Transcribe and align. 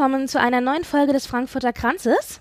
Willkommen 0.00 0.28
zu 0.28 0.40
einer 0.40 0.62
neuen 0.62 0.84
Folge 0.84 1.12
des 1.12 1.26
Frankfurter 1.26 1.74
Kranzes. 1.74 2.40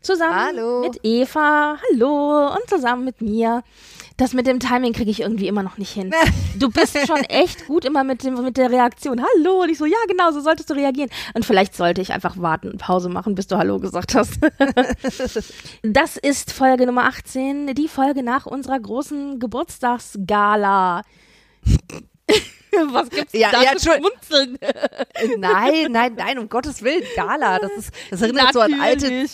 Zusammen 0.00 0.34
Hallo. 0.34 0.80
mit 0.80 0.98
Eva, 1.04 1.78
hallo, 1.92 2.48
und 2.48 2.68
zusammen 2.68 3.04
mit 3.04 3.20
mir. 3.20 3.62
Das 4.16 4.32
mit 4.32 4.48
dem 4.48 4.58
Timing 4.58 4.92
kriege 4.92 5.08
ich 5.08 5.20
irgendwie 5.20 5.46
immer 5.46 5.62
noch 5.62 5.78
nicht 5.78 5.92
hin. 5.92 6.10
Du 6.58 6.70
bist 6.70 6.98
schon 7.06 7.18
echt 7.28 7.68
gut 7.68 7.84
immer 7.84 8.02
mit, 8.02 8.24
dem, 8.24 8.42
mit 8.42 8.56
der 8.56 8.72
Reaktion. 8.72 9.22
Hallo. 9.22 9.62
Und 9.62 9.68
ich 9.68 9.78
so, 9.78 9.86
ja, 9.86 9.96
genau, 10.08 10.32
so 10.32 10.40
solltest 10.40 10.68
du 10.68 10.74
reagieren. 10.74 11.10
Und 11.34 11.44
vielleicht 11.44 11.76
sollte 11.76 12.02
ich 12.02 12.12
einfach 12.12 12.36
warten 12.38 12.72
und 12.72 12.78
Pause 12.78 13.08
machen, 13.08 13.36
bis 13.36 13.46
du 13.46 13.56
Hallo 13.56 13.78
gesagt 13.78 14.16
hast. 14.16 14.40
das 15.84 16.16
ist 16.16 16.50
Folge 16.50 16.86
Nummer 16.86 17.04
18, 17.04 17.72
die 17.76 17.86
Folge 17.86 18.24
nach 18.24 18.46
unserer 18.46 18.80
großen 18.80 19.38
Geburtstagsgala. 19.38 21.02
Was 22.92 23.10
gibt's 23.10 23.32
Ja, 23.32 23.50
da 23.50 23.62
ja, 23.62 23.76
zu 23.76 23.90
schmunzeln? 23.92 24.58
Nein, 25.38 25.92
nein, 25.92 26.14
nein, 26.16 26.38
um 26.38 26.48
Gottes 26.48 26.82
Willen, 26.82 27.04
Gala. 27.16 27.58
Das, 27.58 27.72
ist, 27.72 27.90
das 28.10 28.22
erinnert 28.22 28.52
so 28.52 28.60
an 28.60 28.80
alte, 28.80 29.04
Natürlich. 29.04 29.32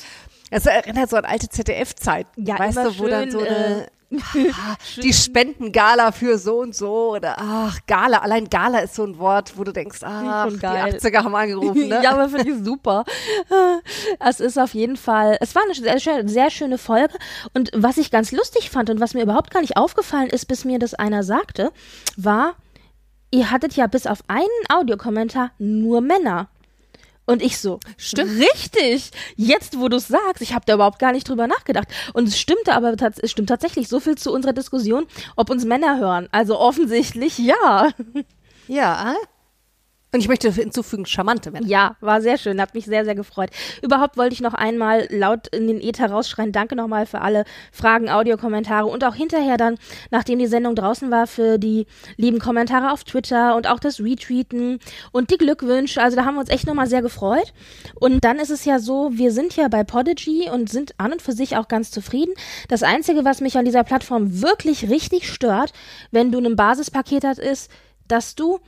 das 0.51 0.67
erinnert 0.67 1.11
so 1.11 1.17
an 1.17 1.25
alte 1.25 1.49
ZDF-Zeiten. 1.49 2.47
Ja, 2.47 2.59
weißt 2.59 2.79
du, 2.79 2.99
wo 2.99 3.07
dann 3.07 3.31
schön, 3.31 3.33
so 3.33 3.39
eine, 3.41 3.85
äh, 3.85 3.87
ah, 4.53 4.77
die 5.03 5.13
Spendengala 5.13 6.13
für 6.13 6.39
so 6.39 6.59
und 6.59 6.75
so 6.75 7.13
oder 7.15 7.37
ach, 7.39 7.79
Gala, 7.87 8.19
allein 8.19 8.49
Gala 8.49 8.81
ist 8.81 8.95
so 8.95 9.05
ein 9.05 9.19
Wort, 9.19 9.57
wo 9.57 9.65
du 9.65 9.73
denkst, 9.73 10.01
ach, 10.03 10.45
Schon 10.45 10.55
die 10.55 10.61
geil. 10.61 10.99
80er 11.01 11.25
haben 11.25 11.35
angerufen, 11.35 11.89
ne? 11.89 12.01
ja, 12.03 12.13
aber 12.13 12.29
finde 12.29 12.51
ich 12.51 12.65
super. 12.65 13.05
Es 14.19 14.41
ist 14.41 14.59
auf 14.59 14.75
jeden 14.75 14.97
Fall, 14.97 15.37
es 15.41 15.55
war 15.55 15.63
eine 15.63 15.75
sehr, 15.75 16.29
sehr 16.29 16.51
schöne 16.51 16.79
Folge. 16.79 17.15
Und 17.55 17.71
was 17.75 17.99
ich 17.99 18.11
ganz 18.11 18.33
lustig 18.33 18.71
fand 18.71 18.91
und 18.91 19.01
was 19.01 19.15
mir 19.15 19.23
überhaupt 19.23 19.51
gar 19.51 19.61
nicht 19.61 19.77
aufgefallen 19.77 20.29
ist, 20.29 20.47
bis 20.47 20.65
mir 20.65 20.79
das 20.79 20.95
einer 20.95 21.23
sagte, 21.23 21.71
war, 22.17 22.55
ihr 23.31 23.51
hattet 23.51 23.75
ja 23.77 23.87
bis 23.87 24.07
auf 24.07 24.23
einen 24.29 24.49
Audiokommentar 24.69 25.53
nur 25.59 26.01
Männer. 26.01 26.49
Und 27.27 27.43
ich 27.43 27.59
so, 27.59 27.79
stimmt. 27.97 28.41
Richtig. 28.41 29.13
Jetzt, 29.37 29.79
wo 29.79 29.89
du 29.89 29.99
es 29.99 30.09
sagst, 30.09 30.43
ich 30.43 30.53
habe 30.53 30.65
da 30.67 30.75
überhaupt 30.75 30.99
gar 30.99 31.13
nicht 31.13 31.29
drüber 31.29 31.47
nachgedacht. 31.47 31.87
Und 32.13 32.27
es 32.27 32.41
stimmte 32.41 32.73
aber 32.75 32.93
es 33.23 33.31
stimmt 33.31 33.49
tatsächlich 33.49 33.89
so 33.89 34.01
viel 34.01 34.19
zu 34.19 34.33
unserer 34.33 34.53
Diskussion, 34.53 35.07
ob 35.37 35.49
uns 35.49 35.65
Männer 35.65 36.01
hören. 36.01 36.29
Also 36.33 36.59
offensichtlich 36.59 37.39
ja. 37.39 37.91
Ja. 38.67 39.15
Und 40.13 40.21
ich 40.21 40.29
möchte 40.29 40.51
hinzufügen, 40.51 41.07
charmante 41.07 41.51
Männer. 41.53 41.67
Ja, 41.67 41.97
war 42.01 42.21
sehr 42.21 42.37
schön, 42.37 42.61
hat 42.61 42.75
mich 42.75 42.85
sehr, 42.85 43.05
sehr 43.05 43.15
gefreut. 43.15 43.51
Überhaupt 43.81 44.17
wollte 44.17 44.35
ich 44.35 44.41
noch 44.41 44.55
einmal 44.55 45.07
laut 45.11 45.47
in 45.49 45.69
den 45.69 45.81
Äther 45.81 46.11
rausschreien, 46.11 46.51
danke 46.51 46.75
nochmal 46.75 47.07
für 47.07 47.21
alle 47.21 47.45
Fragen, 47.71 48.09
Audiokommentare 48.09 48.87
und 48.87 49.05
auch 49.05 49.15
hinterher 49.15 49.57
dann, 49.57 49.77
nachdem 50.11 50.41
die 50.41 50.49
Sendung 50.49 50.75
draußen 50.75 51.11
war, 51.13 51.29
für 51.29 51.59
die 51.59 51.87
lieben 52.17 52.41
Kommentare 52.41 52.93
auf 52.93 53.05
Twitter 53.05 53.55
und 53.55 53.69
auch 53.69 53.79
das 53.79 54.01
Retweeten 54.01 54.81
und 55.13 55.31
die 55.31 55.39
Glückwünsche. 55.39 56.03
Also 56.03 56.17
da 56.17 56.25
haben 56.25 56.35
wir 56.35 56.41
uns 56.41 56.51
echt 56.51 56.67
nochmal 56.67 56.89
sehr 56.89 57.03
gefreut. 57.03 57.53
Und 57.95 58.25
dann 58.25 58.39
ist 58.39 58.51
es 58.51 58.65
ja 58.65 58.81
so, 58.81 59.11
wir 59.13 59.31
sind 59.31 59.55
ja 59.55 59.69
bei 59.69 59.85
Podigy 59.85 60.51
und 60.53 60.69
sind 60.69 60.95
an 60.99 61.13
und 61.13 61.23
für 61.23 61.33
sich 61.33 61.57
auch 61.57 61.69
ganz 61.69 61.93
zufrieden. 61.93 62.35
Das 62.69 62.83
Einzige, 62.83 63.25
was 63.25 63.41
mich 63.41 63.57
an 63.57 63.65
dieser 63.65 63.85
Plattform 63.85 64.43
wirklich 64.43 64.91
richtig 64.91 65.33
stört, 65.33 65.73
wenn 66.11 66.33
du 66.33 66.41
ein 66.41 66.57
Basispaket 66.57 67.25
hast, 67.25 67.39
ist, 67.39 67.71
dass 68.09 68.35
du 68.35 68.59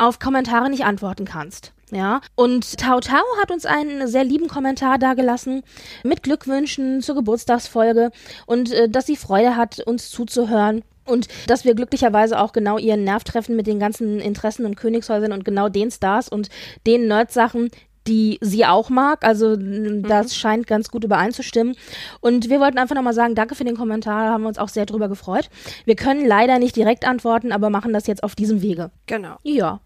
auf 0.00 0.18
Kommentare 0.18 0.70
nicht 0.70 0.84
antworten 0.84 1.24
kannst. 1.24 1.72
Ja, 1.92 2.20
und 2.36 2.78
Tau 2.78 3.00
Tau 3.00 3.22
hat 3.40 3.50
uns 3.50 3.66
einen 3.66 4.06
sehr 4.06 4.22
lieben 4.24 4.46
Kommentar 4.46 4.98
dagelassen 4.98 5.62
mit 6.04 6.22
Glückwünschen 6.22 7.02
zur 7.02 7.16
Geburtstagsfolge 7.16 8.10
und 8.46 8.72
äh, 8.72 8.88
dass 8.88 9.06
sie 9.06 9.16
Freude 9.16 9.56
hat, 9.56 9.80
uns 9.80 10.10
zuzuhören. 10.10 10.82
Und 11.04 11.26
dass 11.48 11.64
wir 11.64 11.74
glücklicherweise 11.74 12.38
auch 12.38 12.52
genau 12.52 12.78
ihren 12.78 13.02
Nerv 13.02 13.24
treffen 13.24 13.56
mit 13.56 13.66
den 13.66 13.80
ganzen 13.80 14.20
Interessen 14.20 14.64
und 14.64 14.76
Königshäusern 14.76 15.32
und 15.32 15.44
genau 15.44 15.68
den 15.68 15.90
Stars 15.90 16.28
und 16.28 16.50
den 16.86 17.08
Nerd-Sachen, 17.08 17.70
die 18.06 18.38
sie 18.40 18.64
auch 18.64 18.90
mag. 18.90 19.24
Also 19.24 19.54
m, 19.54 20.04
das 20.04 20.36
scheint 20.36 20.68
ganz 20.68 20.90
gut 20.90 21.02
übereinzustimmen. 21.02 21.74
Und 22.20 22.48
wir 22.48 22.60
wollten 22.60 22.78
einfach 22.78 22.94
nochmal 22.94 23.14
sagen, 23.14 23.34
danke 23.34 23.56
für 23.56 23.64
den 23.64 23.76
Kommentar, 23.76 24.30
haben 24.30 24.42
wir 24.42 24.48
uns 24.48 24.58
auch 24.58 24.68
sehr 24.68 24.86
drüber 24.86 25.08
gefreut. 25.08 25.48
Wir 25.84 25.96
können 25.96 26.24
leider 26.24 26.60
nicht 26.60 26.76
direkt 26.76 27.04
antworten, 27.04 27.50
aber 27.50 27.70
machen 27.70 27.92
das 27.92 28.06
jetzt 28.06 28.22
auf 28.22 28.36
diesem 28.36 28.62
Wege. 28.62 28.92
Genau. 29.06 29.36
Ja. 29.42 29.80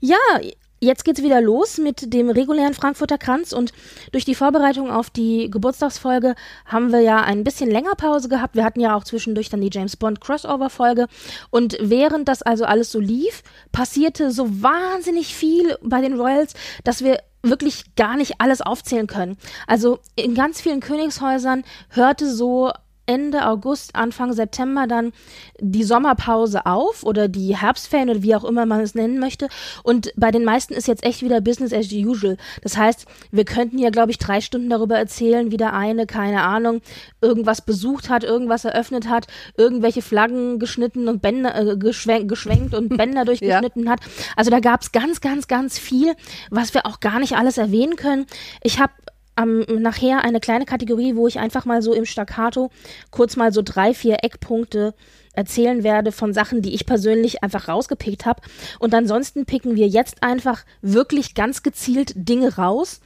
Ja, 0.00 0.16
jetzt 0.82 1.04
geht's 1.04 1.22
wieder 1.22 1.40
los 1.40 1.78
mit 1.78 2.12
dem 2.12 2.28
regulären 2.28 2.74
Frankfurter 2.74 3.16
Kranz 3.16 3.52
und 3.52 3.72
durch 4.10 4.24
die 4.24 4.34
Vorbereitung 4.34 4.90
auf 4.90 5.10
die 5.10 5.48
Geburtstagsfolge 5.48 6.34
haben 6.66 6.90
wir 6.90 7.00
ja 7.00 7.22
ein 7.22 7.44
bisschen 7.44 7.70
länger 7.70 7.94
Pause 7.94 8.28
gehabt. 8.28 8.56
Wir 8.56 8.64
hatten 8.64 8.80
ja 8.80 8.96
auch 8.96 9.04
zwischendurch 9.04 9.48
dann 9.48 9.60
die 9.60 9.70
James 9.72 9.96
Bond 9.96 10.20
Crossover 10.20 10.70
Folge 10.70 11.06
und 11.50 11.76
während 11.80 12.28
das 12.28 12.42
also 12.42 12.64
alles 12.64 12.90
so 12.90 12.98
lief, 12.98 13.42
passierte 13.70 14.32
so 14.32 14.62
wahnsinnig 14.62 15.34
viel 15.34 15.76
bei 15.82 16.00
den 16.00 16.18
Royals, 16.18 16.54
dass 16.82 17.04
wir 17.04 17.18
wirklich 17.44 17.94
gar 17.96 18.16
nicht 18.16 18.34
alles 18.40 18.60
aufzählen 18.60 19.06
können. 19.06 19.36
Also 19.66 20.00
in 20.16 20.34
ganz 20.34 20.60
vielen 20.60 20.80
Königshäusern 20.80 21.64
hörte 21.90 22.32
so 22.32 22.72
Ende 23.06 23.46
August, 23.46 23.94
Anfang 23.96 24.32
September 24.32 24.86
dann 24.86 25.12
die 25.60 25.84
Sommerpause 25.84 26.66
auf 26.66 27.02
oder 27.02 27.28
die 27.28 27.56
Herbstferien 27.56 28.10
oder 28.10 28.22
wie 28.22 28.34
auch 28.34 28.44
immer 28.44 28.66
man 28.66 28.80
es 28.80 28.94
nennen 28.94 29.18
möchte. 29.18 29.48
Und 29.82 30.12
bei 30.16 30.30
den 30.30 30.44
meisten 30.44 30.74
ist 30.74 30.88
jetzt 30.88 31.04
echt 31.04 31.22
wieder 31.22 31.40
Business 31.40 31.72
as 31.72 31.90
usual. 31.92 32.36
Das 32.62 32.76
heißt, 32.76 33.06
wir 33.30 33.44
könnten 33.44 33.78
ja, 33.78 33.90
glaube 33.90 34.10
ich, 34.10 34.18
drei 34.18 34.40
Stunden 34.40 34.70
darüber 34.70 34.96
erzählen, 34.96 35.50
wie 35.50 35.56
der 35.56 35.72
eine, 35.72 36.06
keine 36.06 36.42
Ahnung, 36.42 36.80
irgendwas 37.20 37.60
besucht 37.60 38.08
hat, 38.08 38.24
irgendwas 38.24 38.64
eröffnet 38.64 39.08
hat, 39.08 39.26
irgendwelche 39.56 40.02
Flaggen 40.02 40.58
geschnitten 40.58 41.08
und 41.08 41.22
Bänder 41.22 41.54
äh, 41.54 41.76
geschwenkt, 41.76 42.28
geschwenkt 42.28 42.74
und 42.74 42.88
Bänder 42.96 43.24
durchgeschnitten 43.24 43.88
hat. 43.88 44.00
Also 44.36 44.50
da 44.50 44.60
gab 44.60 44.82
es 44.82 44.92
ganz, 44.92 45.20
ganz, 45.20 45.48
ganz 45.48 45.78
viel, 45.78 46.14
was 46.50 46.74
wir 46.74 46.86
auch 46.86 47.00
gar 47.00 47.18
nicht 47.18 47.36
alles 47.36 47.58
erwähnen 47.58 47.96
können. 47.96 48.26
Ich 48.62 48.80
habe 48.80 48.92
am, 49.34 49.60
nachher 49.60 50.24
eine 50.24 50.40
kleine 50.40 50.64
Kategorie, 50.64 51.16
wo 51.16 51.26
ich 51.26 51.38
einfach 51.38 51.64
mal 51.64 51.82
so 51.82 51.92
im 51.92 52.04
Staccato 52.04 52.70
kurz 53.10 53.36
mal 53.36 53.52
so 53.52 53.62
drei, 53.64 53.94
vier 53.94 54.18
Eckpunkte 54.22 54.94
erzählen 55.34 55.82
werde 55.82 56.12
von 56.12 56.34
Sachen, 56.34 56.62
die 56.62 56.74
ich 56.74 56.86
persönlich 56.86 57.42
einfach 57.42 57.68
rausgepickt 57.68 58.26
habe. 58.26 58.42
Und 58.78 58.94
ansonsten 58.94 59.46
picken 59.46 59.76
wir 59.76 59.88
jetzt 59.88 60.22
einfach 60.22 60.64
wirklich 60.82 61.34
ganz 61.34 61.62
gezielt 61.62 62.12
Dinge 62.14 62.56
raus, 62.56 63.00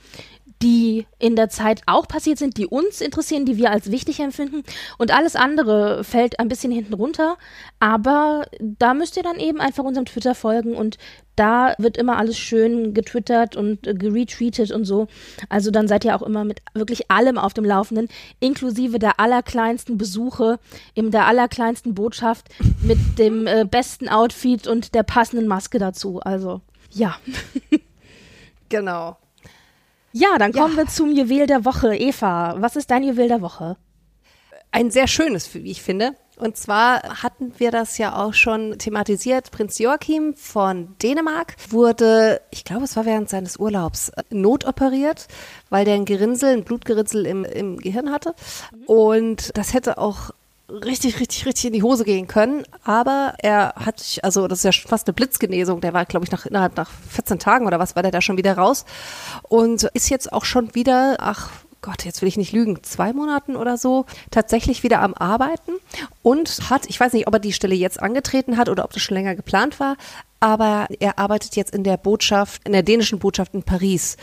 die 0.63 1.07
in 1.19 1.37
der 1.37 1.49
Zeit 1.49 1.83
auch 1.87 2.09
passiert 2.09 2.39
sind, 2.39 2.57
die 2.57 2.67
uns 2.67 3.01
interessieren, 3.01 3.45
die 3.45 3.59
wir 3.59 3.71
als 3.71 3.91
wichtig 3.91 4.21
empfinden. 4.21 4.63
Und 4.99 5.13
alles 5.13 5.37
andere 5.37 6.03
fällt 6.03 6.41
ein 6.41 6.49
bisschen 6.49 6.73
hinten 6.73 6.95
runter. 6.95 7.37
Aber 7.79 8.47
da 8.61 8.95
müsst 8.95 9.17
ihr 9.17 9.23
dann 9.23 9.39
eben 9.39 9.61
einfach 9.61 9.85
unserem 9.85 10.07
Twitter 10.07 10.35
folgen 10.35 10.75
und 10.75 10.97
da 11.37 11.75
wird 11.79 11.97
immer 11.97 12.17
alles 12.19 12.39
schön 12.39 12.93
getwittert 12.95 13.57
und 13.57 13.87
äh, 13.87 13.95
geretweetet 13.95 14.73
und 14.73 14.85
so. 14.85 15.07
Also 15.49 15.71
dann 15.71 15.87
seid 15.89 16.05
ihr 16.05 16.17
auch 16.17 16.23
immer 16.23 16.45
mit 16.45 16.61
wirklich 16.75 17.11
allem 17.11 17.39
auf 17.39 17.55
dem 17.55 17.65
Laufenden, 17.65 18.09
inklusive 18.41 18.99
der 18.99 19.21
allerkleinsten 19.21 19.99
Besuche, 19.99 20.59
in 20.95 21.11
der 21.11 21.27
allerkleinsten 21.27 21.95
Botschaft 21.95 22.49
mit 22.83 22.99
dem 23.19 23.47
äh, 23.47 23.65
besten 23.65 24.09
Outfit 24.09 24.67
und 24.67 24.95
der 24.95 25.03
passenden 25.03 25.47
Maske 25.47 25.79
dazu. 25.79 26.21
Also 26.21 26.61
ja. 26.93 27.17
Genau. 28.69 29.17
Ja, 30.13 30.39
dann 30.39 30.53
Ja. 30.53 30.63
kommen 30.63 30.77
wir 30.77 30.87
zum 30.87 31.13
Juwel 31.15 31.47
der 31.47 31.65
Woche. 31.65 31.95
Eva, 31.95 32.57
was 32.59 32.75
ist 32.75 32.91
dein 32.91 33.05
Juwel 33.05 33.29
der 33.29 33.43
Woche? 33.43 33.77
ein 34.73 34.91
sehr 34.91 35.07
schönes, 35.07 35.55
wie 35.55 35.71
ich 35.71 35.81
finde. 35.81 36.15
Und 36.37 36.57
zwar 36.57 37.23
hatten 37.23 37.53
wir 37.59 37.71
das 37.71 37.97
ja 37.97 38.15
auch 38.23 38.35
schon 38.35 38.79
thematisiert. 38.79 39.51
Prinz 39.51 39.79
Joachim 39.79 40.35
von 40.35 40.95
Dänemark 41.03 41.57
wurde, 41.71 42.43
ich 42.51 42.65
glaube, 42.65 42.85
es 42.85 42.95
war 42.95 43.07
während 43.07 43.31
seines 43.31 43.57
Urlaubs, 43.57 44.13
notoperiert, 44.31 45.29
weil 45.71 45.87
der 45.87 45.95
ein 45.95 46.05
Gerinnsel, 46.05 46.53
ein 46.53 46.65
Blutgerinnsel 46.65 47.25
im, 47.25 47.45
im 47.45 47.79
Gehirn 47.79 48.13
hatte. 48.13 48.35
Und 48.87 49.57
das 49.57 49.73
hätte 49.73 49.97
auch 49.97 50.31
richtig, 50.69 51.21
richtig, 51.21 51.47
richtig 51.47 51.67
in 51.67 51.73
die 51.73 51.83
Hose 51.83 52.05
gehen 52.05 52.27
können. 52.27 52.65
Aber 52.85 53.35
er 53.39 53.75
hat 53.77 54.01
sich, 54.01 54.25
also 54.25 54.47
das 54.49 54.59
ist 54.59 54.65
ja 54.65 54.73
schon 54.73 54.91
fast 54.91 55.07
eine 55.07 55.15
Blitzgenesung. 55.15 55.81
Der 55.81 55.95
war, 55.95 56.05
glaube 56.05 56.27
ich, 56.27 56.33
nach, 56.33 56.45
innerhalb 56.45 56.77
nach 56.77 56.91
14 57.11 57.39
Tagen 57.39 57.67
oder 57.67 57.79
was 57.79 57.97
war 57.97 58.03
der 58.03 58.13
da 58.13 58.21
schon 58.21 58.37
wieder 58.37 58.59
raus. 58.59 58.85
Und 59.43 59.85
ist 59.95 60.11
jetzt 60.11 60.33
auch 60.33 60.45
schon 60.45 60.75
wieder, 60.75 61.17
ach 61.19 61.51
Gott, 61.87 62.05
jetzt 62.05 62.21
will 62.21 62.29
ich 62.29 62.37
nicht 62.37 62.53
lügen, 62.53 62.83
zwei 62.83 63.13
Monaten 63.13 63.55
oder 63.55 63.79
so 63.79 64.07
tatsächlich 64.33 64.83
wieder 64.83 65.03
am 65.03 65.15
Arbeiten 65.15 65.71
und 66.21 66.69
hat, 66.69 66.87
ich 66.89 66.99
weiß 66.99 67.13
nicht, 67.13 67.29
ob 67.29 67.35
er 67.35 67.39
die 67.39 67.53
Stelle 67.53 67.77
jetzt 67.77 68.03
angetreten 68.03 68.57
hat 68.57 68.69
oder 68.69 68.83
ob 68.83 68.93
das 68.93 69.03
schon 69.03 69.15
länger 69.15 69.37
geplant 69.37 69.79
war, 69.79 69.97
aber 70.41 70.89
er 70.99 71.21
arbeitet 71.21 71.55
jetzt 71.55 71.73
in 71.73 71.85
der 71.85 71.97
Botschaft, 71.97 72.67
in 72.67 72.73
der 72.73 72.83
dänischen 72.83 73.21
Botschaft 73.21 73.55
in 73.55 73.63
Paris. 73.63 74.17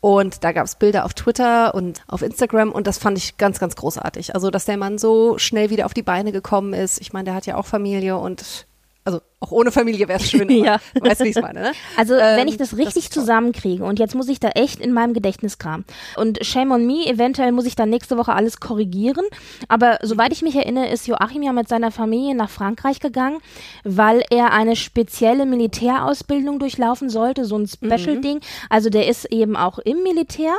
Und 0.00 0.44
da 0.44 0.52
gab 0.52 0.64
es 0.64 0.76
Bilder 0.76 1.04
auf 1.04 1.12
Twitter 1.12 1.74
und 1.74 2.00
auf 2.08 2.22
Instagram 2.22 2.72
und 2.72 2.86
das 2.86 2.96
fand 2.96 3.18
ich 3.18 3.36
ganz, 3.36 3.58
ganz 3.58 3.76
großartig. 3.76 4.34
Also, 4.34 4.50
dass 4.50 4.64
der 4.64 4.78
Mann 4.78 4.96
so 4.96 5.36
schnell 5.36 5.68
wieder 5.68 5.84
auf 5.84 5.92
die 5.92 6.02
Beine 6.02 6.32
gekommen 6.32 6.72
ist. 6.72 7.02
Ich 7.02 7.12
meine, 7.12 7.24
der 7.26 7.34
hat 7.34 7.44
ja 7.44 7.56
auch 7.56 7.66
Familie 7.66 8.16
und 8.16 8.66
also 9.04 9.20
auch 9.40 9.52
ohne 9.52 9.72
Familie 9.72 10.06
wäre 10.08 10.20
es 10.20 10.30
schön. 10.30 10.50
ja. 10.64 10.78
Weißt 11.00 11.22
wie 11.22 11.28
ich 11.28 11.36
es 11.36 11.42
meine, 11.42 11.60
ne? 11.60 11.72
Also, 11.96 12.14
ähm, 12.14 12.36
wenn 12.36 12.48
ich 12.48 12.58
das 12.58 12.76
richtig 12.76 13.06
das 13.06 13.14
zusammenkriege 13.14 13.82
und 13.82 13.98
jetzt 13.98 14.14
muss 14.14 14.28
ich 14.28 14.38
da 14.40 14.48
echt 14.50 14.80
in 14.80 14.92
meinem 14.92 15.14
Gedächtnis 15.14 15.58
kramen 15.58 15.84
und 16.16 16.44
shame 16.44 16.72
on 16.72 16.86
me, 16.86 17.06
eventuell 17.06 17.52
muss 17.52 17.64
ich 17.64 17.74
dann 17.74 17.88
nächste 17.88 18.18
Woche 18.18 18.34
alles 18.34 18.60
korrigieren, 18.60 19.24
aber 19.68 19.98
soweit 20.02 20.32
ich 20.32 20.42
mich 20.42 20.54
erinnere, 20.54 20.88
ist 20.88 21.06
Joachim 21.06 21.42
ja 21.42 21.52
mit 21.52 21.68
seiner 21.68 21.90
Familie 21.90 22.34
nach 22.34 22.50
Frankreich 22.50 23.00
gegangen, 23.00 23.38
weil 23.84 24.22
er 24.30 24.52
eine 24.52 24.76
spezielle 24.76 25.46
Militärausbildung 25.46 26.58
durchlaufen 26.58 27.08
sollte, 27.08 27.46
so 27.46 27.56
ein 27.56 27.66
Special-Ding. 27.66 28.36
Mhm. 28.36 28.68
Also 28.68 28.90
der 28.90 29.08
ist 29.08 29.24
eben 29.32 29.56
auch 29.56 29.78
im 29.78 30.02
Militär 30.02 30.52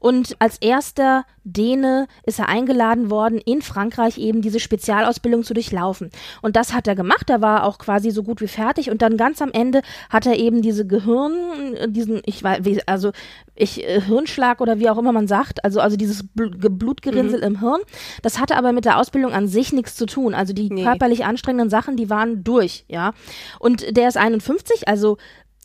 und 0.00 0.34
als 0.38 0.56
erster 0.60 1.24
Däne 1.44 2.06
ist 2.24 2.38
er 2.38 2.48
eingeladen 2.48 3.10
worden, 3.10 3.38
in 3.38 3.60
Frankreich 3.60 4.16
eben 4.18 4.40
diese 4.40 4.58
Spezialausbildung 4.58 5.44
zu 5.44 5.54
durchlaufen. 5.54 6.10
Und 6.40 6.56
das 6.56 6.72
hat 6.72 6.88
er 6.88 6.94
gemacht. 6.94 7.28
Er 7.28 7.42
war 7.42 7.64
auch 7.64 7.78
quasi 7.78 8.10
so 8.10 8.22
gut 8.22 8.40
wie 8.40 8.48
fertig. 8.48 8.90
Und 8.90 9.02
dann 9.02 9.18
ganz 9.18 9.42
am 9.42 9.52
Ende 9.52 9.82
hat 10.08 10.26
er 10.26 10.38
eben 10.38 10.62
diese 10.62 10.86
Gehirn, 10.86 11.92
diesen, 11.92 12.22
ich 12.24 12.42
weiß, 12.42 12.60
also 12.86 13.12
ich, 13.54 13.86
äh, 13.86 14.00
Hirnschlag 14.00 14.60
oder 14.60 14.78
wie 14.78 14.88
auch 14.88 14.96
immer 14.96 15.12
man 15.12 15.28
sagt, 15.28 15.64
also, 15.64 15.80
also 15.80 15.96
dieses 15.96 16.24
Blutgerinnsel 16.34 17.40
mhm. 17.40 17.46
im 17.46 17.60
Hirn. 17.60 17.80
Das 18.22 18.40
hatte 18.40 18.56
aber 18.56 18.72
mit 18.72 18.86
der 18.86 18.98
Ausbildung 18.98 19.32
an 19.32 19.48
sich 19.48 19.72
nichts 19.72 19.96
zu 19.96 20.06
tun. 20.06 20.34
Also 20.34 20.54
die 20.54 20.70
nee. 20.70 20.82
körperlich 20.82 21.26
anstrengenden 21.26 21.68
Sachen, 21.68 21.96
die 21.96 22.08
waren 22.08 22.42
durch, 22.42 22.84
ja. 22.88 23.12
Und 23.58 23.96
der 23.96 24.08
ist 24.08 24.16
51, 24.16 24.88
also 24.88 25.18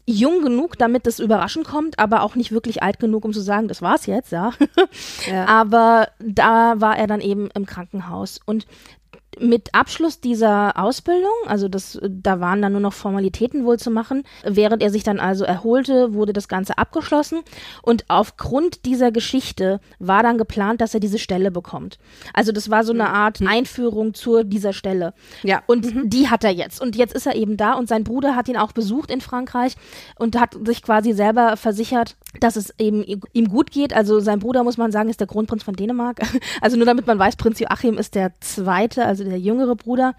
jung 0.06 0.44
genug, 0.44 0.78
damit 0.78 1.08
das 1.08 1.20
überraschend 1.20 1.66
kommt, 1.66 1.98
aber 1.98 2.22
auch 2.22 2.36
nicht 2.36 2.52
wirklich 2.52 2.84
alt 2.84 3.00
genug, 3.00 3.26
um 3.26 3.34
zu 3.34 3.42
sagen, 3.42 3.68
das 3.68 3.82
war's 3.82 4.06
jetzt, 4.06 4.32
ja. 4.32 4.52
ja. 5.28 5.46
Aber 5.48 6.10
da 6.20 6.80
war 6.80 6.98
er 6.98 7.08
dann 7.08 7.22
eben 7.22 7.50
im 7.56 7.66
Krankenhaus. 7.66 8.40
Und 8.46 8.68
mit 9.40 9.74
Abschluss 9.74 10.20
dieser 10.20 10.78
Ausbildung, 10.78 11.32
also 11.48 11.68
das, 11.68 12.00
da 12.02 12.40
waren 12.40 12.62
dann 12.62 12.72
nur 12.72 12.82
noch 12.82 12.94
Formalitäten 12.94 13.66
wohl 13.66 13.78
zu 13.80 13.92
machen, 13.92 14.24
während 14.44 14.82
er 14.82 14.90
sich 14.90 15.04
dann 15.04 15.20
also 15.20 15.44
erholte, 15.44 16.14
wurde 16.14 16.34
das 16.34 16.48
Ganze 16.48 16.78
abgeschlossen 16.78 17.42
und 17.82 18.06
aufgrund 18.08 18.86
dieser 18.86 19.12
Geschichte 19.12 19.80
war 20.00 20.24
dann 20.24 20.38
geplant, 20.38 20.82
dass 20.82 20.94
er 20.94 21.00
diese 21.00 21.20
Stelle 21.20 21.52
bekommt. 21.52 21.98
Also 22.34 22.52
das 22.52 22.70
war 22.70 22.84
so 22.84 22.94
eine 22.94 23.04
mhm. 23.04 23.10
Art 23.10 23.42
Einführung 23.46 24.14
zu 24.14 24.44
dieser 24.44 24.74
Stelle. 24.74 25.14
Ja. 25.44 25.64
Und 25.68 25.94
mhm. 25.94 26.10
die 26.10 26.30
hat 26.30 26.44
er 26.44 26.52
jetzt. 26.52 26.82
Und 26.82 26.96
jetzt 26.96 27.14
ist 27.14 27.28
er 27.28 27.36
eben 27.36 27.58
da 27.58 27.74
und 27.74 27.88
sein 27.88 28.04
Bruder 28.04 28.36
hat 28.36 28.48
ihn 28.48 28.58
auch 28.58 28.72
besucht 28.72 29.12
in 29.12 29.22
Frankreich 29.22 29.76
und 30.18 30.40
hat 30.40 30.56
sich 30.66 30.82
quasi 30.82 31.14
selber 31.14 31.58
versichert, 31.58 32.16
dass 32.40 32.56
es 32.56 32.74
eben 32.78 33.04
ihm 33.34 33.50
gut 33.50 33.72
geht. 33.72 33.94
Also 33.94 34.20
sein 34.20 34.40
Bruder, 34.40 34.64
muss 34.64 34.78
man 34.78 34.92
sagen, 34.92 35.10
ist 35.10 35.20
der 35.20 35.28
Kronprinz 35.28 35.64
von 35.64 35.76
Dänemark. 35.76 36.20
Also 36.62 36.78
nur 36.78 36.86
damit 36.86 37.06
man 37.06 37.20
weiß, 37.20 37.36
Prinz 37.36 37.60
Joachim 37.60 37.98
ist 37.98 38.16
der 38.16 38.32
zweite, 38.40 39.06
also 39.06 39.24
der 39.30 39.40
jüngere 39.40 39.76
Bruder 39.76 40.16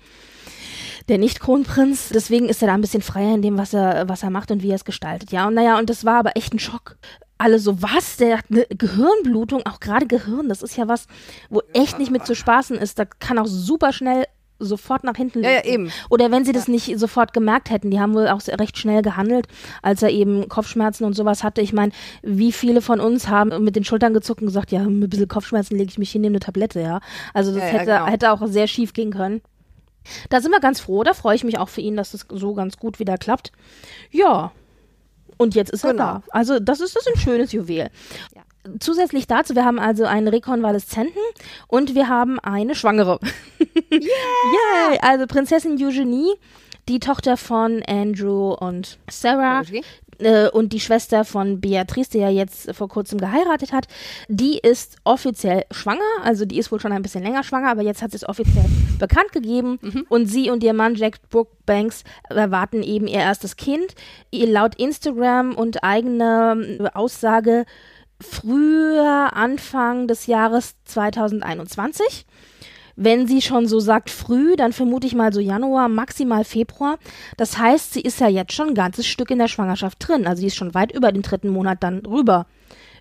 der 1.08 1.18
Nicht-Kronprinz. 1.18 2.10
Deswegen 2.10 2.48
ist 2.48 2.62
er 2.62 2.68
da 2.68 2.74
ein 2.74 2.80
bisschen 2.80 3.02
freier 3.02 3.34
in 3.34 3.42
dem, 3.42 3.58
was 3.58 3.74
er, 3.74 4.08
was 4.08 4.22
er 4.22 4.30
macht 4.30 4.50
und 4.50 4.62
wie 4.62 4.70
er 4.70 4.76
es 4.76 4.84
gestaltet. 4.84 5.32
Ja, 5.32 5.46
und 5.46 5.54
naja, 5.54 5.78
und 5.78 5.88
das 5.90 6.04
war 6.04 6.18
aber 6.18 6.36
echt 6.36 6.52
ein 6.52 6.58
Schock. 6.58 6.96
Alle 7.38 7.58
so, 7.58 7.82
was? 7.82 8.16
Der 8.16 8.38
hat 8.38 8.46
eine 8.50 8.66
Gehirnblutung, 8.66 9.64
auch 9.66 9.78
gerade 9.78 10.06
Gehirn, 10.06 10.48
das 10.48 10.62
ist 10.62 10.76
ja 10.76 10.88
was, 10.88 11.06
wo 11.50 11.62
echt 11.74 11.98
nicht 11.98 12.10
mit 12.10 12.26
zu 12.26 12.34
spaßen 12.34 12.76
ist. 12.78 12.98
Da 12.98 13.04
kann 13.04 13.38
auch 13.38 13.46
super 13.46 13.92
schnell 13.92 14.24
sofort 14.58 15.04
nach 15.04 15.16
hinten 15.16 15.42
ja, 15.42 15.50
ja, 15.50 15.64
eben. 15.64 15.90
Oder 16.08 16.30
wenn 16.30 16.44
sie 16.44 16.52
das 16.52 16.68
nicht 16.68 16.98
sofort 16.98 17.32
gemerkt 17.32 17.70
hätten, 17.70 17.90
die 17.90 18.00
haben 18.00 18.14
wohl 18.14 18.28
auch 18.28 18.40
recht 18.48 18.78
schnell 18.78 19.02
gehandelt, 19.02 19.46
als 19.82 20.02
er 20.02 20.10
eben 20.10 20.48
Kopfschmerzen 20.48 21.04
und 21.04 21.14
sowas 21.14 21.42
hatte. 21.44 21.60
Ich 21.60 21.72
meine, 21.72 21.92
wie 22.22 22.52
viele 22.52 22.80
von 22.80 23.00
uns 23.00 23.28
haben 23.28 23.64
mit 23.64 23.76
den 23.76 23.84
Schultern 23.84 24.14
gezuckt 24.14 24.40
und 24.40 24.46
gesagt, 24.46 24.72
ja, 24.72 24.82
mit 24.82 25.08
ein 25.08 25.10
bisschen 25.10 25.28
Kopfschmerzen 25.28 25.76
lege 25.76 25.90
ich 25.90 25.98
mich 25.98 26.10
hin, 26.10 26.22
nehme 26.22 26.34
eine 26.34 26.40
Tablette, 26.40 26.80
ja. 26.80 27.00
Also 27.34 27.52
das 27.52 27.62
ja, 27.62 27.68
hätte, 27.68 27.84
genau. 27.86 28.06
hätte 28.06 28.32
auch 28.32 28.46
sehr 28.46 28.66
schief 28.66 28.92
gehen 28.92 29.12
können. 29.12 29.42
Da 30.30 30.40
sind 30.40 30.52
wir 30.52 30.60
ganz 30.60 30.80
froh, 30.80 31.02
da 31.02 31.14
freue 31.14 31.34
ich 31.34 31.44
mich 31.44 31.58
auch 31.58 31.68
für 31.68 31.80
ihn, 31.80 31.96
dass 31.96 32.12
das 32.12 32.26
so 32.30 32.54
ganz 32.54 32.76
gut 32.76 32.98
wieder 32.98 33.18
klappt. 33.18 33.52
Ja. 34.10 34.52
Und 35.36 35.54
jetzt 35.54 35.70
ist 35.70 35.82
genau. 35.82 35.92
er 35.92 35.96
da. 35.96 36.22
Also 36.30 36.60
das 36.60 36.80
ist, 36.80 36.96
das 36.96 37.06
ist 37.06 37.14
ein 37.14 37.20
schönes 37.20 37.52
Juwel. 37.52 37.90
Ja 38.34 38.45
zusätzlich 38.80 39.26
dazu, 39.26 39.54
wir 39.54 39.64
haben 39.64 39.78
also 39.78 40.04
einen 40.04 40.28
Rekonvaleszenten 40.28 41.22
und 41.68 41.94
wir 41.94 42.08
haben 42.08 42.38
eine 42.40 42.74
Schwangere. 42.74 43.18
Yeah! 43.92 44.00
yeah! 44.00 44.98
Also 45.00 45.26
Prinzessin 45.26 45.74
Eugenie, 45.80 46.32
die 46.88 46.98
Tochter 46.98 47.36
von 47.36 47.82
Andrew 47.86 48.52
und 48.52 48.98
Sarah, 49.08 49.62
äh, 50.18 50.48
und 50.48 50.72
die 50.72 50.80
Schwester 50.80 51.24
von 51.24 51.60
Beatrice, 51.60 52.10
die 52.10 52.18
ja 52.18 52.28
jetzt 52.28 52.74
vor 52.74 52.88
kurzem 52.88 53.18
geheiratet 53.18 53.72
hat, 53.72 53.86
die 54.28 54.58
ist 54.58 54.96
offiziell 55.04 55.64
schwanger. 55.70 56.00
Also 56.22 56.44
die 56.44 56.58
ist 56.58 56.72
wohl 56.72 56.80
schon 56.80 56.92
ein 56.92 57.02
bisschen 57.02 57.22
länger 57.22 57.42
schwanger, 57.42 57.70
aber 57.70 57.82
jetzt 57.82 58.02
hat 58.02 58.10
sie 58.12 58.16
es 58.16 58.28
offiziell 58.28 58.64
bekannt 58.98 59.32
gegeben. 59.32 59.78
Mhm. 59.82 60.06
Und 60.08 60.26
sie 60.26 60.50
und 60.50 60.62
ihr 60.62 60.74
Mann 60.74 60.94
Jack 60.94 61.28
Brookbanks 61.30 62.04
erwarten 62.28 62.82
eben 62.82 63.06
ihr 63.06 63.20
erstes 63.20 63.56
Kind. 63.56 63.94
Laut 64.32 64.74
Instagram 64.76 65.54
und 65.54 65.82
eigener 65.82 66.56
Aussage 66.94 67.64
früher 68.20 69.30
Anfang 69.34 70.08
des 70.08 70.26
Jahres 70.26 70.74
2021. 70.84 72.26
Wenn 72.98 73.26
sie 73.26 73.42
schon 73.42 73.66
so 73.66 73.78
sagt 73.78 74.08
früh, 74.08 74.56
dann 74.56 74.72
vermute 74.72 75.06
ich 75.06 75.14
mal 75.14 75.32
so 75.32 75.40
Januar, 75.40 75.88
maximal 75.88 76.44
Februar. 76.44 76.98
Das 77.36 77.58
heißt, 77.58 77.92
sie 77.92 78.00
ist 78.00 78.20
ja 78.20 78.28
jetzt 78.28 78.54
schon 78.54 78.68
ein 78.68 78.74
ganzes 78.74 79.06
Stück 79.06 79.30
in 79.30 79.38
der 79.38 79.48
Schwangerschaft 79.48 79.98
drin. 80.00 80.26
Also 80.26 80.40
sie 80.40 80.46
ist 80.46 80.56
schon 80.56 80.72
weit 80.72 80.92
über 80.92 81.12
den 81.12 81.20
dritten 81.20 81.50
Monat 81.50 81.82
dann 81.82 82.06
rüber, 82.06 82.46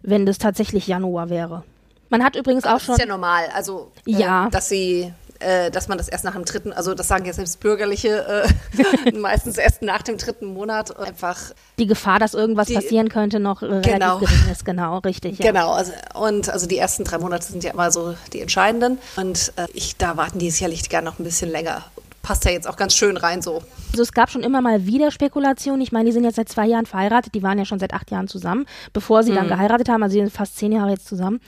wenn 0.01 0.25
das 0.25 0.37
tatsächlich 0.37 0.87
Januar 0.87 1.29
wäre. 1.29 1.63
Man 2.09 2.23
hat 2.23 2.35
übrigens 2.35 2.65
auch 2.65 2.79
schon. 2.79 2.95
Das 2.95 2.99
ist 2.99 3.05
ja 3.05 3.05
normal, 3.05 3.45
also 3.53 3.91
ja. 4.05 4.47
Äh, 4.47 4.49
dass 4.51 4.69
sie 4.69 5.13
äh, 5.39 5.71
dass 5.71 5.87
man 5.87 5.97
das 5.97 6.07
erst 6.07 6.23
nach 6.23 6.33
dem 6.33 6.45
dritten, 6.45 6.73
also 6.73 6.93
das 6.93 7.07
sagen 7.07 7.25
ja 7.25 7.33
selbst 7.33 7.59
Bürgerliche, 7.59 8.45
äh, 8.73 9.11
meistens 9.17 9.57
erst 9.57 9.81
nach 9.81 10.01
dem 10.01 10.17
dritten 10.17 10.45
Monat 10.45 10.97
einfach. 10.97 11.37
Die 11.77 11.87
Gefahr, 11.87 12.19
dass 12.19 12.33
irgendwas 12.33 12.67
die, 12.67 12.75
passieren 12.75 13.09
könnte, 13.09 13.39
noch 13.39 13.61
äh, 13.61 13.81
genau. 13.81 14.19
gering 14.19 14.51
ist, 14.51 14.65
genau, 14.65 14.99
richtig. 14.99 15.39
Ja. 15.39 15.51
Genau, 15.51 15.71
also, 15.71 15.91
und 16.13 16.49
also 16.49 16.67
die 16.67 16.77
ersten 16.77 17.03
drei 17.03 17.17
Monate 17.17 17.45
sind 17.45 17.63
ja 17.63 17.71
immer 17.71 17.91
so 17.91 18.15
die 18.33 18.41
entscheidenden. 18.41 18.99
Und 19.15 19.53
äh, 19.55 19.67
ich, 19.73 19.97
da 19.97 20.17
warten 20.17 20.39
die 20.39 20.51
sicherlich 20.51 20.87
gerne 20.89 21.09
noch 21.09 21.19
ein 21.19 21.23
bisschen 21.23 21.51
länger 21.51 21.83
passt 22.25 22.43
ja 22.43 22.51
jetzt 22.51 22.67
auch 22.67 22.75
ganz 22.75 22.95
schön 22.95 23.17
rein 23.17 23.43
so. 23.43 23.61
Also 23.91 24.01
es 24.01 24.11
gab 24.11 24.31
schon 24.31 24.41
immer 24.41 24.59
mal 24.59 24.87
wieder 24.87 25.11
Spekulationen. 25.11 25.81
Ich 25.81 25.91
meine, 25.91 26.05
die 26.05 26.11
sind 26.11 26.23
jetzt 26.23 26.37
seit 26.37 26.49
zwei 26.49 26.65
Jahren 26.65 26.87
verheiratet. 26.87 27.35
Die 27.35 27.43
waren 27.43 27.59
ja 27.59 27.65
schon 27.65 27.77
seit 27.77 27.93
acht 27.93 28.09
Jahren 28.09 28.27
zusammen, 28.27 28.65
bevor 28.93 29.21
sie 29.21 29.31
mhm. 29.31 29.35
dann 29.35 29.47
geheiratet 29.47 29.89
haben. 29.89 30.01
Also 30.01 30.13
sie 30.13 30.21
sind 30.21 30.33
fast 30.33 30.57
zehn 30.57 30.71
Jahre 30.71 30.89
jetzt 30.89 31.07
zusammen. 31.07 31.39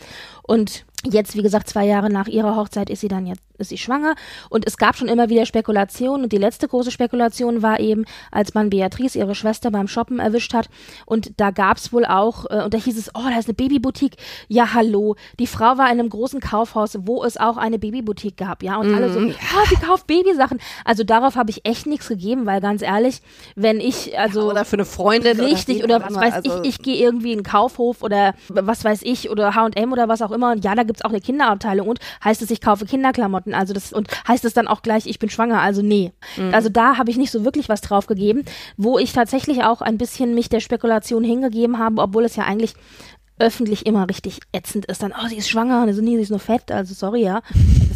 Und 0.43 0.85
Jetzt, 1.05 1.35
wie 1.35 1.43
gesagt, 1.43 1.69
zwei 1.69 1.85
Jahre 1.85 2.09
nach 2.09 2.27
ihrer 2.27 2.55
Hochzeit 2.55 2.89
ist 2.89 3.01
sie 3.01 3.07
dann 3.07 3.27
jetzt 3.27 3.41
ist 3.57 3.69
sie 3.69 3.77
schwanger 3.77 4.15
und 4.49 4.65
es 4.65 4.77
gab 4.77 4.95
schon 4.95 5.07
immer 5.07 5.29
wieder 5.29 5.45
Spekulationen 5.45 6.23
und 6.23 6.31
die 6.31 6.37
letzte 6.37 6.67
große 6.67 6.91
Spekulation 6.91 7.61
war 7.61 7.79
eben, 7.79 8.05
als 8.31 8.53
man 8.53 8.69
Beatrice, 8.69 9.17
ihre 9.17 9.35
Schwester, 9.35 9.71
beim 9.71 9.87
Shoppen 9.87 10.19
erwischt 10.19 10.53
hat 10.53 10.69
und 11.05 11.31
da 11.37 11.51
gab 11.51 11.77
es 11.77 11.91
wohl 11.91 12.05
auch, 12.05 12.45
äh, 12.49 12.63
und 12.63 12.73
da 12.73 12.77
hieß 12.77 12.97
es, 12.97 13.09
oh, 13.15 13.23
da 13.29 13.37
ist 13.37 13.47
eine 13.47 13.55
Babyboutique. 13.55 14.17
Ja, 14.47 14.73
hallo, 14.73 15.15
die 15.39 15.47
Frau 15.47 15.77
war 15.77 15.85
in 15.85 15.99
einem 15.99 16.09
großen 16.09 16.39
Kaufhaus, 16.39 16.97
wo 17.01 17.23
es 17.23 17.37
auch 17.37 17.57
eine 17.57 17.79
Babyboutique 17.79 18.37
gab, 18.37 18.63
ja, 18.63 18.77
und 18.77 18.91
mm, 18.91 18.95
alle 18.95 19.11
so, 19.11 19.19
oh, 19.19 19.65
sie 19.69 19.75
kauft 19.75 20.07
Babysachen. 20.07 20.59
Also 20.85 21.03
darauf 21.03 21.35
habe 21.35 21.49
ich 21.49 21.65
echt 21.65 21.87
nichts 21.87 22.07
gegeben, 22.07 22.45
weil 22.45 22.61
ganz 22.61 22.81
ehrlich, 22.81 23.21
wenn 23.55 23.79
ich, 23.79 24.17
also... 24.19 24.41
Ja, 24.41 24.51
oder 24.51 24.65
für 24.65 24.75
eine 24.75 24.85
Freundin. 24.85 25.39
Richtig, 25.39 25.83
oder, 25.83 25.97
oder 25.97 26.05
was 26.05 26.15
weiß 26.15 26.33
also 26.33 26.61
ich, 26.61 26.69
ich 26.69 26.79
gehe 26.79 26.95
irgendwie 26.95 27.31
in 27.31 27.39
einen 27.39 27.43
Kaufhof 27.43 28.03
oder 28.03 28.35
was 28.49 28.83
weiß 28.83 29.01
ich, 29.03 29.29
oder 29.29 29.55
H&M 29.55 29.91
oder 29.91 30.07
was 30.07 30.21
auch 30.21 30.31
immer 30.31 30.51
und 30.51 30.63
ja, 30.63 30.75
da 30.75 30.83
gibt 30.87 30.99
es 30.99 31.05
auch 31.05 31.09
eine 31.09 31.21
Kinderabteilung 31.21 31.87
und 31.87 31.99
heißt 32.23 32.41
es, 32.41 32.51
ich 32.51 32.61
kaufe 32.61 32.85
Kinderklamotten, 32.85 33.53
also 33.53 33.73
das 33.73 33.93
und 33.93 34.07
heißt 34.27 34.45
es 34.45 34.53
dann 34.53 34.67
auch 34.67 34.81
gleich, 34.81 35.05
ich 35.05 35.19
bin 35.19 35.29
schwanger, 35.29 35.61
also 35.61 35.81
nee. 35.81 36.11
Mhm. 36.37 36.53
Also 36.53 36.69
da 36.69 36.97
habe 36.97 37.11
ich 37.11 37.17
nicht 37.17 37.31
so 37.31 37.45
wirklich 37.45 37.69
was 37.69 37.81
drauf 37.81 38.07
gegeben, 38.07 38.43
wo 38.77 38.97
ich 38.97 39.13
tatsächlich 39.13 39.63
auch 39.63 39.81
ein 39.81 39.97
bisschen 39.97 40.33
mich 40.33 40.49
der 40.49 40.59
Spekulation 40.59 41.23
hingegeben 41.23 41.77
habe, 41.77 42.01
obwohl 42.01 42.25
es 42.25 42.35
ja 42.35 42.43
eigentlich 42.43 42.73
öffentlich 43.39 43.85
immer 43.85 44.09
richtig 44.09 44.39
ätzend 44.51 44.85
ist, 44.85 45.03
dann, 45.03 45.13
oh, 45.13 45.27
sie 45.27 45.37
ist 45.37 45.49
schwanger, 45.49 45.83
und 45.83 45.93
so, 45.93 46.01
nee, 46.01 46.15
sie 46.15 46.23
ist 46.23 46.29
nur 46.31 46.39
fett, 46.39 46.71
also 46.71 46.93
sorry, 46.93 47.23
ja. 47.23 47.41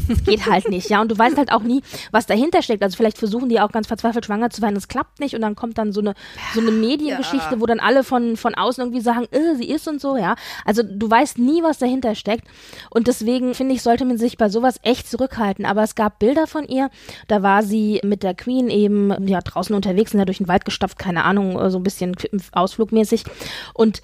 Das, 0.07 0.24
geht 0.24 0.45
halt 0.50 0.69
nicht, 0.69 0.89
ja. 0.89 1.01
Und 1.01 1.12
du 1.12 1.17
weißt 1.17 1.38
halt 1.38 1.51
auch 1.51 1.63
nie, 1.63 1.81
was 2.12 2.25
dahinter 2.25 2.62
steckt. 2.62 2.83
Also 2.83 2.95
vielleicht 2.95 3.17
versuchen 3.17 3.50
die 3.50 3.60
auch 3.60 3.71
ganz 3.71 3.88
verzweifelt 3.88 4.25
schwanger 4.25 4.50
zu 4.50 4.62
werden, 4.62 4.75
das 4.75 4.88
klappt 4.88 5.19
nicht 5.19 5.36
und 5.36 5.41
dann 5.41 5.55
kommt 5.55 5.77
dann 5.77 5.91
so 5.93 6.01
eine, 6.01 6.13
so 6.53 6.62
eine 6.62 6.71
Mediengeschichte, 6.71 7.55
ja. 7.55 7.60
wo 7.60 7.65
dann 7.65 7.79
alle 7.79 8.03
von, 8.03 8.38
von 8.38 8.55
außen 8.55 8.83
irgendwie 8.83 9.01
sagen, 9.01 9.27
äh, 9.31 9.55
sie 9.55 9.69
ist 9.69 9.88
und 9.88 10.00
so, 10.00 10.15
ja. 10.15 10.36
Also 10.65 10.83
du 10.83 11.10
weißt 11.10 11.39
nie, 11.39 11.63
was 11.63 11.79
dahinter 11.79 12.13
steckt. 12.15 12.48
Und 12.89 13.07
deswegen, 13.07 13.53
finde 13.55 13.74
ich, 13.74 13.81
sollte 13.81 14.05
man 14.05 14.17
sich 14.17 14.38
bei 14.38 14.50
sowas 14.50 14.75
echt 14.83 15.10
zurückhalten. 15.10 15.65
Aber 15.65 15.83
es 15.83 15.95
gab 15.95 16.19
Bilder 16.19 16.45
von 16.45 16.65
ihr, 16.67 16.89
da 17.27 17.41
war 17.41 17.63
sie 17.63 18.00
mit 18.03 18.24
der 18.24 18.36
Queen 18.36 18.69
eben, 18.69 19.27
ja, 19.27 19.41
draußen 19.41 19.75
unterwegs, 19.75 20.12
sind 20.12 20.19
ja 20.19 20.25
durch 20.25 20.38
den 20.38 20.48
Wald 20.48 20.65
gestapft, 20.65 21.00
keine 21.00 21.24
Ahnung, 21.24 21.69
so 21.71 21.79
ein 21.79 21.83
bisschen 21.83 22.15
ausflugmäßig. 22.51 23.24
Und 23.74 24.01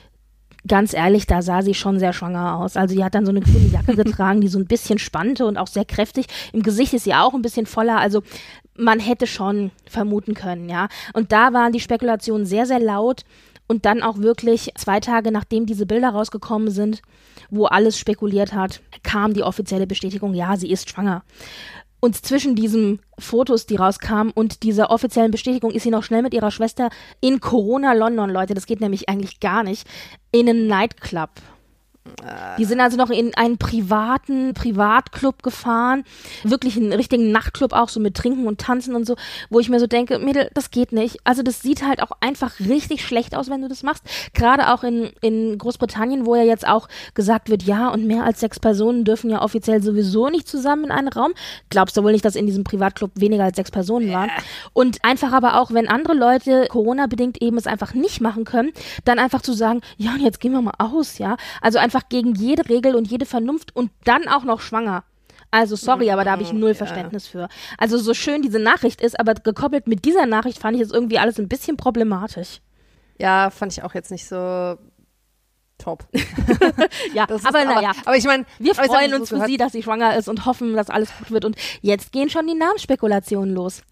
ganz 0.68 0.94
ehrlich, 0.94 1.26
da 1.28 1.42
sah 1.42 1.62
sie 1.62 1.74
schon 1.74 2.00
sehr 2.00 2.14
schwanger 2.14 2.58
aus. 2.58 2.78
Also 2.78 2.96
die 2.96 3.04
hat 3.04 3.16
dann 3.16 3.26
so 3.26 3.32
eine 3.32 3.42
grüne 3.42 3.68
Jacke 3.68 3.96
getragen, 4.04 4.42
die 4.42 4.48
so 4.48 4.60
ein 4.60 4.68
bisschen 4.68 5.00
spannte 5.00 5.46
und 5.46 5.58
auch 5.58 5.68
sehr 5.68 5.86
kräftig. 5.86 6.28
Im 6.54 6.64
Gesicht 6.64 6.94
ist 6.94 7.04
sie 7.04 7.14
auch 7.14 7.34
ein 7.34 7.42
bisschen 7.42 7.66
voller. 7.66 7.98
Also 8.00 8.24
man 8.76 9.00
hätte 9.00 9.28
schon 9.28 9.72
vermuten 9.86 10.34
können, 10.34 10.70
ja. 10.70 10.88
Und 11.14 11.32
da 11.32 11.54
waren 11.54 11.72
die 11.72 11.80
Spekulationen 11.80 12.46
sehr, 12.46 12.66
sehr 12.66 12.80
laut. 12.80 13.24
Und 13.70 13.86
dann 13.86 14.02
auch 14.02 14.20
wirklich 14.20 14.72
zwei 14.76 15.02
Tage 15.02 15.30
nachdem 15.30 15.66
diese 15.66 15.86
Bilder 15.86 16.10
rausgekommen 16.10 16.72
sind, 16.72 17.02
wo 17.50 17.66
alles 17.66 18.00
spekuliert 18.00 18.54
hat, 18.54 18.82
kam 19.04 19.34
die 19.34 19.44
offizielle 19.44 19.86
Bestätigung, 19.86 20.34
ja, 20.34 20.56
sie 20.56 20.72
ist 20.72 20.90
schwanger. 20.90 21.24
Und 22.00 22.16
zwischen 22.24 22.56
diesen 22.56 23.00
Fotos, 23.18 23.66
die 23.66 23.76
rauskamen 23.76 24.32
und 24.32 24.64
dieser 24.64 24.92
offiziellen 24.92 25.32
Bestätigung 25.32 25.72
ist 25.72 25.84
sie 25.84 25.90
noch 25.90 26.04
schnell 26.04 26.22
mit 26.22 26.34
ihrer 26.34 26.52
Schwester 26.52 26.90
in 27.22 27.40
Corona 27.40 27.94
London, 27.94 28.30
Leute, 28.30 28.54
das 28.54 28.68
geht 28.68 28.82
nämlich 28.82 29.10
eigentlich 29.10 29.40
gar 29.40 29.64
nicht, 29.64 29.88
in 30.32 30.48
einen 30.48 30.68
Nightclub. 30.68 31.30
Die 32.58 32.66
sind 32.66 32.80
also 32.80 32.98
noch 32.98 33.10
in 33.10 33.36
einen 33.36 33.58
privaten 33.58 34.54
Privatclub 34.54 35.44
gefahren, 35.44 36.04
wirklich 36.44 36.78
einen 36.78 36.94
richtigen 36.94 37.32
Nachtclub 37.32 37.74
auch 37.74 37.90
so 37.90 38.00
mit 38.00 38.16
Trinken 38.16 38.48
und 38.48 38.60
Tanzen 38.60 38.96
und 38.96 39.06
so, 39.06 39.16
wo 39.50 39.60
ich 39.60 39.70
mir 39.70 39.80
so 39.80 39.88
denke, 39.88 40.20
Mädel, 40.20 40.50
das 40.54 40.72
geht 40.72 40.92
nicht. 40.92 41.20
Also 41.24 41.44
das 41.44 41.62
sieht 41.62 41.86
halt 41.86 42.02
auch 42.02 42.12
einfach 42.20 42.60
richtig 42.60 43.06
schlecht 43.06 43.36
aus, 43.36 43.50
wenn 43.50 43.62
du 43.62 43.68
das 43.68 43.84
machst. 43.84 44.04
Gerade 44.34 44.74
auch 44.74 44.84
in, 44.84 45.12
in 45.22 45.58
Großbritannien, 45.58 46.26
wo 46.26 46.36
ja 46.36 46.44
jetzt 46.44 46.68
auch 46.68 46.88
gesagt 47.14 47.50
wird, 47.50 47.64
ja, 47.64 47.90
und 47.90 48.06
mehr 48.06 48.24
als 48.24 48.40
sechs 48.40 48.60
Personen 48.60 49.06
dürfen 49.06 49.30
ja 49.30 49.42
offiziell 49.42 49.82
sowieso 49.82 50.30
nicht 50.30 50.48
zusammen 50.48 50.86
in 50.86 50.92
einen 50.92 51.08
Raum. 51.10 51.34
Glaubst 51.70 51.96
du 51.98 52.04
wohl 52.04 52.12
nicht, 52.12 52.26
dass 52.26 52.36
in 52.36 52.46
diesem 52.46 52.64
Privatclub 52.64 53.12
weniger 53.16 53.44
als 53.44 53.56
sechs 53.56 53.72
Personen 53.72 54.12
waren? 54.12 54.32
Und 54.74 55.04
einfach 55.04 55.32
aber 55.32 55.60
auch, 55.62 55.72
wenn 55.72 55.88
andere 55.88 56.14
Leute 56.14 56.66
Corona-bedingt 56.70 57.42
eben 57.42 57.58
es 57.58 57.68
einfach 57.68 57.94
nicht 57.94 58.22
machen 58.22 58.46
können, 58.46 58.72
dann 59.06 59.20
einfach 59.20 59.42
zu 59.42 59.54
sagen, 59.54 59.82
ja, 59.98 60.12
und 60.12 60.22
jetzt 60.22 60.40
gehen 60.40 60.52
wir 60.52 60.62
mal 60.62 60.74
aus, 60.78 61.18
ja. 61.18 61.38
Also 61.62 61.80
einfach 61.80 61.97
einfach 61.98 62.10
gegen 62.10 62.36
jede 62.36 62.68
Regel 62.70 62.96
und 62.96 63.10
jede 63.10 63.26
Vernunft 63.26 63.76
und 63.76 63.92
dann 64.04 64.28
auch 64.28 64.44
noch 64.44 64.62
schwanger. 64.62 65.04
Also 65.50 65.76
sorry, 65.76 66.12
aber 66.12 66.26
da 66.26 66.32
habe 66.32 66.44
ich 66.44 66.52
null 66.52 66.74
Verständnis 66.74 67.28
für. 67.28 67.48
Also 67.78 67.98
so 67.98 68.14
schön 68.14 68.42
diese 68.42 68.60
Nachricht 68.60 69.02
ist, 69.02 69.20
aber 69.20 69.34
gekoppelt 69.34 69.88
mit 69.88 70.04
dieser 70.04 70.26
Nachricht 70.26 70.60
fand 70.60 70.76
ich 70.76 70.84
es 70.84 70.92
irgendwie 70.92 71.20
alles 71.20 71.40
ein 71.40 71.48
bisschen 71.48 71.78
problematisch. 71.78 72.60
Ja, 73.18 73.50
fand 73.50 73.72
ich 73.72 73.82
auch 73.82 73.94
jetzt 73.94 74.12
nicht 74.12 74.28
so 74.28 74.78
top. 75.78 76.06
ja, 77.14 77.24
aber 77.24 77.66
naja. 77.66 77.92
Aber, 77.92 78.08
aber 78.08 78.18
ich 78.18 78.26
meine, 78.26 78.46
wir 78.60 78.76
freuen 78.76 79.14
uns 79.14 79.30
so 79.30 79.40
für 79.40 79.46
sie, 79.46 79.58
dass 79.58 79.72
sie 79.72 79.84
schwanger 79.84 80.18
ist 80.18 80.28
und 80.28 80.46
hoffen, 80.46 80.76
dass 80.76 80.90
alles 80.90 81.10
gut 81.18 81.32
wird. 81.32 81.46
Und 81.46 81.56
jetzt 81.82 82.12
gehen 82.12 82.30
schon 82.30 82.46
die 82.46 82.56
Namensspekulationen 82.56 83.56
los. 83.56 83.84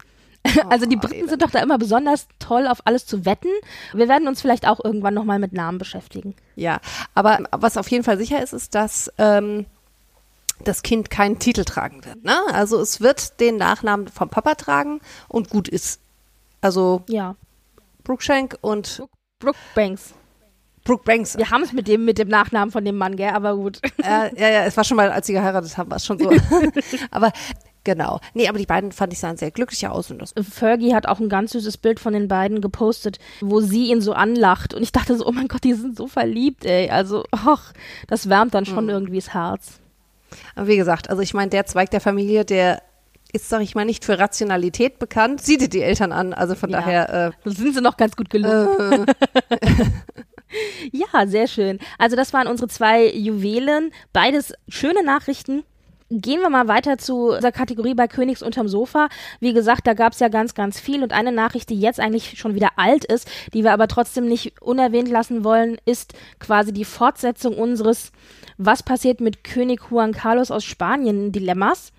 Also 0.70 0.86
die 0.86 0.96
Briten 0.96 1.28
sind 1.28 1.42
doch 1.42 1.50
da 1.50 1.60
immer 1.60 1.78
besonders 1.78 2.26
toll, 2.38 2.66
auf 2.66 2.78
alles 2.84 3.06
zu 3.06 3.24
wetten. 3.24 3.48
Wir 3.92 4.08
werden 4.08 4.28
uns 4.28 4.40
vielleicht 4.40 4.66
auch 4.66 4.84
irgendwann 4.84 5.14
nochmal 5.14 5.38
mit 5.38 5.52
Namen 5.52 5.78
beschäftigen. 5.78 6.34
Ja, 6.54 6.80
aber 7.14 7.40
was 7.52 7.76
auf 7.76 7.88
jeden 7.90 8.04
Fall 8.04 8.18
sicher 8.18 8.42
ist, 8.42 8.52
ist, 8.52 8.74
dass 8.74 9.10
ähm, 9.18 9.66
das 10.64 10.82
Kind 10.82 11.10
keinen 11.10 11.38
Titel 11.38 11.64
tragen 11.64 12.04
wird. 12.04 12.24
Ne? 12.24 12.36
Also 12.52 12.80
es 12.80 13.00
wird 13.00 13.40
den 13.40 13.56
Nachnamen 13.56 14.08
vom 14.08 14.28
Papa 14.28 14.54
tragen 14.54 15.00
und 15.28 15.50
gut 15.50 15.68
ist. 15.68 16.00
Also 16.60 17.02
ja. 17.08 17.36
Brookshank 18.04 18.56
und 18.60 19.02
Brooke 19.38 19.58
Banks. 19.74 20.14
Brooke 20.84 21.04
Banks. 21.04 21.36
Wir 21.36 21.50
haben 21.50 21.62
es 21.62 21.72
mit 21.72 21.88
dem, 21.88 22.04
mit 22.04 22.16
dem 22.16 22.28
Nachnamen 22.28 22.70
von 22.70 22.84
dem 22.84 22.96
Mann, 22.96 23.16
gell? 23.16 23.30
Aber 23.30 23.56
gut. 23.56 23.80
Äh, 24.02 24.34
ja, 24.40 24.48
ja, 24.48 24.64
es 24.64 24.76
war 24.76 24.84
schon 24.84 24.96
mal, 24.96 25.10
als 25.10 25.26
sie 25.26 25.32
geheiratet 25.32 25.76
haben, 25.76 25.90
war 25.90 25.96
es 25.96 26.06
schon 26.06 26.18
so. 26.18 26.30
aber 27.10 27.32
Genau. 27.86 28.18
Nee, 28.34 28.48
aber 28.48 28.58
die 28.58 28.66
beiden 28.66 28.90
fand 28.90 29.12
ich 29.12 29.20
sahen 29.20 29.36
sehr 29.36 29.52
glücklich 29.52 29.86
aus. 29.86 30.10
Und 30.10 30.20
das 30.20 30.34
Fergie 30.50 30.92
hat 30.92 31.06
auch 31.06 31.20
ein 31.20 31.28
ganz 31.28 31.52
süßes 31.52 31.76
Bild 31.76 32.00
von 32.00 32.12
den 32.12 32.26
beiden 32.26 32.60
gepostet, 32.60 33.20
wo 33.40 33.60
sie 33.60 33.92
ihn 33.92 34.00
so 34.00 34.12
anlacht. 34.12 34.74
Und 34.74 34.82
ich 34.82 34.90
dachte 34.90 35.16
so, 35.16 35.24
oh 35.24 35.30
mein 35.30 35.46
Gott, 35.46 35.62
die 35.62 35.72
sind 35.72 35.96
so 35.96 36.08
verliebt, 36.08 36.64
ey. 36.64 36.90
Also, 36.90 37.22
ach, 37.30 37.72
das 38.08 38.28
wärmt 38.28 38.54
dann 38.54 38.66
schon 38.66 38.84
mhm. 38.84 38.90
irgendwie 38.90 39.18
das 39.18 39.34
Herz. 39.34 39.78
Aber 40.56 40.66
wie 40.66 40.76
gesagt, 40.76 41.10
also 41.10 41.22
ich 41.22 41.32
meine, 41.32 41.50
der 41.50 41.64
Zweig 41.66 41.92
der 41.92 42.00
Familie, 42.00 42.44
der 42.44 42.82
ist, 43.32 43.48
sag 43.48 43.62
ich 43.62 43.76
mal, 43.76 43.84
nicht 43.84 44.04
für 44.04 44.18
Rationalität 44.18 44.98
bekannt. 44.98 45.40
Sieht 45.42 45.62
ihr 45.62 45.68
die 45.68 45.82
Eltern 45.82 46.10
an. 46.10 46.34
Also 46.34 46.56
von 46.56 46.70
ja, 46.70 46.80
daher. 46.80 47.34
Äh, 47.44 47.50
sind 47.50 47.72
sie 47.72 47.80
noch 47.80 47.96
ganz 47.96 48.16
gut 48.16 48.30
gelungen. 48.30 49.06
Äh. 49.48 49.56
ja, 50.92 51.28
sehr 51.28 51.46
schön. 51.46 51.78
Also 51.98 52.16
das 52.16 52.32
waren 52.32 52.48
unsere 52.48 52.66
zwei 52.66 53.08
Juwelen. 53.12 53.92
Beides 54.12 54.54
schöne 54.68 55.04
Nachrichten. 55.04 55.62
Gehen 56.08 56.40
wir 56.40 56.50
mal 56.50 56.68
weiter 56.68 56.98
zu 56.98 57.32
dieser 57.34 57.50
Kategorie 57.50 57.94
bei 57.94 58.06
Königs 58.06 58.40
unterm 58.40 58.68
Sofa. 58.68 59.08
Wie 59.40 59.52
gesagt, 59.52 59.88
da 59.88 59.94
gab 59.94 60.12
es 60.12 60.20
ja 60.20 60.28
ganz, 60.28 60.54
ganz 60.54 60.78
viel. 60.78 61.02
Und 61.02 61.12
eine 61.12 61.32
Nachricht, 61.32 61.68
die 61.68 61.80
jetzt 61.80 61.98
eigentlich 61.98 62.38
schon 62.38 62.54
wieder 62.54 62.70
alt 62.76 63.04
ist, 63.04 63.28
die 63.52 63.64
wir 63.64 63.72
aber 63.72 63.88
trotzdem 63.88 64.26
nicht 64.26 64.62
unerwähnt 64.62 65.08
lassen 65.08 65.42
wollen, 65.42 65.78
ist 65.84 66.14
quasi 66.38 66.72
die 66.72 66.84
Fortsetzung 66.84 67.58
unseres 67.58 68.12
Was 68.56 68.84
passiert 68.84 69.20
mit 69.20 69.42
König 69.42 69.90
Juan 69.90 70.12
Carlos 70.12 70.52
aus 70.52 70.62
Spanien 70.64 71.32
Dilemmas. 71.32 71.92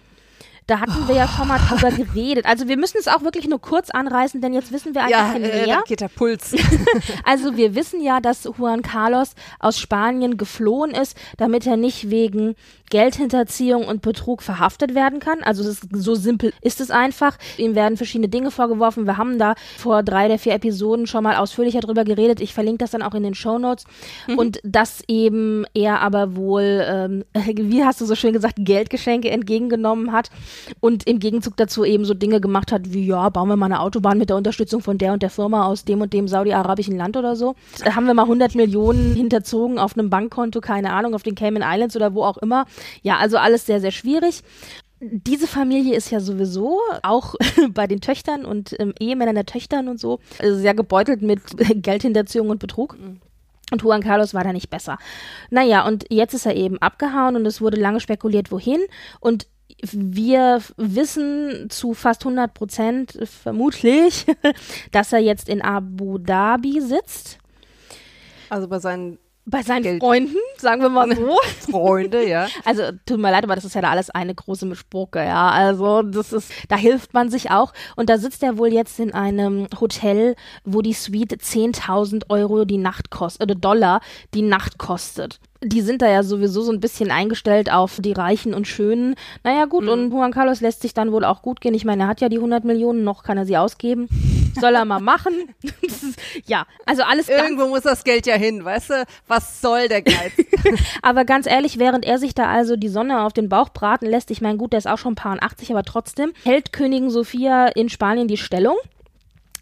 Da 0.67 0.81
hatten 0.81 1.07
wir 1.07 1.15
ja 1.15 1.27
schon 1.29 1.47
mal 1.47 1.59
drüber 1.69 1.91
geredet. 1.91 2.45
Also 2.45 2.67
wir 2.67 2.75
müssen 2.75 2.97
es 2.99 3.07
auch 3.07 3.21
wirklich 3.21 3.47
nur 3.47 3.59
kurz 3.59 3.89
anreißen, 3.89 4.41
denn 4.41 4.53
jetzt 4.53 4.73
wissen 4.73 4.93
wir 4.93 5.03
ein 5.03 5.09
ja, 5.09 5.31
bisschen 5.31 5.49
äh, 5.49 5.65
mehr. 5.65 5.83
geht 5.87 6.01
der 6.01 6.09
Puls. 6.09 6.53
also 7.23 7.55
wir 7.55 7.73
wissen 7.73 8.01
ja, 8.01 8.19
dass 8.19 8.43
Juan 8.43 8.81
Carlos 8.81 9.31
aus 9.59 9.79
Spanien 9.79 10.37
geflohen 10.37 10.91
ist, 10.91 11.17
damit 11.37 11.65
er 11.65 11.77
nicht 11.77 12.09
wegen 12.09 12.55
Geldhinterziehung 12.89 13.85
und 13.85 14.01
Betrug 14.01 14.41
verhaftet 14.41 14.95
werden 14.95 15.19
kann. 15.19 15.41
Also 15.43 15.67
ist, 15.67 15.87
so 15.91 16.15
simpel 16.15 16.53
ist 16.61 16.81
es 16.81 16.91
einfach. 16.91 17.37
Ihm 17.57 17.75
werden 17.75 17.97
verschiedene 17.97 18.29
Dinge 18.29 18.51
vorgeworfen. 18.51 19.05
Wir 19.05 19.17
haben 19.17 19.39
da 19.39 19.55
vor 19.77 20.03
drei 20.03 20.27
der 20.27 20.39
vier 20.39 20.53
Episoden 20.53 21.07
schon 21.07 21.23
mal 21.23 21.35
ausführlicher 21.37 21.79
drüber 21.79 22.03
geredet. 22.03 22.41
Ich 22.41 22.53
verlinke 22.53 22.79
das 22.79 22.91
dann 22.91 23.01
auch 23.01 23.13
in 23.13 23.23
den 23.23 23.35
Show 23.35 23.57
Notes. 23.57 23.85
Mhm. 24.27 24.37
Und 24.37 24.59
dass 24.63 25.01
eben 25.07 25.65
er 25.73 26.01
aber 26.01 26.35
wohl, 26.35 26.85
ähm, 26.85 27.25
wie 27.33 27.83
hast 27.83 28.01
du 28.01 28.05
so 28.05 28.15
schön 28.15 28.33
gesagt, 28.33 28.55
Geldgeschenke 28.57 29.29
entgegengenommen 29.29 30.11
hat 30.11 30.29
und 30.79 31.07
im 31.07 31.19
Gegenzug 31.19 31.57
dazu 31.57 31.85
eben 31.85 32.05
so 32.05 32.13
Dinge 32.13 32.41
gemacht 32.41 32.71
hat, 32.71 32.93
wie 32.93 33.05
ja, 33.05 33.29
bauen 33.29 33.49
wir 33.49 33.55
mal 33.55 33.67
eine 33.67 33.81
Autobahn 33.81 34.17
mit 34.17 34.29
der 34.29 34.37
Unterstützung 34.37 34.81
von 34.81 34.97
der 34.97 35.13
und 35.13 35.23
der 35.23 35.29
Firma 35.29 35.65
aus 35.65 35.85
dem 35.85 36.01
und 36.01 36.13
dem 36.13 36.27
saudi-arabischen 36.27 36.97
Land 36.97 37.17
oder 37.17 37.35
so. 37.35 37.55
Da 37.83 37.95
haben 37.95 38.05
wir 38.05 38.13
mal 38.13 38.23
100 38.23 38.55
Millionen 38.55 39.15
hinterzogen 39.15 39.79
auf 39.79 39.97
einem 39.97 40.09
Bankkonto, 40.09 40.61
keine 40.61 40.93
Ahnung, 40.93 41.15
auf 41.15 41.23
den 41.23 41.35
Cayman 41.35 41.63
Islands 41.65 41.95
oder 41.95 42.13
wo 42.13 42.23
auch 42.23 42.37
immer. 42.37 42.65
Ja, 43.01 43.17
also 43.17 43.37
alles 43.37 43.65
sehr, 43.65 43.81
sehr 43.81 43.91
schwierig. 43.91 44.43
Diese 44.99 45.45
Familie 45.45 45.95
ist 45.95 46.09
ja 46.09 46.19
sowieso 46.19 46.79
auch 47.03 47.35
bei 47.69 47.85
den 47.85 48.01
Töchtern 48.01 48.45
und 48.45 48.75
ähm, 48.79 48.93
Ehemännern 48.99 49.35
der 49.35 49.45
Töchtern 49.45 49.87
und 49.87 49.99
so 49.99 50.19
also 50.39 50.57
sehr 50.57 50.73
gebeutelt 50.73 51.21
mit 51.21 51.41
Geldhinterziehung 51.83 52.49
und 52.49 52.59
Betrug. 52.59 52.97
Und 53.71 53.81
Juan 53.81 54.01
Carlos 54.01 54.33
war 54.33 54.43
da 54.43 54.53
nicht 54.53 54.69
besser. 54.69 54.97
Naja, 55.49 55.85
und 55.85 56.05
jetzt 56.09 56.33
ist 56.33 56.45
er 56.45 56.55
eben 56.55 56.77
abgehauen 56.81 57.35
und 57.35 57.45
es 57.45 57.59
wurde 57.59 57.79
lange 57.79 57.99
spekuliert, 57.99 58.51
wohin. 58.51 58.79
Und 59.19 59.47
wir 59.81 60.61
wissen 60.77 61.69
zu 61.69 61.93
fast 61.93 62.25
100 62.25 62.53
Prozent 62.53 63.17
vermutlich, 63.23 64.25
dass 64.91 65.13
er 65.13 65.19
jetzt 65.19 65.49
in 65.49 65.61
Abu 65.61 66.17
Dhabi 66.17 66.81
sitzt. 66.81 67.37
Also 68.49 68.67
bei 68.67 68.79
seinen 68.79 69.19
bei 69.49 69.63
seinen 69.63 69.83
Geld. 69.83 70.01
Freunden, 70.01 70.35
sagen 70.57 70.81
wir 70.81 70.89
mal 70.89 71.15
so. 71.15 71.37
Freunde, 71.71 72.27
ja. 72.27 72.47
Also 72.65 72.83
tut 73.05 73.17
mir 73.17 73.31
leid, 73.31 73.45
aber 73.45 73.55
das 73.55 73.65
ist 73.65 73.75
ja 73.75 73.81
da 73.81 73.89
alles 73.89 74.09
eine 74.09 74.35
große 74.35 74.65
Mischpoke, 74.65 75.19
ja. 75.19 75.49
Also 75.49 76.01
das 76.01 76.33
ist, 76.33 76.51
da 76.67 76.75
hilft 76.75 77.13
man 77.13 77.29
sich 77.29 77.49
auch. 77.49 77.73
Und 77.95 78.09
da 78.09 78.17
sitzt 78.17 78.43
er 78.43 78.57
wohl 78.57 78.73
jetzt 78.73 78.99
in 78.99 79.13
einem 79.13 79.67
Hotel, 79.79 80.35
wo 80.65 80.81
die 80.81 80.93
Suite 80.93 81.33
10.000 81.33 82.29
Euro 82.29 82.65
die 82.65 82.77
Nacht 82.77 83.09
kostet, 83.09 83.43
oder 83.43 83.55
Dollar 83.55 84.01
die 84.33 84.41
Nacht 84.41 84.77
kostet 84.77 85.39
die 85.63 85.81
sind 85.81 86.03
da 86.03 86.07
ja 86.07 86.21
sowieso 86.21 86.61
so 86.61 86.71
ein 86.71 86.79
bisschen 86.79 87.09
eingestellt 87.09 87.71
auf 87.71 87.97
die 87.99 88.13
Reichen 88.13 88.53
und 88.53 88.67
Schönen. 88.67 89.15
Naja, 89.43 89.65
gut, 89.65 89.85
mhm. 89.85 89.89
und 89.89 90.11
Juan 90.11 90.31
Carlos 90.31 90.61
lässt 90.61 90.83
sich 90.83 90.93
dann 90.93 91.11
wohl 91.11 91.25
auch 91.25 91.41
gut 91.41 91.61
gehen. 91.61 91.73
Ich 91.73 91.83
meine, 91.83 92.03
er 92.03 92.07
hat 92.07 92.21
ja 92.21 92.29
die 92.29 92.37
100 92.37 92.63
Millionen, 92.63 93.03
noch 93.03 93.23
kann 93.23 93.39
er 93.39 93.45
sie 93.47 93.57
ausgeben. 93.57 94.07
Soll 94.59 94.75
er 94.75 94.85
mal 94.85 94.99
machen. 94.99 95.55
ja, 96.45 96.65
also 96.85 97.03
alles. 97.03 97.29
Irgendwo 97.29 97.67
muss 97.67 97.81
das 97.81 98.03
Geld 98.03 98.25
ja 98.25 98.35
hin, 98.35 98.63
weißt 98.63 98.89
du? 98.89 99.05
Was 99.27 99.61
soll 99.61 99.87
der 99.87 100.01
Geiz? 100.01 100.33
aber 101.01 101.25
ganz 101.25 101.47
ehrlich, 101.47 101.79
während 101.79 102.05
er 102.05 102.17
sich 102.17 102.33
da 102.33 102.47
also 102.47 102.75
die 102.75 102.89
Sonne 102.89 103.23
auf 103.23 103.33
den 103.33 103.49
Bauch 103.49 103.69
braten 103.69 104.07
lässt, 104.07 104.31
ich 104.31 104.41
meine, 104.41 104.57
gut, 104.57 104.73
der 104.73 104.79
ist 104.79 104.87
auch 104.87 104.97
schon 104.97 105.13
ein 105.13 105.15
paar 105.15 105.37
80, 105.39 105.71
aber 105.71 105.83
trotzdem, 105.83 106.33
hält 106.43 106.73
Königin 106.73 107.09
Sophia 107.09 107.67
in 107.67 107.89
Spanien 107.89 108.27
die 108.27 108.37
Stellung. 108.37 108.77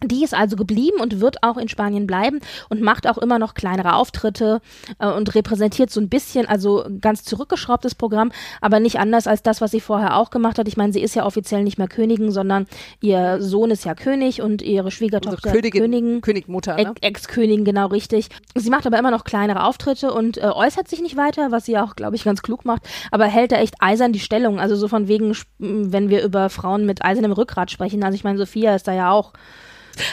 Die 0.04 0.24
ist 0.24 0.34
also 0.34 0.56
geblieben 0.56 1.00
und 1.00 1.22
wird 1.22 1.42
auch 1.44 1.58
in 1.58 1.70
Spanien 1.70 2.06
bleiben 2.06 2.40
und 2.70 2.82
macht 2.82 3.08
auch 3.08 3.18
immer 3.18 3.40
noch 3.40 3.54
kleinere 3.54 3.96
Auftritte 3.96 4.62
äh, 5.00 5.08
und 5.08 5.34
repräsentiert 5.36 5.90
so 5.90 6.02
ein 6.02 6.10
bisschen, 6.10 6.48
also 6.48 6.86
ganz 7.02 7.24
zurückgeschraubtes 7.24 7.96
Programm, 7.96 8.32
aber 8.62 8.80
nicht 8.80 9.00
anders 9.00 9.28
als 9.28 9.42
das, 9.42 9.62
was 9.62 9.72
sie 9.72 9.80
vorher 9.80 10.18
auch 10.18 10.30
gemacht 10.30 10.60
hat. 10.60 10.68
Ich 10.68 10.78
meine, 10.78 10.92
sie 10.92 11.02
ist 11.02 11.16
ja 11.16 11.25
offiziell 11.25 11.64
nicht 11.64 11.78
mehr 11.78 11.88
Königin, 11.88 12.32
sondern 12.32 12.68
ihr 13.02 13.42
Sohn 13.42 13.72
ist 13.72 13.86
ja 13.86 13.96
König 13.96 14.42
und 14.42 14.62
ihre 14.62 14.92
Schwiegertochter 14.92 15.50
also 15.50 15.56
Königin, 15.56 15.82
Königin. 15.82 16.22
Königmutter, 16.22 16.75
ne? 16.75 16.94
Ex-Königin, 17.02 17.66
genau 17.66 17.88
richtig. 17.88 18.30
Sie 18.54 18.70
macht 18.70 18.86
aber 18.86 19.00
immer 19.00 19.12
noch 19.12 19.24
kleinere 19.24 19.64
Auftritte 19.64 20.14
und 20.14 20.38
äh, 20.38 20.48
äußert 20.48 20.88
sich 20.88 21.02
nicht 21.02 21.16
weiter, 21.16 21.52
was 21.52 21.66
sie 21.66 21.78
auch, 21.78 21.96
glaube 21.96 22.16
ich, 22.16 22.24
ganz 22.24 22.42
klug 22.42 22.66
macht, 22.66 22.84
aber 23.12 23.25
hält 23.25 23.52
da 23.52 23.58
echt 23.58 23.75
eisern 23.80 24.12
die 24.12 24.20
Stellung. 24.20 24.60
Also 24.60 24.75
so 24.75 24.88
von 24.88 25.08
wegen, 25.08 25.36
wenn 25.60 26.10
wir 26.10 26.24
über 26.24 26.50
Frauen 26.50 26.86
mit 26.86 27.04
eisernem 27.04 27.32
Rückgrat 27.32 27.72
sprechen. 27.72 28.04
Also 28.04 28.16
ich 28.16 28.24
meine, 28.24 28.38
Sophia 28.38 28.75
ist 28.75 28.88
da 28.88 28.94
ja 28.94 29.12
auch 29.12 29.34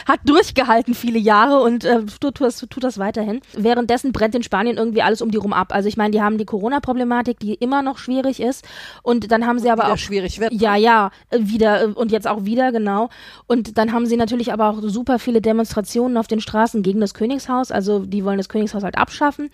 hat 0.07 0.19
durchgehalten 0.25 0.93
viele 0.93 1.19
Jahre 1.19 1.61
und 1.61 1.85
äh, 1.85 2.03
tut, 2.19 2.35
tut, 2.35 2.69
tut 2.69 2.83
das 2.83 2.97
weiterhin. 2.97 3.41
Währenddessen 3.53 4.11
brennt 4.11 4.35
in 4.35 4.43
Spanien 4.43 4.77
irgendwie 4.77 5.01
alles 5.01 5.21
um 5.21 5.31
die 5.31 5.37
rum 5.37 5.53
ab. 5.53 5.73
Also 5.73 5.87
ich 5.87 5.97
meine, 5.97 6.11
die 6.11 6.21
haben 6.21 6.37
die 6.37 6.45
Corona-Problematik, 6.45 7.39
die 7.39 7.53
immer 7.55 7.81
noch 7.81 7.97
schwierig 7.97 8.41
ist. 8.41 8.65
Und 9.01 9.31
dann 9.31 9.45
haben 9.45 9.59
sie 9.59 9.69
aber 9.69 9.91
auch 9.91 9.97
schwierig 9.97 10.39
wird. 10.39 10.53
Ja, 10.53 10.75
ja, 10.75 11.11
äh, 11.29 11.39
wieder 11.41 11.83
äh, 11.83 11.87
und 11.87 12.11
jetzt 12.11 12.27
auch 12.27 12.45
wieder 12.45 12.71
genau. 12.71 13.09
Und 13.47 13.77
dann 13.77 13.91
haben 13.91 14.05
sie 14.05 14.17
natürlich 14.17 14.53
aber 14.53 14.69
auch 14.69 14.79
super 14.81 15.19
viele 15.19 15.41
Demonstrationen 15.41 16.17
auf 16.17 16.27
den 16.27 16.39
Straßen 16.39 16.83
gegen 16.83 16.99
das 16.99 17.13
Königshaus. 17.13 17.71
Also 17.71 17.99
die 17.99 18.23
wollen 18.25 18.37
das 18.37 18.49
Königshaus 18.49 18.83
halt 18.83 18.97
abschaffen. 18.97 19.49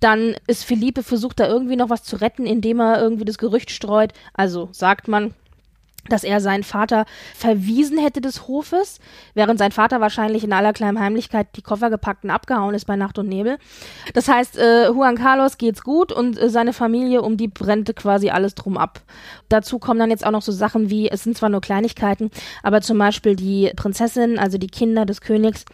Dann 0.00 0.34
ist 0.46 0.64
Philippe 0.64 1.02
versucht 1.02 1.40
da 1.40 1.48
irgendwie 1.48 1.76
noch 1.76 1.90
was 1.90 2.02
zu 2.02 2.16
retten, 2.16 2.46
indem 2.46 2.80
er 2.80 3.00
irgendwie 3.00 3.24
das 3.24 3.38
Gerücht 3.38 3.70
streut. 3.70 4.12
Also 4.34 4.68
sagt 4.72 5.08
man, 5.08 5.34
dass 6.08 6.24
er 6.24 6.40
seinen 6.40 6.64
Vater 6.64 7.04
verwiesen 7.34 7.98
hätte 7.98 8.20
des 8.20 8.48
Hofes, 8.48 8.98
während 9.34 9.58
sein 9.58 9.72
Vater 9.72 10.00
wahrscheinlich 10.00 10.42
in 10.44 10.52
aller 10.52 10.72
Heimlichkeit 10.72 11.48
die 11.56 11.62
Koffer 11.62 11.90
gepackt 11.90 12.24
und 12.24 12.30
abgehauen 12.30 12.74
ist 12.74 12.86
bei 12.86 12.96
Nacht 12.96 13.18
und 13.18 13.28
Nebel. 13.28 13.58
Das 14.14 14.28
heißt, 14.28 14.58
äh, 14.58 14.88
Juan 14.88 15.16
Carlos 15.16 15.58
geht's 15.58 15.82
gut 15.82 16.10
und 16.10 16.38
äh, 16.38 16.48
seine 16.48 16.72
Familie, 16.72 17.22
um 17.22 17.36
die 17.36 17.48
brennt 17.48 17.94
quasi 17.94 18.30
alles 18.30 18.54
drum 18.54 18.76
ab. 18.76 19.00
Dazu 19.48 19.78
kommen 19.78 20.00
dann 20.00 20.10
jetzt 20.10 20.26
auch 20.26 20.30
noch 20.30 20.42
so 20.42 20.52
Sachen 20.52 20.90
wie, 20.90 21.08
es 21.08 21.22
sind 21.22 21.36
zwar 21.36 21.50
nur 21.50 21.60
Kleinigkeiten, 21.60 22.30
aber 22.62 22.80
zum 22.80 22.98
Beispiel 22.98 23.36
die 23.36 23.72
Prinzessin, 23.76 24.38
also 24.38 24.58
die 24.58 24.66
Kinder 24.66 25.06
des 25.06 25.20
Königs, 25.20 25.64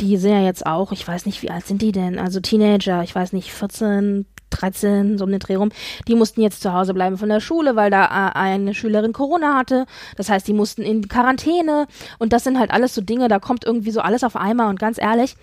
die 0.00 0.16
sind 0.16 0.32
ja 0.32 0.42
jetzt 0.42 0.66
auch, 0.66 0.92
ich 0.92 1.06
weiß 1.06 1.26
nicht, 1.26 1.42
wie 1.42 1.50
alt 1.50 1.66
sind 1.66 1.82
die 1.82 1.92
denn? 1.92 2.18
Also 2.18 2.40
Teenager, 2.40 3.02
ich 3.02 3.14
weiß 3.14 3.32
nicht, 3.32 3.52
14, 3.52 4.26
13, 4.60 5.18
so 5.18 5.24
um 5.24 5.30
den 5.30 5.40
Dreh 5.40 5.56
rum, 5.56 5.70
die 6.08 6.14
mussten 6.14 6.40
jetzt 6.42 6.62
zu 6.62 6.72
Hause 6.72 6.94
bleiben 6.94 7.18
von 7.18 7.28
der 7.28 7.40
Schule, 7.40 7.76
weil 7.76 7.90
da 7.90 8.04
äh, 8.04 8.38
eine 8.38 8.74
Schülerin 8.74 9.12
Corona 9.12 9.56
hatte. 9.56 9.86
Das 10.16 10.28
heißt, 10.28 10.46
die 10.46 10.52
mussten 10.52 10.82
in 10.82 11.08
Quarantäne 11.08 11.86
und 12.18 12.32
das 12.32 12.44
sind 12.44 12.58
halt 12.58 12.70
alles 12.70 12.94
so 12.94 13.00
Dinge, 13.00 13.28
da 13.28 13.38
kommt 13.38 13.64
irgendwie 13.64 13.90
so 13.90 14.00
alles 14.00 14.24
auf 14.24 14.36
einmal 14.36 14.68
und 14.68 14.78
ganz 14.78 14.98
ehrlich, 14.98 15.36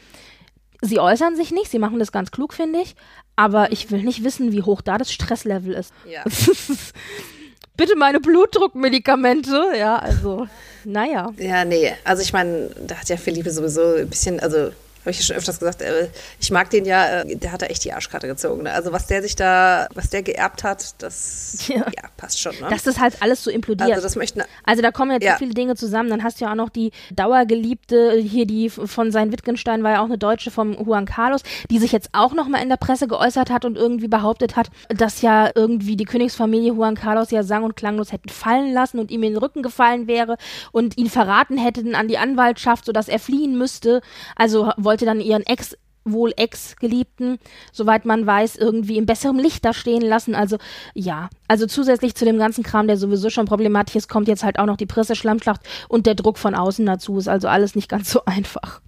sie 0.81 0.99
äußern 0.99 1.35
sich 1.35 1.51
nicht, 1.51 1.71
sie 1.71 1.79
machen 1.79 1.99
das 1.99 2.11
ganz 2.11 2.31
klug, 2.31 2.53
finde 2.53 2.79
ich, 2.81 2.95
aber 3.35 3.71
ich 3.71 3.89
will 3.89 4.03
nicht 4.03 4.23
wissen, 4.23 4.51
wie 4.51 4.61
hoch 4.61 4.81
da 4.81 4.97
das 4.97 5.11
Stresslevel 5.11 5.73
ist. 5.73 5.93
Ja. 6.09 6.23
Bitte 7.75 7.95
meine 7.95 8.19
Blutdruckmedikamente, 8.19 9.71
ja, 9.79 9.95
also, 9.95 10.47
naja. 10.83 11.31
Ja, 11.37 11.65
nee, 11.65 11.91
also 12.03 12.21
ich 12.21 12.31
meine, 12.31 12.69
da 12.85 12.95
hat 12.95 13.09
ja 13.09 13.17
Philippe 13.17 13.49
sowieso 13.49 13.95
ein 13.95 14.09
bisschen, 14.09 14.39
also 14.39 14.69
habe 15.03 15.11
ich 15.11 15.19
ja 15.19 15.25
schon 15.25 15.35
öfters 15.35 15.59
gesagt, 15.59 15.81
äh, 15.81 16.07
ich 16.39 16.49
mag 16.51 16.69
den 16.69 16.85
ja, 16.85 17.21
äh, 17.21 17.35
der 17.35 17.51
hat 17.51 17.61
da 17.61 17.65
echt 17.65 17.83
die 17.83 17.91
Arschkarte 17.91 18.27
gezogen. 18.27 18.63
Ne? 18.63 18.71
Also 18.71 18.91
was 18.93 19.07
der 19.07 19.21
sich 19.21 19.35
da, 19.35 19.87
was 19.93 20.09
der 20.09 20.23
geerbt 20.23 20.63
hat, 20.63 20.95
das 20.99 21.57
ja, 21.67 21.79
ja 21.79 22.09
passt 22.15 22.39
schon. 22.39 22.55
Ne? 22.59 22.67
Dass 22.69 22.83
das 22.83 22.99
halt 22.99 23.21
alles 23.21 23.43
so 23.43 23.51
implodiert. 23.51 23.91
Also 23.91 24.01
das 24.01 24.15
möchten. 24.15 24.43
Also 24.63 24.81
da 24.81 24.91
kommen 24.91 25.11
jetzt 25.11 25.23
ja. 25.23 25.33
so 25.33 25.39
viele 25.39 25.53
Dinge 25.53 25.75
zusammen. 25.75 26.09
Dann 26.09 26.23
hast 26.23 26.39
du 26.39 26.45
ja 26.45 26.51
auch 26.51 26.55
noch 26.55 26.69
die 26.69 26.91
Dauergeliebte 27.11 28.13
hier, 28.13 28.45
die 28.45 28.69
von 28.69 29.11
sein 29.11 29.31
Wittgenstein 29.31 29.83
war 29.83 29.91
ja 29.91 30.01
auch 30.01 30.05
eine 30.05 30.17
Deutsche 30.17 30.51
vom 30.51 30.73
Juan 30.73 31.05
Carlos, 31.05 31.41
die 31.69 31.79
sich 31.79 31.91
jetzt 31.91 32.09
auch 32.13 32.33
noch 32.33 32.47
mal 32.47 32.61
in 32.61 32.69
der 32.69 32.77
Presse 32.77 33.07
geäußert 33.07 33.49
hat 33.49 33.65
und 33.65 33.77
irgendwie 33.77 34.07
behauptet 34.07 34.55
hat, 34.55 34.69
dass 34.89 35.21
ja 35.21 35.51
irgendwie 35.53 35.97
die 35.97 36.05
Königsfamilie 36.05 36.73
Juan 36.73 36.95
Carlos 36.95 37.31
ja 37.31 37.43
sang- 37.43 37.63
und 37.63 37.75
klanglos 37.75 38.11
hätten 38.11 38.29
fallen 38.29 38.73
lassen 38.73 38.99
und 38.99 39.11
ihm 39.11 39.23
in 39.23 39.33
den 39.33 39.37
Rücken 39.37 39.63
gefallen 39.63 40.07
wäre 40.07 40.37
und 40.71 40.97
ihn 40.97 41.09
verraten 41.09 41.57
hätten 41.57 41.95
an 41.95 42.07
die 42.07 42.17
Anwaltschaft, 42.17 42.85
sodass 42.85 43.09
er 43.09 43.19
fliehen 43.19 43.57
müsste. 43.57 44.01
Also 44.35 44.71
wollte 44.77 44.92
dann 44.97 45.21
ihren 45.21 45.45
Ex 45.45 45.75
wohl 46.05 46.33
Ex-Geliebten, 46.35 47.39
soweit 47.71 48.05
man 48.05 48.25
weiß, 48.25 48.55
irgendwie 48.55 48.97
in 48.97 49.05
besserem 49.05 49.39
Licht 49.39 49.63
da 49.65 49.73
stehen 49.73 50.01
lassen. 50.01 50.35
Also 50.35 50.57
ja, 50.93 51.29
also 51.47 51.65
zusätzlich 51.65 52.15
zu 52.15 52.25
dem 52.25 52.37
ganzen 52.37 52.63
Kram, 52.63 52.87
der 52.87 52.97
sowieso 52.97 53.29
schon 53.29 53.45
problematisch 53.45 53.95
ist, 53.95 54.09
kommt 54.09 54.27
jetzt 54.27 54.43
halt 54.43 54.59
auch 54.59 54.65
noch 54.65 54.77
die 54.77 54.85
Presseschlammschlacht 54.85 55.61
und 55.87 56.05
der 56.05 56.15
Druck 56.15 56.37
von 56.37 56.55
außen 56.55 56.85
dazu. 56.85 57.17
Ist 57.17 57.27
also 57.27 57.47
alles 57.47 57.75
nicht 57.75 57.89
ganz 57.89 58.11
so 58.11 58.23
einfach. 58.25 58.81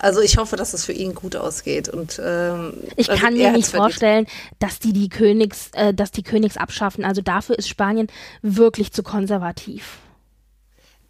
Also 0.00 0.20
ich 0.20 0.36
hoffe, 0.36 0.56
dass 0.56 0.74
es 0.74 0.84
für 0.84 0.92
ihn 0.92 1.14
gut 1.14 1.34
ausgeht 1.34 1.88
und 1.88 2.20
ähm, 2.22 2.74
ich 2.96 3.08
also 3.08 3.22
kann 3.22 3.32
mir 3.32 3.52
nicht 3.52 3.68
vorstellen, 3.68 4.26
dass 4.58 4.80
die 4.80 4.92
die 4.92 5.08
Königs, 5.08 5.70
äh, 5.72 5.94
dass 5.94 6.10
die 6.10 6.22
Königs 6.22 6.58
abschaffen. 6.58 7.06
Also 7.06 7.22
dafür 7.22 7.58
ist 7.58 7.68
Spanien 7.68 8.08
wirklich 8.42 8.92
zu 8.92 9.02
konservativ 9.02 9.98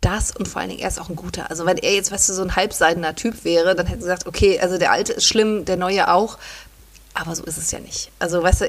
das 0.01 0.35
und 0.35 0.47
vor 0.47 0.61
allen 0.61 0.71
Dingen, 0.71 0.83
er 0.83 0.89
ist 0.89 1.01
auch 1.01 1.09
ein 1.09 1.17
guter. 1.17 1.51
Also 1.51 1.67
wenn 1.67 1.77
er 1.77 1.95
jetzt, 1.95 2.13
weißt 2.13 2.29
du, 2.29 2.33
so 2.35 2.43
ein 2.43 2.57
halbseidener 2.57 3.15
Typ 3.15 3.45
wäre, 3.45 3.75
dann 3.75 3.87
hätten 3.87 4.01
sie 4.01 4.07
gesagt, 4.07 4.27
okay, 4.27 4.61
also 4.61 4.79
der 4.79 4.93
alte 4.93 5.13
ist 5.13 5.27
schlimm, 5.27 5.65
der 5.65 5.77
neue 5.77 6.13
auch. 6.13 6.39
Aber 7.15 7.35
so 7.35 7.45
ist 7.45 7.59
es 7.59 7.71
ja 7.73 7.81
nicht. 7.81 8.11
Also, 8.21 8.43
weißt 8.43 8.61
du, 8.61 8.69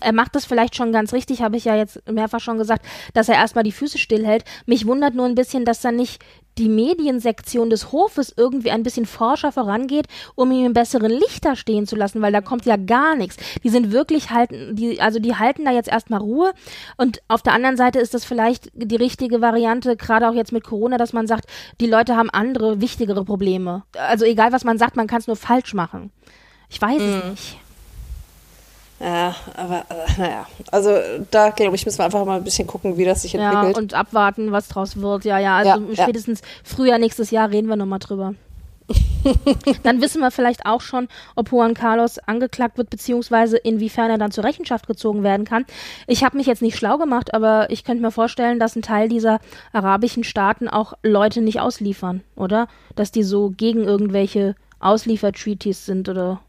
er 0.00 0.12
macht 0.12 0.34
das 0.34 0.44
vielleicht 0.44 0.76
schon 0.76 0.92
ganz 0.92 1.12
richtig, 1.12 1.40
habe 1.40 1.56
ich 1.56 1.64
ja 1.64 1.74
jetzt 1.74 2.06
mehrfach 2.10 2.40
schon 2.40 2.58
gesagt, 2.58 2.84
dass 3.14 3.28
er 3.28 3.36
erstmal 3.36 3.64
die 3.64 3.72
Füße 3.72 3.98
stillhält. 3.98 4.44
Mich 4.66 4.86
wundert 4.86 5.14
nur 5.14 5.24
ein 5.24 5.34
bisschen, 5.34 5.64
dass 5.64 5.80
dann 5.80 5.96
nicht 5.96 6.22
die 6.58 6.68
Mediensektion 6.68 7.70
des 7.70 7.92
Hofes 7.92 8.32
irgendwie 8.36 8.70
ein 8.70 8.82
bisschen 8.82 9.06
forscher 9.06 9.52
vorangeht, 9.52 10.06
um 10.34 10.50
ihn 10.52 10.66
im 10.66 10.72
besseren 10.72 11.10
Licht 11.10 11.44
da 11.44 11.56
stehen 11.56 11.86
zu 11.86 11.96
lassen, 11.96 12.22
weil 12.22 12.32
da 12.32 12.40
kommt 12.40 12.66
ja 12.66 12.76
gar 12.76 13.16
nichts. 13.16 13.36
Die 13.62 13.68
sind 13.68 13.92
wirklich 13.92 14.30
halten, 14.30 14.76
die, 14.76 15.00
also 15.00 15.18
die 15.18 15.36
halten 15.36 15.64
da 15.64 15.72
jetzt 15.72 15.88
erstmal 15.88 16.20
Ruhe. 16.20 16.52
Und 16.96 17.22
auf 17.28 17.42
der 17.42 17.52
anderen 17.52 17.76
Seite 17.76 17.98
ist 17.98 18.14
das 18.14 18.24
vielleicht 18.24 18.70
die 18.74 18.96
richtige 18.96 19.40
Variante, 19.40 19.96
gerade 19.96 20.28
auch 20.28 20.34
jetzt 20.34 20.52
mit 20.52 20.64
Corona, 20.64 20.96
dass 20.96 21.12
man 21.12 21.26
sagt, 21.26 21.46
die 21.80 21.86
Leute 21.86 22.16
haben 22.16 22.30
andere, 22.30 22.80
wichtigere 22.80 23.24
Probleme. 23.24 23.82
Also 23.96 24.24
egal, 24.24 24.52
was 24.52 24.64
man 24.64 24.78
sagt, 24.78 24.96
man 24.96 25.06
kann 25.06 25.18
es 25.18 25.26
nur 25.26 25.36
falsch 25.36 25.74
machen. 25.74 26.10
Ich 26.68 26.80
weiß 26.80 27.00
mhm. 27.00 27.08
es 27.08 27.24
nicht. 27.30 27.63
Ja, 29.04 29.34
aber 29.54 29.84
äh, 29.90 30.18
naja, 30.20 30.46
also 30.70 30.90
da 31.30 31.50
glaube 31.50 31.76
ich, 31.76 31.84
müssen 31.84 31.98
wir 31.98 32.06
einfach 32.06 32.24
mal 32.24 32.38
ein 32.38 32.44
bisschen 32.44 32.66
gucken, 32.66 32.96
wie 32.96 33.04
das 33.04 33.20
sich 33.20 33.34
entwickelt. 33.34 33.76
Ja, 33.76 33.78
und 33.78 33.92
abwarten, 33.92 34.50
was 34.50 34.68
draus 34.68 34.96
wird. 34.96 35.26
Ja, 35.26 35.38
ja, 35.38 35.58
also 35.58 35.84
ja, 35.92 36.02
spätestens 36.04 36.40
ja. 36.40 36.46
Frühjahr 36.64 36.98
nächstes 36.98 37.30
Jahr 37.30 37.50
reden 37.50 37.68
wir 37.68 37.76
nochmal 37.76 37.98
drüber. 37.98 38.34
dann 39.82 40.00
wissen 40.00 40.20
wir 40.20 40.30
vielleicht 40.30 40.64
auch 40.64 40.80
schon, 40.80 41.08
ob 41.36 41.52
Juan 41.52 41.74
Carlos 41.74 42.18
angeklagt 42.18 42.78
wird, 42.78 42.88
beziehungsweise 42.88 43.58
inwiefern 43.58 44.10
er 44.10 44.18
dann 44.18 44.30
zur 44.30 44.44
Rechenschaft 44.44 44.86
gezogen 44.86 45.22
werden 45.22 45.44
kann. 45.44 45.66
Ich 46.06 46.24
habe 46.24 46.38
mich 46.38 46.46
jetzt 46.46 46.62
nicht 46.62 46.76
schlau 46.76 46.96
gemacht, 46.96 47.34
aber 47.34 47.68
ich 47.70 47.84
könnte 47.84 48.02
mir 48.02 48.10
vorstellen, 48.10 48.58
dass 48.58 48.74
ein 48.74 48.82
Teil 48.82 49.10
dieser 49.10 49.38
arabischen 49.74 50.24
Staaten 50.24 50.66
auch 50.66 50.94
Leute 51.02 51.42
nicht 51.42 51.60
ausliefern, 51.60 52.22
oder? 52.36 52.68
Dass 52.96 53.12
die 53.12 53.22
so 53.22 53.52
gegen 53.54 53.84
irgendwelche 53.84 54.54
Ausliefertreaties 54.80 55.84
sind 55.84 56.08
oder 56.08 56.40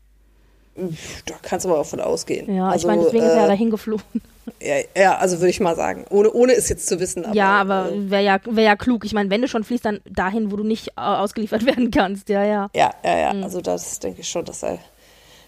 da 1.26 1.36
kannst 1.42 1.66
du 1.66 1.70
aber 1.70 1.80
auch 1.80 1.86
von 1.86 2.02
ausgehen. 2.02 2.54
Ja, 2.54 2.70
also, 2.70 2.80
ich 2.80 2.88
meine, 2.88 3.04
deswegen 3.04 3.24
äh, 3.24 3.28
ist 3.28 3.34
er 3.34 3.42
ja 3.42 3.48
dahin 3.48 3.70
geflogen. 3.70 4.04
Ja, 4.62 4.76
ja 4.96 5.18
also 5.18 5.40
würde 5.40 5.50
ich 5.50 5.60
mal 5.60 5.76
sagen. 5.76 6.06
Ohne, 6.12 6.32
ohne 6.32 6.54
es 6.54 6.70
jetzt 6.70 6.88
zu 6.88 7.00
wissen. 7.00 7.26
Aber, 7.26 7.36
ja, 7.36 7.60
aber 7.60 7.92
äh, 7.92 8.12
wäre 8.12 8.24
ja, 8.24 8.40
wär 8.46 8.64
ja 8.64 8.76
klug. 8.76 9.04
Ich 9.04 9.12
meine, 9.12 9.32
wenn 9.32 9.42
du 9.42 9.48
schon 9.48 9.64
fließt, 9.64 9.84
dann 9.84 10.02
dahin, 10.08 10.52
wo 10.52 10.56
du 10.56 10.64
nicht 10.64 10.90
äh, 10.90 11.02
ausgeliefert 11.02 11.66
werden 11.66 11.90
kannst. 11.90 12.30
Ja, 12.30 12.44
ja. 12.44 12.70
Ja, 12.76 12.94
ja, 13.04 13.18
ja. 13.18 13.34
Mhm. 13.34 13.44
Also 13.44 13.60
das 13.60 14.00
denke 14.00 14.22
ich 14.22 14.30
schon, 14.30 14.46
dass 14.46 14.64
er 14.64 14.78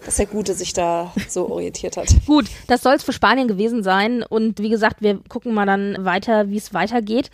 dass 0.05 0.15
der 0.17 0.25
Gute 0.25 0.53
sich 0.53 0.73
da 0.73 1.13
so 1.27 1.49
orientiert 1.49 1.97
hat. 1.97 2.07
Gut, 2.25 2.45
das 2.67 2.81
soll 2.81 2.93
es 2.93 3.03
für 3.03 3.13
Spanien 3.13 3.47
gewesen 3.47 3.83
sein. 3.83 4.23
Und 4.23 4.59
wie 4.59 4.69
gesagt, 4.69 5.01
wir 5.01 5.19
gucken 5.27 5.53
mal 5.53 5.65
dann 5.65 5.97
weiter, 5.99 6.49
wie 6.49 6.57
es 6.57 6.73
weitergeht. 6.73 7.29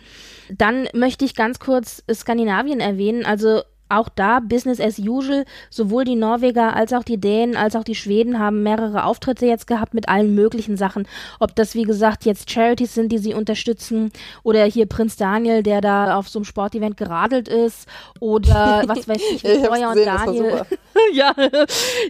Dann 0.50 0.88
möchte 0.92 1.24
ich 1.24 1.34
ganz 1.34 1.58
kurz 1.58 2.02
Skandinavien 2.12 2.80
erwähnen. 2.80 3.24
Also 3.24 3.62
auch 3.88 4.08
da 4.08 4.40
Business 4.40 4.80
as 4.80 4.98
usual. 4.98 5.44
Sowohl 5.70 6.04
die 6.04 6.16
Norweger 6.16 6.74
als 6.74 6.92
auch 6.92 7.04
die 7.04 7.18
Dänen 7.18 7.56
als 7.56 7.76
auch 7.76 7.84
die 7.84 7.94
Schweden 7.94 8.38
haben 8.38 8.62
mehrere 8.62 9.04
Auftritte 9.04 9.46
jetzt 9.46 9.66
gehabt 9.66 9.94
mit 9.94 10.08
allen 10.08 10.34
möglichen 10.34 10.76
Sachen. 10.76 11.06
Ob 11.40 11.54
das, 11.54 11.74
wie 11.74 11.82
gesagt, 11.82 12.24
jetzt 12.24 12.50
Charities 12.50 12.94
sind, 12.94 13.10
die 13.12 13.18
sie 13.18 13.34
unterstützen 13.34 14.12
oder 14.42 14.64
hier 14.64 14.86
Prinz 14.86 15.16
Daniel, 15.16 15.62
der 15.62 15.80
da 15.80 16.16
auf 16.16 16.28
so 16.28 16.38
einem 16.38 16.44
Sportevent 16.44 16.96
geradelt 16.96 17.48
ist 17.48 17.88
oder 18.20 18.82
was 18.86 19.08
weiß 19.08 19.20
ich, 19.32 19.44
Victoria 19.44 19.90
und 19.90 20.04
Daniel, 20.04 20.62
ja, 21.12 21.34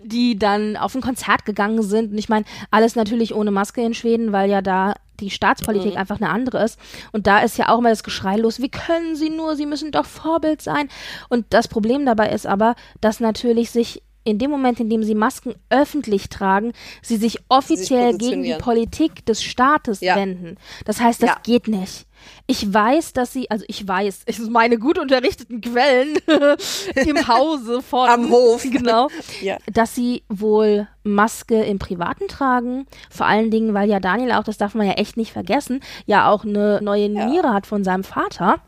die 0.02 0.38
dann 0.38 0.76
auf 0.76 0.94
ein 0.94 1.00
Konzert 1.00 1.44
gegangen 1.44 1.82
sind. 1.82 2.12
Und 2.12 2.18
ich 2.18 2.28
meine, 2.28 2.44
alles 2.70 2.96
natürlich 2.96 3.34
ohne 3.34 3.50
Maske 3.50 3.82
in 3.82 3.94
Schweden, 3.94 4.32
weil 4.32 4.50
ja 4.50 4.62
da 4.62 4.94
die 5.20 5.30
Staatspolitik 5.30 5.92
mhm. 5.92 5.98
einfach 5.98 6.20
eine 6.20 6.30
andere 6.30 6.64
ist. 6.64 6.78
Und 7.12 7.26
da 7.26 7.40
ist 7.40 7.58
ja 7.58 7.68
auch 7.68 7.78
immer 7.78 7.90
das 7.90 8.02
Geschrei 8.02 8.36
los, 8.36 8.60
wie 8.60 8.68
können 8.68 9.16
sie 9.16 9.30
nur, 9.30 9.56
sie 9.56 9.66
müssen 9.66 9.92
doch 9.92 10.06
Vorbild 10.06 10.62
sein. 10.62 10.88
Und 11.28 11.46
das 11.50 11.68
Problem 11.68 12.06
dabei 12.06 12.30
ist 12.30 12.46
aber, 12.46 12.74
dass 13.00 13.20
natürlich 13.20 13.70
sich 13.70 14.02
in 14.24 14.38
dem 14.38 14.50
Moment, 14.50 14.80
in 14.80 14.88
dem 14.88 15.04
sie 15.04 15.14
Masken 15.14 15.54
öffentlich 15.68 16.28
tragen, 16.30 16.72
sie 17.02 17.16
sich 17.16 17.38
offiziell 17.48 18.12
sich 18.12 18.30
gegen 18.30 18.42
die 18.42 18.54
Politik 18.54 19.24
des 19.26 19.42
Staates 19.42 20.00
ja. 20.00 20.16
wenden. 20.16 20.56
Das 20.84 21.00
heißt, 21.00 21.22
das 21.22 21.30
ja. 21.30 21.36
geht 21.42 21.68
nicht. 21.68 22.06
Ich 22.46 22.72
weiß, 22.72 23.12
dass 23.12 23.34
sie, 23.34 23.50
also 23.50 23.64
ich 23.68 23.86
weiß, 23.86 24.22
es 24.24 24.38
ist 24.38 24.50
meine 24.50 24.78
gut 24.78 24.98
unterrichteten 24.98 25.60
Quellen 25.60 26.16
im 27.06 27.28
Hause 27.28 27.82
von 27.82 28.08
am 28.08 28.30
Hof, 28.30 28.62
genau, 28.70 29.08
ja. 29.42 29.58
dass 29.70 29.94
sie 29.94 30.22
wohl 30.30 30.88
Maske 31.02 31.62
im 31.62 31.78
Privaten 31.78 32.28
tragen. 32.28 32.86
Vor 33.10 33.26
allen 33.26 33.50
Dingen, 33.50 33.74
weil 33.74 33.90
ja 33.90 34.00
Daniel 34.00 34.32
auch, 34.32 34.44
das 34.44 34.56
darf 34.56 34.74
man 34.74 34.86
ja 34.86 34.94
echt 34.94 35.18
nicht 35.18 35.32
vergessen, 35.32 35.80
ja 36.06 36.30
auch 36.30 36.44
eine 36.44 36.80
neue 36.82 37.10
Niere 37.10 37.52
hat 37.52 37.66
von 37.66 37.84
seinem 37.84 38.04
Vater. 38.04 38.60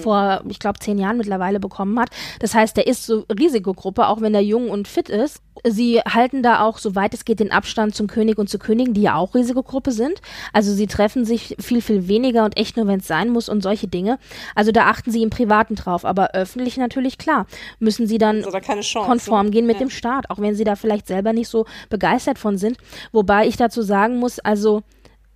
Vor, 0.00 0.42
ich 0.48 0.58
glaube, 0.58 0.78
zehn 0.80 0.98
Jahren 0.98 1.16
mittlerweile 1.16 1.60
bekommen 1.60 1.98
hat. 1.98 2.10
Das 2.40 2.54
heißt, 2.54 2.76
der 2.76 2.86
ist 2.86 3.06
so 3.06 3.24
Risikogruppe, 3.38 4.08
auch 4.08 4.20
wenn 4.20 4.34
er 4.34 4.40
jung 4.40 4.70
und 4.70 4.88
fit 4.88 5.08
ist. 5.08 5.40
Sie 5.66 6.00
halten 6.00 6.42
da 6.42 6.60
auch, 6.62 6.78
soweit 6.78 7.14
es 7.14 7.24
geht, 7.24 7.40
den 7.40 7.50
Abstand 7.50 7.94
zum 7.94 8.06
König 8.06 8.38
und 8.38 8.48
zur 8.48 8.60
Königin, 8.60 8.94
die 8.94 9.02
ja 9.02 9.16
auch 9.16 9.34
Risikogruppe 9.34 9.90
sind. 9.90 10.20
Also 10.52 10.72
sie 10.72 10.86
treffen 10.86 11.24
sich 11.24 11.56
viel, 11.58 11.82
viel 11.82 12.06
weniger 12.06 12.44
und 12.44 12.56
echt 12.56 12.76
nur, 12.76 12.86
wenn 12.86 13.00
es 13.00 13.08
sein 13.08 13.30
muss 13.30 13.48
und 13.48 13.62
solche 13.62 13.88
Dinge. 13.88 14.18
Also 14.54 14.70
da 14.70 14.86
achten 14.86 15.10
sie 15.10 15.22
im 15.22 15.30
Privaten 15.30 15.74
drauf. 15.74 16.04
Aber 16.04 16.30
öffentlich 16.34 16.76
natürlich 16.76 17.18
klar, 17.18 17.46
müssen 17.80 18.06
sie 18.06 18.18
dann 18.18 18.42
Chance, 18.42 18.98
konform 19.00 19.46
ne? 19.46 19.52
gehen 19.52 19.66
mit 19.66 19.76
Ja. 19.76 19.80
dem 19.80 19.90
Staat, 19.90 20.30
auch 20.30 20.38
wenn 20.38 20.54
sie 20.54 20.64
da 20.64 20.76
vielleicht 20.76 21.06
selber 21.08 21.32
nicht 21.32 21.48
so 21.48 21.66
begeistert 21.90 22.38
von 22.38 22.56
sind. 22.56 22.76
Wobei 23.12 23.46
ich 23.46 23.56
dazu 23.56 23.82
sagen 23.82 24.18
muss, 24.18 24.38
also 24.38 24.82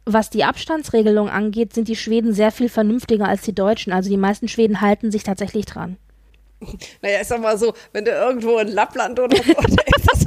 was 0.04 0.30
die 0.30 0.44
Abstandsregelung 0.44 1.28
angeht, 1.28 1.74
sind 1.74 1.88
die 1.88 1.96
Schweden 1.96 2.32
sehr 2.34 2.50
viel 2.50 2.68
vernünftiger 2.68 3.28
als 3.28 3.42
die 3.42 3.54
Deutschen. 3.54 3.92
Also 3.92 4.10
die 4.10 4.16
meisten 4.16 4.48
Schweden 4.48 4.80
halten 4.80 5.10
sich 5.10 5.22
tatsächlich 5.22 5.66
dran. 5.66 5.96
Naja, 7.00 7.20
ich 7.20 7.26
sag 7.28 7.40
mal 7.40 7.58
so, 7.58 7.74
wenn 7.92 8.04
du 8.04 8.12
irgendwo 8.12 8.58
in 8.58 8.68
Lappland 8.68 9.18
oder 9.18 9.36
so, 9.36 9.52
da 9.52 9.82
ist 9.96 10.08
das, 10.10 10.24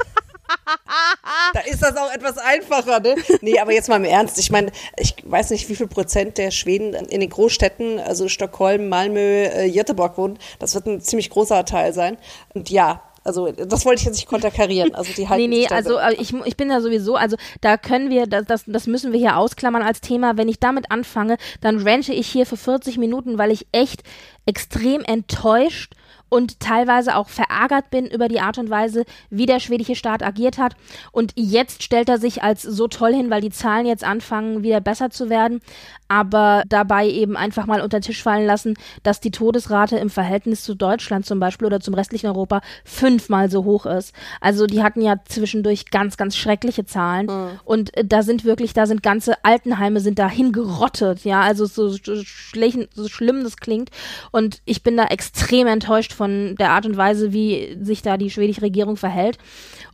da 1.54 1.60
ist 1.60 1.82
das 1.82 1.96
auch 1.96 2.12
etwas 2.12 2.38
einfacher, 2.38 3.00
ne? 3.00 3.14
Nee, 3.40 3.58
aber 3.58 3.72
jetzt 3.72 3.88
mal 3.88 3.96
im 3.96 4.04
Ernst. 4.04 4.38
Ich 4.38 4.50
meine, 4.50 4.70
ich 4.98 5.14
weiß 5.24 5.50
nicht, 5.50 5.68
wie 5.68 5.76
viel 5.76 5.86
Prozent 5.86 6.38
der 6.38 6.50
Schweden 6.50 6.94
in 6.94 7.20
den 7.20 7.30
Großstädten, 7.30 7.98
also 8.00 8.28
Stockholm, 8.28 8.88
Malmö, 8.88 9.18
äh, 9.18 9.70
Göteborg 9.70 10.18
wohnen. 10.18 10.38
Das 10.58 10.74
wird 10.74 10.86
ein 10.86 11.00
ziemlich 11.00 11.30
großer 11.30 11.64
Teil 11.64 11.92
sein. 11.92 12.18
Und 12.54 12.70
ja, 12.70 13.02
also 13.26 13.50
das 13.52 13.84
wollte 13.84 14.00
ich 14.00 14.06
jetzt 14.06 14.16
nicht 14.16 14.28
konterkarieren. 14.28 14.94
Also 14.94 15.12
die 15.12 15.28
halten 15.28 15.48
Nee, 15.50 15.66
nee, 15.66 15.68
also 15.68 15.90
so- 15.94 15.98
äh, 15.98 16.14
ich, 16.14 16.32
ich 16.44 16.56
bin 16.56 16.68
da 16.68 16.80
sowieso, 16.80 17.16
also 17.16 17.36
da 17.60 17.76
können 17.76 18.08
wir, 18.10 18.26
das, 18.26 18.46
das, 18.46 18.64
das 18.66 18.86
müssen 18.86 19.12
wir 19.12 19.18
hier 19.18 19.36
ausklammern 19.36 19.82
als 19.82 20.00
Thema. 20.00 20.36
Wenn 20.36 20.48
ich 20.48 20.60
damit 20.60 20.90
anfange, 20.90 21.36
dann 21.60 21.78
rente 21.78 22.12
ich 22.12 22.26
hier 22.28 22.46
für 22.46 22.56
40 22.56 22.98
Minuten, 22.98 23.38
weil 23.38 23.50
ich 23.50 23.66
echt 23.72 24.02
extrem 24.46 25.02
enttäuscht 25.02 25.94
und 26.28 26.58
teilweise 26.60 27.16
auch 27.16 27.28
verärgert 27.28 27.90
bin 27.90 28.06
über 28.06 28.28
die 28.28 28.40
Art 28.40 28.58
und 28.58 28.68
Weise, 28.68 29.04
wie 29.30 29.46
der 29.46 29.60
schwedische 29.60 29.94
Staat 29.94 30.22
agiert 30.22 30.58
hat. 30.58 30.74
Und 31.12 31.32
jetzt 31.36 31.82
stellt 31.82 32.08
er 32.08 32.18
sich 32.18 32.42
als 32.42 32.62
so 32.62 32.88
toll 32.88 33.14
hin, 33.14 33.30
weil 33.30 33.40
die 33.40 33.50
Zahlen 33.50 33.86
jetzt 33.86 34.02
anfangen, 34.02 34.62
wieder 34.62 34.80
besser 34.80 35.10
zu 35.10 35.30
werden, 35.30 35.60
aber 36.08 36.62
dabei 36.68 37.08
eben 37.08 37.36
einfach 37.36 37.66
mal 37.66 37.80
unter 37.80 38.00
den 38.00 38.04
Tisch 38.04 38.22
fallen 38.22 38.46
lassen, 38.46 38.74
dass 39.02 39.20
die 39.20 39.30
Todesrate 39.30 39.98
im 39.98 40.10
Verhältnis 40.10 40.64
zu 40.64 40.74
Deutschland 40.74 41.26
zum 41.26 41.38
Beispiel 41.38 41.66
oder 41.66 41.80
zum 41.80 41.94
restlichen 41.94 42.26
Europa 42.26 42.60
fünfmal 42.84 43.50
so 43.50 43.64
hoch 43.64 43.86
ist. 43.86 44.12
Also 44.40 44.66
die 44.66 44.82
hatten 44.82 45.00
ja 45.00 45.16
zwischendurch 45.26 45.90
ganz, 45.90 46.16
ganz 46.16 46.36
schreckliche 46.36 46.86
Zahlen. 46.86 47.28
Und 47.64 47.96
äh, 47.96 48.04
da 48.04 48.22
sind 48.22 48.44
wirklich, 48.44 48.72
da 48.72 48.86
sind 48.86 49.02
ganze 49.02 49.44
Altenheime 49.44 50.00
sind 50.00 50.18
da 50.18 50.28
hingerottet, 50.28 51.24
ja, 51.24 51.40
also 51.40 51.66
so, 51.66 51.88
so, 51.88 51.98
so 52.14 53.08
schlimm 53.08 53.44
das 53.44 53.56
klingt 53.56 53.90
und 54.36 54.60
ich 54.64 54.82
bin 54.82 54.96
da 54.96 55.04
extrem 55.04 55.66
enttäuscht 55.66 56.12
von 56.12 56.54
der 56.56 56.70
Art 56.70 56.86
und 56.86 56.96
Weise, 56.96 57.32
wie 57.32 57.78
sich 57.80 58.02
da 58.02 58.16
die 58.16 58.30
schwedische 58.30 58.62
Regierung 58.62 58.96
verhält 58.96 59.38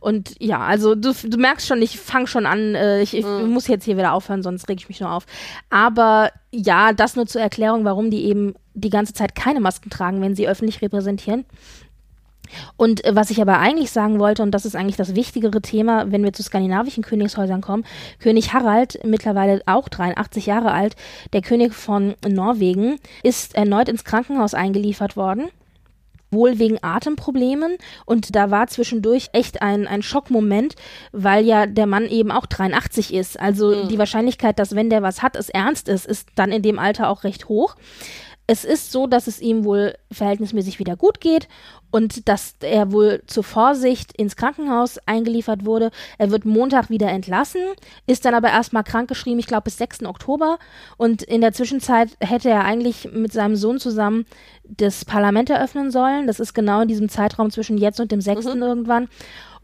und 0.03 0.35
ja, 0.39 0.59
also 0.59 0.95
du, 0.95 1.13
du 1.13 1.37
merkst 1.37 1.65
schon, 1.65 1.81
ich 1.81 1.97
fange 1.97 2.27
schon 2.27 2.45
an, 2.45 2.75
äh, 2.75 3.01
ich, 3.01 3.15
ich 3.15 3.25
muss 3.25 3.67
jetzt 3.67 3.85
hier 3.85 3.95
wieder 3.95 4.11
aufhören, 4.11 4.43
sonst 4.43 4.67
reg 4.67 4.77
ich 4.77 4.89
mich 4.89 4.99
nur 4.99 5.09
auf. 5.09 5.25
Aber 5.69 6.29
ja, 6.51 6.91
das 6.91 7.15
nur 7.15 7.25
zur 7.25 7.39
Erklärung, 7.39 7.85
warum 7.85 8.11
die 8.11 8.25
eben 8.25 8.53
die 8.73 8.89
ganze 8.89 9.13
Zeit 9.13 9.33
keine 9.33 9.61
Masken 9.61 9.89
tragen, 9.89 10.19
wenn 10.19 10.35
sie 10.35 10.45
öffentlich 10.45 10.81
repräsentieren. 10.81 11.45
Und 12.77 13.03
äh, 13.05 13.15
was 13.15 13.29
ich 13.29 13.41
aber 13.41 13.59
eigentlich 13.59 13.91
sagen 13.91 14.19
wollte, 14.19 14.43
und 14.43 14.51
das 14.51 14.65
ist 14.65 14.75
eigentlich 14.75 14.97
das 14.97 15.15
wichtigere 15.15 15.61
Thema, 15.61 16.11
wenn 16.11 16.23
wir 16.23 16.33
zu 16.33 16.43
skandinavischen 16.43 17.03
Königshäusern 17.03 17.61
kommen, 17.61 17.85
König 18.19 18.53
Harald, 18.53 18.99
mittlerweile 19.03 19.61
auch 19.65 19.89
83 19.89 20.45
Jahre 20.45 20.71
alt, 20.71 20.95
der 21.33 21.41
König 21.41 21.73
von 21.73 22.15
Norwegen, 22.27 22.99
ist 23.23 23.55
erneut 23.55 23.89
ins 23.89 24.03
Krankenhaus 24.03 24.53
eingeliefert 24.53 25.17
worden 25.17 25.49
wohl 26.33 26.59
wegen 26.59 26.79
Atemproblemen. 26.81 27.77
Und 28.05 28.35
da 28.35 28.51
war 28.51 28.67
zwischendurch 28.67 29.29
echt 29.31 29.61
ein, 29.61 29.87
ein 29.87 30.01
Schockmoment, 30.01 30.75
weil 31.11 31.45
ja 31.45 31.65
der 31.65 31.87
Mann 31.87 32.07
eben 32.07 32.31
auch 32.31 32.45
83 32.45 33.13
ist. 33.13 33.39
Also 33.39 33.87
die 33.87 33.99
Wahrscheinlichkeit, 33.99 34.59
dass 34.59 34.75
wenn 34.75 34.89
der 34.89 35.01
was 35.01 35.21
hat, 35.21 35.35
es 35.35 35.49
ernst 35.49 35.87
ist, 35.87 36.05
ist 36.05 36.27
dann 36.35 36.51
in 36.51 36.61
dem 36.61 36.79
Alter 36.79 37.09
auch 37.09 37.23
recht 37.23 37.47
hoch. 37.47 37.75
Es 38.45 38.65
ist 38.65 38.91
so, 38.91 39.07
dass 39.07 39.27
es 39.27 39.39
ihm 39.39 39.63
wohl 39.63 39.95
verhältnismäßig 40.11 40.77
wieder 40.77 40.97
gut 40.97 41.21
geht 41.21 41.47
und 41.91 42.27
dass 42.27 42.55
er 42.59 42.91
wohl 42.91 43.21
zur 43.25 43.43
Vorsicht 43.43 44.11
ins 44.17 44.35
Krankenhaus 44.35 44.99
eingeliefert 45.05 45.63
wurde. 45.63 45.91
Er 46.17 46.29
wird 46.29 46.43
Montag 46.43 46.89
wieder 46.89 47.07
entlassen, 47.07 47.61
ist 48.05 48.25
dann 48.25 48.35
aber 48.35 48.49
erstmal 48.49 48.83
krankgeschrieben, 48.83 49.39
ich 49.39 49.47
glaube 49.47 49.63
bis 49.63 49.77
6. 49.77 50.03
Oktober. 50.03 50.59
Und 50.97 51.23
in 51.23 51.39
der 51.39 51.53
Zwischenzeit 51.53 52.17
hätte 52.19 52.49
er 52.49 52.65
eigentlich 52.65 53.09
mit 53.13 53.31
seinem 53.31 53.55
Sohn 53.55 53.79
zusammen 53.79 54.25
das 54.65 55.05
Parlament 55.05 55.49
eröffnen 55.49 55.89
sollen. 55.89 56.27
Das 56.27 56.41
ist 56.41 56.53
genau 56.53 56.81
in 56.81 56.89
diesem 56.89 57.07
Zeitraum 57.07 57.49
zwischen 57.49 57.77
jetzt 57.77 58.01
und 58.01 58.11
dem 58.11 58.21
6. 58.21 58.45
irgendwann. 58.45 59.07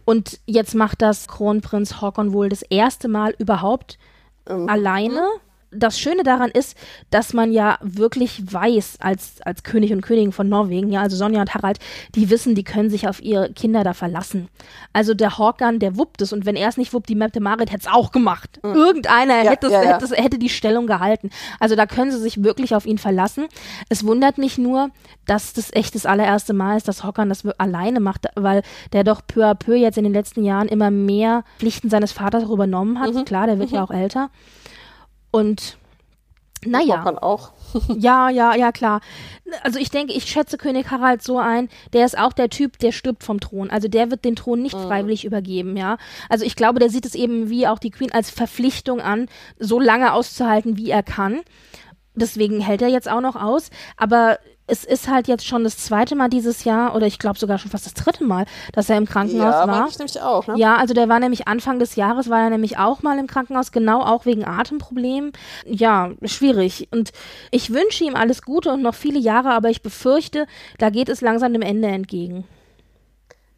Und 0.05 0.39
jetzt 0.45 0.73
macht 0.73 1.01
das 1.01 1.27
Kronprinz 1.27 2.01
Haakon 2.01 2.31
wohl 2.31 2.47
das 2.47 2.61
erste 2.61 3.09
Mal 3.09 3.35
überhaupt 3.37 3.97
alleine. 4.45 5.27
Das 5.71 5.99
Schöne 5.99 6.23
daran 6.23 6.49
ist, 6.49 6.75
dass 7.11 7.33
man 7.33 7.51
ja 7.51 7.77
wirklich 7.81 8.51
weiß, 8.51 8.97
als, 9.01 9.41
als 9.43 9.63
König 9.63 9.93
und 9.93 10.01
Königin 10.01 10.31
von 10.31 10.49
Norwegen, 10.49 10.91
ja, 10.91 11.01
also 11.01 11.15
Sonja 11.15 11.41
und 11.41 11.53
Harald, 11.53 11.79
die 12.15 12.29
wissen, 12.29 12.55
die 12.55 12.63
können 12.63 12.89
sich 12.89 13.07
auf 13.07 13.21
ihre 13.21 13.51
Kinder 13.53 13.83
da 13.83 13.93
verlassen. 13.93 14.47
Also 14.93 15.13
der 15.13 15.37
Håkan, 15.37 15.79
der 15.79 15.95
wuppt 15.97 16.21
es 16.21 16.33
und 16.33 16.45
wenn 16.45 16.55
er 16.55 16.69
es 16.69 16.77
nicht 16.77 16.93
wuppt, 16.93 17.09
die 17.09 17.15
Mette 17.15 17.39
Marit 17.39 17.71
hätte 17.71 17.87
es 17.87 17.93
auch 17.93 18.11
gemacht. 18.11 18.59
Irgendeiner 18.63 19.43
Ja, 19.43 19.51
hätte, 19.51 19.67
ja, 19.67 19.83
ja. 19.83 19.93
hätte, 19.99 20.15
hätte 20.15 20.39
die 20.39 20.49
Stellung 20.49 20.87
gehalten. 20.87 21.29
Also 21.59 21.75
da 21.75 21.85
können 21.85 22.11
sie 22.11 22.19
sich 22.19 22.43
wirklich 22.43 22.73
auf 22.75 22.85
ihn 22.85 22.97
verlassen. 22.97 23.47
Es 23.89 24.05
wundert 24.05 24.37
mich 24.37 24.57
nur, 24.57 24.89
dass 25.25 25.53
das 25.53 25.71
echt 25.73 25.93
das 25.93 26.05
allererste 26.05 26.53
Mal 26.53 26.77
ist, 26.77 26.87
dass 26.87 27.03
Håkan 27.03 27.29
das 27.29 27.45
alleine 27.57 27.99
macht, 27.99 28.25
weil 28.35 28.63
der 28.93 29.03
doch 29.03 29.21
peu 29.25 29.45
à 29.45 29.53
peu 29.53 29.75
jetzt 29.75 29.97
in 29.97 30.03
den 30.03 30.13
letzten 30.13 30.43
Jahren 30.43 30.67
immer 30.67 30.89
mehr 30.89 31.43
Pflichten 31.59 31.89
seines 31.89 32.11
Vaters 32.11 32.43
auch 32.45 32.49
übernommen 32.51 32.99
hat. 32.99 33.09
Klar, 33.25 33.45
der 33.45 33.59
wird 33.59 33.69
ja 33.71 33.83
auch 33.83 33.91
älter. 33.91 34.29
Und 35.31 35.77
naja. 36.65 36.99
Håkon 36.99 37.17
auch. 37.17 37.51
Ja, 37.99 38.29
ja, 38.29 38.55
ja, 38.55 38.71
klar. 38.71 38.99
Also 39.61 39.77
ich 39.77 39.91
denke, 39.91 40.13
ich 40.13 40.25
schätze 40.25 40.57
König 40.57 40.89
Harald 40.89 41.21
so 41.21 41.37
ein, 41.37 41.69
der 41.93 42.03
ist 42.03 42.17
auch 42.17 42.33
der 42.33 42.49
Typ, 42.49 42.79
der 42.79 42.91
stirbt 42.91 43.23
vom 43.23 43.39
Thron. 43.39 43.69
Also 43.69 43.87
der 43.87 44.09
wird 44.09 44.25
den 44.25 44.35
Thron 44.35 44.63
nicht 44.63 44.75
freiwillig 44.75 45.23
übergeben, 45.23 45.77
ja. 45.77 45.97
Also 46.29 46.45
ich 46.45 46.55
glaube, 46.55 46.79
der 46.79 46.89
sieht 46.89 47.05
es 47.05 47.13
eben 47.13 47.49
wie 47.49 47.67
auch 47.67 47.77
die 47.77 47.91
Queen 47.91 48.11
als 48.11 48.31
Verpflichtung 48.31 49.01
an, 49.01 49.27
so 49.59 49.79
lange 49.79 50.13
auszuhalten, 50.13 50.77
wie 50.77 50.89
er 50.89 51.03
kann. 51.03 51.41
Deswegen 52.15 52.59
hält 52.59 52.81
er 52.81 52.89
jetzt 52.89 53.09
auch 53.09 53.21
noch 53.21 53.35
aus. 53.35 53.69
Aber 53.95 54.39
es 54.69 54.83
ist 54.85 55.07
halt 55.07 55.27
jetzt 55.27 55.45
schon 55.45 55.63
das 55.63 55.77
zweite 55.77 56.15
Mal 56.15 56.29
dieses 56.29 56.63
Jahr, 56.63 56.95
oder 56.95 57.07
ich 57.07 57.19
glaube 57.19 57.39
sogar 57.39 57.57
schon 57.57 57.71
fast 57.71 57.85
das 57.85 57.93
dritte 57.93 58.23
Mal, 58.23 58.45
dass 58.73 58.89
er 58.89 58.97
im 58.97 59.05
Krankenhaus 59.05 59.53
Ja, 59.53 59.67
war. 59.67 59.87
ich 59.89 59.97
nämlich 59.97 60.21
auch, 60.21 60.47
ne? 60.47 60.53
Ja, 60.57 60.75
also 60.77 60.93
der 60.93 61.09
war 61.09 61.19
nämlich 61.19 61.47
Anfang 61.47 61.79
des 61.79 61.95
Jahres, 61.95 62.29
war 62.29 62.41
er 62.43 62.49
nämlich 62.49 62.77
auch 62.77 63.01
mal 63.01 63.17
im 63.19 63.27
Krankenhaus, 63.27 63.71
genau 63.71 64.01
auch 64.01 64.25
wegen 64.25 64.45
Atemproblemen. 64.45 65.31
Ja, 65.65 66.11
schwierig. 66.23 66.87
Und 66.91 67.11
ich 67.51 67.73
wünsche 67.73 68.03
ihm 68.03 68.15
alles 68.15 68.41
Gute 68.41 68.71
und 68.71 68.81
noch 68.81 68.95
viele 68.95 69.19
Jahre, 69.19 69.51
aber 69.51 69.69
ich 69.69 69.81
befürchte, 69.81 70.45
da 70.77 70.89
geht 70.89 71.09
es 71.09 71.21
langsam 71.21 71.53
dem 71.53 71.61
Ende 71.61 71.87
entgegen. 71.87 72.45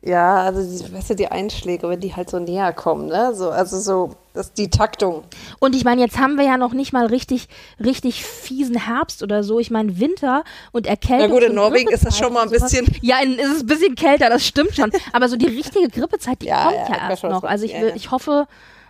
Ja, 0.04 0.38
also 0.38 0.64
die, 0.64 0.94
weißt 0.94 1.12
du, 1.12 1.16
die 1.16 1.28
Einschläge, 1.28 1.88
wenn 1.88 2.00
die 2.00 2.16
halt 2.16 2.28
so 2.28 2.40
näher 2.40 2.74
kommen, 2.74 3.06
ne? 3.06 3.36
So, 3.36 3.52
also 3.52 3.80
so, 3.80 4.16
das, 4.34 4.52
die 4.52 4.68
Taktung. 4.72 5.24
Und 5.60 5.76
ich 5.76 5.84
meine, 5.84 6.02
jetzt 6.02 6.18
haben 6.18 6.38
wir 6.38 6.44
ja 6.46 6.58
noch 6.58 6.74
nicht 6.74 6.92
mal 6.92 7.06
richtig, 7.06 7.48
richtig 7.80 8.26
fiesen 8.26 8.78
Herbst 8.88 9.22
oder 9.22 9.44
so. 9.44 9.60
Ich 9.60 9.70
meine, 9.70 10.00
Winter 10.00 10.44
und 10.72 10.88
Erkältung. 10.88 11.28
Na 11.30 11.34
gut, 11.36 11.44
in 11.44 11.54
Norwegen 11.54 11.92
ist 11.92 12.04
das 12.04 12.18
schon 12.18 12.34
mal 12.34 12.42
ein 12.42 12.50
bisschen- 12.50 12.88
Ja, 13.02 13.20
in, 13.22 13.38
ist 13.38 13.52
es 13.58 13.60
ein 13.62 13.68
bisschen 13.68 13.94
kälter, 13.94 14.30
das 14.30 14.44
stimmt 14.44 14.76
schon. 14.76 14.92
Aber 15.14 15.30
so 15.30 15.36
die 15.36 15.46
richtige 15.46 15.88
Grippezeit, 15.88 16.42
die 16.42 16.48
Ja, 16.48 16.64
kommt 16.64 16.76
ja, 16.78 16.88
ja, 16.98 17.10
erst 17.12 17.24
noch. 17.24 17.44
Also 17.44 17.66
ich, 17.66 17.74
will, 17.80 17.94
ich 17.96 18.10
hoffe, 18.10 18.48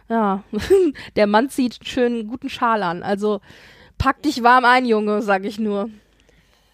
ja, 0.08 0.43
der 1.17 1.28
Mann 1.28 1.50
zieht 1.50 1.80
einen 1.82 1.88
schönen 1.88 2.28
guten 2.30 2.50
Schal 2.50 2.84
an. 2.84 3.04
Also 3.04 3.41
pack 3.97 4.21
dich 4.21 4.43
warm 4.43 4.63
ein, 4.63 4.86
Junge, 4.86 5.21
sag 5.24 5.43
ich 5.43 5.60
nur. 5.60 5.89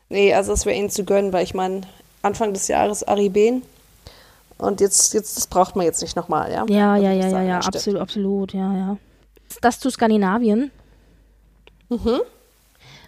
Nee, 0.09 0.31
also 0.35 0.53
es 0.53 0.67
wäre 0.67 0.77
ihnen 0.77 0.91
zu 0.91 1.05
gönnen, 1.05 1.33
weil 1.33 1.43
ich 1.43 1.55
meine, 1.55 1.81
Anfang 2.21 2.53
des 2.53 2.67
Jahres 2.67 3.03
Ariben 3.03 3.63
und 4.57 4.81
jetzt, 4.81 5.13
jetzt, 5.13 5.37
das 5.37 5.47
braucht 5.47 5.75
man 5.75 5.85
jetzt 5.85 6.01
nicht 6.01 6.15
nochmal, 6.15 6.51
ja? 6.51 6.65
Ja, 6.67 6.95
ja, 6.95 7.11
ja, 7.11 7.27
ja, 7.27 7.41
ja, 7.43 7.59
absolut, 7.59 8.01
absolut, 8.01 8.53
ja, 8.53 8.73
ja. 8.73 8.97
Das 9.61 9.79
zu 9.79 9.89
Skandinavien. 9.89 10.71
Mhm. 11.89 12.19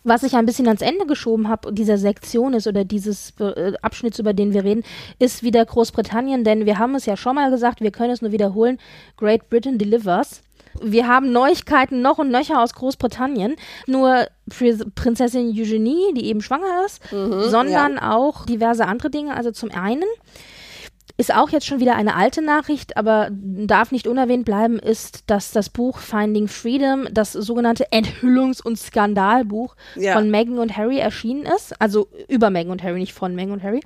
Was 0.05 0.23
ich 0.23 0.35
ein 0.35 0.45
bisschen 0.45 0.67
ans 0.67 0.81
Ende 0.81 1.05
geschoben 1.05 1.49
habe, 1.49 1.73
dieser 1.73 1.97
Sektion 1.97 2.53
ist 2.53 2.67
oder 2.67 2.85
dieses 2.85 3.33
äh, 3.39 3.73
Abschnitts, 3.81 4.17
über 4.19 4.33
den 4.33 4.53
wir 4.53 4.63
reden, 4.63 4.83
ist 5.19 5.43
wieder 5.43 5.65
Großbritannien, 5.65 6.45
denn 6.45 6.65
wir 6.65 6.79
haben 6.79 6.95
es 6.95 7.05
ja 7.05 7.17
schon 7.17 7.35
mal 7.35 7.51
gesagt, 7.51 7.81
wir 7.81 7.91
können 7.91 8.11
es 8.11 8.21
nur 8.21 8.31
wiederholen, 8.31 8.79
Great 9.17 9.49
Britain 9.49 9.77
delivers. 9.77 10.41
Wir 10.81 11.07
haben 11.07 11.33
Neuigkeiten 11.33 12.01
noch 12.01 12.19
und 12.19 12.31
nöcher 12.31 12.61
aus 12.61 12.73
Großbritannien. 12.75 13.55
Nur 13.87 14.27
Pri- 14.49 14.85
Prinzessin 14.95 15.49
Eugenie, 15.49 16.13
die 16.15 16.27
eben 16.27 16.41
schwanger 16.41 16.85
ist, 16.85 17.01
sondern 17.09 17.99
auch 17.99 18.45
diverse 18.45 18.85
andere 18.85 19.09
Dinge. 19.09 19.35
Also 19.35 19.51
zum 19.51 19.71
einen 19.71 20.03
ist 21.19 21.35
auch 21.35 21.49
jetzt 21.49 21.65
schon 21.65 21.81
wieder 21.81 21.97
eine 21.97 22.15
alte 22.15 22.41
Nachricht, 22.41 22.95
aber 22.95 23.27
darf 23.31 23.91
nicht 23.91 24.07
unerwähnt 24.07 24.45
bleiben, 24.45 24.79
ist, 24.79 25.25
dass 25.29 25.51
das 25.51 25.69
Buch 25.69 25.97
Finding 25.97 26.47
Freedom, 26.47 27.07
das 27.11 27.33
sogenannte 27.33 27.87
Enthüllungs- 27.91 28.63
und 28.63 28.79
Skandalbuch 28.79 29.75
Ja. 29.95 30.13
von 30.13 30.31
Meghan 30.31 30.59
und 30.59 30.77
Harry 30.77 30.97
erschienen 30.97 31.45
ist. 31.45 31.79
Also 31.81 32.07
über 32.29 32.49
Meghan 32.49 32.71
und 32.71 32.83
Harry, 32.83 32.99
nicht 32.99 33.11
von 33.11 33.35
Meghan 33.35 33.51
und 33.51 33.63
Harry. 33.63 33.81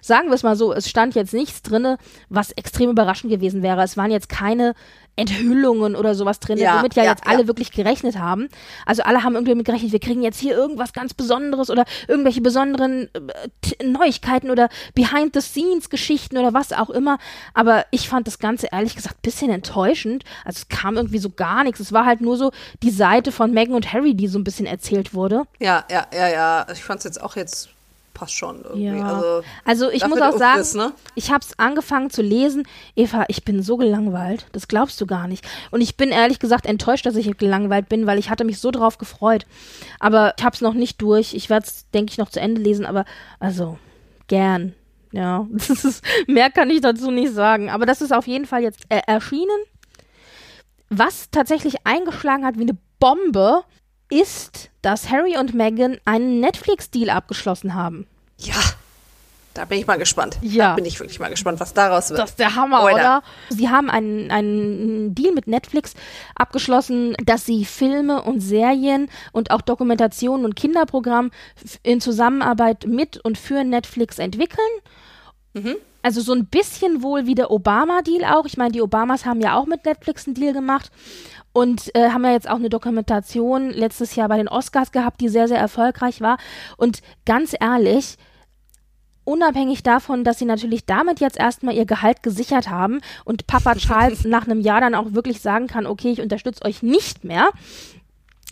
Sagen 0.00 0.28
wir 0.28 0.34
es 0.34 0.42
mal 0.42 0.56
so, 0.56 0.72
es 0.72 0.88
stand 0.88 1.14
jetzt 1.14 1.34
nichts 1.34 1.60
drinne, 1.60 1.98
was 2.30 2.52
extrem 2.52 2.88
überraschend 2.88 3.30
gewesen 3.30 3.62
wäre. 3.62 3.82
Es 3.82 3.98
waren 3.98 4.10
jetzt 4.10 4.30
keine 4.30 4.72
Enthüllungen 5.18 5.96
oder 5.96 6.14
sowas 6.14 6.40
drin, 6.40 6.58
Ja, 6.58 6.78
womit 6.78 6.94
ja, 6.94 7.04
ja, 7.04 7.10
jetzt 7.10 7.26
alle 7.26 7.42
ja. 7.42 7.46
wirklich 7.46 7.72
gerechnet 7.72 8.18
haben. 8.18 8.48
Also 8.86 9.02
alle 9.02 9.22
haben 9.24 9.34
irgendwie 9.34 9.52
damit 9.52 9.66
gerechnet, 9.66 9.92
wir 9.92 10.00
kriegen 10.00 10.22
jetzt 10.22 10.38
hier 10.38 10.56
irgendwas 10.56 10.92
ganz 10.92 11.14
Besonderes 11.14 11.70
oder 11.70 11.84
irgendwelche 12.06 12.40
besonderen 12.40 13.08
äh, 13.14 13.84
Neuigkeiten 13.84 14.50
oder 14.50 14.68
Behind-the-Scenes-Geschichten 14.94 16.38
oder 16.38 16.54
was 16.54 16.72
auch 16.72 16.90
immer. 16.90 17.18
Aber 17.54 17.84
ich 17.90 18.08
fand 18.08 18.26
das 18.26 18.38
Ganze 18.38 18.68
ehrlich 18.72 18.94
gesagt 18.94 19.16
ein 19.16 19.22
bisschen 19.22 19.50
enttäuschend. 19.50 20.24
Also 20.44 20.58
es 20.62 20.68
kam 20.68 20.96
irgendwie 20.96 21.18
so 21.18 21.30
gar 21.30 21.64
nichts. 21.64 21.80
Es 21.80 21.92
war 21.92 22.06
halt 22.06 22.20
nur 22.20 22.36
so 22.36 22.52
die 22.82 22.90
Seite 22.90 23.32
von 23.32 23.52
Meghan 23.52 23.74
und 23.74 23.92
Harry, 23.92 24.14
die 24.14 24.28
so 24.28 24.38
ein 24.38 24.44
bisschen 24.44 24.66
erzählt 24.66 25.14
wurde. 25.14 25.42
Ja, 25.58 25.84
ja, 25.90 26.06
ja, 26.14 26.28
ja. 26.28 26.66
Ich 26.72 26.82
fand 26.84 26.98
es 26.98 27.04
jetzt 27.04 27.20
auch 27.20 27.36
jetzt 27.36 27.70
passt 28.18 28.34
schon 28.34 28.62
irgendwie. 28.62 28.86
Ja. 28.86 29.06
Also, 29.06 29.42
Also 29.64 29.90
ich 29.90 30.06
muss 30.06 30.20
auch 30.20 30.36
sagen, 30.36 30.54
Umriss, 30.54 30.74
ne? 30.74 30.92
ich 31.14 31.30
habe 31.30 31.44
es 31.44 31.58
angefangen 31.58 32.10
zu 32.10 32.20
lesen. 32.20 32.66
Eva, 32.96 33.26
ich 33.28 33.44
bin 33.44 33.62
so 33.62 33.76
gelangweilt. 33.76 34.46
Das 34.52 34.66
glaubst 34.66 35.00
du 35.00 35.06
gar 35.06 35.28
nicht. 35.28 35.46
Und 35.70 35.80
ich 35.80 35.96
bin 35.96 36.10
ehrlich 36.10 36.40
gesagt 36.40 36.66
enttäuscht, 36.66 37.06
dass 37.06 37.14
ich 37.14 37.36
gelangweilt 37.38 37.88
bin, 37.88 38.06
weil 38.06 38.18
ich 38.18 38.28
hatte 38.28 38.44
mich 38.44 38.58
so 38.58 38.70
drauf 38.72 38.98
gefreut. 38.98 39.46
Aber 40.00 40.34
ich 40.36 40.44
habe 40.44 40.54
es 40.54 40.60
noch 40.60 40.74
nicht 40.74 41.00
durch. 41.00 41.34
Ich 41.34 41.48
werde 41.48 41.66
es, 41.66 41.88
denke 41.90 42.10
ich, 42.10 42.18
noch 42.18 42.30
zu 42.30 42.40
Ende 42.40 42.60
lesen. 42.60 42.86
Aber 42.86 43.04
also 43.38 43.78
gern. 44.26 44.74
Ja, 45.12 45.46
das 45.52 45.84
ist, 45.84 46.04
mehr 46.26 46.50
kann 46.50 46.70
ich 46.70 46.80
dazu 46.80 47.12
nicht 47.12 47.32
sagen. 47.32 47.70
Aber 47.70 47.86
das 47.86 48.02
ist 48.02 48.12
auf 48.12 48.26
jeden 48.26 48.46
Fall 48.46 48.62
jetzt 48.62 48.84
äh, 48.88 49.00
erschienen. 49.06 49.60
Was 50.90 51.30
tatsächlich 51.30 51.86
eingeschlagen 51.86 52.44
hat 52.44 52.56
wie 52.58 52.62
eine 52.62 52.76
Bombe, 52.98 53.62
ist, 54.10 54.70
dass 54.82 55.10
Harry 55.10 55.36
und 55.36 55.54
Meghan 55.54 55.98
einen 56.04 56.40
Netflix-Deal 56.40 57.10
abgeschlossen 57.10 57.74
haben. 57.74 58.06
ja, 58.38 58.54
da 59.54 59.64
bin 59.64 59.80
ich 59.80 59.88
mal 59.88 59.98
gespannt. 59.98 60.38
Ja. 60.40 60.68
Da 60.68 60.74
bin 60.76 60.84
ich 60.84 61.00
wirklich 61.00 61.18
mal 61.18 61.30
gespannt, 61.30 61.58
was 61.58 61.74
daraus 61.74 62.10
wird. 62.10 62.20
Das 62.20 62.30
ist 62.30 62.38
der 62.38 62.54
Hammer, 62.54 62.84
Oder? 62.84 62.94
oder? 62.94 63.22
Sie 63.48 63.68
haben 63.68 63.90
einen, 63.90 64.30
einen 64.30 65.16
Deal 65.16 65.34
mit 65.34 65.48
Netflix 65.48 65.94
abgeschlossen, 66.36 67.16
dass 67.24 67.44
sie 67.44 67.64
Filme 67.64 68.22
und 68.22 68.38
Serien 68.40 69.10
und 69.32 69.50
auch 69.50 69.60
Dokumentationen 69.60 70.44
und 70.44 70.54
Kinderprogramm 70.54 71.32
in 71.82 72.00
Zusammenarbeit 72.00 72.86
mit 72.86 73.16
und 73.18 73.36
für 73.36 73.64
Netflix 73.64 74.20
entwickeln. 74.20 74.60
Also 76.02 76.20
so 76.20 76.32
ein 76.34 76.46
bisschen 76.46 77.02
wohl 77.02 77.26
wie 77.26 77.34
der 77.34 77.50
Obama-Deal 77.50 78.24
auch. 78.32 78.46
Ich 78.46 78.56
meine, 78.58 78.70
die 78.70 78.82
Obamas 78.82 79.26
haben 79.26 79.40
ja 79.40 79.56
auch 79.56 79.66
mit 79.66 79.84
Netflix 79.84 80.26
einen 80.28 80.34
Deal 80.34 80.52
gemacht 80.52 80.92
und 81.58 81.92
äh, 81.96 82.10
haben 82.10 82.24
ja 82.24 82.30
jetzt 82.30 82.48
auch 82.48 82.54
eine 82.56 82.68
Dokumentation 82.68 83.70
letztes 83.70 84.14
Jahr 84.14 84.28
bei 84.28 84.36
den 84.36 84.46
Oscars 84.46 84.92
gehabt, 84.92 85.20
die 85.20 85.28
sehr, 85.28 85.48
sehr 85.48 85.58
erfolgreich 85.58 86.20
war. 86.20 86.38
Und 86.76 87.02
ganz 87.26 87.52
ehrlich, 87.58 88.16
unabhängig 89.24 89.82
davon, 89.82 90.22
dass 90.22 90.38
sie 90.38 90.44
natürlich 90.44 90.86
damit 90.86 91.18
jetzt 91.18 91.36
erstmal 91.36 91.74
ihr 91.74 91.84
Gehalt 91.84 92.22
gesichert 92.22 92.70
haben 92.70 93.00
und 93.24 93.48
Papa 93.48 93.74
Charles 93.76 94.24
nach 94.24 94.46
einem 94.46 94.60
Jahr 94.60 94.80
dann 94.80 94.94
auch 94.94 95.14
wirklich 95.14 95.40
sagen 95.40 95.66
kann, 95.66 95.84
okay, 95.86 96.12
ich 96.12 96.20
unterstütze 96.20 96.64
euch 96.64 96.84
nicht 96.84 97.24
mehr, 97.24 97.48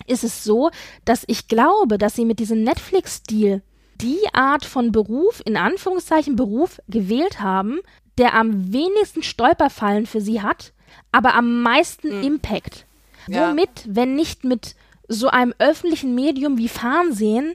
ist 0.09 0.25
es 0.25 0.42
so, 0.42 0.71
dass 1.05 1.23
ich 1.29 1.47
glaube, 1.47 1.99
dass 1.99 2.16
sie 2.16 2.25
mit 2.25 2.40
diesem 2.40 2.64
Netflix-Deal 2.64 3.62
die 4.01 4.19
Art 4.33 4.64
von 4.64 4.90
Beruf, 4.90 5.42
in 5.47 5.57
Anführungszeichen 5.57 6.35
Beruf, 6.35 6.81
gewählt 6.88 7.40
haben, 7.40 7.79
der 8.19 8.35
am 8.35 8.73
wenigsten 8.73 9.23
Stolperfallen 9.23 10.07
für 10.07 10.21
sie 10.21 10.42
hat, 10.42 10.73
aber 11.12 11.35
am 11.35 11.62
meisten 11.62 12.25
Impact. 12.25 12.86
Ja. 13.29 13.51
Womit, 13.51 13.71
wenn 13.87 14.15
nicht 14.15 14.45
mit 14.45 14.75
so 15.09 15.29
einem 15.29 15.55
öffentlichen 15.59 16.15
Medium 16.15 16.59
wie 16.59 16.69
Fernsehen 16.69 17.55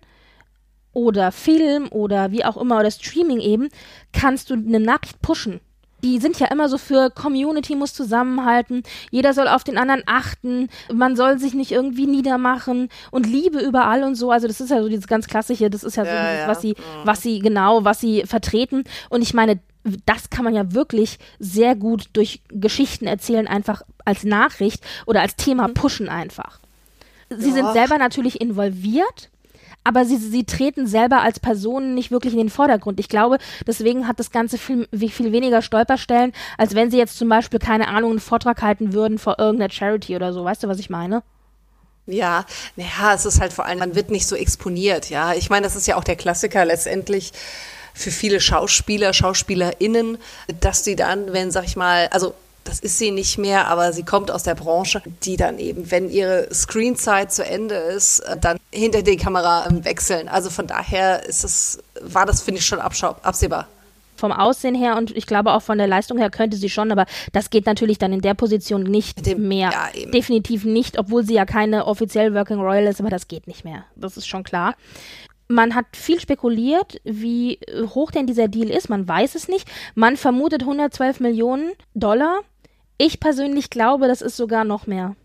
oder 0.93 1.31
Film 1.31 1.87
oder 1.89 2.31
wie 2.31 2.43
auch 2.45 2.57
immer 2.57 2.79
oder 2.79 2.91
Streaming 2.91 3.39
eben, 3.39 3.69
kannst 4.13 4.49
du 4.49 4.55
eine 4.55 4.79
Nachricht 4.79 5.21
pushen. 5.21 5.59
Die 6.03 6.17
sind 6.17 6.39
ja 6.39 6.47
immer 6.47 6.67
so 6.67 6.79
für 6.79 7.11
Community 7.11 7.75
muss 7.75 7.93
zusammenhalten, 7.93 8.81
jeder 9.11 9.33
soll 9.33 9.47
auf 9.47 9.63
den 9.63 9.77
anderen 9.77 10.01
achten, 10.07 10.67
man 10.91 11.15
soll 11.15 11.37
sich 11.37 11.53
nicht 11.53 11.71
irgendwie 11.71 12.07
niedermachen 12.07 12.89
und 13.11 13.27
Liebe 13.27 13.59
überall 13.59 14.03
und 14.03 14.15
so. 14.15 14.31
Also 14.31 14.47
das 14.47 14.59
ist 14.59 14.71
ja 14.71 14.81
so 14.81 14.89
dieses 14.89 15.05
ganz 15.07 15.27
klassische, 15.27 15.69
das 15.69 15.83
ist 15.83 15.97
ja 15.97 16.05
so 16.05 16.11
Ja, 16.11 16.47
was 16.47 16.61
sie, 16.61 16.75
was 17.03 17.21
sie 17.21 17.37
genau, 17.37 17.85
was 17.85 17.99
sie 17.99 18.23
vertreten. 18.25 18.83
Und 19.09 19.21
ich 19.21 19.35
meine, 19.35 19.59
das 20.05 20.29
kann 20.29 20.43
man 20.45 20.53
ja 20.53 20.73
wirklich 20.73 21.17
sehr 21.39 21.75
gut 21.75 22.09
durch 22.13 22.41
Geschichten 22.49 23.07
erzählen, 23.07 23.47
einfach 23.47 23.81
als 24.05 24.23
Nachricht 24.23 24.83
oder 25.05 25.21
als 25.21 25.35
Thema 25.35 25.67
pushen 25.69 26.09
einfach. 26.09 26.59
Sie 27.29 27.49
Ja. 27.49 27.55
sind 27.55 27.73
selber 27.73 27.97
natürlich 27.97 28.41
involviert, 28.41 29.29
aber 29.83 30.05
sie, 30.05 30.17
sie 30.17 30.43
treten 30.43 30.85
selber 30.85 31.21
als 31.21 31.39
Personen 31.39 31.95
nicht 31.95 32.11
wirklich 32.11 32.33
in 32.33 32.39
den 32.39 32.49
Vordergrund. 32.49 32.99
Ich 32.99 33.09
glaube, 33.09 33.39
deswegen 33.65 34.07
hat 34.07 34.19
das 34.19 34.31
Ganze 34.31 34.57
viel, 34.59 34.87
viel 34.93 35.31
weniger 35.31 35.61
Stolperstellen, 35.63 36.33
als 36.57 36.75
wenn 36.75 36.91
sie 36.91 36.97
jetzt 36.97 37.17
zum 37.17 37.29
Beispiel, 37.29 37.59
keine 37.59 37.87
Ahnung, 37.87 38.11
einen 38.11 38.19
Vortrag 38.19 38.61
halten 38.61 38.93
würden 38.93 39.17
vor 39.17 39.39
irgendeiner 39.39 39.71
Charity 39.71 40.15
oder 40.15 40.33
so. 40.33 40.43
Weißt 40.43 40.61
du, 40.61 40.67
was 40.67 40.77
ich 40.79 40.89
meine? 40.91 41.23
Ja, 42.05 42.45
naja, 42.75 43.13
es 43.15 43.25
ist 43.25 43.39
halt 43.39 43.53
vor 43.53 43.65
allem, 43.65 43.79
man 43.79 43.95
wird 43.95 44.11
nicht 44.11 44.27
so 44.27 44.35
exponiert, 44.35 45.09
ja. 45.09 45.33
Ich 45.33 45.49
meine, 45.49 45.63
das 45.63 45.75
ist 45.75 45.87
ja 45.87 45.95
auch 45.95 46.03
der 46.03 46.15
Klassiker 46.15 46.65
letztendlich 46.65 47.31
für 47.93 48.11
viele 48.11 48.39
Schauspieler, 48.39 49.13
SchauspielerInnen, 49.13 50.17
dass 50.59 50.83
die 50.83 50.95
dann, 50.95 51.33
wenn, 51.33 51.51
sag 51.51 51.65
ich 51.65 51.75
mal, 51.75 52.07
also 52.11 52.33
das 52.63 52.79
ist 52.79 52.99
sie 52.99 53.09
nicht 53.09 53.39
mehr, 53.39 53.67
aber 53.69 53.91
sie 53.91 54.03
kommt 54.03 54.29
aus 54.29 54.43
der 54.43 54.53
Branche, 54.53 55.01
die 55.23 55.35
dann 55.35 55.57
eben, 55.57 55.89
wenn 55.89 56.11
ihre 56.11 56.47
Screenzeit 56.53 57.33
zu 57.33 57.43
Ende 57.43 57.73
ist, 57.73 58.21
dann 58.39 58.57
hinter 58.71 59.01
die 59.01 59.17
Kamera 59.17 59.65
ähm, 59.67 59.83
wechseln. 59.83 60.27
Also 60.27 60.51
von 60.51 60.67
daher 60.67 61.25
ist 61.27 61.43
es, 61.43 61.79
war 62.01 62.27
das, 62.27 62.41
finde 62.43 62.59
ich, 62.59 62.65
schon 62.67 62.79
absehbar. 62.79 63.67
Vom 64.15 64.31
Aussehen 64.31 64.75
her 64.75 64.97
und 64.97 65.09
ich 65.17 65.25
glaube 65.25 65.51
auch 65.51 65.63
von 65.63 65.79
der 65.79 65.87
Leistung 65.87 66.19
her 66.19 66.29
könnte 66.29 66.55
sie 66.55 66.69
schon, 66.69 66.91
aber 66.91 67.07
das 67.33 67.49
geht 67.49 67.65
natürlich 67.65 67.97
dann 67.97 68.13
in 68.13 68.21
der 68.21 68.35
Position 68.35 68.83
nicht 68.83 69.25
dem- 69.25 69.47
mehr. 69.47 69.71
ja. 69.71 69.89
Definitiv 70.11 70.63
nicht, 70.63 70.99
obwohl 70.99 71.25
sie 71.25 71.33
ja 71.33 71.45
keine 71.45 71.87
offiziell 71.87 72.35
Working 72.35 72.59
Royal 72.59 72.85
ist, 72.85 72.99
aber 72.99 73.09
das 73.09 73.27
geht 73.27 73.47
nicht 73.47 73.65
mehr. 73.65 73.85
Das 73.95 74.17
ist 74.17 74.27
schon 74.27 74.43
klar. 74.43 74.75
Man 75.51 75.75
hat 75.75 75.85
viel 75.93 76.19
spekuliert, 76.19 77.01
wie 77.03 77.59
hoch 77.93 78.11
denn 78.11 78.25
dieser 78.25 78.47
Deal 78.47 78.69
ist. 78.69 78.89
Man 78.89 79.07
weiß 79.07 79.35
es 79.35 79.47
nicht. 79.47 79.69
Man 79.95 80.17
vermutet 80.17 80.61
112 80.61 81.19
Millionen 81.19 81.71
Dollar. 81.93 82.39
Ich 82.97 83.19
persönlich 83.19 83.69
glaube, 83.69 84.07
das 84.07 84.21
ist 84.21 84.37
sogar 84.37 84.63
noch 84.63 84.87
mehr. 84.87 85.15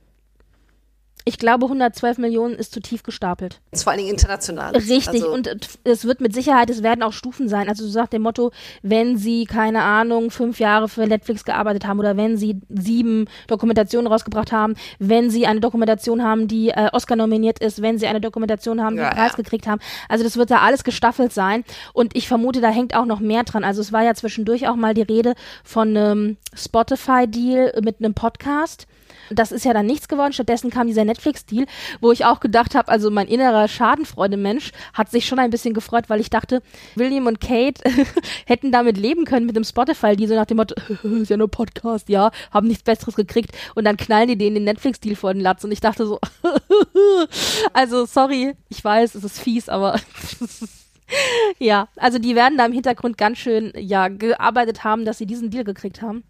Ich 1.28 1.38
glaube, 1.38 1.66
112 1.66 2.18
Millionen 2.18 2.54
ist 2.54 2.72
zu 2.72 2.78
tief 2.78 3.02
gestapelt. 3.02 3.60
Das 3.72 3.80
ist 3.80 3.82
vor 3.84 3.90
allen 3.90 3.98
Dingen 3.98 4.12
international. 4.12 4.76
Richtig, 4.76 5.08
Also, 5.08 5.32
und 5.32 5.48
äh, 5.48 5.56
es 5.82 6.04
wird 6.04 6.20
mit 6.20 6.32
Sicherheit, 6.32 6.70
es 6.70 6.84
werden 6.84 7.02
auch 7.02 7.12
Stufen 7.12 7.48
sein. 7.48 7.68
Also 7.68 7.84
so 7.84 7.98
nach 7.98 8.06
dem 8.06 8.22
Motto, 8.22 8.52
wenn 8.82 9.18
sie, 9.18 9.44
keine 9.44 9.82
Ahnung, 9.82 10.30
fünf 10.30 10.60
Jahre 10.60 10.88
für 10.88 11.04
Netflix 11.04 11.44
gearbeitet 11.44 11.84
haben 11.84 11.98
oder 11.98 12.16
wenn 12.16 12.36
sie 12.36 12.60
sieben 12.68 13.26
Dokumentationen 13.48 14.06
rausgebracht 14.06 14.52
haben, 14.52 14.74
wenn 15.00 15.28
sie 15.28 15.48
eine 15.48 15.58
Dokumentation 15.58 16.22
haben, 16.22 16.46
die 16.46 16.68
äh, 16.68 16.90
Oscar 16.92 17.16
nominiert 17.16 17.58
ist, 17.58 17.82
wenn 17.82 17.98
sie 17.98 18.06
eine 18.06 18.20
Dokumentation 18.20 18.80
haben, 18.80 18.94
die 18.94 19.02
Ja, 19.02 19.08
einen 19.08 19.16
Preis 19.18 19.32
ja. 19.32 19.36
gekriegt 19.36 19.66
haben. 19.66 19.80
Also 20.08 20.22
das 20.22 20.36
wird 20.36 20.52
da 20.52 20.58
alles 20.58 20.84
gestaffelt 20.84 21.32
sein. 21.32 21.64
Und 21.92 22.16
ich 22.16 22.28
vermute, 22.28 22.60
da 22.60 22.68
hängt 22.68 22.94
auch 22.94 23.04
noch 23.04 23.18
mehr 23.18 23.42
dran. 23.42 23.64
Also 23.64 23.80
es 23.80 23.92
war 23.92 24.04
ja 24.04 24.14
zwischendurch 24.14 24.68
auch 24.68 24.76
mal 24.76 24.94
die 24.94 25.02
Rede 25.02 25.34
von 25.64 25.88
einem 25.96 26.36
Spotify-Deal 26.54 27.80
mit 27.82 27.98
einem 27.98 28.14
Podcast. 28.14 28.86
Das 29.30 29.52
ist 29.52 29.64
ja 29.64 29.72
dann 29.72 29.86
nichts 29.86 30.08
geworden. 30.08 30.32
Stattdessen 30.32 30.70
kam 30.70 30.86
dieser 30.86 31.04
Netflix-Deal, 31.04 31.66
wo 32.00 32.12
ich 32.12 32.24
auch 32.24 32.40
gedacht 32.40 32.74
habe, 32.74 32.88
also 32.88 33.10
mein 33.10 33.28
innerer 33.28 33.68
Schadenfreude-Mensch 33.68 34.72
hat 34.92 35.10
sich 35.10 35.26
schon 35.26 35.38
ein 35.38 35.50
bisschen 35.50 35.74
gefreut, 35.74 36.04
weil 36.08 36.20
ich 36.20 36.30
dachte, 36.30 36.62
William 36.94 37.26
und 37.26 37.40
Kate 37.40 37.82
hätten 38.46 38.72
damit 38.72 38.96
leben 38.96 39.24
können 39.24 39.46
mit 39.46 39.56
dem 39.56 39.64
Spotify-Deal, 39.64 40.28
so 40.28 40.34
nach 40.34 40.46
dem 40.46 40.58
Motto, 40.58 40.74
ist 41.02 41.30
ja 41.30 41.36
nur 41.36 41.50
Podcast, 41.50 42.08
ja, 42.08 42.30
haben 42.50 42.68
nichts 42.68 42.84
Besseres 42.84 43.14
gekriegt. 43.14 43.56
Und 43.74 43.84
dann 43.84 43.96
knallen 43.96 44.28
die 44.28 44.38
denen 44.38 44.54
den 44.54 44.64
Netflix-Deal 44.64 45.16
vor 45.16 45.32
den 45.32 45.42
Latz. 45.42 45.64
Und 45.64 45.72
ich 45.72 45.80
dachte 45.80 46.06
so, 46.06 46.18
also 47.72 48.06
sorry, 48.06 48.54
ich 48.68 48.82
weiß, 48.82 49.14
es 49.14 49.24
ist 49.24 49.40
fies, 49.40 49.68
aber 49.68 50.00
ja, 51.58 51.88
also 51.96 52.18
die 52.18 52.34
werden 52.34 52.58
da 52.58 52.66
im 52.66 52.72
Hintergrund 52.72 53.18
ganz 53.18 53.38
schön, 53.38 53.72
ja, 53.76 54.08
gearbeitet 54.08 54.84
haben, 54.84 55.04
dass 55.04 55.18
sie 55.18 55.26
diesen 55.26 55.50
Deal 55.50 55.64
gekriegt 55.64 56.02
haben. 56.02 56.24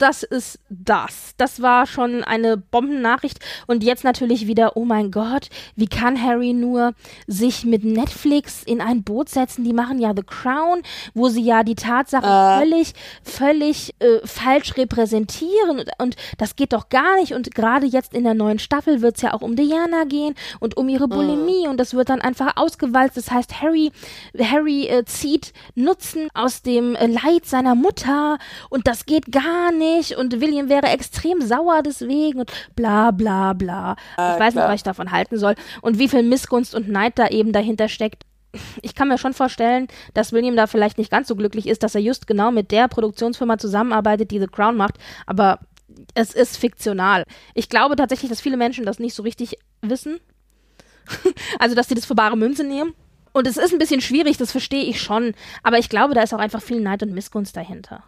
Das 0.00 0.22
ist 0.22 0.58
das. 0.70 1.34
Das 1.36 1.60
war 1.60 1.86
schon 1.86 2.24
eine 2.24 2.56
Bombennachricht. 2.56 3.38
Und 3.66 3.84
jetzt 3.84 4.02
natürlich 4.02 4.46
wieder, 4.46 4.76
oh 4.76 4.84
mein 4.84 5.10
Gott, 5.10 5.48
wie 5.76 5.88
kann 5.88 6.22
Harry 6.22 6.54
nur 6.54 6.94
sich 7.26 7.64
mit 7.64 7.84
Netflix 7.84 8.62
in 8.64 8.80
ein 8.80 9.02
Boot 9.02 9.28
setzen? 9.28 9.64
Die 9.64 9.74
machen 9.74 9.98
ja 9.98 10.14
The 10.16 10.22
Crown, 10.22 10.82
wo 11.12 11.28
sie 11.28 11.42
ja 11.42 11.64
die 11.64 11.74
Tatsache 11.74 12.26
äh. 12.26 12.58
völlig, 12.60 12.94
völlig 13.22 13.94
äh, 13.98 14.26
falsch 14.26 14.76
repräsentieren. 14.76 15.80
Und, 15.80 15.90
und, 15.98 16.16
das 16.38 16.56
geht 16.56 16.72
doch 16.72 16.88
gar 16.88 17.16
nicht. 17.16 17.34
Und 17.34 17.54
gerade 17.54 17.86
jetzt 17.86 18.14
in 18.14 18.24
der 18.24 18.34
neuen 18.34 18.58
Staffel 18.58 19.02
wird 19.02 19.16
es 19.16 19.22
ja 19.22 19.34
auch 19.34 19.42
um 19.42 19.54
Diana 19.54 20.04
gehen 20.04 20.34
und 20.60 20.78
um 20.78 20.88
ihre 20.88 21.08
Bulimie. 21.08 21.64
Mhm. 21.64 21.72
Und 21.72 21.76
das 21.76 21.92
wird 21.92 22.08
dann 22.08 22.22
einfach 22.22 22.56
ausgewalzt. 22.56 23.18
Das 23.18 23.30
heißt, 23.30 23.60
Harry, 23.60 23.92
Harry 24.38 24.86
äh, 24.86 25.04
zieht 25.04 25.52
Nutzen 25.74 26.28
aus 26.32 26.62
dem 26.62 26.94
äh, 26.94 27.06
Leid 27.06 27.44
seiner 27.44 27.74
Mutter. 27.74 28.38
Und 28.70 28.86
das 28.86 29.04
geht 29.04 29.30
gar 29.30 29.72
nicht. 29.72 29.89
Und 30.16 30.40
William 30.40 30.68
wäre 30.68 30.88
extrem 30.88 31.40
sauer 31.40 31.82
deswegen 31.84 32.40
und 32.40 32.52
bla 32.76 33.10
bla 33.10 33.52
bla. 33.52 33.96
Äh, 34.18 34.34
ich 34.34 34.40
weiß 34.40 34.52
klar. 34.52 34.64
nicht, 34.64 34.72
was 34.72 34.74
ich 34.76 34.82
davon 34.82 35.10
halten 35.10 35.38
soll. 35.38 35.54
Und 35.82 35.98
wie 35.98 36.08
viel 36.08 36.22
Missgunst 36.22 36.74
und 36.74 36.88
Neid 36.88 37.18
da 37.18 37.28
eben 37.28 37.52
dahinter 37.52 37.88
steckt 37.88 38.24
ich 38.82 38.94
kann 38.94 39.08
mir 39.08 39.18
schon 39.18 39.32
vorstellen, 39.32 39.88
dass 40.14 40.32
William 40.32 40.56
da 40.56 40.66
vielleicht 40.66 40.98
nicht 40.98 41.10
ganz 41.10 41.28
so 41.28 41.36
glücklich 41.36 41.68
ist, 41.68 41.84
dass 41.84 41.94
er 41.94 42.00
just 42.00 42.26
genau 42.26 42.50
mit 42.50 42.72
der 42.72 42.88
Produktionsfirma 42.88 43.58
zusammenarbeitet, 43.58 44.30
die 44.32 44.40
The 44.40 44.48
Crown 44.48 44.76
macht, 44.76 44.96
aber 45.26 45.60
es 46.14 46.34
ist 46.34 46.56
fiktional. 46.56 47.24
Ich 47.54 47.68
glaube 47.68 47.96
tatsächlich, 47.96 48.28
dass 48.28 48.40
viele 48.40 48.56
Menschen 48.56 48.84
das 48.84 48.98
nicht 48.98 49.14
so 49.14 49.22
richtig 49.22 49.56
wissen. 49.82 50.18
also, 51.58 51.74
dass 51.74 51.88
sie 51.88 51.94
das 51.94 52.06
für 52.06 52.14
bare 52.14 52.36
Münze 52.36 52.64
nehmen. 52.64 52.94
Und 53.32 53.46
es 53.46 53.56
ist 53.56 53.72
ein 53.72 53.78
bisschen 53.78 54.00
schwierig, 54.00 54.36
das 54.38 54.50
verstehe 54.50 54.84
ich 54.84 55.00
schon. 55.00 55.34
Aber 55.62 55.78
ich 55.78 55.88
glaube, 55.88 56.14
da 56.14 56.22
ist 56.22 56.34
auch 56.34 56.38
einfach 56.38 56.62
viel 56.62 56.80
Neid 56.80 57.02
und 57.02 57.12
Missgunst 57.12 57.56
dahinter. 57.56 58.02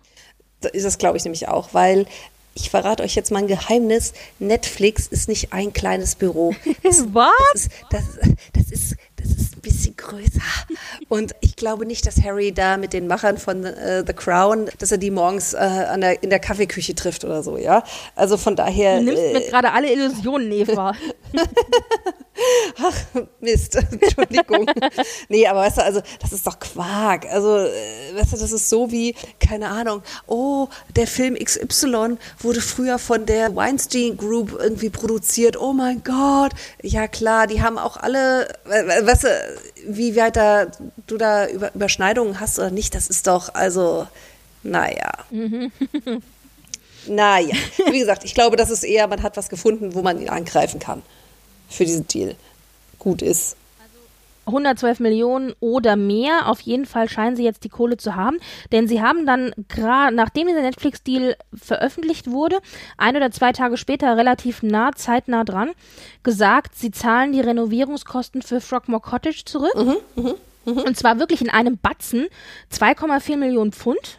Das 0.62 0.72
ist 0.72 0.84
das, 0.84 0.98
glaube 0.98 1.16
ich, 1.16 1.24
nämlich 1.24 1.48
auch, 1.48 1.70
weil 1.72 2.06
ich 2.54 2.70
verrate 2.70 3.02
euch 3.02 3.14
jetzt 3.14 3.30
mal 3.30 3.38
ein 3.38 3.46
Geheimnis. 3.46 4.12
Netflix 4.38 5.06
ist 5.06 5.28
nicht 5.28 5.52
ein 5.52 5.72
kleines 5.72 6.14
Büro. 6.14 6.54
Das, 6.82 7.04
Was? 7.12 7.68
Das 7.90 8.02
ist, 8.02 8.18
das, 8.22 8.34
das 8.52 8.70
ist 8.70 8.96
das 9.22 9.30
ist 9.30 9.56
ein 9.56 9.60
bisschen 9.60 9.96
größer. 9.96 10.40
Und 11.08 11.34
ich 11.40 11.56
glaube 11.56 11.86
nicht, 11.86 12.06
dass 12.06 12.22
Harry 12.22 12.52
da 12.52 12.76
mit 12.76 12.92
den 12.92 13.06
Machern 13.06 13.38
von 13.38 13.64
äh, 13.64 14.04
The 14.06 14.12
Crown, 14.12 14.68
dass 14.78 14.90
er 14.90 14.98
die 14.98 15.10
morgens 15.10 15.54
äh, 15.54 15.58
an 15.58 16.00
der, 16.00 16.22
in 16.22 16.30
der 16.30 16.40
Kaffeeküche 16.40 16.94
trifft 16.94 17.24
oder 17.24 17.42
so, 17.42 17.56
ja. 17.56 17.84
Also 18.16 18.36
von 18.36 18.56
daher. 18.56 18.98
Du 18.98 19.04
nimmst 19.04 19.22
äh, 19.22 19.32
mir 19.32 19.40
gerade 19.42 19.72
alle 19.72 19.92
Illusionen, 19.92 20.50
Eva. 20.50 20.94
Ach, 22.78 22.96
Mist, 23.40 23.76
Entschuldigung. 24.00 24.66
nee, 25.28 25.46
aber 25.46 25.60
weißt 25.60 25.78
du, 25.78 25.84
also 25.84 26.02
das 26.20 26.32
ist 26.32 26.46
doch 26.46 26.58
Quark. 26.58 27.26
Also, 27.26 27.58
äh, 27.58 28.14
weißt 28.14 28.32
du, 28.32 28.36
das 28.38 28.52
ist 28.52 28.68
so 28.68 28.90
wie, 28.90 29.14
keine 29.38 29.68
Ahnung, 29.68 30.02
oh, 30.26 30.68
der 30.96 31.06
Film 31.06 31.34
XY 31.34 32.16
wurde 32.38 32.60
früher 32.60 32.98
von 32.98 33.26
der 33.26 33.54
Weinstein 33.54 34.16
Group 34.16 34.56
irgendwie 34.58 34.90
produziert. 34.90 35.60
Oh 35.60 35.72
mein 35.72 36.02
Gott. 36.02 36.52
Ja 36.82 37.06
klar, 37.06 37.46
die 37.46 37.62
haben 37.62 37.78
auch 37.78 37.96
alle, 37.96 38.48
weißt 38.64 39.24
du, 39.24 39.28
wie 39.86 40.16
weit 40.16 40.36
da, 40.36 40.66
du 41.06 41.18
da 41.18 41.46
Überschneidungen 41.48 42.40
hast 42.40 42.58
oder 42.58 42.70
nicht, 42.70 42.94
das 42.94 43.08
ist 43.08 43.26
doch, 43.26 43.54
also, 43.54 44.06
naja. 44.62 45.12
naja, 47.06 47.56
wie 47.90 47.98
gesagt, 47.98 48.24
ich 48.24 48.34
glaube, 48.34 48.56
das 48.56 48.70
ist 48.70 48.84
eher, 48.84 49.06
man 49.06 49.22
hat 49.22 49.36
was 49.36 49.48
gefunden, 49.48 49.94
wo 49.94 50.02
man 50.02 50.20
ihn 50.20 50.30
angreifen 50.30 50.80
kann 50.80 51.02
für 51.72 51.84
diesen 51.84 52.06
Deal 52.06 52.36
gut 52.98 53.22
ist. 53.22 53.56
112 54.46 55.00
Millionen 55.00 55.54
oder 55.60 55.96
mehr. 55.96 56.48
Auf 56.48 56.60
jeden 56.60 56.86
Fall 56.86 57.08
scheinen 57.08 57.36
sie 57.36 57.44
jetzt 57.44 57.64
die 57.64 57.68
Kohle 57.68 57.96
zu 57.96 58.16
haben, 58.16 58.38
denn 58.72 58.88
sie 58.88 59.00
haben 59.00 59.26
dann 59.26 59.52
gerade, 59.68 60.14
nachdem 60.14 60.48
dieser 60.48 60.62
Netflix-Deal 60.62 61.36
veröffentlicht 61.54 62.30
wurde, 62.30 62.58
ein 62.96 63.16
oder 63.16 63.30
zwei 63.30 63.52
Tage 63.52 63.76
später 63.76 64.16
relativ 64.16 64.62
nah, 64.62 64.92
zeitnah 64.92 65.44
dran, 65.44 65.70
gesagt, 66.22 66.76
sie 66.76 66.90
zahlen 66.90 67.32
die 67.32 67.40
Renovierungskosten 67.40 68.42
für 68.42 68.60
Frogmore 68.60 69.02
Cottage 69.02 69.44
zurück. 69.44 69.74
Mhm, 69.76 69.96
mh, 70.16 70.34
mh. 70.64 70.82
Und 70.82 70.96
zwar 70.96 71.18
wirklich 71.18 71.40
in 71.40 71.50
einem 71.50 71.78
Batzen 71.78 72.26
2,4 72.72 73.36
Millionen 73.36 73.72
Pfund. 73.72 74.18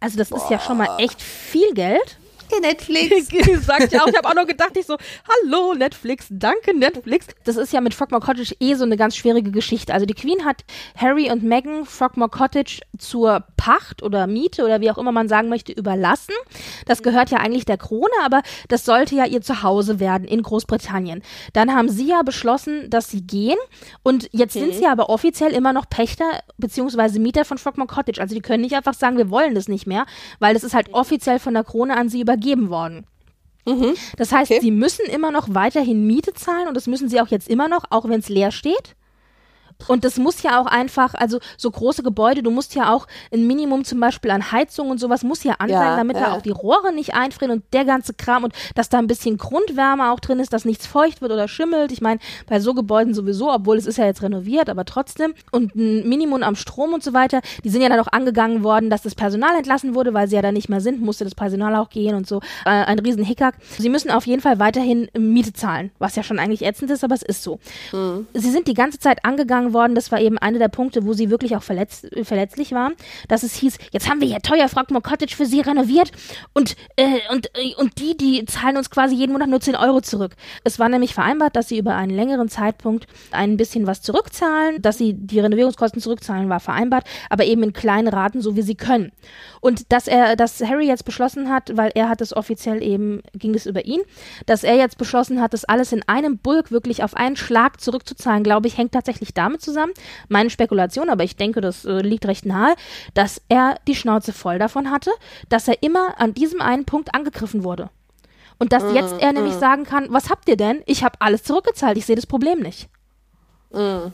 Also 0.00 0.18
das 0.18 0.30
Boah. 0.30 0.38
ist 0.38 0.50
ja 0.50 0.58
schon 0.58 0.78
mal 0.78 0.98
echt 0.98 1.22
viel 1.22 1.72
Geld. 1.74 2.18
Danke, 2.52 2.66
Netflix. 2.66 3.28
Sagt 3.66 3.92
ja 3.92 4.02
auch. 4.02 4.06
Ich 4.08 4.16
habe 4.16 4.28
auch 4.28 4.34
noch 4.34 4.46
gedacht, 4.46 4.76
ich 4.76 4.86
so, 4.86 4.96
hallo 5.28 5.74
Netflix, 5.74 6.26
danke 6.30 6.76
Netflix. 6.76 7.26
Das 7.44 7.56
ist 7.56 7.72
ja 7.72 7.80
mit 7.80 7.94
Frogmore 7.94 8.22
Cottage 8.22 8.54
eh 8.60 8.74
so 8.74 8.84
eine 8.84 8.96
ganz 8.96 9.16
schwierige 9.16 9.50
Geschichte. 9.50 9.92
Also 9.94 10.06
die 10.06 10.14
Queen 10.14 10.44
hat 10.44 10.64
Harry 10.96 11.30
und 11.30 11.42
Meghan 11.42 11.86
Frogmore 11.86 12.30
Cottage 12.30 12.80
zur 12.98 13.44
Pacht 13.56 14.02
oder 14.02 14.26
Miete 14.26 14.64
oder 14.64 14.80
wie 14.80 14.90
auch 14.90 14.98
immer 14.98 15.12
man 15.12 15.28
sagen 15.28 15.48
möchte, 15.48 15.72
überlassen. 15.72 16.34
Das 16.86 17.02
gehört 17.02 17.30
ja 17.30 17.38
eigentlich 17.38 17.64
der 17.64 17.78
Krone, 17.78 18.12
aber 18.24 18.42
das 18.68 18.84
sollte 18.84 19.14
ja 19.14 19.24
ihr 19.24 19.40
Zuhause 19.40 20.00
werden 20.00 20.26
in 20.26 20.42
Großbritannien. 20.42 21.22
Dann 21.52 21.74
haben 21.74 21.88
sie 21.88 22.08
ja 22.08 22.22
beschlossen, 22.22 22.90
dass 22.90 23.08
sie 23.08 23.22
gehen 23.22 23.58
und 24.02 24.28
jetzt 24.32 24.56
okay. 24.56 24.66
sind 24.66 24.74
sie 24.74 24.86
aber 24.86 25.08
offiziell 25.08 25.52
immer 25.52 25.72
noch 25.72 25.88
Pächter 25.88 26.40
bzw. 26.58 27.18
Mieter 27.18 27.44
von 27.44 27.58
Frogmore 27.58 27.88
Cottage. 27.88 28.20
Also 28.20 28.34
die 28.34 28.42
können 28.42 28.62
nicht 28.62 28.74
einfach 28.74 28.94
sagen, 28.94 29.16
wir 29.16 29.30
wollen 29.30 29.54
das 29.54 29.68
nicht 29.68 29.86
mehr, 29.86 30.06
weil 30.38 30.54
das 30.54 30.64
ist 30.64 30.74
halt 30.74 30.92
offiziell 30.92 31.38
von 31.38 31.54
der 31.54 31.64
Krone 31.64 31.96
an 31.96 32.08
sie 32.08 32.20
übergeben 32.20 32.41
vergeben 32.42 32.70
worden. 32.70 33.06
Mhm. 33.64 33.94
Das 34.16 34.32
heißt, 34.32 34.50
okay. 34.50 34.60
sie 34.60 34.72
müssen 34.72 35.06
immer 35.06 35.30
noch 35.30 35.54
weiterhin 35.54 36.06
Miete 36.06 36.34
zahlen 36.34 36.66
und 36.68 36.74
das 36.74 36.86
müssen 36.86 37.08
sie 37.08 37.20
auch 37.20 37.28
jetzt 37.28 37.48
immer 37.48 37.68
noch, 37.68 37.84
auch 37.90 38.08
wenn 38.08 38.18
es 38.18 38.28
leer 38.28 38.50
steht. 38.50 38.96
Und 39.88 40.04
das 40.04 40.16
muss 40.18 40.42
ja 40.42 40.60
auch 40.60 40.66
einfach, 40.66 41.14
also 41.14 41.38
so 41.56 41.70
große 41.70 42.02
Gebäude, 42.02 42.42
du 42.42 42.50
musst 42.50 42.74
ja 42.74 42.92
auch 42.92 43.06
ein 43.32 43.46
Minimum 43.46 43.84
zum 43.84 44.00
Beispiel 44.00 44.30
an 44.30 44.52
Heizung 44.52 44.90
und 44.90 44.98
sowas 44.98 45.22
muss 45.22 45.44
ja 45.44 45.54
an 45.58 45.68
sein, 45.68 45.80
ja, 45.80 45.96
damit 45.96 46.16
ja. 46.16 46.26
da 46.26 46.32
auch 46.32 46.42
die 46.42 46.50
Rohre 46.50 46.92
nicht 46.92 47.14
einfrieren 47.14 47.52
und 47.52 47.64
der 47.72 47.84
ganze 47.84 48.14
Kram 48.14 48.44
und 48.44 48.54
dass 48.74 48.88
da 48.88 48.98
ein 48.98 49.06
bisschen 49.06 49.36
Grundwärme 49.38 50.10
auch 50.10 50.20
drin 50.20 50.40
ist, 50.40 50.52
dass 50.52 50.64
nichts 50.64 50.86
feucht 50.86 51.20
wird 51.20 51.32
oder 51.32 51.48
schimmelt. 51.48 51.92
Ich 51.92 52.00
meine, 52.00 52.20
bei 52.46 52.60
so 52.60 52.74
Gebäuden 52.74 53.14
sowieso, 53.14 53.52
obwohl 53.52 53.76
es 53.76 53.86
ist 53.86 53.98
ja 53.98 54.06
jetzt 54.06 54.22
renoviert, 54.22 54.68
aber 54.68 54.84
trotzdem. 54.84 55.34
Und 55.50 55.74
ein 55.74 56.08
Minimum 56.08 56.42
am 56.42 56.56
Strom 56.56 56.92
und 56.92 57.02
so 57.02 57.12
weiter. 57.12 57.40
Die 57.64 57.70
sind 57.70 57.82
ja 57.82 57.88
dann 57.88 58.00
auch 58.00 58.12
angegangen 58.12 58.62
worden, 58.62 58.90
dass 58.90 59.02
das 59.02 59.14
Personal 59.14 59.56
entlassen 59.56 59.94
wurde, 59.94 60.14
weil 60.14 60.28
sie 60.28 60.36
ja 60.36 60.42
da 60.42 60.52
nicht 60.52 60.68
mehr 60.68 60.80
sind, 60.80 61.00
musste 61.00 61.24
das 61.24 61.34
Personal 61.34 61.74
auch 61.76 61.90
gehen 61.90 62.14
und 62.14 62.26
so. 62.26 62.40
Äh, 62.64 62.70
ein 62.70 62.98
riesen 62.98 63.24
Hickhack. 63.24 63.54
Sie 63.78 63.88
müssen 63.88 64.10
auf 64.10 64.26
jeden 64.26 64.42
Fall 64.42 64.58
weiterhin 64.58 65.08
Miete 65.16 65.52
zahlen, 65.52 65.90
was 65.98 66.16
ja 66.16 66.22
schon 66.22 66.38
eigentlich 66.38 66.62
ätzend 66.62 66.90
ist, 66.90 67.04
aber 67.04 67.14
es 67.14 67.22
ist 67.22 67.42
so. 67.42 67.58
Mhm. 67.92 68.26
Sie 68.34 68.50
sind 68.50 68.68
die 68.68 68.74
ganze 68.74 68.98
Zeit 68.98 69.24
angegangen 69.24 69.71
worden. 69.72 69.94
Das 69.94 70.12
war 70.12 70.20
eben 70.20 70.38
einer 70.38 70.58
der 70.58 70.68
Punkte, 70.68 71.04
wo 71.04 71.12
sie 71.12 71.30
wirklich 71.30 71.56
auch 71.56 71.62
verletz 71.62 72.06
verletzlich 72.22 72.72
waren, 72.72 72.94
dass 73.28 73.42
es 73.42 73.54
hieß, 73.54 73.78
jetzt 73.92 74.08
haben 74.08 74.20
wir 74.20 74.28
hier 74.28 74.40
teuer 74.40 74.68
Frogmore 74.68 75.02
Cottage 75.02 75.34
für 75.36 75.46
sie 75.46 75.60
renoviert 75.60 76.12
und, 76.52 76.76
äh, 76.96 77.20
und, 77.30 77.50
äh, 77.54 77.74
und 77.76 77.98
die, 77.98 78.16
die 78.16 78.44
zahlen 78.46 78.76
uns 78.76 78.90
quasi 78.90 79.14
jeden 79.14 79.32
Monat 79.32 79.48
nur 79.48 79.60
10 79.60 79.76
Euro 79.76 80.00
zurück. 80.00 80.32
Es 80.64 80.78
war 80.78 80.88
nämlich 80.88 81.14
vereinbart, 81.14 81.56
dass 81.56 81.68
sie 81.68 81.78
über 81.78 81.94
einen 81.94 82.14
längeren 82.14 82.48
Zeitpunkt 82.48 83.06
ein 83.30 83.56
bisschen 83.56 83.86
was 83.86 84.02
zurückzahlen, 84.02 84.80
dass 84.80 84.98
sie 84.98 85.14
die 85.14 85.40
Renovierungskosten 85.40 86.00
zurückzahlen, 86.00 86.48
war 86.48 86.60
vereinbart, 86.60 87.04
aber 87.30 87.44
eben 87.44 87.62
in 87.62 87.72
kleinen 87.72 88.08
Raten, 88.08 88.40
so 88.40 88.56
wie 88.56 88.62
sie 88.62 88.74
können. 88.74 89.12
Und 89.60 89.92
dass 89.92 90.08
er, 90.08 90.36
dass 90.36 90.62
Harry 90.62 90.86
jetzt 90.86 91.04
beschlossen 91.04 91.50
hat, 91.50 91.76
weil 91.76 91.92
er 91.94 92.08
hat 92.08 92.20
es 92.20 92.34
offiziell 92.34 92.82
eben, 92.82 93.22
ging 93.34 93.54
es 93.54 93.66
über 93.66 93.84
ihn, 93.84 94.00
dass 94.46 94.64
er 94.64 94.76
jetzt 94.76 94.98
beschlossen 94.98 95.40
hat, 95.40 95.52
das 95.52 95.64
alles 95.64 95.92
in 95.92 96.02
einem 96.08 96.38
Bulk 96.38 96.70
wirklich 96.70 97.02
auf 97.04 97.14
einen 97.14 97.36
Schlag 97.36 97.80
zurückzuzahlen, 97.80 98.42
glaube 98.42 98.66
ich, 98.66 98.78
hängt 98.78 98.92
tatsächlich 98.92 99.34
damit 99.34 99.51
zusammen. 99.58 99.92
Meine 100.28 100.50
Spekulation, 100.50 101.08
aber 101.08 101.24
ich 101.24 101.36
denke, 101.36 101.60
das 101.60 101.84
äh, 101.84 102.00
liegt 102.00 102.26
recht 102.26 102.46
nahe, 102.46 102.74
dass 103.14 103.40
er 103.48 103.76
die 103.86 103.94
Schnauze 103.94 104.32
voll 104.32 104.58
davon 104.58 104.90
hatte, 104.90 105.10
dass 105.48 105.68
er 105.68 105.82
immer 105.82 106.20
an 106.20 106.34
diesem 106.34 106.60
einen 106.60 106.84
Punkt 106.84 107.14
angegriffen 107.14 107.64
wurde. 107.64 107.90
Und 108.58 108.72
dass 108.72 108.84
mm, 108.84 108.94
jetzt 108.94 109.14
er 109.20 109.32
mm. 109.32 109.34
nämlich 109.34 109.54
sagen 109.54 109.84
kann, 109.84 110.06
was 110.10 110.30
habt 110.30 110.48
ihr 110.48 110.56
denn? 110.56 110.82
Ich 110.86 111.02
habe 111.02 111.20
alles 111.20 111.42
zurückgezahlt, 111.42 111.96
ich 111.96 112.06
sehe 112.06 112.16
das 112.16 112.26
Problem 112.26 112.60
nicht. 112.60 112.88
Mm. 113.72 114.12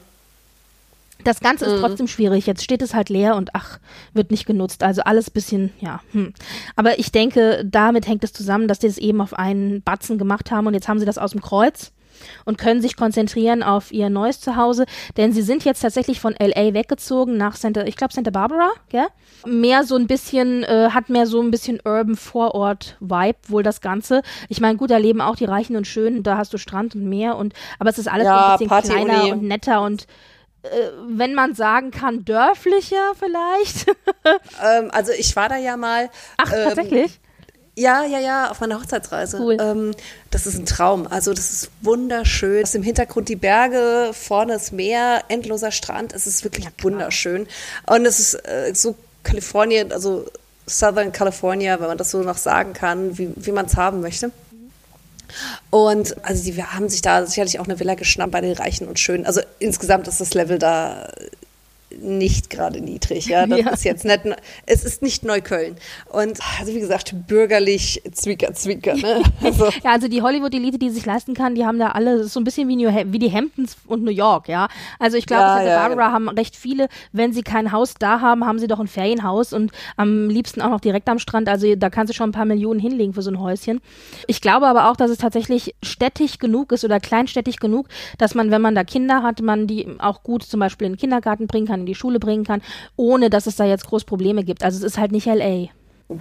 Das 1.25 1.41
Ganze 1.41 1.67
ist 1.67 1.73
mhm. 1.73 1.81
trotzdem 1.81 2.07
schwierig. 2.07 2.47
Jetzt 2.47 2.63
steht 2.63 2.81
es 2.81 2.95
halt 2.95 3.09
leer 3.09 3.35
und 3.35 3.55
ach, 3.55 3.81
wird 4.13 4.31
nicht 4.31 4.47
genutzt. 4.47 4.83
Also 4.85 5.03
alles 5.03 5.31
bisschen, 5.31 5.73
ja. 5.81 6.01
Hm. 6.13 6.33
Aber 6.77 6.99
ich 7.01 7.11
denke, 7.11 7.65
damit 7.69 8.07
hängt 8.07 8.23
es 8.23 8.33
zusammen, 8.33 8.69
dass 8.69 8.79
die 8.79 8.87
es 8.87 8.99
eben 8.99 9.21
auf 9.21 9.35
einen 9.35 9.83
Batzen 9.83 10.17
gemacht 10.17 10.53
haben 10.53 10.69
und 10.69 10.75
jetzt 10.75 10.87
haben 10.87 11.01
sie 11.01 11.07
das 11.07 11.19
aus 11.19 11.33
dem 11.33 11.43
Kreuz 11.43 11.91
und 12.45 12.59
können 12.59 12.81
sich 12.81 12.97
konzentrieren 12.97 13.63
auf 13.63 13.93
ihr 13.93 14.11
neues 14.11 14.41
Zuhause, 14.41 14.87
denn 15.17 15.33
sie 15.33 15.43
sind 15.43 15.65
jetzt 15.65 15.81
tatsächlich 15.81 16.21
von 16.21 16.35
LA 16.39 16.75
weggezogen 16.75 17.37
nach 17.37 17.57
Santa, 17.57 17.85
ich 17.85 17.97
glaube 17.97 18.13
Santa 18.13 18.31
Barbara, 18.31 18.71
gell? 18.89 19.07
Mehr 19.47 19.85
so 19.85 19.97
ein 19.97 20.07
bisschen, 20.07 20.65
äh, 20.65 20.91
hat 20.91 21.09
mehr 21.09 21.27
so 21.27 21.41
ein 21.41 21.51
bisschen 21.51 21.81
Urban 21.85 22.17
Vorort 22.17 22.97
Vibe 23.01 23.39
wohl 23.49 23.63
das 23.63 23.81
Ganze. 23.81 24.23
Ich 24.49 24.61
meine, 24.61 24.77
gut, 24.77 24.91
da 24.91 24.97
leben 24.97 25.21
auch 25.21 25.37
die 25.37 25.45
Reichen 25.45 25.77
und 25.77 25.87
Schönen, 25.87 26.23
da 26.23 26.37
hast 26.37 26.53
du 26.53 26.59
Strand 26.59 26.95
und 26.95 27.09
Meer 27.09 27.37
und, 27.37 27.55
aber 27.79 27.91
es 27.91 27.99
ist 27.99 28.09
alles 28.09 28.27
ja, 28.27 28.47
ein 28.47 28.53
bisschen 28.59 28.69
Party 28.69 28.89
kleiner 28.89 29.23
Uni. 29.23 29.33
und 29.33 29.43
netter 29.43 29.83
und 29.83 30.07
äh, 30.63 30.69
wenn 31.07 31.35
man 31.35 31.55
sagen 31.55 31.91
kann, 31.91 32.25
dörflicher 32.25 33.15
vielleicht? 33.19 33.87
ähm, 34.63 34.91
also 34.93 35.13
ich 35.13 35.35
war 35.37 35.49
da 35.49 35.57
ja 35.57 35.77
mal. 35.77 36.11
Ach, 36.37 36.53
ähm, 36.53 36.65
tatsächlich? 36.65 37.21
Ja, 37.79 38.05
ja, 38.05 38.19
ja, 38.19 38.51
auf 38.51 38.61
meiner 38.61 38.81
Hochzeitsreise. 38.81 39.39
Cool. 39.39 39.57
Ähm, 39.61 39.95
das 40.33 40.49
ist 40.49 40.59
ein 40.59 40.67
Traum. 40.67 41.07
Also 41.07 41.33
das 41.33 41.53
ist 41.53 41.71
wunderschön. 41.81 42.65
Aus 42.65 42.73
dem 42.73 42.83
Hintergrund 42.83 43.29
die 43.29 43.37
Berge, 43.37 44.11
vorne 44.13 44.55
das 44.55 44.73
Meer, 44.73 45.23
endloser 45.29 45.71
Strand. 45.71 46.13
Es 46.13 46.27
ist 46.27 46.43
wirklich 46.43 46.65
ja, 46.65 46.73
wunderschön. 46.83 47.47
Und 47.87 48.05
es 48.05 48.19
ist 48.19 48.35
äh, 48.35 48.73
so 48.75 48.97
Kalifornien, 49.23 49.93
also 49.93 50.27
Southern 50.67 51.13
California, 51.13 51.79
wenn 51.79 51.87
man 51.87 51.99
das 51.99 52.11
so 52.11 52.21
noch 52.21 52.37
sagen 52.37 52.73
kann, 52.73 53.17
wie, 53.17 53.31
wie 53.37 53.53
man 53.53 53.67
es 53.67 53.77
haben 53.77 54.01
möchte. 54.01 54.33
Und 55.71 56.17
also 56.25 56.43
die 56.43 56.61
haben 56.61 56.89
sich 56.89 57.03
da 57.03 57.27
sicherlich 57.27 57.61
auch 57.61 57.65
eine 57.67 57.79
Villa 57.79 57.95
geschnappt 57.95 58.33
bei 58.33 58.41
den 58.41 58.55
Reichen 58.55 58.89
und 58.89 58.99
Schönen. 58.99 59.25
Also 59.25 59.41
insgesamt 59.61 60.09
ist 60.09 60.21
das 60.21 60.35
Level 60.35 60.59
da 60.59 61.13
nicht 61.97 62.51
gerade 62.51 62.81
niedrig. 62.81 63.27
Ja, 63.27 63.47
das 63.47 63.61
ja. 63.65 63.71
ist 63.71 63.85
jetzt 63.85 64.05
nicht, 64.05 64.21
es 64.67 64.85
ist 64.85 65.03
nicht 65.03 65.25
Neukölln. 65.25 65.77
Und 66.11 66.39
also 66.59 66.75
wie 66.75 66.81
gesagt, 66.81 67.15
bürgerlich 67.27 68.03
Zwieker, 68.13 68.53
Zwieker. 68.55 68.95
Ne? 68.95 69.23
Also. 69.43 69.67
ja, 69.85 69.93
also 69.93 70.09
die 70.09 70.21
Hollywood-Elite, 70.21 70.79
die 70.79 70.91
sich 70.91 71.07
leisten 71.07 71.33
kann, 71.33 71.55
die 71.55 71.65
haben 71.65 71.79
da 71.79 71.89
alle, 71.89 72.25
so 72.25 72.41
ein 72.41 72.45
bisschen 72.45 72.69
wie, 72.69 72.77
New, 72.77 72.91
wie 72.91 73.19
die 73.19 73.33
Hamptons 73.33 73.77
und 73.87 74.03
New 74.03 74.11
York, 74.11 74.49
ja. 74.49 74.69
Also 74.99 75.17
ich 75.17 75.27
glaube, 75.27 75.43
ja, 75.43 75.57
Santa 75.57 75.71
ja, 75.71 75.89
Barbara 75.89 76.07
genau. 76.09 76.15
haben 76.15 76.29
recht 76.29 76.57
viele, 76.57 76.89
wenn 77.13 77.33
sie 77.33 77.43
kein 77.43 77.73
Haus 77.73 77.95
da 77.99 78.21
haben, 78.21 78.45
haben 78.45 78.59
sie 78.59 78.67
doch 78.67 78.81
ein 78.81 78.89
Ferienhaus 78.89 79.53
und 79.53 79.73
am 79.97 80.29
liebsten 80.29 80.61
auch 80.61 80.71
noch 80.71 80.81
direkt 80.81 81.09
am 81.09 81.19
Strand. 81.19 81.49
Also 81.49 81.75
da 81.77 81.89
kannst 81.89 82.13
du 82.13 82.15
schon 82.17 82.31
ein 82.31 82.33
paar 82.33 82.45
Millionen 82.45 82.81
hinlegen 82.81 83.15
für 83.15 83.23
so 83.23 83.31
ein 83.31 83.41
Häuschen. 83.41 83.81
Ich 84.27 84.41
glaube 84.41 84.67
aber 84.67 84.91
auch, 84.91 84.97
dass 84.97 85.11
es 85.11 85.19
tatsächlich 85.19 85.75
städtig 85.83 86.39
genug 86.39 86.73
ist 86.73 86.85
oder 86.85 87.01
kleinstädtig 87.01 87.59
genug, 87.59 87.89
dass 88.19 88.35
man, 88.35 88.51
wenn 88.51 88.63
man 88.63 88.75
da 88.75 88.85
Kinder 88.85 89.23
hat, 89.23 89.41
man 89.41 89.67
die 89.67 89.87
auch 89.99 90.23
gut 90.23 90.43
zum 90.43 90.61
Beispiel 90.61 90.87
in 90.87 90.93
den 90.95 90.99
Kindergarten 90.99 91.47
bringen 91.47 91.67
kann, 91.67 91.78
in 91.81 91.87
die 91.87 91.95
Schule 91.95 92.19
bringen 92.19 92.45
kann, 92.45 92.63
ohne 92.97 93.31
dass 93.31 93.47
es 93.47 93.57
da 93.57 93.65
jetzt 93.65 93.87
groß 93.87 94.05
Probleme 94.05 94.45
gibt. 94.45 94.65
Also 94.65 94.79
es 94.79 94.85
ist 94.85 94.99
halt 94.99 95.13
nicht 95.13 95.27
LA. 95.27 95.69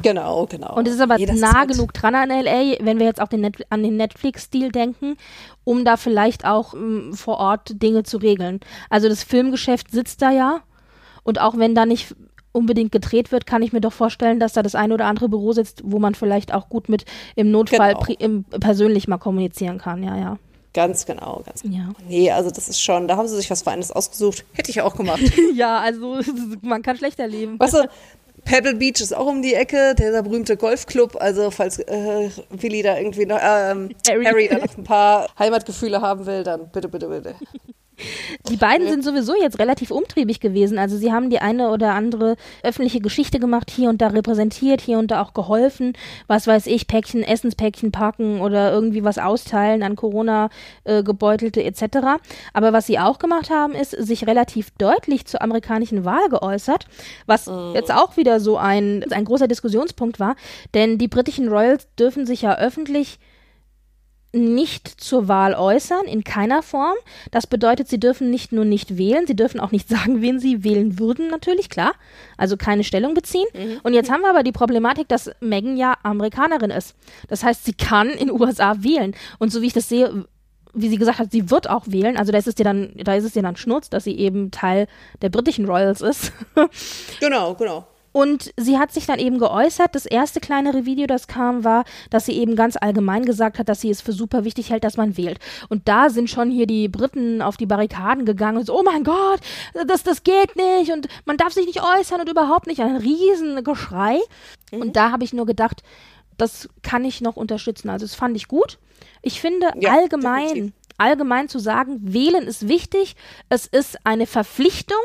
Genau, 0.02 0.46
genau. 0.48 0.76
Und 0.76 0.88
es 0.88 0.96
ist 0.96 1.02
aber 1.02 1.18
nee, 1.18 1.26
nah 1.32 1.60
halt 1.60 1.72
genug 1.72 1.94
dran 1.94 2.14
an 2.14 2.30
LA, 2.30 2.76
wenn 2.82 3.00
wir 3.00 3.06
jetzt 3.06 3.22
auch 3.22 3.30
den 3.30 3.42
Net 3.42 3.66
an 3.70 3.84
den 3.84 3.96
Netflix-Stil 3.96 4.72
denken, 4.72 5.16
um 5.64 5.86
da 5.86 5.96
vielleicht 5.96 6.46
auch 6.46 6.74
m, 6.74 7.10
mm, 7.10 7.14
vor 7.14 7.38
Ort 7.38 7.82
Dinge 7.82 8.04
zu 8.04 8.18
regeln. 8.18 8.60
Also 8.90 9.08
das 9.08 9.24
Filmgeschäft 9.24 9.92
sitzt 9.92 10.22
da 10.22 10.32
ja 10.32 10.60
und 11.24 11.40
auch 11.40 11.58
wenn 11.58 11.74
da 11.74 11.86
nicht 11.86 12.16
unbedingt 12.52 12.92
gedreht 12.92 13.32
wird, 13.32 13.46
kann 13.46 13.62
ich 13.62 13.72
mir 13.72 13.82
doch 13.82 13.94
vorstellen, 13.94 14.40
dass 14.40 14.54
da 14.54 14.64
das 14.64 14.76
eine 14.76 14.94
oder 14.94 15.06
andere 15.06 15.30
Büro 15.30 15.54
sitzt, 15.54 15.82
wo 15.86 16.00
man 16.00 16.16
vielleicht 16.16 16.54
auch 16.54 16.68
gut 16.70 16.90
mit 16.90 17.06
im 17.36 17.52
Notfall 17.52 17.94
genau. 17.94 18.20
im, 18.20 18.44
persönlich 18.44 19.08
mal 19.08 19.18
kommunizieren 19.18 19.78
kann. 19.78 20.04
Ja, 20.04 20.18
ja. 20.18 20.38
Ganz 20.74 21.06
genau, 21.06 21.42
ganz 21.46 21.64
genau. 21.64 21.76
Ja. 21.76 21.90
Nee, 22.08 22.32
also 22.32 22.52
das 22.52 22.70
ist 22.70 22.82
schon, 22.82 23.08
da 23.08 23.18
haben 23.18 23.28
sie 23.28 23.36
sich 23.36 23.50
was 23.50 23.64
Feines 23.64 23.92
ausgesucht. 23.92 24.46
Hätte 24.54 24.70
ich 24.70 24.82
auch 24.82 24.96
gemacht. 24.96 25.22
ja, 25.56 25.80
also 25.80 26.20
man 26.62 26.84
kann 26.84 26.98
schlechter 26.98 27.28
leben. 27.28 27.60
Weißt 27.60 27.74
du, 27.74 27.90
Pebble 28.46 28.76
Beach 28.76 29.02
ist 29.02 29.16
auch 29.16 29.26
um 29.26 29.42
die 29.42 29.54
Ecke, 29.54 29.96
dieser 29.96 30.24
berühmte 30.24 30.56
Golfclub. 30.56 31.18
Also 31.20 31.52
falls 31.52 31.80
äh, 31.80 32.30
Willi 32.50 32.82
da 32.82 32.98
irgendwie 32.98 33.26
noch, 33.26 33.40
ähm, 33.42 33.90
Harry. 34.08 34.26
Harry 34.26 34.48
da 34.48 34.60
noch 34.60 34.78
ein 34.78 34.84
paar 34.84 35.28
Heimatgefühle 35.40 36.02
haben 36.02 36.26
will, 36.26 36.44
dann 36.44 36.70
bitte, 36.70 36.88
bitte, 36.88 37.08
bitte. 37.08 37.36
Die 38.50 38.58
beiden 38.58 38.88
sind 38.88 39.04
sowieso 39.04 39.34
jetzt 39.36 39.60
relativ 39.60 39.92
umtriebig 39.92 40.40
gewesen. 40.40 40.78
Also 40.78 40.98
sie 40.98 41.12
haben 41.12 41.30
die 41.30 41.40
eine 41.40 41.70
oder 41.70 41.94
andere 41.94 42.36
öffentliche 42.64 43.00
Geschichte 43.00 43.40
gemacht, 43.40 43.72
hier 43.72 43.90
und 43.90 44.02
da 44.02 44.08
repräsentiert, 44.08 44.82
hier 44.82 45.00
und 45.00 45.10
da 45.10 45.22
auch 45.22 45.34
geholfen. 45.34 45.94
Was 46.28 46.46
weiß 46.46 46.68
ich, 46.68 46.88
Päckchen, 46.88 47.24
Essenspäckchen 47.24 47.92
packen 47.92 48.40
oder 48.42 48.72
irgendwie 48.72 49.04
was 49.04 49.18
austeilen 49.18 49.82
an 49.82 49.96
Corona-Gebeutelte 49.96 51.62
äh, 51.62 51.68
etc. 51.68 52.22
Aber 52.54 52.74
was 52.74 52.86
sie 52.86 53.00
auch 53.00 53.20
gemacht 53.20 53.50
haben, 53.50 53.74
ist 53.74 53.92
sich 53.92 54.28
relativ 54.28 54.72
deutlich 54.78 55.26
zur 55.26 55.42
amerikanischen 55.42 56.06
Wahl 56.06 56.30
geäußert, 56.30 56.86
was 57.26 57.48
oh. 57.48 57.74
jetzt 57.74 57.92
auch 57.92 58.16
wieder 58.18 58.40
so 58.40 58.58
ein, 58.58 59.04
ein 59.12 59.26
großer 59.26 59.48
Diskussionspunkt 59.48 60.20
war. 60.20 60.36
Denn 60.74 60.98
die 60.98 61.08
britischen 61.08 61.48
Royals 61.48 61.88
dürfen 61.96 62.26
sich 62.26 62.44
ja 62.44 62.58
öffentlich 62.58 63.20
nicht 64.38 64.88
zur 64.88 65.28
Wahl 65.28 65.54
äußern, 65.54 66.06
in 66.06 66.24
keiner 66.24 66.64
Form. 66.64 66.96
Das 67.32 67.48
bedeutet, 67.48 67.88
sie 67.88 68.00
dürfen 68.00 68.30
nicht 68.30 68.52
nur 68.52 68.66
nicht 68.66 68.98
wählen, 68.98 69.28
sie 69.28 69.36
dürfen 69.36 69.60
auch 69.60 69.72
nicht 69.72 69.90
sagen, 69.90 70.22
wen 70.22 70.40
sie 70.40 70.64
wählen 70.64 71.00
würden, 71.00 71.30
natürlich, 71.30 71.70
klar. 71.70 71.94
Also 72.38 72.58
keine 72.58 72.84
Stellung 72.84 73.14
beziehen. 73.14 73.48
Mhm. 73.54 73.80
Und 73.84 73.94
jetzt 73.94 74.12
haben 74.12 74.22
wir 74.22 74.30
aber 74.30 74.44
die 74.44 74.52
Problematik, 74.52 75.08
dass 75.08 75.32
Megan 75.40 75.78
ja 75.78 75.96
Amerikanerin 76.04 76.72
ist. 76.72 76.96
Das 77.28 77.44
heißt, 77.44 77.66
sie 77.66 77.74
kann 77.74 78.10
in 78.10 78.28
den 78.28 78.32
USA 78.32 78.76
wählen. 78.80 79.16
Und 79.40 79.52
so 79.52 79.62
wie 79.62 79.68
ich 79.68 79.74
das 79.74 79.90
sehe, 79.90 80.26
wie 80.74 80.90
sie 80.90 80.98
gesagt 80.98 81.20
hat, 81.20 81.32
sie 81.32 81.50
wird 81.50 81.70
auch 81.70 81.86
wählen. 81.88 82.18
Also 82.18 82.32
da 82.32 82.38
ist 82.38 82.48
es 82.48 82.56
dir 82.56 82.64
dann, 82.64 82.92
da 82.96 83.16
ist 83.16 83.24
es 83.24 83.34
dir 83.34 83.42
dann 83.42 83.56
Schnurz, 83.56 83.90
dass 83.90 84.04
sie 84.04 84.18
eben 84.18 84.52
Teil 84.52 84.88
der 85.22 85.30
britischen 85.30 85.66
Royals 85.66 86.02
ist. 86.02 86.32
genau, 87.20 87.56
genau. 87.56 87.88
Und 88.18 88.52
sie 88.58 88.80
hat 88.80 88.92
sich 88.92 89.06
dann 89.06 89.20
eben 89.20 89.38
geäußert. 89.38 89.94
Das 89.94 90.08
erste 90.08 90.40
kleinere 90.40 90.88
Video, 90.88 91.06
das 91.06 91.28
kam, 91.28 91.64
war, 91.64 91.84
dass 92.10 92.26
sie 92.26 92.32
eben 92.32 92.56
ganz 92.56 92.76
allgemein 92.76 93.26
gesagt 93.26 93.60
hat, 93.60 93.70
dass 93.70 93.82
sie 93.82 93.92
es 93.92 94.02
für 94.02 94.12
super 94.12 94.44
wichtig 94.44 94.72
hält, 94.72 94.84
dass 94.84 94.98
man 94.98 95.18
wählt. 95.18 95.38
Und 95.70 95.88
da 95.88 96.10
sind 96.10 96.28
schon 96.28 96.50
hier 96.50 96.66
die 96.66 96.88
Briten 96.88 97.44
auf 97.44 97.58
die 97.58 97.68
Barrikaden 97.68 98.26
gegangen 98.26 98.58
und 98.58 98.66
so, 98.66 98.76
oh 98.76 98.82
mein 98.82 99.04
Gott, 99.04 99.40
das, 99.86 100.02
das 100.02 100.24
geht 100.24 100.56
nicht 100.56 100.92
und 100.92 101.08
man 101.26 101.38
darf 101.38 101.54
sich 101.54 101.68
nicht 101.68 101.84
äußern 101.84 102.20
und 102.20 102.28
überhaupt 102.28 102.66
nicht. 102.66 102.82
Ein 102.82 102.96
riesen 102.96 103.64
Geschrei. 103.64 104.18
Mhm. 104.72 104.82
Und 104.82 104.96
da 104.96 105.12
habe 105.12 105.24
ich 105.24 105.32
nur 105.32 105.46
gedacht, 105.46 105.84
das 106.40 106.70
kann 106.82 107.06
ich 107.06 107.22
noch 107.22 107.36
unterstützen. 107.36 107.88
Also 107.92 108.08
das 108.08 108.16
fand 108.16 108.36
ich 108.36 108.48
gut. 108.48 108.80
Ich 109.22 109.40
finde 109.40 109.70
ja, 109.76 109.92
allgemein, 109.92 110.48
definitiv. 110.48 110.74
allgemein 110.98 111.50
zu 111.50 111.60
sagen, 111.60 112.00
wählen 112.02 112.48
ist 112.48 112.68
wichtig. 112.68 113.16
Es 113.50 113.68
ist 113.68 114.00
eine 114.06 114.26
Verpflichtung 114.26 114.98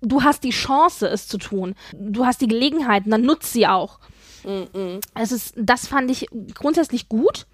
du 0.00 0.22
hast 0.22 0.44
die 0.44 0.50
Chance, 0.50 1.08
es 1.08 1.28
zu 1.28 1.38
tun. 1.38 1.74
Du 1.92 2.26
hast 2.26 2.40
die 2.40 2.48
Gelegenheit, 2.48 3.04
dann 3.06 3.22
nutzt 3.22 3.52
sie 3.52 3.66
auch. 3.66 3.98
Mm 4.44 4.98
Es 5.14 5.32
ist, 5.32 5.54
das 5.56 5.86
fand 5.86 6.10
ich 6.10 6.26
grundsätzlich 6.54 7.08
gut. 7.08 7.46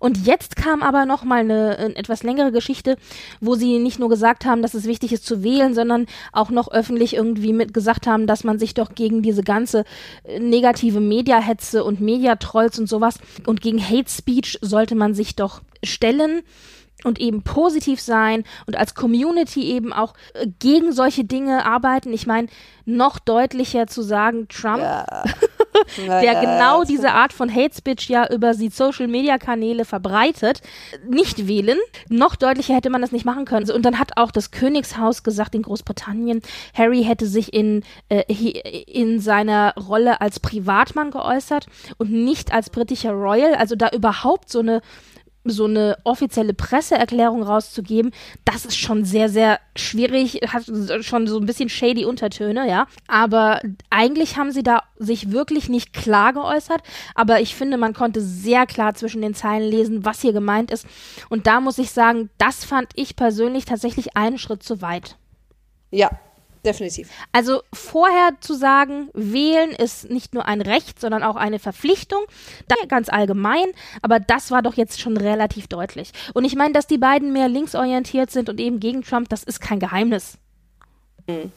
Und 0.00 0.26
jetzt 0.26 0.56
kam 0.56 0.82
aber 0.82 1.06
noch 1.06 1.24
mal 1.24 1.40
eine, 1.40 1.78
eine, 1.78 1.96
etwas 1.96 2.22
längere 2.22 2.52
Geschichte, 2.52 2.96
wo 3.40 3.54
sie 3.54 3.78
nicht 3.78 3.98
nur 3.98 4.08
gesagt 4.08 4.44
haben, 4.44 4.62
dass 4.62 4.74
es 4.74 4.84
wichtig 4.84 5.12
ist 5.12 5.24
zu 5.24 5.42
wählen, 5.42 5.74
sondern 5.74 6.06
auch 6.32 6.50
noch 6.50 6.70
öffentlich 6.70 7.14
irgendwie 7.14 7.52
mit 7.52 7.72
gesagt 7.72 8.06
haben, 8.06 8.26
dass 8.26 8.44
man 8.44 8.58
sich 8.58 8.74
doch 8.74 8.94
gegen 8.94 9.22
diese 9.22 9.42
ganze 9.42 9.84
äh, 10.24 10.40
negative 10.40 11.00
Mediahetze 11.00 11.84
und 11.84 12.00
Mediatrolls 12.00 12.78
und 12.78 12.88
sowas 12.88 13.18
und 13.46 13.60
gegen 13.60 13.82
Hate 13.82 14.10
Speech 14.10 14.58
sollte 14.60 14.94
man 14.94 15.14
sich 15.14 15.36
doch 15.36 15.62
stellen 15.84 16.42
und 17.04 17.20
eben 17.20 17.42
positiv 17.42 18.00
sein 18.00 18.44
und 18.66 18.76
als 18.76 18.94
Community 18.94 19.64
eben 19.64 19.92
auch 19.92 20.14
äh, 20.34 20.46
gegen 20.58 20.92
solche 20.92 21.24
Dinge 21.24 21.64
arbeiten. 21.64 22.12
Ich 22.12 22.26
meine, 22.26 22.48
noch 22.84 23.18
deutlicher 23.18 23.86
zu 23.86 24.02
sagen, 24.02 24.48
Trump, 24.48 24.82
ja. 24.82 25.24
der 25.96 26.40
genau 26.40 26.84
diese 26.84 27.12
Art 27.12 27.32
von 27.32 27.52
Hate 27.52 27.74
Speech 27.76 28.08
ja 28.08 28.28
über 28.32 28.54
die 28.54 28.68
Social 28.68 29.08
Media 29.08 29.38
Kanäle 29.38 29.84
verbreitet, 29.84 30.60
nicht 31.08 31.46
wählen. 31.46 31.78
Noch 32.08 32.36
deutlicher 32.36 32.74
hätte 32.74 32.90
man 32.90 33.00
das 33.00 33.12
nicht 33.12 33.24
machen 33.24 33.44
können. 33.44 33.70
Und 33.70 33.82
dann 33.82 33.98
hat 33.98 34.16
auch 34.16 34.30
das 34.30 34.50
Königshaus 34.50 35.22
gesagt 35.22 35.54
in 35.54 35.62
Großbritannien, 35.62 36.42
Harry 36.74 37.04
hätte 37.04 37.26
sich 37.26 37.52
in, 37.52 37.84
äh, 38.08 38.22
in 38.86 39.20
seiner 39.20 39.74
Rolle 39.74 40.20
als 40.20 40.40
Privatmann 40.40 41.10
geäußert 41.10 41.66
und 41.98 42.12
nicht 42.12 42.52
als 42.52 42.70
britischer 42.70 43.12
Royal. 43.12 43.54
Also 43.54 43.76
da 43.76 43.90
überhaupt 43.90 44.50
so 44.50 44.60
eine 44.60 44.82
so 45.44 45.64
eine 45.64 45.96
offizielle 46.04 46.54
Presseerklärung 46.54 47.42
rauszugeben, 47.42 48.12
das 48.44 48.64
ist 48.64 48.78
schon 48.78 49.04
sehr, 49.04 49.28
sehr 49.28 49.58
schwierig, 49.76 50.40
hat 50.48 50.64
schon 51.04 51.26
so 51.26 51.38
ein 51.38 51.46
bisschen 51.46 51.68
shady 51.68 52.04
Untertöne, 52.04 52.68
ja. 52.68 52.86
Aber 53.08 53.60
eigentlich 53.90 54.36
haben 54.36 54.52
sie 54.52 54.62
da 54.62 54.82
sich 54.98 55.32
wirklich 55.32 55.68
nicht 55.68 55.92
klar 55.92 56.32
geäußert, 56.32 56.82
aber 57.14 57.40
ich 57.40 57.54
finde, 57.54 57.76
man 57.76 57.94
konnte 57.94 58.20
sehr 58.20 58.66
klar 58.66 58.94
zwischen 58.94 59.22
den 59.22 59.34
Zeilen 59.34 59.68
lesen, 59.68 60.04
was 60.04 60.20
hier 60.20 60.32
gemeint 60.32 60.70
ist. 60.70 60.86
Und 61.28 61.46
da 61.46 61.60
muss 61.60 61.78
ich 61.78 61.90
sagen, 61.90 62.30
das 62.38 62.64
fand 62.64 62.90
ich 62.94 63.16
persönlich 63.16 63.64
tatsächlich 63.64 64.16
einen 64.16 64.38
Schritt 64.38 64.62
zu 64.62 64.80
weit. 64.80 65.16
Ja, 65.90 66.10
definitiv. 66.64 67.10
Also 67.32 67.62
vorher 67.72 68.32
zu 68.40 68.54
sagen, 68.54 69.08
wählen 69.14 69.70
ist 69.70 70.10
nicht 70.10 70.34
nur 70.34 70.46
ein 70.46 70.60
Recht, 70.60 71.00
sondern 71.00 71.22
auch 71.22 71.36
eine 71.36 71.58
Verpflichtung, 71.58 72.22
ganz 72.88 73.08
allgemein, 73.08 73.66
aber 74.02 74.20
das 74.20 74.50
war 74.50 74.62
doch 74.62 74.74
jetzt 74.74 75.00
schon 75.00 75.16
relativ 75.16 75.68
deutlich. 75.68 76.12
Und 76.34 76.44
ich 76.44 76.56
meine, 76.56 76.72
dass 76.72 76.86
die 76.86 76.98
beiden 76.98 77.32
mehr 77.32 77.48
linksorientiert 77.48 78.30
sind 78.30 78.48
und 78.48 78.60
eben 78.60 78.80
gegen 78.80 79.02
Trump, 79.02 79.28
das 79.28 79.42
ist 79.44 79.60
kein 79.60 79.78
Geheimnis. 79.78 80.38
Hm. 81.28 81.52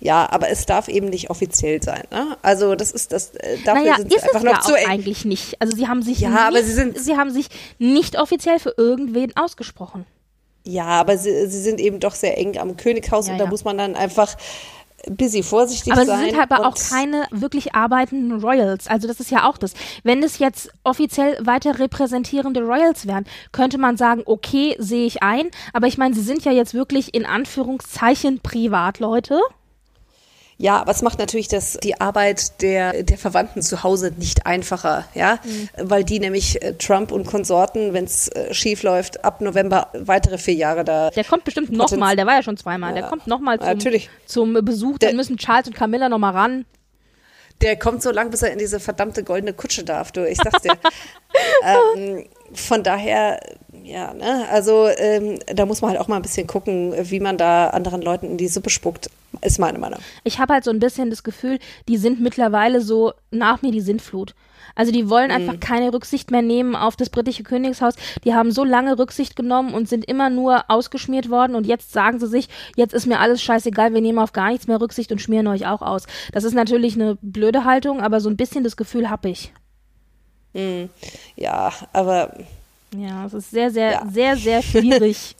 Ja, 0.00 0.28
aber 0.30 0.48
es 0.48 0.64
darf 0.64 0.88
eben 0.88 1.10
nicht 1.10 1.30
offiziell 1.30 1.82
sein. 1.82 2.04
Ne? 2.10 2.38
Also 2.42 2.74
das 2.74 2.90
ist 2.90 3.12
das. 3.12 3.34
Äh, 3.34 3.58
dafür 3.64 3.82
naja, 3.82 3.96
sind 3.96 4.10
sie 4.10 4.18
einfach 4.18 4.42
noch 4.42 4.52
ja 4.52 4.60
zu 4.60 4.74
eigentlich 4.74 5.24
nicht. 5.24 5.60
Also 5.60 5.76
sie 5.76 5.88
haben 5.88 6.02
sich 6.02 6.20
ja, 6.20 6.30
nicht, 6.30 6.40
aber 6.40 6.62
sie 6.62 6.72
sind 6.72 6.98
sie 6.98 7.16
haben 7.16 7.30
sich 7.30 7.48
nicht 7.78 8.18
offiziell 8.18 8.58
für 8.58 8.74
irgendwen 8.78 9.36
ausgesprochen. 9.36 10.06
Ja, 10.64 10.86
aber 10.86 11.16
sie, 11.16 11.46
sie 11.48 11.60
sind 11.60 11.80
eben 11.80 12.00
doch 12.00 12.14
sehr 12.14 12.36
eng 12.38 12.58
am 12.58 12.76
Königshaus 12.76 13.26
ja, 13.26 13.32
und 13.32 13.38
da 13.38 13.44
ja. 13.44 13.50
muss 13.50 13.64
man 13.64 13.78
dann 13.78 13.94
einfach 13.94 14.36
busy 15.08 15.42
vorsichtig 15.42 15.92
aber 15.92 16.04
sein. 16.04 16.14
Aber 16.14 16.24
sie 16.24 16.30
sind 16.30 16.40
halt 16.40 16.52
aber 16.52 16.66
auch 16.66 16.74
keine 16.74 17.26
wirklich 17.30 17.74
arbeitenden 17.74 18.40
Royals. 18.40 18.86
Also 18.86 19.08
das 19.08 19.20
ist 19.20 19.30
ja 19.30 19.48
auch 19.48 19.58
das. 19.58 19.72
Wenn 20.02 20.22
es 20.22 20.38
jetzt 20.38 20.70
offiziell 20.84 21.38
weiter 21.44 21.78
repräsentierende 21.78 22.62
Royals 22.62 23.06
wären, 23.06 23.24
könnte 23.52 23.78
man 23.78 23.96
sagen, 23.96 24.22
okay, 24.26 24.76
sehe 24.78 25.06
ich 25.06 25.22
ein. 25.22 25.50
Aber 25.72 25.86
ich 25.86 25.98
meine, 25.98 26.14
sie 26.14 26.22
sind 26.22 26.44
ja 26.44 26.52
jetzt 26.52 26.74
wirklich 26.74 27.14
in 27.14 27.26
Anführungszeichen 27.26 28.40
Privatleute. 28.40 29.40
Ja, 30.60 30.78
aber 30.78 30.92
es 30.92 31.00
macht 31.00 31.18
natürlich 31.18 31.48
das, 31.48 31.78
die 31.82 32.02
Arbeit 32.02 32.60
der, 32.60 33.02
der 33.02 33.16
Verwandten 33.16 33.62
zu 33.62 33.82
Hause 33.82 34.12
nicht 34.18 34.44
einfacher, 34.44 35.06
ja, 35.14 35.38
mhm. 35.42 35.68
weil 35.88 36.04
die 36.04 36.20
nämlich 36.20 36.60
äh, 36.60 36.74
Trump 36.74 37.12
und 37.12 37.26
Konsorten, 37.26 37.94
wenn 37.94 38.04
es 38.04 38.28
äh, 38.28 38.52
schief 38.52 38.82
läuft, 38.82 39.24
ab 39.24 39.40
November 39.40 39.88
weitere 39.94 40.36
vier 40.36 40.52
Jahre 40.52 40.84
da. 40.84 41.08
Der 41.12 41.24
kommt 41.24 41.44
bestimmt 41.44 41.72
nochmal, 41.72 42.14
der 42.14 42.26
war 42.26 42.34
ja 42.34 42.42
schon 42.42 42.58
zweimal, 42.58 42.94
ja, 42.94 43.00
der 43.00 43.08
kommt 43.08 43.26
nochmal 43.26 43.58
zum, 43.58 44.00
zum 44.26 44.52
Besuch, 44.62 44.98
dann 44.98 45.16
müssen 45.16 45.38
Charles 45.38 45.66
und 45.68 45.74
Camilla 45.74 46.10
nochmal 46.10 46.34
ran. 46.34 46.66
Der 47.62 47.78
kommt 47.78 48.02
so 48.02 48.10
lang, 48.10 48.30
bis 48.30 48.42
er 48.42 48.52
in 48.52 48.58
diese 48.58 48.80
verdammte 48.80 49.24
goldene 49.24 49.54
Kutsche 49.54 49.82
darf, 49.82 50.12
du. 50.12 50.28
Ich 50.28 50.36
sag's 50.36 50.60
dir. 50.60 50.76
ähm, 51.96 52.26
von 52.52 52.82
daher, 52.82 53.40
ja, 53.82 54.12
ne, 54.12 54.46
also 54.50 54.88
ähm, 54.88 55.38
da 55.46 55.64
muss 55.64 55.80
man 55.80 55.92
halt 55.92 56.00
auch 56.00 56.08
mal 56.08 56.16
ein 56.16 56.22
bisschen 56.22 56.46
gucken, 56.46 56.94
wie 56.98 57.20
man 57.20 57.38
da 57.38 57.68
anderen 57.68 58.02
Leuten 58.02 58.26
in 58.26 58.36
die 58.36 58.48
Suppe 58.48 58.68
spuckt, 58.68 59.08
ist 59.42 59.58
meine 59.58 59.78
Meinung. 59.78 60.00
Ich 60.24 60.38
habe 60.38 60.54
halt 60.54 60.64
so 60.64 60.70
ein 60.70 60.80
bisschen 60.80 61.10
das 61.10 61.22
Gefühl, 61.22 61.58
die 61.88 61.96
sind 61.96 62.20
mittlerweile 62.20 62.80
so 62.80 63.12
nach 63.30 63.62
mir 63.62 63.72
die 63.72 63.80
Sintflut. 63.80 64.34
Also 64.74 64.92
die 64.92 65.10
wollen 65.10 65.30
einfach 65.30 65.54
mhm. 65.54 65.60
keine 65.60 65.92
Rücksicht 65.92 66.30
mehr 66.30 66.42
nehmen 66.42 66.76
auf 66.76 66.96
das 66.96 67.10
britische 67.10 67.42
Königshaus. 67.42 67.94
Die 68.24 68.34
haben 68.34 68.52
so 68.52 68.64
lange 68.64 68.98
Rücksicht 68.98 69.36
genommen 69.36 69.74
und 69.74 69.88
sind 69.88 70.04
immer 70.04 70.30
nur 70.30 70.70
ausgeschmiert 70.70 71.30
worden 71.30 71.54
und 71.54 71.66
jetzt 71.66 71.92
sagen 71.92 72.18
sie 72.18 72.28
sich, 72.28 72.48
jetzt 72.76 72.94
ist 72.94 73.06
mir 73.06 73.20
alles 73.20 73.42
scheißegal, 73.42 73.92
wir 73.94 74.00
nehmen 74.00 74.18
auf 74.18 74.32
gar 74.32 74.50
nichts 74.50 74.66
mehr 74.66 74.80
Rücksicht 74.80 75.10
und 75.12 75.20
schmieren 75.20 75.48
euch 75.48 75.66
auch 75.66 75.82
aus. 75.82 76.06
Das 76.32 76.44
ist 76.44 76.54
natürlich 76.54 76.94
eine 76.94 77.18
blöde 77.20 77.64
Haltung, 77.64 78.00
aber 78.00 78.20
so 78.20 78.28
ein 78.28 78.36
bisschen 78.36 78.64
das 78.64 78.76
Gefühl 78.76 79.10
habe 79.10 79.28
ich. 79.30 79.52
Mhm. 80.52 80.88
Ja, 81.36 81.72
aber 81.92 82.34
ja, 82.96 83.26
es 83.26 83.34
ist 83.34 83.50
sehr, 83.50 83.70
sehr, 83.70 83.92
ja. 83.92 84.06
sehr, 84.10 84.36
sehr 84.36 84.62
schwierig. 84.62 85.36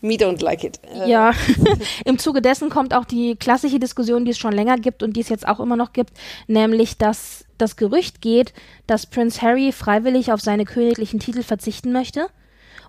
Me 0.00 0.14
don't 0.14 0.42
like 0.42 0.64
it. 0.64 0.78
Äh. 0.94 1.10
Ja, 1.10 1.32
im 2.04 2.18
Zuge 2.18 2.40
dessen 2.40 2.70
kommt 2.70 2.94
auch 2.94 3.04
die 3.04 3.36
klassische 3.36 3.78
Diskussion, 3.78 4.24
die 4.24 4.30
es 4.30 4.38
schon 4.38 4.52
länger 4.52 4.76
gibt 4.76 5.02
und 5.02 5.14
die 5.14 5.20
es 5.20 5.28
jetzt 5.28 5.46
auch 5.46 5.60
immer 5.60 5.76
noch 5.76 5.92
gibt, 5.92 6.12
nämlich, 6.46 6.98
dass 6.98 7.44
das 7.58 7.76
Gerücht 7.76 8.20
geht, 8.20 8.52
dass 8.86 9.06
Prince 9.06 9.42
Harry 9.42 9.72
freiwillig 9.72 10.32
auf 10.32 10.40
seine 10.40 10.64
königlichen 10.64 11.18
Titel 11.18 11.42
verzichten 11.42 11.92
möchte 11.92 12.28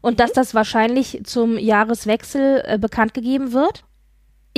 und 0.02 0.14
mhm. 0.14 0.18
dass 0.18 0.34
das 0.34 0.54
wahrscheinlich 0.54 1.22
zum 1.24 1.58
Jahreswechsel 1.58 2.64
äh, 2.66 2.78
bekannt 2.78 3.14
gegeben 3.14 3.54
wird. 3.54 3.84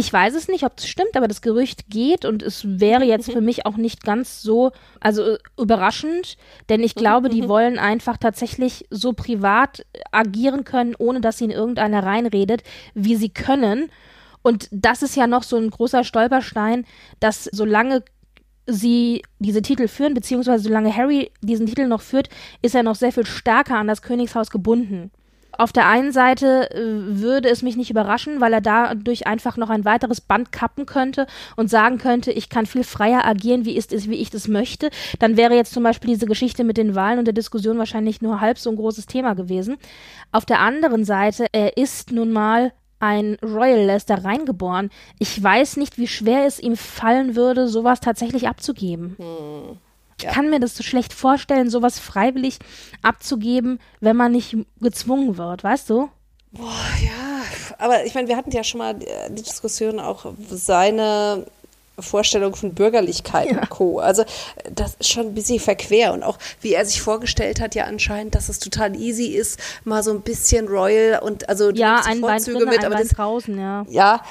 Ich 0.01 0.11
weiß 0.11 0.33
es 0.33 0.47
nicht, 0.47 0.63
ob 0.63 0.79
es 0.79 0.87
stimmt, 0.87 1.15
aber 1.15 1.27
das 1.27 1.43
Gerücht 1.43 1.87
geht 1.87 2.25
und 2.25 2.41
es 2.41 2.79
wäre 2.79 3.03
jetzt 3.03 3.31
für 3.31 3.39
mich 3.39 3.67
auch 3.67 3.77
nicht 3.77 4.03
ganz 4.03 4.41
so, 4.41 4.71
also 4.99 5.21
äh, 5.21 5.37
überraschend, 5.59 6.37
denn 6.69 6.81
ich 6.81 6.95
glaube, 6.95 7.29
die 7.29 7.47
wollen 7.47 7.77
einfach 7.77 8.17
tatsächlich 8.17 8.87
so 8.89 9.13
privat 9.13 9.85
agieren 10.11 10.63
können, 10.63 10.95
ohne 10.97 11.21
dass 11.21 11.39
ihnen 11.39 11.51
irgendeiner 11.51 12.01
reinredet, 12.01 12.63
wie 12.95 13.15
sie 13.15 13.29
können. 13.29 13.91
Und 14.41 14.69
das 14.71 15.03
ist 15.03 15.15
ja 15.15 15.27
noch 15.27 15.43
so 15.43 15.57
ein 15.57 15.69
großer 15.69 16.03
Stolperstein, 16.03 16.87
dass 17.19 17.43
solange 17.43 18.03
sie 18.65 19.21
diese 19.37 19.61
Titel 19.61 19.87
führen, 19.87 20.15
beziehungsweise 20.15 20.63
solange 20.63 20.97
Harry 20.97 21.29
diesen 21.41 21.67
Titel 21.67 21.85
noch 21.85 22.01
führt, 22.01 22.29
ist 22.63 22.73
er 22.73 22.81
noch 22.81 22.95
sehr 22.95 23.11
viel 23.11 23.27
stärker 23.27 23.75
an 23.75 23.87
das 23.87 24.01
Königshaus 24.01 24.49
gebunden. 24.49 25.11
Auf 25.61 25.71
der 25.71 25.87
einen 25.87 26.11
Seite 26.11 26.71
äh, 26.71 26.81
würde 27.21 27.47
es 27.47 27.61
mich 27.61 27.77
nicht 27.77 27.91
überraschen, 27.91 28.41
weil 28.41 28.51
er 28.51 28.61
dadurch 28.61 29.27
einfach 29.27 29.57
noch 29.57 29.69
ein 29.69 29.85
weiteres 29.85 30.19
Band 30.19 30.51
kappen 30.51 30.87
könnte 30.87 31.27
und 31.55 31.69
sagen 31.69 31.99
könnte, 31.99 32.31
ich 32.31 32.49
kann 32.49 32.65
viel 32.65 32.83
freier 32.83 33.27
agieren, 33.27 33.63
wie, 33.63 33.77
ist 33.77 33.91
wie 34.09 34.15
ich 34.15 34.31
das 34.31 34.47
möchte. 34.47 34.89
Dann 35.19 35.37
wäre 35.37 35.53
jetzt 35.53 35.71
zum 35.71 35.83
Beispiel 35.83 36.09
diese 36.09 36.25
Geschichte 36.25 36.63
mit 36.63 36.77
den 36.77 36.95
Wahlen 36.95 37.19
und 37.19 37.25
der 37.25 37.35
Diskussion 37.35 37.77
wahrscheinlich 37.77 38.23
nur 38.23 38.41
halb 38.41 38.57
so 38.57 38.71
ein 38.71 38.75
großes 38.75 39.05
Thema 39.05 39.35
gewesen. 39.35 39.77
Auf 40.31 40.47
der 40.47 40.61
anderen 40.61 41.05
Seite, 41.05 41.45
er 41.51 41.77
ist 41.77 42.11
nun 42.11 42.31
mal 42.31 42.73
ein 42.99 43.37
Royal 43.43 43.85
Leicester 43.85 44.23
reingeboren. 44.23 44.89
Ich 45.19 45.43
weiß 45.43 45.77
nicht, 45.77 45.99
wie 45.99 46.07
schwer 46.07 46.47
es 46.47 46.59
ihm 46.59 46.75
fallen 46.75 47.35
würde, 47.35 47.67
sowas 47.67 47.99
tatsächlich 47.99 48.47
abzugeben. 48.47 49.15
Hm. 49.19 49.77
Ich 50.23 50.33
kann 50.33 50.49
mir 50.49 50.59
das 50.59 50.75
so 50.75 50.83
schlecht 50.83 51.13
vorstellen, 51.13 51.69
sowas 51.69 51.99
freiwillig 51.99 52.59
abzugeben, 53.01 53.79
wenn 53.99 54.15
man 54.15 54.31
nicht 54.31 54.55
gezwungen 54.79 55.37
wird, 55.37 55.63
weißt 55.63 55.89
du? 55.89 56.09
Boah, 56.51 56.67
ja. 57.01 57.43
Aber 57.77 58.05
ich 58.05 58.13
meine, 58.13 58.27
wir 58.27 58.37
hatten 58.37 58.51
ja 58.51 58.63
schon 58.63 58.79
mal 58.79 58.93
die 58.93 59.41
Diskussion 59.41 59.99
auch 59.99 60.25
seine 60.49 61.45
Vorstellung 62.01 62.55
von 62.55 62.73
Bürgerlichkeit 62.73 63.51
ja. 63.51 63.59
und 63.59 63.69
Co. 63.69 63.99
Also 63.99 64.23
das 64.73 64.95
ist 64.99 65.09
schon 65.09 65.27
ein 65.27 65.33
bisschen 65.33 65.59
verquer 65.59 66.13
und 66.13 66.23
auch 66.23 66.37
wie 66.61 66.73
er 66.73 66.85
sich 66.85 67.01
vorgestellt 67.01 67.59
hat, 67.59 67.75
ja 67.75 67.85
anscheinend, 67.85 68.35
dass 68.35 68.49
es 68.49 68.59
total 68.59 68.95
easy 68.95 69.27
ist, 69.27 69.59
mal 69.83 70.03
so 70.03 70.11
ein 70.11 70.21
bisschen 70.21 70.67
Royal 70.67 71.21
und 71.21 71.49
also 71.49 71.71
ja, 71.71 72.01
ein 72.05 72.19
Vorzüge 72.19 72.59
drin, 72.59 72.69
mit, 72.69 72.79
ein 72.79 72.85
aber 72.85 72.95
das, 72.95 73.09
draußen, 73.09 73.59
ja. 73.59 73.85
Ja, 73.89 74.21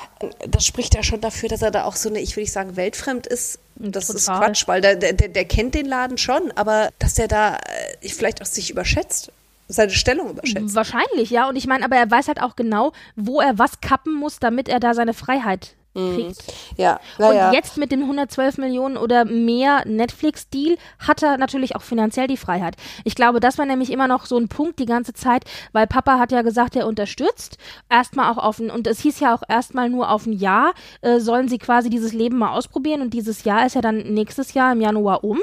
das 0.49 0.67
spricht 0.67 0.95
ja 0.95 1.03
schon 1.03 1.21
dafür, 1.21 1.49
dass 1.49 1.63
er 1.63 1.71
da 1.71 1.85
auch 1.85 1.97
so 1.97 2.09
eine, 2.09 2.21
ich 2.21 2.37
will 2.37 2.43
nicht 2.43 2.53
sagen 2.53 2.77
weltfremd 2.77 3.27
ist. 3.27 3.59
Das 3.77 4.09
Total. 4.09 4.17
ist 4.17 4.27
Quatsch, 4.27 4.69
weil 4.69 4.81
der, 4.83 4.97
der, 4.97 5.13
der 5.13 5.45
kennt 5.47 5.75
den 5.75 5.87
Laden 5.87 6.19
schon, 6.19 6.53
aber 6.55 6.91
dass 6.99 7.19
er 7.19 7.29
da 7.29 7.57
äh, 8.03 8.09
vielleicht 8.09 8.43
auch 8.43 8.47
sich 8.47 8.71
überschätzt 8.71 9.33
seine 9.73 9.93
Stellung 9.93 10.31
überschätzt. 10.31 10.75
Wahrscheinlich, 10.75 11.31
ja. 11.31 11.49
Und 11.49 11.57
ich 11.57 11.67
meine, 11.67 11.85
aber 11.85 11.97
er 11.97 12.11
weiß 12.11 12.29
halt 12.29 12.43
auch 12.43 12.57
genau, 12.57 12.93
wo 13.17 13.41
er 13.41 13.59
was 13.59 13.81
kappen 13.81 14.15
muss, 14.15 14.39
damit 14.39 14.69
er 14.69 14.81
da 14.81 14.95
seine 14.95 15.15
Freiheit. 15.15 15.77
Kriegt. 15.95 16.43
Ja. 16.77 17.01
ja 17.19 17.49
und 17.49 17.55
jetzt 17.55 17.77
mit 17.77 17.93
dem 17.93 18.03
112 18.03 18.59
Millionen 18.59 18.97
oder 18.97 19.25
mehr 19.25 19.83
Netflix-Deal 19.87 20.77
hat 20.99 21.23
er 21.23 21.37
natürlich 21.37 21.77
auch 21.77 21.83
finanziell 21.83 22.27
die 22.27 22.37
Freiheit. 22.37 22.77
Ich 23.05 23.15
glaube, 23.15 23.41
das 23.41 23.59
war 23.59 23.67
nämlich 23.67 23.91
immer 23.91 24.09
noch 24.09 24.27
so 24.27 24.37
ein 24.37 24.49
Punkt 24.49 24.79
die 24.79 24.87
ganze 24.87 25.13
Zeit, 25.13 25.45
weil 25.73 25.87
Papa 25.87 26.19
hat 26.19 26.33
ja 26.33 26.43
gesagt, 26.43 26.77
er 26.77 26.87
unterstützt. 26.87 27.59
Erstmal 27.89 28.33
auch 28.33 28.39
auf 28.39 28.59
ein, 28.59 28.71
und 28.71 28.87
es 28.87 29.01
hieß 29.01 29.21
ja 29.21 29.35
auch 29.35 29.43
erstmal 29.49 29.91
nur 29.91 30.11
auf 30.11 30.27
ein 30.27 30.33
Jahr, 30.33 30.73
äh, 31.01 31.19
sollen 31.19 31.49
sie 31.49 31.59
quasi 31.59 31.91
dieses 31.91 32.13
Leben 32.13 32.39
mal 32.39 32.53
ausprobieren 32.53 33.01
und 33.01 33.15
dieses 33.15 33.45
Jahr 33.45 33.67
ist 33.67 33.75
ja 33.75 33.81
dann 33.81 33.99
nächstes 33.99 34.55
Jahr 34.55 34.73
im 34.73 34.81
Januar 34.81 35.25
um. 35.25 35.41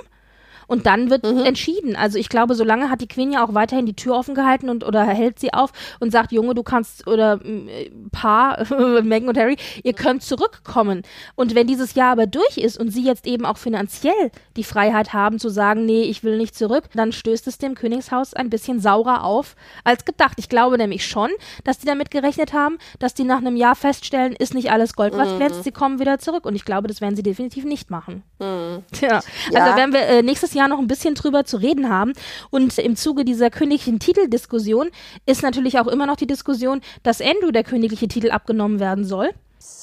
Und 0.67 0.85
dann 0.85 1.09
wird 1.09 1.23
mhm. 1.23 1.45
entschieden. 1.45 1.95
Also 1.95 2.19
ich 2.19 2.29
glaube, 2.29 2.53
solange 2.53 2.89
hat 2.89 3.01
die 3.01 3.07
Queen 3.07 3.31
ja 3.31 3.43
auch 3.43 3.53
weiterhin 3.53 3.85
die 3.85 3.95
Tür 3.95 4.15
offen 4.15 4.35
gehalten 4.35 4.69
und 4.69 4.83
oder 4.83 5.05
hält 5.05 5.39
sie 5.39 5.53
auf 5.53 5.71
und 5.99 6.11
sagt, 6.11 6.31
Junge, 6.31 6.53
du 6.53 6.63
kannst 6.63 7.07
oder 7.07 7.39
äh, 7.43 7.89
Paar, 8.11 8.65
Meghan 9.01 9.29
und 9.29 9.37
Harry, 9.37 9.57
ihr 9.83 9.93
könnt 9.93 10.23
zurückkommen. 10.23 11.03
Und 11.35 11.55
wenn 11.55 11.67
dieses 11.67 11.95
Jahr 11.95 12.11
aber 12.11 12.27
durch 12.27 12.57
ist 12.57 12.77
und 12.77 12.89
sie 12.91 13.03
jetzt 13.03 13.25
eben 13.25 13.45
auch 13.45 13.57
finanziell 13.57 14.31
die 14.57 14.63
Freiheit 14.63 15.13
haben 15.13 15.39
zu 15.39 15.49
sagen, 15.49 15.85
nee, 15.85 16.03
ich 16.03 16.23
will 16.23 16.37
nicht 16.37 16.55
zurück, 16.55 16.85
dann 16.93 17.11
stößt 17.11 17.47
es 17.47 17.57
dem 17.57 17.75
Königshaus 17.75 18.33
ein 18.33 18.49
bisschen 18.49 18.79
saurer 18.79 19.23
auf 19.23 19.55
als 19.83 20.03
gedacht. 20.03 20.33
Ich 20.37 20.49
glaube 20.49 20.77
nämlich 20.77 21.05
schon, 21.05 21.29
dass 21.63 21.77
die 21.77 21.85
damit 21.85 22.11
gerechnet 22.11 22.53
haben, 22.53 22.77
dass 22.99 23.13
die 23.13 23.23
nach 23.23 23.37
einem 23.37 23.55
Jahr 23.55 23.75
feststellen, 23.75 24.33
ist 24.33 24.53
nicht 24.53 24.71
alles 24.71 24.95
Gold, 24.95 25.15
was 25.15 25.29
mhm. 25.29 25.37
glänzt, 25.37 25.63
sie 25.63 25.71
kommen 25.71 25.99
wieder 25.99 26.19
zurück. 26.19 26.45
Und 26.45 26.55
ich 26.55 26.65
glaube, 26.65 26.87
das 26.87 26.99
werden 26.99 27.15
sie 27.15 27.23
definitiv 27.23 27.63
nicht 27.63 27.89
machen. 27.89 28.23
Mhm. 28.39 28.83
Tja, 28.91 29.21
ja. 29.51 29.61
also 29.61 29.77
werden 29.77 29.93
wir 29.93 30.01
äh, 30.01 30.21
nächstes 30.21 30.53
Jahr 30.53 30.56
noch 30.67 30.79
ein 30.79 30.87
bisschen 30.87 31.13
drüber 31.13 31.45
zu 31.45 31.57
reden 31.57 31.89
haben. 31.89 32.13
Und 32.49 32.77
im 32.77 32.95
Zuge 32.95 33.25
dieser 33.25 33.49
königlichen 33.49 33.99
Titeldiskussion 33.99 34.89
ist 35.25 35.43
natürlich 35.43 35.79
auch 35.79 35.87
immer 35.87 36.05
noch 36.05 36.15
die 36.15 36.27
Diskussion, 36.27 36.81
dass 37.03 37.21
Andrew 37.21 37.51
der 37.51 37.63
königliche 37.63 38.07
Titel 38.07 38.31
abgenommen 38.31 38.79
werden 38.79 39.05
soll 39.05 39.29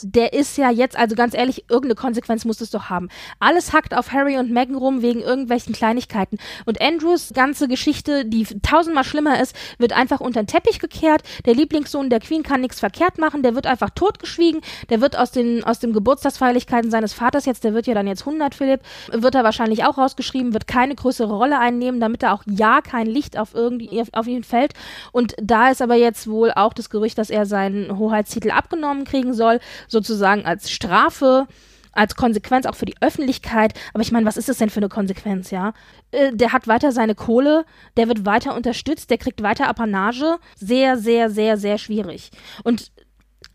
der 0.05 0.33
ist 0.33 0.59
ja 0.59 0.71
jetzt, 0.71 0.97
also 0.97 1.15
ganz 1.17 1.35
ehrlich, 1.35 1.65
irgendeine 1.69 1.95
Konsequenz 1.95 2.45
muss 2.45 2.61
es 2.61 2.71
doch 2.71 2.91
haben. 2.91 3.09
Alles 3.41 3.73
hackt 3.73 3.97
auf 3.97 4.13
Harry 4.13 4.37
und 4.39 4.51
Meghan 4.51 4.77
rum 4.77 5.03
wegen 5.03 5.21
irgendwelchen 5.21 5.73
Kleinigkeiten. 5.73 6.39
Und 6.67 6.81
Andrews 6.81 7.33
ganze 7.35 7.69
Geschichte, 7.69 8.25
die 8.25 8.45
tausendmal 8.61 9.05
schlimmer 9.05 9.41
ist, 9.41 9.57
wird 9.79 9.93
einfach 9.93 10.21
unter 10.21 10.43
den 10.43 10.47
Teppich 10.47 10.79
gekehrt. 10.79 11.23
Der 11.47 11.55
Lieblingssohn 11.55 12.11
der 12.11 12.21
Queen 12.21 12.43
kann 12.43 12.61
nichts 12.61 12.81
verkehrt 12.81 13.19
machen, 13.19 13.43
der 13.43 13.55
wird 13.55 13.67
einfach 13.67 13.91
totgeschwiegen. 13.91 14.61
Der 14.91 15.01
wird 15.01 15.17
aus 15.17 15.31
den, 15.31 15.65
aus 15.65 15.79
den 15.79 15.93
Geburtstagsfeierlichkeiten 15.93 16.91
seines 16.91 17.15
Vaters 17.15 17.47
jetzt, 17.47 17.65
der 17.65 17.75
wird 17.75 17.87
ja 17.87 17.95
dann 17.95 18.07
jetzt 18.07 18.27
100, 18.27 18.55
Philipp, 18.55 18.81
wird 19.11 19.35
er 19.35 19.45
wahrscheinlich 19.45 19.85
auch 19.85 19.99
rausgeschrieben, 19.99 20.53
wird 20.53 20.67
keine 20.67 20.95
größere 20.95 21.33
Rolle 21.33 21.59
einnehmen, 21.59 22.01
damit 22.01 22.23
da 22.23 22.33
auch 22.33 22.43
ja 22.47 22.81
kein 22.81 23.07
Licht 23.07 23.39
auf 23.39 23.55
irgendwie, 23.55 24.03
auf 24.13 24.27
ihn 24.27 24.45
fällt. 24.45 24.75
Und 25.13 25.35
da 25.41 25.71
ist 25.71 25.83
aber 25.83 25.95
jetzt 25.95 26.29
wohl 26.29 26.53
auch 26.53 26.75
das 26.75 26.91
Gerücht, 26.91 27.19
dass 27.19 27.31
er 27.31 27.47
seinen 27.47 27.99
Hoheitstitel 27.99 28.51
abgenommen 28.51 29.05
kriegen 29.05 29.35
soll 29.35 29.61
sozusagen 29.89 30.45
als 30.45 30.71
Strafe 30.71 31.47
als 31.95 32.17
Konsequenz 32.17 32.67
auch 32.67 32.75
für 32.75 32.87
die 32.87 32.97
Öffentlichkeit. 33.01 33.75
Aber 33.93 34.03
ich 34.03 34.13
meine, 34.13 34.27
was 34.27 34.37
ist 34.37 34.49
das 34.49 34.59
denn 34.59 34.71
für 34.71 34.81
eine 34.81 34.89
Konsequenz, 34.89 35.51
ja? 35.51 35.73
Äh, 36.11 36.33
der 36.35 36.53
hat 36.53 36.69
weiter 36.69 36.93
seine 36.93 37.15
Kohle, 37.15 37.65
der 37.97 38.09
wird 38.09 38.27
weiter 38.27 38.55
unterstützt, 38.55 39.11
der 39.11 39.19
kriegt 39.19 39.43
weiter 39.43 39.69
Apanage. 39.69 40.39
Sehr, 40.57 40.99
sehr, 40.99 41.31
sehr, 41.31 41.57
sehr 41.57 41.79
schwierig. 41.79 42.31
Und 42.65 42.91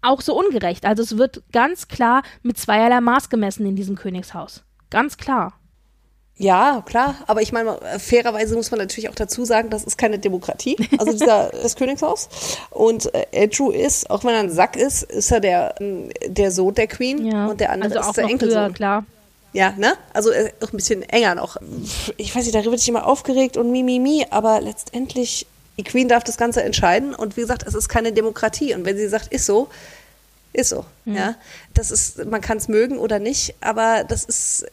auch 0.02 0.22
so 0.22 0.38
ungerecht. 0.38 0.86
Also 0.86 1.04
es 1.04 1.18
wird 1.18 1.44
ganz 1.52 1.88
klar 1.88 2.24
mit 2.42 2.58
zweierlei 2.58 3.02
Maß 3.02 3.30
gemessen 3.30 3.66
in 3.66 3.76
diesem 3.76 3.96
Königshaus. 3.96 4.64
Ganz 4.90 5.18
klar. 5.18 5.59
Ja, 6.40 6.82
klar, 6.86 7.16
aber 7.28 7.42
ich 7.42 7.52
meine, 7.52 7.78
fairerweise 8.00 8.56
muss 8.56 8.72
man 8.72 8.80
natürlich 8.80 9.10
auch 9.10 9.16
dazu 9.16 9.44
sagen, 9.44 9.70
das 9.70 9.84
ist 9.84 9.98
keine 9.98 10.20
Demokratie, 10.20 10.78
also 10.98 11.12
dieser 11.12 11.50
das 11.64 11.76
Königshaus. 11.76 12.30
Und 12.70 13.14
äh, 13.14 13.44
Andrew 13.44 13.72
ist, 13.72 14.10
auch 14.10 14.24
wenn 14.24 14.34
er 14.34 14.40
ein 14.40 14.50
Sack 14.50 14.78
ist, 14.78 15.04
ist 15.04 15.32
er 15.34 15.42
der, 15.42 15.76
der 16.26 16.52
Sohn 16.52 16.74
der 16.74 16.88
Queen 16.88 17.26
ja. 17.26 17.48
und 17.48 17.60
der 17.60 17.72
andere 17.72 17.98
also 17.98 18.10
ist 18.10 18.16
der 18.16 18.24
Enkelsohn. 18.24 18.68
Früher, 18.68 18.74
klar. 18.74 19.06
Ja, 19.52 19.74
ne? 19.78 19.96
Also 20.14 20.32
äh, 20.32 20.54
auch 20.62 20.72
ein 20.72 20.78
bisschen 20.78 21.04
enger 21.04 21.36
noch. 21.36 21.58
Ich 22.16 22.34
weiß 22.34 22.46
nicht, 22.46 22.56
darüber 22.56 22.72
wird 22.72 22.80
sich 22.80 22.90
immer 22.90 23.06
aufgeregt 23.06 23.58
und 23.58 23.70
mi, 23.70 23.84
mi, 23.84 24.00
mi, 24.00 24.26
aber 24.30 24.62
letztendlich, 24.62 25.46
die 25.78 25.84
Queen 25.84 26.08
darf 26.08 26.24
das 26.24 26.38
Ganze 26.38 26.64
entscheiden 26.64 27.14
und 27.14 27.36
wie 27.36 27.42
gesagt, 27.42 27.66
es 27.68 27.74
ist 27.74 27.90
keine 27.90 28.14
Demokratie. 28.14 28.74
Und 28.74 28.86
wenn 28.86 28.96
sie 28.96 29.10
sagt, 29.10 29.28
ist 29.34 29.46
so, 29.46 29.68
ist 30.54 30.70
so. 30.70 30.86
Mhm. 31.04 31.16
Ja, 31.16 31.36
das 31.74 31.92
ist, 31.92 32.24
man 32.26 32.40
kann 32.40 32.58
es 32.58 32.70
mögen 32.70 32.98
oder 32.98 33.20
nicht, 33.20 33.56
aber 33.60 34.06
das 34.08 34.24
ist 34.24 34.66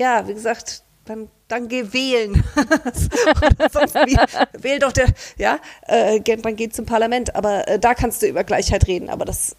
ja, 0.00 0.26
wie 0.26 0.32
gesagt, 0.32 0.82
dann, 1.04 1.28
dann 1.46 1.68
geh 1.68 1.92
wählen. 1.92 2.42
sonst 3.70 3.94
wie, 3.94 4.16
wähl 4.58 4.78
doch 4.78 4.92
der, 4.92 5.08
ja, 5.36 5.58
äh, 5.86 6.20
man 6.42 6.56
geht 6.56 6.74
zum 6.74 6.86
Parlament, 6.86 7.36
aber 7.36 7.68
äh, 7.68 7.78
da 7.78 7.94
kannst 7.94 8.22
du 8.22 8.26
über 8.26 8.42
Gleichheit 8.42 8.86
reden, 8.86 9.10
aber 9.10 9.26
das 9.26 9.54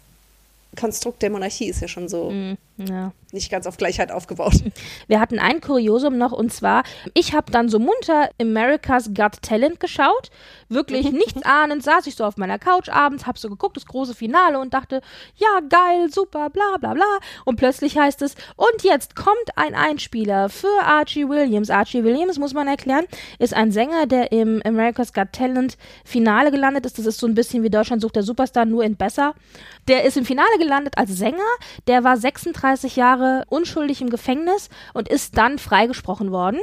Konstrukt 0.78 1.22
der 1.22 1.30
Monarchie 1.30 1.68
ist 1.68 1.80
ja 1.80 1.86
schon 1.86 2.08
so. 2.08 2.30
Mm, 2.30 2.58
ja. 2.76 3.12
nicht 3.32 3.50
ganz 3.50 3.66
auf 3.66 3.76
Gleichheit 3.76 4.10
aufgebaut. 4.10 4.54
Wir 5.06 5.20
hatten 5.20 5.38
ein 5.38 5.60
Kuriosum 5.60 6.16
noch 6.16 6.32
und 6.32 6.52
zwar, 6.52 6.84
ich 7.14 7.34
habe 7.34 7.50
dann 7.52 7.68
so 7.68 7.78
munter 7.78 8.30
America's 8.40 9.10
Got 9.14 9.42
Talent 9.42 9.80
geschaut. 9.80 10.30
Wirklich 10.68 11.12
nichts 11.12 11.42
ahnend, 11.44 11.82
saß 11.82 12.06
ich 12.06 12.16
so 12.16 12.24
auf 12.24 12.36
meiner 12.36 12.58
Couch 12.58 12.88
abends, 12.88 13.26
hab 13.26 13.38
so 13.38 13.48
geguckt, 13.48 13.76
das 13.76 13.86
große 13.86 14.14
Finale 14.14 14.58
und 14.58 14.72
dachte, 14.74 15.02
ja, 15.36 15.60
geil, 15.68 16.10
super, 16.10 16.50
bla 16.50 16.76
bla 16.78 16.94
bla. 16.94 17.18
Und 17.44 17.56
plötzlich 17.56 17.98
heißt 17.98 18.22
es, 18.22 18.34
und 18.56 18.82
jetzt 18.82 19.14
kommt 19.16 19.36
ein 19.56 19.74
Einspieler 19.74 20.48
für 20.48 20.82
Archie 20.82 21.28
Williams. 21.28 21.70
Archie 21.70 22.04
Williams, 22.04 22.38
muss 22.38 22.54
man 22.54 22.68
erklären, 22.68 23.04
ist 23.38 23.54
ein 23.54 23.70
Sänger, 23.70 24.06
der 24.06 24.32
im 24.32 24.62
America's 24.64 25.12
Got 25.12 25.32
Talent 25.32 25.76
Finale 26.04 26.50
gelandet 26.50 26.86
ist. 26.86 26.98
Das 26.98 27.06
ist 27.06 27.18
so 27.18 27.26
ein 27.26 27.34
bisschen 27.34 27.62
wie 27.62 27.70
Deutschland 27.70 28.02
sucht 28.02 28.16
der 28.16 28.22
Superstar, 28.22 28.64
nur 28.64 28.84
in 28.84 28.96
besser. 28.96 29.34
Der 29.88 30.04
ist 30.04 30.16
im 30.16 30.24
Finale 30.24 30.58
gelandet 30.58 30.96
als 30.96 31.16
Sänger, 31.16 31.38
der 31.86 32.04
war 32.04 32.16
36 32.16 32.61
Jahre 32.62 33.12
Jahre 33.12 33.44
unschuldig 33.48 34.00
im 34.00 34.10
Gefängnis 34.10 34.68
und 34.94 35.08
ist 35.08 35.36
dann 35.36 35.58
freigesprochen 35.58 36.30
worden. 36.30 36.60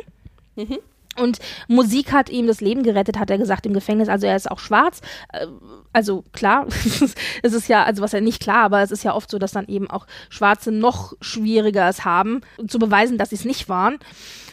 Mhm. 0.56 0.80
Und 1.18 1.40
Musik 1.68 2.14
hat 2.14 2.30
ihm 2.30 2.48
das 2.48 2.62
Leben 2.62 2.84
gerettet, 2.84 3.20
hat 3.20 3.30
er 3.30 3.38
gesagt 3.38 3.66
im 3.66 3.74
Gefängnis. 3.74 4.08
Also 4.08 4.26
er 4.26 4.36
ist 4.36 4.50
auch 4.50 4.60
schwarz. 4.60 5.02
Äh, 5.34 5.48
also 5.92 6.24
klar, 6.32 6.68
es 7.44 7.54
ist 7.54 7.68
ja, 7.68 7.84
also 7.84 8.02
was 8.02 8.14
ja 8.14 8.22
nicht 8.22 8.42
klar, 8.42 8.64
aber 8.64 8.82
es 8.82 8.92
ist 8.92 9.04
ja 9.04 9.14
oft 9.14 9.30
so, 9.30 9.38
dass 9.38 9.52
dann 9.52 9.68
eben 9.68 9.90
auch 9.90 10.08
Schwarze 10.30 10.72
noch 10.72 11.14
schwieriger 11.20 11.90
es 11.90 12.06
haben, 12.06 12.42
zu 12.68 12.80
beweisen, 12.80 13.18
dass 13.18 13.30
sie 13.30 13.36
es 13.36 13.46
nicht 13.46 13.68
waren. 13.68 14.00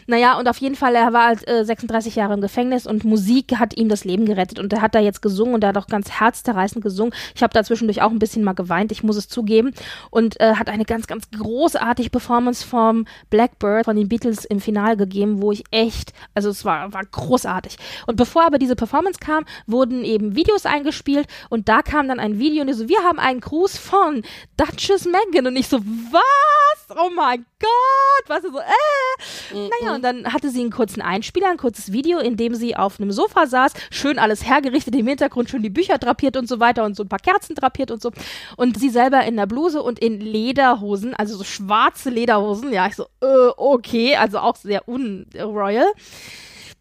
Naja, 0.07 0.39
und 0.39 0.49
auf 0.49 0.59
jeden 0.59 0.77
Fall, 0.77 0.95
er 0.95 1.13
war 1.13 1.27
halt, 1.27 1.49
äh, 1.49 1.65
36 1.65 2.17
Jahre 2.17 2.35
im 2.35 2.41
Gefängnis 2.41 2.87
und 2.87 3.05
Musik 3.05 3.57
hat 3.59 3.77
ihm 3.77 3.89
das 3.89 4.05
Leben 4.05 4.25
gerettet. 4.27 4.59
Und 4.59 4.73
er 4.73 4.81
hat 4.81 4.95
da 4.95 5.01
jetzt 5.01 5.23
gesungen 5.23 5.55
und 5.55 5.65
er 5.65 5.71
hat 5.71 5.79
auch 5.79 5.89
ganz 5.89 6.11
herzzerreißend 6.11 6.83
gesungen. 6.83 7.15
Ich 7.35 7.43
habe 7.43 7.53
da 7.53 7.65
zwischendurch 7.65 8.03
auch 8.03 8.11
ein 8.11 8.19
bisschen 8.19 8.45
mal 8.45 8.55
geweint, 8.55 8.93
ich 8.93 9.03
muss 9.03 9.17
es 9.17 9.29
zugeben. 9.29 9.73
Und 10.11 10.41
äh, 10.41 10.55
hat 10.55 10.69
eine 10.69 10.85
ganz, 10.85 11.07
ganz 11.07 11.31
großartige 11.31 12.11
Performance 12.11 12.67
vom 12.67 13.07
Blackbird 13.31 13.85
von 13.85 13.97
den 13.97 14.09
Beatles 14.09 14.45
im 14.45 14.61
Finale 14.61 14.97
gegeben, 14.97 15.43
wo 15.43 15.53
ich 15.53 15.65
echt, 15.71 16.13
also 16.35 16.51
es 16.51 16.65
war, 16.65 16.93
war 16.93 17.05
großartig. 17.05 17.77
Und 18.07 18.17
bevor 18.17 18.47
aber 18.47 18.59
diese 18.59 18.77
Performance 18.77 19.19
kam, 19.21 19.45
wurden 19.67 20.05
eben 20.05 20.37
Videos 20.37 20.67
eingespielt 20.67 21.27
und 21.51 21.69
da 21.69 21.83
kam 21.83 22.09
dann 22.09 22.21
ein 22.21 22.39
Video 22.39 22.63
und 22.63 22.69
ich 22.69 22.77
so, 22.77 22.89
wir 22.89 23.03
haben 23.03 23.19
einen 23.19 23.41
Gruß 23.41 23.77
von 23.77 24.23
Duchess 24.57 25.07
Megan 25.07 25.47
und 25.47 25.57
ich 25.57 25.69
so, 25.69 25.79
was? 25.79 26.97
Oh 26.97 27.11
mein 27.15 27.45
Gott, 27.59 28.29
was 28.29 28.45
ist 28.45 28.53
so, 28.53 28.59
äh. 28.59 29.55
Mhm. 29.55 29.71
Naja, 29.81 29.96
und 29.97 30.03
dann 30.03 30.33
hatte 30.33 30.51
sie 30.51 30.61
einen 30.61 30.71
kurzen 30.71 31.03
Einspieler, 31.03 31.51
ein 31.51 31.57
kurzes 31.57 31.93
Video, 31.93 32.19
in 32.19 32.37
dem 32.37 32.55
sie 32.55 32.77
auf 32.77 33.01
einem 33.01 33.11
Sofa 33.11 33.47
saß, 33.47 33.73
schön 33.91 34.19
alles 34.19 34.47
hergerichtet, 34.47 34.95
im 34.95 35.07
Hintergrund 35.07 35.51
schön 35.51 35.63
die 35.63 35.71
Bücher 35.71 35.99
drapiert 35.99 36.37
und 36.37 36.49
so 36.49 36.61
weiter 36.61 36.85
und 36.85 36.95
so 36.95 37.03
ein 37.03 37.09
paar 37.09 37.19
Kerzen 37.19 37.55
drapiert 37.55 37.91
und 37.91 38.01
so. 38.01 38.13
Und 38.57 38.79
sie 38.79 38.91
selber 38.91 39.25
in 39.25 39.37
der 39.37 39.47
Bluse 39.47 39.83
und 39.83 39.99
in 39.99 40.21
Lederhosen, 40.21 41.15
also 41.15 41.37
so 41.37 41.45
schwarze 41.45 42.11
Lederhosen. 42.11 42.73
Ja, 42.73 42.87
ich 42.87 42.95
so, 42.95 43.05
äh, 43.21 43.51
okay, 43.57 44.17
also 44.17 44.39
auch 44.39 44.57
sehr 44.57 44.89
unroyal 44.89 45.87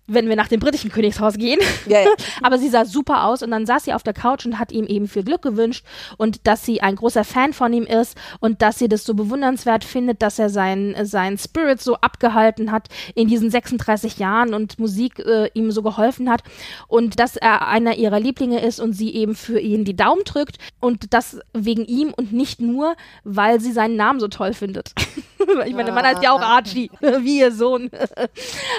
wenn 0.07 0.29
wir 0.29 0.35
nach 0.35 0.47
dem 0.47 0.59
britischen 0.59 0.91
Königshaus 0.91 1.37
gehen. 1.37 1.59
Ja, 1.87 2.01
ja. 2.01 2.09
Aber 2.43 2.57
sie 2.57 2.69
sah 2.69 2.85
super 2.85 3.25
aus 3.25 3.41
und 3.41 3.51
dann 3.51 3.65
saß 3.65 3.85
sie 3.85 3.93
auf 3.93 4.03
der 4.03 4.13
Couch 4.13 4.45
und 4.45 4.59
hat 4.59 4.71
ihm 4.71 4.85
eben 4.85 5.07
viel 5.07 5.23
Glück 5.23 5.41
gewünscht 5.41 5.85
und 6.17 6.47
dass 6.47 6.65
sie 6.65 6.81
ein 6.81 6.95
großer 6.95 7.23
Fan 7.23 7.53
von 7.53 7.73
ihm 7.73 7.85
ist 7.85 8.17
und 8.39 8.61
dass 8.61 8.79
sie 8.79 8.87
das 8.87 9.03
so 9.03 9.13
bewundernswert 9.13 9.83
findet, 9.83 10.21
dass 10.21 10.39
er 10.39 10.49
seinen 10.49 11.05
sein 11.05 11.37
Spirit 11.37 11.81
so 11.81 11.95
abgehalten 11.95 12.71
hat 12.71 12.89
in 13.15 13.27
diesen 13.27 13.49
36 13.49 14.17
Jahren 14.17 14.53
und 14.53 14.79
Musik 14.79 15.19
äh, 15.19 15.49
ihm 15.53 15.71
so 15.71 15.81
geholfen 15.81 16.29
hat 16.29 16.43
und 16.87 17.19
dass 17.19 17.35
er 17.35 17.67
einer 17.67 17.95
ihrer 17.95 18.19
Lieblinge 18.19 18.61
ist 18.61 18.79
und 18.79 18.93
sie 18.93 19.13
eben 19.13 19.35
für 19.35 19.59
ihn 19.59 19.85
die 19.85 19.95
Daumen 19.95 20.23
drückt 20.23 20.57
und 20.79 21.13
das 21.13 21.39
wegen 21.53 21.85
ihm 21.85 22.13
und 22.15 22.31
nicht 22.31 22.61
nur, 22.61 22.95
weil 23.23 23.59
sie 23.59 23.71
seinen 23.71 23.95
Namen 23.95 24.19
so 24.19 24.27
toll 24.27 24.53
findet. 24.53 24.93
ich 25.65 25.73
meine, 25.73 25.91
man 25.91 26.05
heißt 26.05 26.23
ja 26.23 26.31
auch 26.31 26.41
Archie, 26.41 26.91
wie 26.99 27.39
ihr 27.39 27.51
Sohn. 27.51 27.89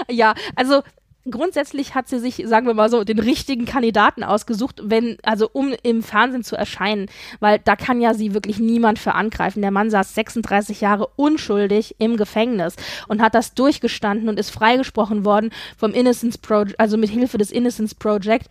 ja, 0.08 0.34
also 0.54 0.82
grundsätzlich 1.30 1.94
hat 1.94 2.08
sie 2.08 2.18
sich, 2.18 2.42
sagen 2.46 2.66
wir 2.66 2.74
mal 2.74 2.90
so, 2.90 3.04
den 3.04 3.18
richtigen 3.18 3.64
Kandidaten 3.64 4.22
ausgesucht, 4.22 4.80
wenn, 4.84 5.16
also 5.22 5.48
um 5.52 5.74
im 5.82 6.02
Fernsehen 6.02 6.44
zu 6.44 6.56
erscheinen, 6.56 7.06
weil 7.40 7.58
da 7.58 7.76
kann 7.76 8.00
ja 8.00 8.14
sie 8.14 8.34
wirklich 8.34 8.58
niemand 8.58 8.98
für 8.98 9.14
angreifen. 9.14 9.62
Der 9.62 9.70
Mann 9.70 9.90
saß 9.90 10.14
36 10.14 10.80
Jahre 10.80 11.08
unschuldig 11.16 11.96
im 11.98 12.16
Gefängnis 12.16 12.76
und 13.08 13.22
hat 13.22 13.34
das 13.34 13.54
durchgestanden 13.54 14.28
und 14.28 14.38
ist 14.38 14.50
freigesprochen 14.50 15.24
worden 15.24 15.50
vom 15.76 15.92
Innocence 15.92 16.38
Project, 16.38 16.78
also 16.80 16.96
mit 16.96 17.10
Hilfe 17.10 17.38
des 17.38 17.50
Innocence 17.50 17.94
Project 17.94 18.48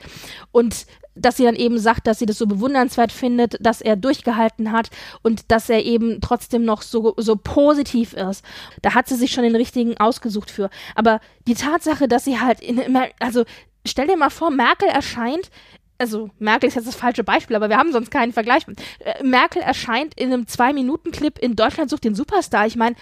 und 0.52 0.86
dass 1.16 1.38
sie 1.38 1.44
dann 1.44 1.56
eben 1.56 1.80
sagt, 1.80 2.08
dass 2.08 2.20
sie 2.20 2.26
das 2.26 2.38
so 2.38 2.46
bewundernswert 2.46 3.12
findet, 3.12 3.58
dass 3.60 3.82
er 3.82 3.96
durchgehalten 3.96 4.72
hat 4.72 4.90
und 5.22 5.52
dass 5.52 5.70
er 5.70 5.84
eben 5.84 6.20
trotzdem 6.22 6.66
noch 6.66 6.82
so, 6.82 7.14
so 7.18 7.36
positiv 7.36 8.14
ist. 8.14 8.44
Da 8.82 8.94
hat 8.94 9.08
sie 9.08 9.16
sich 9.16 9.32
schon 9.32 9.44
den 9.44 9.56
richtigen 9.56 9.98
ausgesucht 9.98 10.52
für. 10.52 10.70
Aber 10.94 11.20
die 11.48 11.56
Tatsache, 11.56 12.08
dass 12.08 12.26
sie 12.26 12.40
halt 12.40 12.62
in, 12.62 12.82
also 13.20 13.46
stell 13.86 14.08
dir 14.08 14.18
mal 14.18 14.30
vor, 14.30 14.52
Merkel 14.52 14.90
erscheint 14.90 15.50
also 15.98 16.30
Merkel 16.40 16.68
ist 16.68 16.76
jetzt 16.76 16.88
das 16.88 16.96
falsche 16.96 17.24
Beispiel, 17.24 17.56
aber 17.56 17.70
wir 17.70 17.78
haben 17.78 17.94
sonst 17.94 18.12
keinen 18.12 18.34
Vergleich. 18.34 18.66
Äh, 19.00 19.24
Merkel 19.24 19.62
erscheint 19.62 20.14
in 20.20 20.34
einem 20.34 20.46
Zwei-Minuten-Clip 20.46 21.40
in 21.40 21.56
Deutschland 21.56 21.90
sucht 21.90 22.04
den 22.04 22.16
Superstar. 22.16 22.68
Ich 22.68 22.76
meine, 22.76 22.96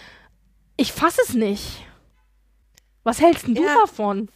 ich 0.78 0.94
fasse 0.94 1.22
es 1.28 1.34
nicht. 1.34 1.86
Was 3.04 3.20
hältst 3.20 3.48
denn 3.48 3.56
du 3.56 3.64
ja. 3.64 3.76
davon? 3.82 4.30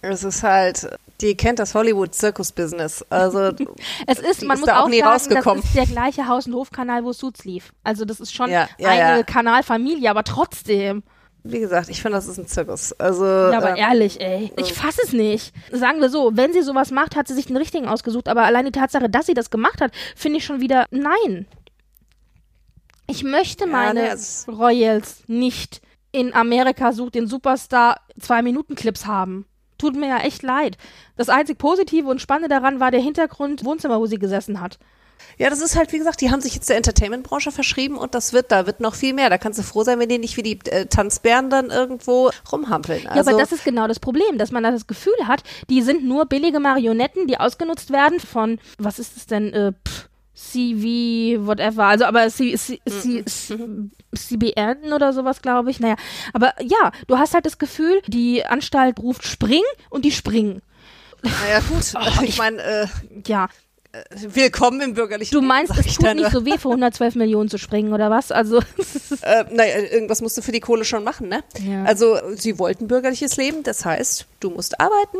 Es 0.00 0.22
ist 0.24 0.42
halt, 0.42 0.88
die 1.20 1.36
kennt 1.36 1.58
das 1.58 1.74
Hollywood-Zirkus-Business. 1.74 3.04
Also 3.10 3.50
es 4.06 4.18
ist, 4.18 4.44
man 4.44 4.60
muss 4.60 4.68
auch, 4.68 4.84
auch 4.84 4.88
nie 4.88 5.00
sagen, 5.00 5.12
rausgekommen. 5.12 5.62
das 5.62 5.70
ist 5.70 5.76
der 5.76 5.86
gleiche 5.86 6.28
Haus- 6.28 6.46
und 6.46 6.54
Hofkanal, 6.54 7.04
wo 7.04 7.12
Suits 7.12 7.44
lief. 7.44 7.72
Also 7.82 8.04
das 8.04 8.20
ist 8.20 8.32
schon 8.32 8.50
ja, 8.50 8.68
ja, 8.78 8.88
eine 8.88 9.18
ja. 9.18 9.22
Kanalfamilie, 9.22 10.08
aber 10.10 10.24
trotzdem. 10.24 11.02
Wie 11.44 11.60
gesagt, 11.60 11.88
ich 11.88 12.02
finde, 12.02 12.18
das 12.18 12.26
ist 12.26 12.38
ein 12.38 12.46
Zirkus. 12.46 12.92
Also, 12.92 13.24
ja, 13.24 13.56
aber 13.56 13.70
ähm, 13.70 13.76
ehrlich, 13.76 14.20
ey. 14.20 14.52
Ich 14.56 14.74
fasse 14.74 15.00
es 15.04 15.12
nicht. 15.12 15.54
Sagen 15.72 16.00
wir 16.00 16.10
so, 16.10 16.32
wenn 16.34 16.52
sie 16.52 16.62
sowas 16.62 16.90
macht, 16.90 17.16
hat 17.16 17.26
sie 17.26 17.34
sich 17.34 17.46
den 17.46 17.56
richtigen 17.56 17.86
ausgesucht. 17.86 18.28
Aber 18.28 18.42
allein 18.42 18.66
die 18.66 18.72
Tatsache, 18.72 19.08
dass 19.08 19.26
sie 19.26 19.34
das 19.34 19.50
gemacht 19.50 19.80
hat, 19.80 19.92
finde 20.14 20.38
ich 20.38 20.44
schon 20.44 20.60
wieder, 20.60 20.86
nein. 20.90 21.46
Ich 23.06 23.24
möchte 23.24 23.66
meine 23.66 24.14
nee, 24.14 24.52
Royals 24.52 25.22
nicht 25.26 25.80
in 26.12 26.34
Amerika 26.34 26.92
sucht 26.92 27.14
den 27.14 27.26
Superstar 27.26 28.00
zwei 28.18 28.42
Minuten 28.42 28.74
Clips 28.74 29.06
haben 29.06 29.46
tut 29.78 29.96
mir 29.96 30.08
ja 30.08 30.18
echt 30.18 30.42
leid. 30.42 30.76
Das 31.16 31.28
einzig 31.28 31.58
Positive 31.58 32.08
und 32.08 32.20
Spannende 32.20 32.48
daran 32.48 32.80
war 32.80 32.90
der 32.90 33.00
Hintergrund 33.00 33.64
Wohnzimmer, 33.64 34.00
wo 34.00 34.06
sie 34.06 34.18
gesessen 34.18 34.60
hat. 34.60 34.78
Ja, 35.36 35.50
das 35.50 35.60
ist 35.60 35.76
halt, 35.76 35.92
wie 35.92 35.98
gesagt, 35.98 36.20
die 36.20 36.30
haben 36.30 36.40
sich 36.40 36.54
jetzt 36.54 36.68
der 36.68 36.76
Entertainment-Branche 36.76 37.52
verschrieben 37.52 37.96
und 37.96 38.14
das 38.14 38.32
wird, 38.32 38.50
da 38.50 38.66
wird 38.66 38.80
noch 38.80 38.94
viel 38.94 39.14
mehr. 39.14 39.30
Da 39.30 39.38
kannst 39.38 39.58
du 39.58 39.62
froh 39.62 39.84
sein, 39.84 39.98
wenn 39.98 40.08
die 40.08 40.18
nicht 40.18 40.36
wie 40.36 40.42
die 40.42 40.58
äh, 40.70 40.86
Tanzbären 40.86 41.50
dann 41.50 41.70
irgendwo 41.70 42.30
rumhampeln. 42.50 43.06
Also 43.06 43.14
ja, 43.14 43.20
aber 43.20 43.30
also 43.30 43.38
das 43.38 43.52
ist 43.52 43.64
genau 43.64 43.86
das 43.86 44.00
Problem, 44.00 44.38
dass 44.38 44.50
man 44.50 44.62
da 44.62 44.70
das 44.70 44.86
Gefühl 44.86 45.14
hat, 45.26 45.42
die 45.70 45.82
sind 45.82 46.04
nur 46.04 46.26
billige 46.26 46.60
Marionetten, 46.60 47.26
die 47.26 47.38
ausgenutzt 47.38 47.92
werden 47.92 48.20
von, 48.20 48.58
was 48.78 48.98
ist 48.98 49.16
es 49.16 49.26
denn, 49.26 49.52
äh, 49.52 49.72
pff, 49.86 50.07
CV, 50.38 51.44
whatever. 51.46 51.84
Also, 51.84 52.04
aber 52.04 52.28
C, 52.28 52.56
C, 52.56 52.80
C, 52.86 53.24
CBN 54.14 54.92
oder 54.92 55.12
sowas, 55.12 55.42
glaube 55.42 55.70
ich. 55.70 55.80
Naja, 55.80 55.96
aber 56.32 56.54
ja, 56.62 56.92
du 57.06 57.18
hast 57.18 57.34
halt 57.34 57.44
das 57.44 57.58
Gefühl, 57.58 58.00
die 58.06 58.44
Anstalt 58.46 59.00
ruft 59.00 59.26
spring 59.26 59.62
und 59.90 60.04
die 60.04 60.12
springen. 60.12 60.62
Naja, 61.22 61.60
gut. 61.68 61.92
Oh, 61.94 62.22
ich, 62.22 62.30
ich 62.30 62.38
meine, 62.38 62.62
äh, 62.62 62.86
ja, 63.26 63.48
willkommen 64.10 64.80
im 64.80 64.94
bürgerlichen 64.94 65.32
Du 65.32 65.40
meinst, 65.40 65.76
es 65.78 65.94
tut 65.94 66.14
nicht 66.14 66.30
so 66.30 66.44
weh, 66.44 66.58
für 66.58 66.68
112 66.68 67.14
Millionen 67.14 67.48
zu 67.48 67.58
springen, 67.58 67.92
oder 67.92 68.10
was? 68.10 68.32
Also. 68.32 68.58
äh, 69.22 69.44
naja, 69.50 69.78
irgendwas 69.90 70.22
musst 70.22 70.36
du 70.36 70.42
für 70.42 70.52
die 70.52 70.60
Kohle 70.60 70.84
schon 70.84 71.04
machen, 71.04 71.28
ne? 71.28 71.42
Ja. 71.60 71.84
Also, 71.84 72.18
sie 72.34 72.58
wollten 72.58 72.88
bürgerliches 72.88 73.36
Leben, 73.36 73.62
das 73.62 73.84
heißt, 73.84 74.26
du 74.40 74.50
musst 74.50 74.80
arbeiten. 74.80 75.18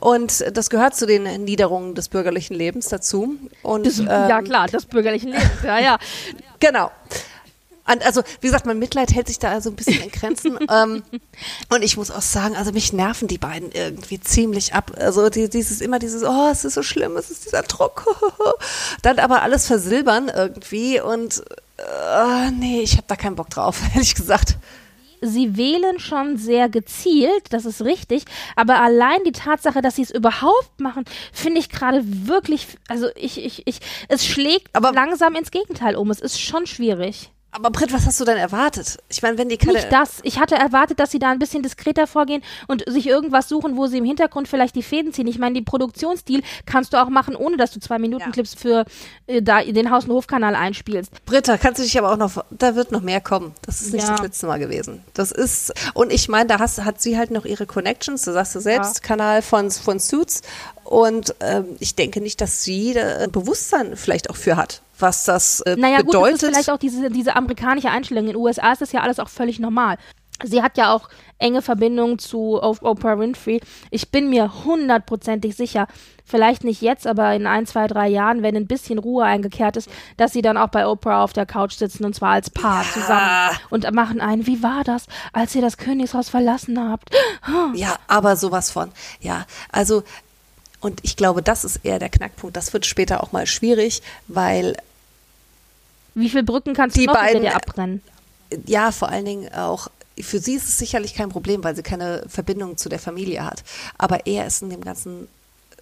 Und 0.00 0.44
das 0.56 0.70
gehört 0.70 0.96
zu 0.96 1.06
den 1.06 1.44
Niederungen 1.44 1.94
des 1.94 2.08
bürgerlichen 2.08 2.54
Lebens 2.54 2.88
dazu. 2.88 3.36
Und, 3.62 3.86
das, 3.86 3.98
ähm, 3.98 4.06
ja, 4.06 4.42
klar, 4.42 4.66
des 4.68 4.86
bürgerlichen 4.86 5.30
Lebens, 5.30 5.62
ja, 5.64 5.78
ja. 5.78 5.98
Genau 6.60 6.90
also 7.88 8.22
wie 8.40 8.46
gesagt, 8.46 8.66
mein 8.66 8.78
Mitleid 8.78 9.14
hält 9.14 9.28
sich 9.28 9.38
da 9.38 9.60
so 9.60 9.70
ein 9.70 9.76
bisschen 9.76 10.02
in 10.02 10.10
Grenzen. 10.10 10.58
ähm, 10.70 11.02
und 11.68 11.82
ich 11.82 11.96
muss 11.96 12.10
auch 12.10 12.22
sagen, 12.22 12.56
also 12.56 12.72
mich 12.72 12.92
nerven 12.92 13.28
die 13.28 13.38
beiden 13.38 13.72
irgendwie 13.72 14.20
ziemlich 14.20 14.74
ab. 14.74 14.92
Also 14.98 15.30
die, 15.30 15.48
dieses 15.48 15.80
immer 15.80 15.98
dieses, 15.98 16.22
oh, 16.22 16.48
es 16.50 16.64
ist 16.64 16.74
so 16.74 16.82
schlimm, 16.82 17.16
es 17.16 17.30
ist 17.30 17.46
dieser 17.46 17.62
Druck. 17.62 18.06
Dann 19.02 19.18
aber 19.18 19.42
alles 19.42 19.66
versilbern 19.66 20.30
irgendwie 20.34 21.00
und 21.00 21.42
äh, 21.78 22.50
nee, 22.50 22.80
ich 22.80 22.92
habe 22.92 23.04
da 23.06 23.16
keinen 23.16 23.36
Bock 23.36 23.50
drauf, 23.50 23.80
ehrlich 23.94 24.14
gesagt 24.14 24.56
sie 25.20 25.56
wählen 25.56 25.98
schon 25.98 26.36
sehr 26.36 26.68
gezielt, 26.68 27.44
das 27.50 27.64
ist 27.64 27.82
richtig, 27.82 28.24
aber 28.56 28.80
allein 28.80 29.22
die 29.24 29.32
Tatsache, 29.32 29.82
dass 29.82 29.96
sie 29.96 30.02
es 30.02 30.10
überhaupt 30.10 30.80
machen, 30.80 31.04
finde 31.32 31.60
ich 31.60 31.68
gerade 31.68 32.02
wirklich, 32.04 32.66
also 32.88 33.08
ich, 33.16 33.44
ich, 33.44 33.66
ich, 33.66 33.80
es 34.08 34.26
schlägt 34.26 34.74
aber 34.74 34.92
langsam 34.92 35.34
ins 35.34 35.50
Gegenteil 35.50 35.96
um. 35.96 36.10
Es 36.10 36.20
ist 36.20 36.40
schon 36.40 36.66
schwierig. 36.66 37.30
Aber 37.50 37.70
Britt, 37.70 37.92
was 37.94 38.04
hast 38.06 38.20
du 38.20 38.24
denn 38.26 38.36
erwartet? 38.36 38.98
Ich 39.08 39.22
meine, 39.22 39.38
wenn 39.38 39.48
die 39.48 39.56
keine. 39.56 39.72
Nicht 39.78 39.90
das. 39.90 40.20
Ich 40.22 40.38
hatte 40.38 40.54
erwartet, 40.54 41.00
dass 41.00 41.10
sie 41.10 41.18
da 41.18 41.30
ein 41.30 41.38
bisschen 41.38 41.62
diskreter 41.62 42.06
vorgehen 42.06 42.42
und 42.66 42.84
sich 42.86 43.06
irgendwas 43.06 43.48
suchen, 43.48 43.76
wo 43.76 43.86
sie 43.86 43.98
im 43.98 44.04
Hintergrund 44.04 44.48
vielleicht 44.48 44.74
die 44.74 44.82
Fäden 44.82 45.14
ziehen. 45.14 45.26
Ich 45.26 45.38
meine, 45.38 45.54
die 45.54 45.62
Produktionsstil 45.62 46.42
kannst 46.66 46.92
du 46.92 47.02
auch 47.02 47.08
machen, 47.08 47.34
ohne 47.34 47.56
dass 47.56 47.70
du 47.70 47.80
zwei 47.80 47.98
Minuten 47.98 48.30
Clips 48.32 48.54
für 48.54 48.84
äh, 49.26 49.40
da 49.40 49.62
den 49.62 49.90
Haus- 49.90 50.04
und 50.04 50.12
Hofkanal 50.12 50.54
einspielst. 50.54 51.24
Britta, 51.24 51.56
kannst 51.56 51.78
du 51.78 51.84
dich 51.84 51.98
aber 51.98 52.12
auch 52.12 52.16
noch, 52.18 52.44
da 52.50 52.74
wird 52.74 52.92
noch 52.92 53.00
mehr 53.00 53.20
kommen. 53.22 53.54
Das 53.62 53.80
ist 53.80 53.94
nicht 53.94 54.04
Ja. 54.06 54.12
das 54.12 54.22
letzte 54.22 54.46
Mal 54.46 54.58
gewesen. 54.58 55.02
Das 55.14 55.32
ist, 55.32 55.72
und 55.94 56.12
ich 56.12 56.28
meine, 56.28 56.46
da 56.48 56.58
hast, 56.58 56.84
hat 56.84 57.00
sie 57.00 57.16
halt 57.16 57.30
noch 57.30 57.46
ihre 57.46 57.64
Connections, 57.66 58.22
du 58.22 58.32
sagst 58.32 58.54
du 58.54 58.60
selbst, 58.60 59.02
Kanal 59.02 59.40
von, 59.42 59.70
von 59.70 59.98
Suits. 59.98 60.42
Und 60.88 61.34
ähm, 61.40 61.66
ich 61.80 61.96
denke 61.96 62.22
nicht, 62.22 62.40
dass 62.40 62.62
sie 62.62 62.94
da 62.94 63.18
ein 63.18 63.30
Bewusstsein 63.30 63.94
vielleicht 63.94 64.30
auch 64.30 64.36
für 64.36 64.56
hat, 64.56 64.80
was 64.98 65.24
das 65.24 65.60
äh, 65.60 65.76
Naja, 65.76 65.98
gut, 65.98 66.12
bedeutet. 66.12 66.34
das 66.36 66.42
ist 66.44 66.48
vielleicht 66.48 66.70
auch 66.70 66.78
diese, 66.78 67.10
diese 67.10 67.36
amerikanische 67.36 67.90
Einstellung. 67.90 68.24
In 68.24 68.32
den 68.32 68.36
USA 68.36 68.72
ist 68.72 68.80
das 68.80 68.92
ja 68.92 69.00
alles 69.02 69.18
auch 69.18 69.28
völlig 69.28 69.58
normal. 69.58 69.98
Sie 70.44 70.62
hat 70.62 70.78
ja 70.78 70.94
auch 70.94 71.10
enge 71.38 71.60
Verbindungen 71.60 72.18
zu 72.18 72.62
Oprah 72.62 73.18
Winfrey. 73.18 73.60
Ich 73.90 74.10
bin 74.10 74.30
mir 74.30 74.64
hundertprozentig 74.64 75.56
sicher, 75.56 75.88
vielleicht 76.24 76.64
nicht 76.64 76.80
jetzt, 76.80 77.06
aber 77.06 77.34
in 77.34 77.46
ein, 77.46 77.66
zwei, 77.66 77.86
drei 77.86 78.08
Jahren, 78.08 78.42
wenn 78.42 78.56
ein 78.56 78.66
bisschen 78.66 78.98
Ruhe 78.98 79.24
eingekehrt 79.24 79.76
ist, 79.76 79.90
dass 80.16 80.32
sie 80.32 80.40
dann 80.40 80.56
auch 80.56 80.68
bei 80.68 80.86
Oprah 80.86 81.22
auf 81.22 81.34
der 81.34 81.44
Couch 81.44 81.74
sitzen 81.74 82.04
und 82.04 82.14
zwar 82.14 82.30
als 82.30 82.48
Paar 82.50 82.84
zusammen 82.94 83.58
und 83.68 83.92
machen 83.92 84.20
ein, 84.22 84.46
wie 84.46 84.62
war 84.62 84.84
das, 84.84 85.06
als 85.34 85.54
ihr 85.54 85.62
das 85.62 85.76
Königshaus 85.76 86.28
verlassen 86.30 86.88
habt? 86.88 87.10
Ja, 87.74 87.96
aber 88.06 88.36
sowas 88.36 88.70
von. 88.70 88.90
Ja, 89.20 89.44
also, 89.70 90.02
und 90.80 91.00
ich 91.02 91.16
glaube, 91.16 91.42
das 91.42 91.64
ist 91.64 91.80
eher 91.84 91.98
der 91.98 92.08
Knackpunkt. 92.08 92.56
Das 92.56 92.72
wird 92.72 92.86
später 92.86 93.22
auch 93.22 93.32
mal 93.32 93.46
schwierig, 93.46 94.02
weil 94.28 94.76
Wie 96.14 96.28
viele 96.28 96.42
Brücken 96.44 96.74
kannst 96.74 96.96
du 96.96 97.04
noch 97.04 97.14
beiden- 97.14 97.42
dir 97.42 97.54
abbrennen? 97.56 98.02
ja, 98.66 98.92
vor 98.92 99.08
allen 99.10 99.24
Dingen 99.24 99.52
auch, 99.52 99.88
für 100.20 100.38
sie 100.38 100.54
ist 100.54 100.68
es 100.68 100.78
sicherlich 100.78 101.14
kein 101.14 101.28
Problem, 101.28 101.62
weil 101.64 101.76
sie 101.76 101.82
keine 101.82 102.24
Verbindung 102.28 102.76
zu 102.76 102.88
der 102.88 102.98
Familie 102.98 103.44
hat. 103.44 103.62
Aber 103.98 104.26
er 104.26 104.46
ist 104.46 104.62
in 104.62 104.70
dem 104.70 104.80
ganzen 104.82 105.28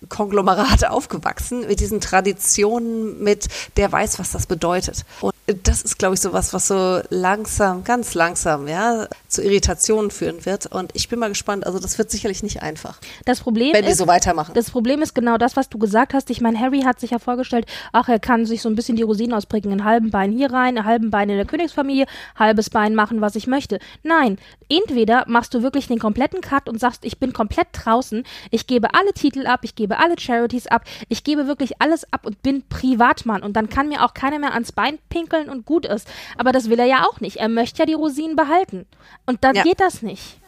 Konglomerat 0.09 0.85
aufgewachsen, 0.89 1.67
mit 1.69 1.81
diesen 1.81 2.01
Traditionen, 2.01 3.23
mit 3.23 3.47
der 3.77 3.91
weiß, 3.93 4.19
was 4.19 4.33
das 4.33 4.47
bedeutet. 4.47 5.05
Und 5.21 5.33
das 5.47 5.83
ist, 5.83 5.99
glaube 5.99 6.15
ich, 6.15 6.21
so 6.21 6.33
was, 6.33 6.53
was 6.53 6.67
so 6.67 7.01
langsam, 7.09 7.85
ganz 7.85 8.15
langsam, 8.15 8.67
ja, 8.67 9.07
zu 9.29 9.43
Irritationen 9.43 10.11
führen 10.11 10.45
wird. 10.45 10.67
Und 10.67 10.91
ich 10.95 11.09
bin 11.09 11.21
mal 11.21 11.29
gespannt, 11.29 11.67
also 11.67 11.79
das 11.79 11.99
wird 11.99 12.11
sicherlich 12.11 12.43
nicht 12.43 12.63
einfach, 12.63 12.99
Das 13.25 13.41
Problem 13.41 13.73
wenn 13.73 13.85
die 13.85 13.93
ist, 13.93 13.99
so 13.99 14.09
weitermachen. 14.09 14.55
Das 14.55 14.71
Problem 14.71 15.03
ist 15.03 15.15
genau 15.15 15.39
das, 15.39 15.55
was 15.55 15.69
du 15.69 15.79
gesagt 15.79 16.15
hast. 16.15 16.31
Ich 16.31 16.41
meine, 16.41 16.59
Harry 16.59 16.83
hat 16.83 16.99
sich 16.99 17.11
ja 17.11 17.21
vorgestellt, 17.21 17.67
ach, 17.93 18.09
er 18.09 18.19
kann 18.19 18.45
sich 18.45 18.61
so 18.61 18.69
ein 18.69 18.75
bisschen 18.75 18.97
die 18.97 19.03
Rosinen 19.03 19.35
ausprägen, 19.35 19.71
einen 19.71 19.85
halben 19.85 20.11
Bein 20.11 20.33
hier 20.33 20.51
rein, 20.53 20.79
einen 20.79 20.87
halben 20.87 21.11
Bein 21.11 21.31
in 21.31 21.37
der 21.37 21.47
Königsfamilie, 21.47 22.07
halbes 22.37 22.71
Bein 22.71 22.97
machen, 22.97 23.21
was 23.21 23.37
ich 23.37 23.47
möchte. 23.47 23.79
Nein, 24.03 24.39
entweder 24.69 25.25
machst 25.29 25.55
du 25.55 25.63
wirklich 25.63 25.87
den 25.87 26.01
kompletten 26.01 26.41
Cut 26.41 26.69
und 26.69 26.81
sagst, 26.81 27.05
ich 27.05 27.19
bin 27.19 27.33
komplett 27.33 27.69
draußen, 27.73 28.25
ich 28.51 28.67
gebe 28.67 28.95
alle 28.95 29.13
Titel 29.13 29.47
ab, 29.47 29.61
ich 29.63 29.77
gebe 29.77 29.99
alle 29.99 30.19
Charities 30.19 30.67
ab, 30.67 30.83
ich 31.09 31.23
gebe 31.23 31.47
wirklich 31.47 31.81
alles 31.81 32.13
ab 32.13 32.27
und 32.27 32.43
bin 32.43 32.65
Privatmann 32.69 33.43
und 33.45 33.55
dann 33.55 33.69
kann 33.69 33.89
mir 33.89 34.05
auch 34.05 34.13
keiner 34.13 34.41
mehr 34.41 34.55
ans 34.55 34.73
Bein 34.73 34.99
pinkeln 35.09 35.36
und 35.49 35.67
gut 35.67 35.87
ist. 35.87 36.09
Aber 36.39 36.53
das 36.53 36.69
will 36.71 36.79
er 36.79 36.87
ja 36.87 37.05
auch 37.07 37.21
nicht. 37.21 37.37
Er 37.37 37.49
möchte 37.49 37.79
ja 37.81 37.87
die 37.87 37.95
Rosinen 37.95 38.37
behalten. 38.37 38.87
Und 39.27 39.45
dann 39.45 39.55
Ja. 39.57 39.63
geht 39.63 39.81
das 39.81 40.03
nicht. 40.03 40.39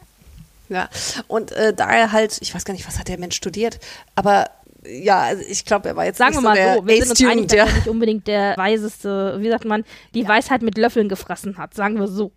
Ja, 0.69 0.87
und 1.27 1.51
äh, 1.51 1.73
da 1.73 1.89
er 1.89 2.11
halt, 2.11 2.37
ich 2.41 2.53
weiß 2.53 2.63
gar 2.63 2.73
nicht, 2.73 2.87
was 2.87 2.99
hat 2.99 3.07
der 3.07 3.17
Mensch 3.17 3.35
studiert, 3.35 3.79
aber 4.15 4.49
ja, 4.85 5.19
also 5.21 5.43
ich 5.47 5.65
glaube, 5.65 5.89
er 5.89 5.95
war 5.95 6.05
jetzt 6.05 6.19
Sagen 6.19 6.35
nicht 6.35 6.37
wir 6.37 6.41
so 6.41 6.47
mal 6.47 6.55
der 6.55 6.75
so, 6.75 6.87
wir 6.87 6.95
sind 7.03 7.09
uns 7.09 7.21
einig, 7.21 7.29
A-Student, 7.45 7.51
dass 7.51 7.57
ja. 7.57 7.65
er 7.65 7.73
nicht 7.73 7.87
unbedingt 7.87 8.27
der 8.27 8.55
weiseste, 8.55 9.37
wie 9.39 9.49
sagt 9.49 9.65
man, 9.65 9.83
die 10.13 10.27
Weisheit 10.27 10.61
mit 10.61 10.77
Löffeln 10.77 11.09
gefressen 11.09 11.57
hat, 11.57 11.73
sagen 11.73 11.99
wir 11.99 12.07
so. 12.07 12.31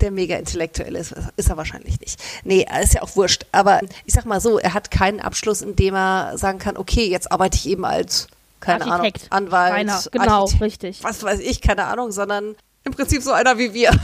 der 0.00 0.10
mega 0.12 0.36
intellektuell 0.36 0.94
ist, 0.94 1.14
ist 1.36 1.48
er 1.50 1.56
wahrscheinlich 1.56 1.98
nicht. 2.00 2.20
Nee, 2.44 2.66
ist 2.82 2.94
ja 2.94 3.02
auch 3.02 3.16
wurscht. 3.16 3.46
Aber 3.50 3.80
ich 4.04 4.12
sag 4.14 4.26
mal 4.26 4.40
so, 4.40 4.58
er 4.58 4.74
hat 4.74 4.90
keinen 4.92 5.18
Abschluss, 5.20 5.62
in 5.62 5.74
dem 5.74 5.94
er 5.94 6.36
sagen 6.38 6.58
kann, 6.58 6.76
okay, 6.76 7.08
jetzt 7.08 7.32
arbeite 7.32 7.56
ich 7.56 7.66
eben 7.68 7.84
als, 7.84 8.28
keine 8.60 8.84
Architekt. 8.86 9.26
Ahnung, 9.30 9.48
Anwalt, 9.52 9.72
Keiner. 9.74 10.02
Genau, 10.12 10.40
Architekt, 10.42 10.62
richtig. 10.62 11.04
was 11.04 11.22
weiß 11.22 11.40
ich, 11.40 11.60
keine 11.60 11.84
Ahnung, 11.86 12.10
sondern 12.12 12.56
im 12.84 12.92
Prinzip 12.92 13.22
so 13.22 13.32
einer 13.32 13.58
wie 13.58 13.72
wir. 13.74 13.90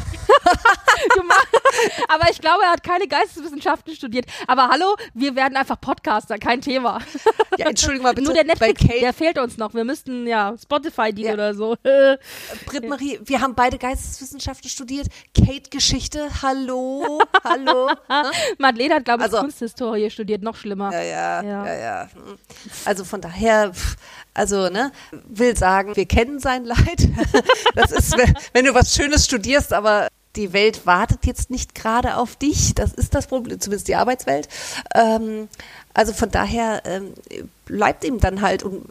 Aber 2.09 2.31
ich 2.31 2.41
glaube, 2.41 2.63
er 2.65 2.71
hat 2.73 2.83
keine 2.83 3.07
Geisteswissenschaften 3.09 3.95
studiert. 3.95 4.27
Aber 4.47 4.69
hallo, 4.69 4.97
wir 5.15 5.35
werden 5.35 5.57
einfach 5.57 5.81
Podcaster, 5.81 6.39
kein 6.39 6.61
Thema. 6.61 7.01
Ja, 7.57 7.67
entschuldigung 7.69 8.03
mal 8.03 8.15
bitte, 8.15 8.25
Nur 8.25 8.35
der 8.35 8.43
Netflix, 8.43 8.83
der 9.01 9.13
fehlt 9.13 9.39
uns 9.39 9.59
noch. 9.59 9.75
Wir 9.75 9.85
müssten 9.85 10.27
ja 10.27 10.57
Spotify 10.61 11.13
dienen 11.13 11.29
Ja. 11.29 11.35
oder 11.35 11.55
so. 11.55 11.77
Britt 12.67 12.89
Marie, 12.89 13.21
wir 13.23 13.41
haben 13.41 13.55
beide 13.55 13.79
Geisteswissenschaften 13.79 14.69
studiert. 14.69 15.07
Kate 15.37 15.71
Geschichte, 15.71 16.29
hallo, 16.43 17.21
hallo. 17.45 17.91
Madeleine 18.59 18.97
hat, 18.97 19.05
glaube 19.05 19.21
ich, 19.21 19.25
Also- 19.27 19.39
Kunsthistorie 19.39 20.11
studiert, 20.11 20.43
noch 20.43 20.57
schlimmer. 20.57 20.91
Ja, 20.93 21.03
ja, 21.03 21.43
Ja. 21.45 21.67
ja, 21.67 21.75
ja. 21.79 22.09
Also 22.87 23.05
von 23.05 23.21
daher, 23.21 23.71
also, 24.35 24.69
ne, 24.69 24.91
will 25.29 25.57
sagen, 25.57 25.95
wir 25.97 26.07
kennen 26.07 26.41
sein 26.41 26.65
Leid. 26.65 27.09
Das 27.75 27.91
ist, 27.93 28.17
wenn- 28.53 28.65
du 28.65 28.75
was 28.75 28.95
Schönes 28.95 29.25
studierst, 29.25 29.73
aber 29.73 30.09
die 30.37 30.53
Welt 30.53 30.87
wartet 30.87 31.27
jetzt 31.27 31.51
nicht 31.51 31.75
gerade 31.75 32.17
auf 32.17 32.37
dich. 32.37 32.75
Das 32.75 32.93
ist 32.93 33.15
das 33.15 33.27
Problem, 33.29 33.61
zumindest 33.61 33.89
die 33.89 33.95
Arbeitswelt. 33.97 34.49
Ähm, 34.95 35.49
also 35.93 36.13
von 36.13 36.31
daher 36.31 36.83
ähm, 36.85 37.15
bleibt 37.67 38.05
ihm 38.05 38.19
dann 38.19 38.41
halt 38.41 38.63
und 38.65 38.85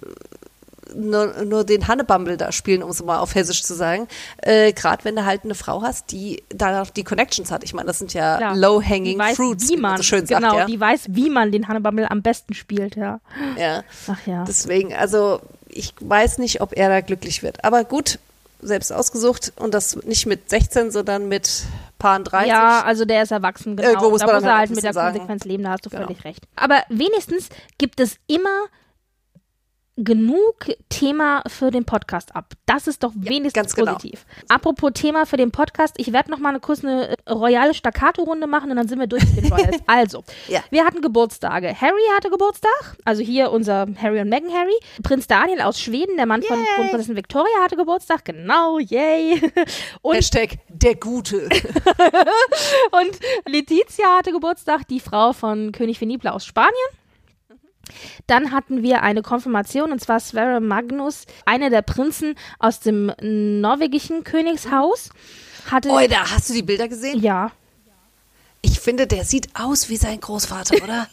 nur, 0.96 1.44
nur 1.44 1.64
den 1.64 1.88
Hannebumble 1.88 2.38
da 2.38 2.52
spielen, 2.52 2.84
um 2.84 2.90
es 2.90 3.04
mal 3.04 3.20
auf 3.20 3.36
Hessisch 3.36 3.64
zu 3.64 3.74
sagen. 3.74 4.08
Äh, 4.38 4.74
Gerade 4.74 5.04
wenn 5.06 5.16
du 5.16 5.26
halt 5.26 5.44
eine 5.44 5.56
Frau 5.56 5.82
hast, 5.82 6.12
die 6.12 6.44
da 6.50 6.84
die 6.84 7.04
Connections 7.04 7.52
hat. 7.52 7.64
Ich 7.64 7.74
meine, 7.74 7.88
das 7.88 8.00
sind 8.00 8.14
ja 8.14 8.54
low-hanging 8.54 9.22
fruits, 9.36 9.70
wie 9.70 9.78
man 9.78 9.98
so 9.98 10.04
schön 10.04 10.26
genau, 10.26 10.42
sagt. 10.42 10.56
Ja. 10.56 10.66
die 10.66 10.80
weiß, 10.80 11.06
wie 11.10 11.30
man 11.30 11.52
den 11.52 11.68
Hannibal 11.68 12.06
am 12.10 12.22
besten 12.22 12.54
spielt, 12.54 12.96
ja. 12.96 13.20
ja. 13.58 13.84
Ach 14.08 14.28
ja. 14.28 14.44
Deswegen, 14.48 14.94
also 14.94 15.42
ich 15.68 15.94
weiß 16.00 16.38
nicht, 16.38 16.62
ob 16.62 16.76
er 16.78 16.90
da 16.90 17.02
glücklich 17.02 17.44
wird. 17.44 17.64
Aber 17.64 17.84
gut, 17.84 18.20
selbst 18.62 18.92
ausgesucht 18.92 19.54
und 19.58 19.74
das 19.74 19.96
nicht 20.04 20.26
mit 20.26 20.50
16, 20.50 20.92
sondern 20.92 21.28
mit 21.28 21.64
Paaren 22.00 22.24
30. 22.24 22.50
Ja, 22.50 22.82
also 22.84 23.06
der 23.06 23.24
ist 23.24 23.32
erwachsen, 23.32 23.76
genau. 23.76 23.90
Irgendwo 23.90 24.10
muss 24.10 24.22
da 24.22 24.28
man 24.28 24.36
muss 24.36 24.44
er 24.44 24.58
halt 24.58 24.70
mit 24.72 24.84
der 24.84 24.94
sagen. 24.94 25.18
Konsequenz 25.18 25.46
leben, 25.46 25.64
da 25.64 25.72
hast 25.72 25.86
du 25.86 25.90
Genau. 25.90 26.06
völlig 26.06 26.24
recht. 26.26 26.44
Aber 26.56 26.84
wenigstens 26.90 27.50
gibt 27.78 28.00
es 28.00 28.18
immer 28.28 28.66
genug 29.96 30.56
Thema 30.90 31.44
für 31.48 31.70
den 31.70 31.86
Podcast 31.86 32.36
ab. 32.36 32.54
Das 32.66 32.88
ist 32.88 33.04
doch 33.04 33.12
wenigstens 33.16 33.54
ganz 33.54 33.76
genau. 33.76 33.94
positiv. 33.94 34.26
Apropos 34.50 34.92
Thema 34.94 35.26
für 35.26 35.38
den 35.38 35.52
Podcast, 35.52 35.94
ich 35.98 36.12
werde 36.12 36.32
noch 36.32 36.40
mal 36.40 36.50
eine 36.50 36.60
kurz 36.60 36.84
eine 36.84 37.10
äh, 37.10 37.32
royale 37.32 37.74
Staccato-Runde 37.76 38.48
machen 38.48 38.72
und 38.72 38.78
dann 38.78 38.88
sind 38.88 39.00
wir 39.00 39.06
durch 39.08 39.24
mit 39.36 39.44
den 39.44 39.54
Royals. 39.54 39.78
also, 39.86 40.24
Ja. 40.48 40.62
wir 40.72 40.84
hatten 40.86 41.02
Geburtstage. 41.02 41.80
Harry 41.80 42.02
hatte 42.16 42.30
Geburtstag, 42.32 42.98
also 43.06 43.22
hier 43.22 43.52
unser 43.52 43.86
Harry 44.02 44.20
und 44.20 44.30
Meghan 44.30 44.52
Harry. 44.52 44.74
Prinz 45.04 45.28
Daniel 45.28 45.62
aus 45.62 45.80
Schweden, 45.80 46.18
der 46.18 46.26
Mann 46.26 46.42
von 46.42 46.58
Yay. 46.58 46.66
Kronprinzessin 46.76 47.16
Victoria, 47.16 47.62
hatte 47.62 47.76
Geburtstag. 47.76 48.26
Genau, 48.26 48.80
yay. 48.80 49.42
Und 50.02 50.16
Hashtag 50.16 50.58
der 50.70 50.96
Gute. 50.96 51.50
Und 52.92 53.20
Letizia 53.48 54.18
hatte 54.18 54.32
Geburtstag, 54.32 54.88
die 54.88 55.00
Frau 55.00 55.34
von 55.34 55.72
König 55.72 56.00
Felipe 56.00 56.32
aus 56.32 56.46
Spanien. 56.46 56.74
Dann 58.28 58.52
hatten 58.52 58.84
wir 58.84 59.02
eine 59.02 59.22
Konfirmation 59.22 59.92
und 59.92 60.00
zwar 60.00 60.20
Sverre 60.20 60.62
Magnus, 60.62 61.26
einer 61.46 61.70
der 61.70 61.82
Prinzen 61.82 62.36
aus 62.60 62.80
dem 62.80 63.12
norwegischen 63.22 64.24
Königshaus. 64.24 65.10
Hatte 65.72 65.90
Oida, 65.90 66.30
hast 66.32 66.50
du 66.50 66.54
die 66.54 66.64
Bilder 66.64 66.88
gesehen? 66.88 67.22
ja, 67.22 67.52
Ich 68.62 68.80
finde, 68.80 69.08
der 69.08 69.26
sieht 69.26 69.50
aus 69.56 69.90
wie 69.90 69.98
sein 69.98 70.20
Großvater, 70.22 70.82
oder? 70.84 71.08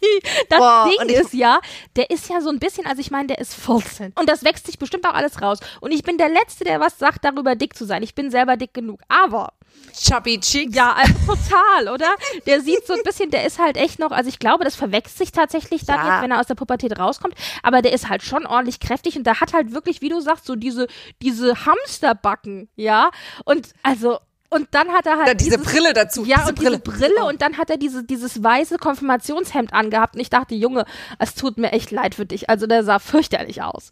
das 0.48 0.58
Boah, 0.58 0.90
Ding 1.00 1.08
ist 1.08 1.32
ja, 1.34 1.60
der 1.94 2.10
ist 2.10 2.28
ja 2.28 2.40
so 2.40 2.50
ein 2.50 2.58
bisschen, 2.58 2.84
also 2.86 3.00
ich 3.00 3.10
meine, 3.12 3.28
der 3.28 3.38
ist 3.38 3.54
14 3.54 4.12
und 4.18 4.28
das 4.28 4.42
wächst 4.44 4.66
sich 4.66 4.78
bestimmt 4.78 5.06
auch 5.06 5.14
alles 5.14 5.40
raus. 5.40 5.58
Und 5.80 5.92
ich 5.92 6.02
bin 6.02 6.18
der 6.18 6.28
Letzte, 6.28 6.64
der 6.64 6.80
was 6.80 6.98
sagt, 6.98 7.24
darüber 7.24 7.54
dick 7.54 7.76
zu 7.76 7.84
sein. 7.84 8.02
Ich 8.02 8.14
bin 8.14 8.30
selber 8.30 8.56
dick 8.56 8.74
genug. 8.74 9.00
Aber 9.08 9.52
Chubby 9.98 10.38
Cheeks. 10.38 10.76
Ja, 10.76 10.92
also 10.92 11.14
total, 11.26 11.88
oder? 11.94 12.14
Der 12.46 12.60
sieht 12.60 12.86
so 12.86 12.92
ein 12.92 13.02
bisschen, 13.02 13.30
der 13.30 13.46
ist 13.46 13.58
halt 13.58 13.76
echt 13.76 13.98
noch, 13.98 14.10
also 14.10 14.28
ich 14.28 14.38
glaube, 14.38 14.64
das 14.64 14.76
verwechselt 14.76 15.16
sich 15.16 15.32
tatsächlich 15.32 15.86
dann 15.86 15.96
Ja. 16.04 16.14
jetzt, 16.14 16.22
wenn 16.22 16.30
er 16.32 16.40
aus 16.40 16.46
der 16.46 16.54
Pubertät 16.54 16.98
rauskommt, 16.98 17.34
aber 17.62 17.80
der 17.82 17.92
ist 17.92 18.08
halt 18.08 18.22
schon 18.22 18.46
ordentlich 18.46 18.78
kräftig 18.78 19.16
und 19.16 19.24
der 19.24 19.40
hat 19.40 19.54
halt 19.54 19.72
wirklich, 19.72 20.02
wie 20.02 20.08
du 20.10 20.20
sagst, 20.20 20.44
so 20.44 20.54
diese, 20.54 20.86
diese 21.22 21.64
Hamsterbacken, 21.64 22.68
ja? 22.76 23.10
Und 23.44 23.68
also, 23.82 24.18
Und 24.48 24.68
dann 24.70 24.88
hat 24.90 25.06
er 25.06 25.18
halt. 25.18 25.28
Ja, 25.28 25.34
diese 25.34 25.58
dieses, 25.58 25.72
Brille 25.72 25.92
dazu. 25.92 26.24
Ja, 26.24 26.38
diese 26.38 26.48
und 26.50 26.60
diese 26.60 26.78
Brille 26.78 27.24
und 27.24 27.42
dann 27.42 27.58
hat 27.58 27.70
er 27.70 27.76
diese, 27.76 28.04
dieses 28.04 28.42
weiße 28.42 28.78
Konfirmationshemd 28.78 29.72
angehabt. 29.72 30.14
Und 30.14 30.20
ich 30.20 30.30
dachte, 30.30 30.54
Junge, 30.54 30.84
es 31.18 31.34
tut 31.34 31.58
mir 31.58 31.72
echt 31.72 31.90
leid 31.90 32.14
für 32.14 32.26
dich. 32.26 32.48
Also 32.48 32.66
der 32.66 32.84
sah 32.84 32.98
fürchterlich 32.98 33.62
aus. 33.62 33.90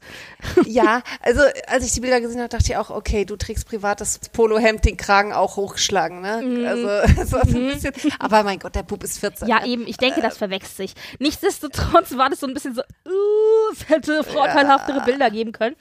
Ja, 0.67 1.03
also 1.21 1.41
als 1.67 1.85
ich 1.85 1.93
die 1.93 2.01
Bilder 2.01 2.21
gesehen 2.21 2.41
habe, 2.41 2.49
dachte 2.49 2.65
ich 2.69 2.77
auch, 2.77 2.91
okay, 2.91 3.25
du 3.25 3.37
trägst 3.37 3.69
privat 3.69 4.01
das 4.01 4.19
Polohemd, 4.31 4.85
den 4.85 4.97
Kragen 4.97 5.33
auch 5.33 5.57
hochgeschlagen, 5.57 6.21
ne? 6.21 6.43
Mhm. 6.43 6.67
Also 6.67 6.89
so 7.27 7.37
ein 7.39 7.53
bisschen. 7.53 7.93
Aber 8.19 8.43
mein 8.43 8.59
Gott, 8.59 8.75
der 8.75 8.83
Bub 8.83 9.03
ist 9.03 9.19
14. 9.19 9.49
Ja, 9.49 9.61
ne? 9.61 9.67
eben, 9.67 9.87
ich 9.87 9.97
denke, 9.97 10.21
das 10.21 10.39
verwechselt 10.39 10.77
sich. 10.77 10.95
Nichtsdestotrotz 11.19 12.17
war 12.17 12.31
das 12.31 12.41
so 12.41 12.47
ein 12.47 12.55
bisschen 12.55 12.75
so, 12.75 12.83
uh, 12.83 13.73
es 13.73 13.89
hätte 13.89 14.23
vorteilhaftere 14.25 15.01
Bilder 15.03 15.31
geben 15.31 15.53
können. 15.53 15.77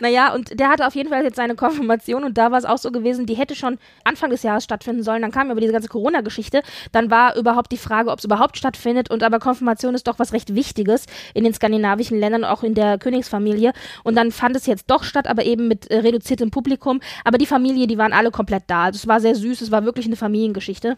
Naja, 0.00 0.34
und 0.34 0.58
der 0.58 0.68
hatte 0.68 0.86
auf 0.86 0.94
jeden 0.94 1.08
Fall 1.08 1.22
jetzt 1.24 1.36
seine 1.36 1.54
Konfirmation 1.54 2.24
und 2.24 2.38
da 2.38 2.50
war 2.50 2.58
es 2.58 2.64
auch 2.64 2.78
so 2.78 2.90
gewesen, 2.90 3.26
die 3.26 3.34
hätte 3.34 3.54
schon 3.54 3.78
Anfang 4.06 4.30
des 4.30 4.42
Jahres 4.42 4.64
stattfinden 4.64 5.02
sollen. 5.02 5.22
Dann 5.22 5.30
kam 5.32 5.50
aber 5.50 5.60
diese 5.60 5.72
ganze 5.72 5.88
Corona-Geschichte. 5.88 6.62
Dann 6.92 7.10
war 7.10 7.36
überhaupt 7.36 7.72
die 7.72 7.76
Frage, 7.76 8.10
ob 8.10 8.18
es 8.20 8.24
überhaupt 8.24 8.56
stattfindet. 8.56 9.10
Und 9.10 9.22
aber 9.22 9.38
Konfirmation 9.38 9.94
ist 9.94 10.06
doch 10.06 10.18
was 10.18 10.32
recht 10.32 10.54
Wichtiges 10.54 11.06
in 11.34 11.44
den 11.44 11.52
skandinavischen 11.52 12.18
Ländern, 12.18 12.44
auch 12.44 12.62
in 12.62 12.74
der 12.74 12.98
Königsfamilie. 12.98 13.72
Und 14.04 14.14
dann 14.16 14.32
fand 14.32 14.56
es 14.56 14.66
jetzt 14.66 14.90
doch 14.90 15.04
statt, 15.04 15.26
aber 15.26 15.44
eben 15.44 15.68
mit 15.68 15.90
äh, 15.90 15.98
reduziertem 15.98 16.50
Publikum. 16.50 17.00
Aber 17.24 17.38
die 17.38 17.46
Familie, 17.46 17.86
die 17.86 17.98
waren 17.98 18.12
alle 18.12 18.30
komplett 18.30 18.64
da. 18.68 18.84
Also 18.84 18.98
es 18.98 19.06
war 19.06 19.20
sehr 19.20 19.34
süß, 19.34 19.60
es 19.60 19.70
war 19.70 19.84
wirklich 19.84 20.06
eine 20.06 20.16
Familiengeschichte. 20.16 20.96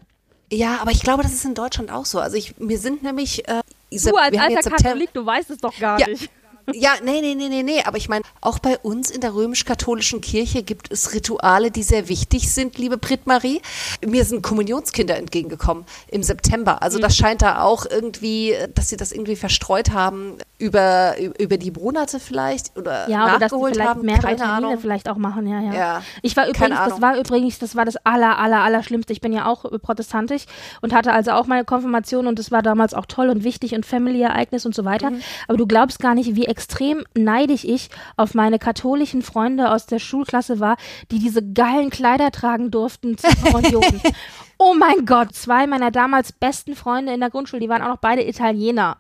Ja, 0.50 0.78
aber 0.80 0.90
ich 0.92 1.02
glaube, 1.02 1.22
das 1.22 1.32
ist 1.32 1.44
in 1.44 1.54
Deutschland 1.54 1.90
auch 1.92 2.06
so. 2.06 2.20
Also 2.20 2.36
ich, 2.36 2.54
wir 2.58 2.78
sind 2.78 3.02
nämlich. 3.02 3.46
Äh, 3.48 3.60
Du 3.90 4.16
als 4.16 4.36
alter 4.36 4.70
Katholik, 4.70 5.12
du 5.14 5.24
weißt 5.24 5.50
es 5.50 5.58
doch 5.58 5.78
gar 5.78 5.98
Ja. 5.98 6.06
nicht. 6.08 6.30
Ja, 6.74 6.92
nee, 7.02 7.20
nee, 7.20 7.34
nee, 7.34 7.48
nee, 7.48 7.62
nee. 7.62 7.82
Aber 7.84 7.96
ich 7.96 8.08
meine, 8.08 8.24
auch 8.40 8.58
bei 8.58 8.78
uns 8.78 9.10
in 9.10 9.20
der 9.20 9.34
römisch-katholischen 9.34 10.20
Kirche 10.20 10.62
gibt 10.62 10.90
es 10.92 11.14
Rituale, 11.14 11.70
die 11.70 11.82
sehr 11.82 12.08
wichtig 12.08 12.52
sind, 12.52 12.78
liebe 12.78 12.98
Brit-Marie. 12.98 13.62
Mir 14.04 14.24
sind 14.24 14.42
Kommunionskinder 14.42 15.16
entgegengekommen 15.16 15.84
im 16.08 16.22
September. 16.22 16.72
Mhm. 16.74 16.78
Also 16.80 16.98
das 16.98 17.16
scheint 17.16 17.42
da 17.42 17.62
auch 17.62 17.86
irgendwie, 17.88 18.54
dass 18.74 18.88
sie 18.88 18.96
das 18.96 19.12
irgendwie 19.12 19.36
verstreut 19.36 19.90
haben 19.92 20.36
über, 20.58 21.14
über 21.38 21.56
die 21.56 21.70
Monate 21.70 22.18
vielleicht 22.20 22.76
oder 22.76 23.08
Ja, 23.08 23.24
oder 23.24 23.32
dass 23.38 23.52
nachgeholt 23.52 23.74
vielleicht 23.74 23.88
haben. 23.90 24.02
mehrere 24.02 24.22
Keine 24.22 24.36
Termine 24.36 24.66
Ahnung. 24.68 24.78
vielleicht 24.80 25.08
auch 25.08 25.16
machen, 25.16 25.46
ja, 25.46 25.60
ja. 25.60 25.72
Ja, 25.74 26.02
Ich 26.22 26.36
war 26.36 26.48
übrigens, 26.48 26.78
das 26.88 27.00
war 27.00 27.16
übrigens, 27.18 27.58
das 27.58 27.76
war 27.76 27.84
das 27.84 27.96
aller, 28.04 28.38
aller, 28.38 28.60
aller 28.62 28.82
Schlimmste. 28.82 29.12
Ich 29.12 29.20
bin 29.20 29.32
ja 29.32 29.46
auch 29.46 29.64
protestantisch 29.82 30.44
und 30.80 30.92
hatte 30.92 31.12
also 31.12 31.30
auch 31.32 31.46
meine 31.46 31.64
Konfirmation 31.64 32.26
und 32.26 32.38
das 32.38 32.50
war 32.50 32.62
damals 32.62 32.92
auch 32.94 33.06
toll 33.06 33.28
und 33.30 33.44
wichtig 33.44 33.74
und 33.74 33.86
Family-Ereignis 33.86 34.66
und 34.66 34.74
so 34.74 34.84
weiter. 34.84 35.10
Mhm. 35.10 35.20
Aber 35.46 35.56
du 35.58 35.66
glaubst 35.66 36.00
gar 36.00 36.14
nicht, 36.14 36.34
wie 36.34 36.46
extrem 36.58 37.04
neidisch 37.16 37.62
ich 37.62 37.88
auf 38.16 38.34
meine 38.34 38.58
katholischen 38.58 39.22
Freunde 39.22 39.70
aus 39.70 39.86
der 39.86 40.00
Schulklasse 40.00 40.58
war, 40.58 40.76
die 41.12 41.20
diese 41.20 41.52
geilen 41.52 41.88
Kleider 41.88 42.32
tragen 42.32 42.72
durften 42.72 43.16
Kommunion. 43.44 44.00
oh 44.58 44.74
mein 44.74 45.06
Gott, 45.06 45.36
zwei 45.36 45.68
meiner 45.68 45.92
damals 45.92 46.32
besten 46.32 46.74
Freunde 46.74 47.14
in 47.14 47.20
der 47.20 47.30
Grundschule, 47.30 47.60
die 47.60 47.68
waren 47.68 47.82
auch 47.82 47.88
noch 47.88 47.98
beide 47.98 48.26
Italiener. 48.26 48.96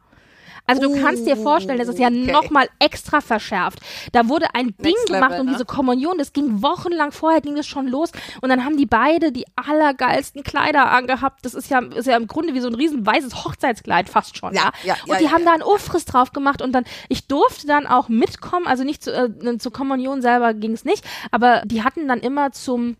Also 0.68 0.82
du 0.82 1.02
kannst 1.02 1.26
dir 1.26 1.36
vorstellen, 1.36 1.78
das 1.78 1.88
ist 1.88 1.98
ja 1.98 2.08
Okay. 2.08 2.30
nochmal 2.30 2.68
extra 2.78 3.20
verschärft. 3.20 3.80
Da 4.12 4.28
wurde 4.28 4.54
ein 4.54 4.68
Ding 4.78 4.92
Next 4.92 5.06
gemacht 5.06 5.30
Level, 5.30 5.40
um 5.40 5.46
ne? 5.46 5.52
diese 5.52 5.64
Kommunion. 5.64 6.18
Das 6.18 6.32
ging 6.32 6.62
wochenlang 6.62 7.10
vorher, 7.10 7.40
ging 7.40 7.56
das 7.56 7.66
schon 7.66 7.88
los. 7.88 8.12
Und 8.40 8.48
dann 8.50 8.64
haben 8.64 8.76
die 8.76 8.86
beide 8.86 9.32
die 9.32 9.44
allergeilsten 9.56 10.42
Kleider 10.44 10.90
angehabt. 10.90 11.44
Das 11.44 11.54
ist 11.54 11.70
ja, 11.70 11.80
ist 11.80 12.06
ja 12.06 12.16
im 12.16 12.26
Grunde 12.26 12.54
wie 12.54 12.60
so 12.60 12.68
ein 12.68 12.74
riesen 12.74 13.04
weißes 13.04 13.44
Hochzeitskleid 13.44 14.08
fast 14.08 14.36
schon. 14.36 14.54
Ja, 14.54 14.70
Ja, 14.82 14.94
ja, 14.94 14.94
Und 15.04 15.08
ja, 15.10 15.16
die 15.18 15.24
ja, 15.24 15.32
haben 15.32 15.44
da 15.44 15.52
einen 15.54 15.62
Ufriss 15.62 16.04
drauf 16.04 16.32
gemacht 16.32 16.62
und 16.62 16.72
dann, 16.72 16.84
ich 17.08 17.26
durfte 17.26 17.66
dann 17.66 17.86
auch 17.86 18.08
mitkommen, 18.08 18.66
also 18.66 18.84
nicht 18.84 19.02
zu, 19.02 19.12
äh, 19.12 19.58
zur 19.58 19.72
Kommunion 19.72 20.22
selber 20.22 20.54
ging 20.54 20.72
es 20.72 20.84
nicht, 20.84 21.04
aber 21.30 21.62
die 21.64 21.82
hatten 21.82 22.06
dann 22.08 22.20
immer 22.20 22.52
zum 22.52 22.96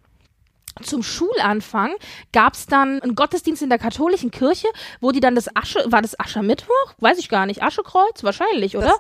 zum 0.82 1.02
Schulanfang 1.02 1.94
gab 2.32 2.54
es 2.54 2.66
dann 2.66 3.00
einen 3.02 3.14
Gottesdienst 3.14 3.62
in 3.62 3.68
der 3.68 3.78
katholischen 3.78 4.30
Kirche, 4.30 4.68
wo 5.00 5.12
die 5.12 5.20
dann 5.20 5.34
das 5.34 5.54
Asche, 5.54 5.84
war 5.86 6.02
das 6.02 6.18
Aschermittwoch? 6.18 6.94
Weiß 6.98 7.18
ich 7.18 7.28
gar 7.28 7.46
nicht. 7.46 7.62
Aschekreuz? 7.62 8.22
Wahrscheinlich, 8.22 8.76
oder? 8.76 8.98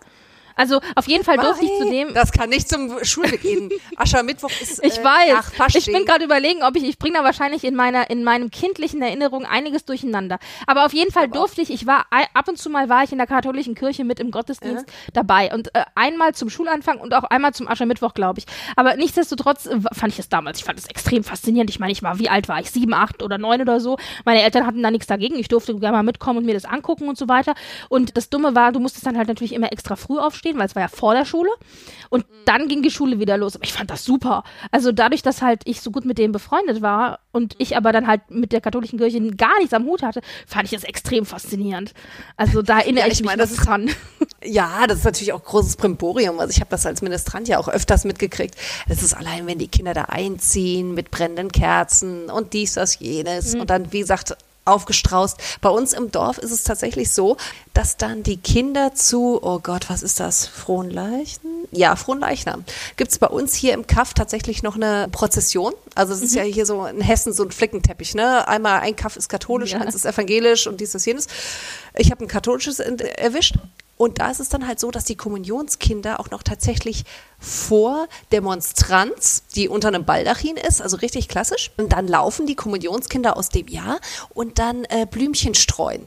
Also 0.58 0.80
auf 0.96 1.08
jeden 1.08 1.24
Fall 1.24 1.38
durfte 1.38 1.64
ich 1.64 1.70
zu 1.78 1.88
dem. 1.90 2.14
Das 2.14 2.32
kann 2.32 2.50
nicht 2.50 2.68
zum 2.68 3.02
Schulweg 3.04 3.40
gehen. 3.42 3.70
Aschermittwoch 3.96 4.50
ist 4.60 4.84
Ich 4.84 4.98
äh, 4.98 5.04
weiß. 5.04 5.32
nach 5.32 5.52
Fasching. 5.52 5.80
Ich 5.80 5.86
bin 5.86 6.04
gerade 6.04 6.24
überlegen, 6.24 6.62
ob 6.62 6.76
ich, 6.76 6.84
ich 6.84 6.98
bringe 6.98 7.18
da 7.18 7.24
wahrscheinlich 7.24 7.64
in 7.64 7.74
meiner, 7.74 8.10
in 8.10 8.24
meinem 8.24 8.50
kindlichen 8.50 9.00
Erinnerung 9.00 9.44
einiges 9.44 9.84
durcheinander. 9.84 10.38
Aber 10.66 10.84
auf 10.84 10.92
jeden 10.92 11.12
Fall 11.12 11.28
durfte 11.28 11.62
ich, 11.62 11.70
ich 11.70 11.86
war, 11.86 12.06
ab 12.34 12.48
und 12.48 12.58
zu 12.58 12.70
mal 12.70 12.88
war 12.88 13.04
ich 13.04 13.12
in 13.12 13.18
der 13.18 13.26
katholischen 13.26 13.74
Kirche 13.74 14.04
mit 14.04 14.20
im 14.20 14.30
Gottesdienst 14.30 14.86
dabei. 15.12 15.52
Und 15.54 15.74
äh, 15.74 15.84
einmal 15.94 16.34
zum 16.34 16.50
Schulanfang 16.50 16.98
und 16.98 17.14
auch 17.14 17.24
einmal 17.24 17.54
zum 17.54 17.68
Aschermittwoch, 17.68 18.14
glaube 18.14 18.40
ich. 18.40 18.46
Aber 18.76 18.96
nichtsdestotrotz 18.96 19.66
äh, 19.66 19.78
fand 19.92 20.12
ich 20.12 20.18
es 20.18 20.28
damals, 20.28 20.58
ich 20.58 20.64
fand 20.64 20.78
es 20.78 20.86
extrem 20.86 21.24
faszinierend. 21.24 21.70
Ich 21.70 21.78
meine, 21.78 21.92
ich 21.92 22.02
war, 22.02 22.18
wie 22.18 22.28
alt 22.28 22.48
war 22.48 22.60
ich? 22.60 22.70
Sieben, 22.70 22.94
acht 22.94 23.22
oder 23.22 23.38
neun 23.38 23.60
oder 23.60 23.80
so. 23.80 23.96
Meine 24.24 24.42
Eltern 24.42 24.66
hatten 24.66 24.82
da 24.82 24.90
nichts 24.90 25.06
dagegen. 25.06 25.36
Ich 25.36 25.48
durfte 25.48 25.74
gerne 25.78 25.96
mal 25.96 26.02
mitkommen 26.02 26.38
und 26.38 26.46
mir 26.46 26.54
das 26.54 26.64
angucken 26.64 27.08
und 27.08 27.16
so 27.16 27.28
weiter. 27.28 27.54
Und 27.88 28.16
das 28.16 28.30
Dumme 28.30 28.54
war, 28.54 28.72
du 28.72 28.80
musstest 28.80 29.06
dann 29.06 29.16
halt 29.16 29.28
natürlich 29.28 29.52
immer 29.52 29.72
extra 29.72 29.96
früh 29.96 30.18
aufstehen, 30.18 30.47
weil 30.56 30.66
es 30.66 30.74
war 30.74 30.82
ja 30.82 30.88
vor 30.88 31.14
der 31.14 31.24
Schule. 31.24 31.50
Und 32.10 32.24
dann 32.46 32.68
ging 32.68 32.80
die 32.82 32.90
Schule 32.90 33.18
wieder 33.18 33.36
los. 33.36 33.54
Aber 33.56 33.64
ich 33.64 33.72
fand 33.74 33.90
das 33.90 34.02
super. 34.04 34.42
Also 34.70 34.92
dadurch, 34.92 35.20
dass 35.22 35.42
halt 35.42 35.60
ich 35.66 35.82
so 35.82 35.90
gut 35.90 36.06
mit 36.06 36.16
denen 36.16 36.32
befreundet 36.32 36.80
war 36.80 37.18
und 37.32 37.54
ich 37.58 37.76
aber 37.76 37.92
dann 37.92 38.06
halt 38.06 38.30
mit 38.30 38.52
der 38.52 38.62
katholischen 38.62 38.98
Kirche 38.98 39.20
gar 39.32 39.58
nichts 39.58 39.74
am 39.74 39.84
Hut 39.84 40.02
hatte, 40.02 40.22
fand 40.46 40.64
ich 40.64 40.70
das 40.70 40.84
extrem 40.84 41.26
faszinierend. 41.26 41.92
Also 42.38 42.62
da 42.62 42.78
erinnere 42.80 43.02
Ja, 43.02 43.06
ich, 43.08 43.12
ich 43.14 43.20
mich 43.20 43.26
meine, 43.26 43.42
noch 43.42 43.48
das 43.50 43.58
ist- 43.58 43.66
dran. 43.66 43.90
Ja, 44.44 44.86
das 44.86 44.98
ist 44.98 45.04
natürlich 45.04 45.32
auch 45.32 45.42
großes 45.42 45.76
Primborium. 45.76 46.38
Also 46.38 46.52
ich 46.52 46.60
habe 46.60 46.70
das 46.70 46.86
als 46.86 47.02
Ministrant 47.02 47.48
ja 47.48 47.58
auch 47.58 47.68
öfters 47.68 48.04
mitgekriegt. 48.04 48.54
Das 48.88 49.02
ist 49.02 49.12
allein, 49.12 49.46
wenn 49.48 49.58
die 49.58 49.66
Kinder 49.66 49.94
da 49.94 50.04
einziehen 50.04 50.94
mit 50.94 51.10
brennenden 51.10 51.50
Kerzen 51.50 52.30
und 52.30 52.52
dies, 52.52 52.74
das, 52.74 53.00
jenes 53.00 53.54
Mhm. 53.54 53.60
und 53.62 53.70
dann, 53.70 53.92
wie 53.92 53.98
gesagt, 53.98 54.36
aufgestraußt. 54.68 55.38
Bei 55.60 55.68
uns 55.70 55.92
im 55.92 56.10
Dorf 56.10 56.38
ist 56.38 56.50
es 56.50 56.62
tatsächlich 56.64 57.10
so, 57.10 57.36
dass 57.74 57.96
dann 57.96 58.22
die 58.22 58.36
Kinder 58.36 58.94
zu, 58.94 59.38
oh 59.42 59.58
Gott, 59.60 59.88
was 59.90 60.02
ist 60.02 60.20
das? 60.20 60.46
Fronleichen? 60.46 61.40
Ja, 61.70 61.96
Fronleichnam. 61.96 62.64
Gibt 62.96 63.10
es 63.12 63.18
bei 63.18 63.26
uns 63.26 63.54
hier 63.54 63.74
im 63.74 63.86
Kaff 63.86 64.14
tatsächlich 64.14 64.62
noch 64.62 64.76
eine 64.76 65.08
Prozession? 65.10 65.72
Also 65.94 66.14
es 66.14 66.22
ist 66.22 66.32
Mhm. 66.32 66.38
ja 66.38 66.44
hier 66.44 66.66
so 66.66 66.86
in 66.86 67.00
Hessen 67.00 67.32
so 67.32 67.42
ein 67.44 67.50
Flickenteppich, 67.50 68.14
ne? 68.14 68.46
Einmal 68.48 68.80
ein 68.80 68.96
Kaff 68.96 69.16
ist 69.16 69.28
katholisch, 69.28 69.72
Ja. 69.72 69.80
eins 69.80 69.94
ist 69.94 70.06
evangelisch 70.06 70.66
und 70.66 70.80
dies, 70.80 70.92
das, 70.92 71.04
jenes. 71.04 71.26
Ich 71.96 72.10
habe 72.10 72.24
ein 72.24 72.28
katholisches 72.28 72.78
erwischt. 72.78 73.56
Und 73.98 74.20
da 74.20 74.30
ist 74.30 74.38
es 74.40 74.48
dann 74.48 74.66
halt 74.66 74.78
so, 74.78 74.90
dass 74.92 75.04
die 75.04 75.16
Kommunionskinder 75.16 76.20
auch 76.20 76.30
noch 76.30 76.44
tatsächlich 76.44 77.04
vor 77.40 78.06
der 78.30 78.40
Monstranz, 78.40 79.42
die 79.56 79.68
unter 79.68 79.88
einem 79.88 80.04
Baldachin 80.04 80.56
ist, 80.56 80.80
also 80.80 80.96
richtig 80.98 81.28
klassisch, 81.28 81.72
und 81.76 81.92
dann 81.92 82.06
laufen 82.06 82.46
die 82.46 82.54
Kommunionskinder 82.54 83.36
aus 83.36 83.48
dem 83.48 83.66
Jahr 83.66 83.98
und 84.30 84.60
dann 84.60 84.84
äh, 84.84 85.04
Blümchen 85.10 85.54
streuen. 85.54 86.06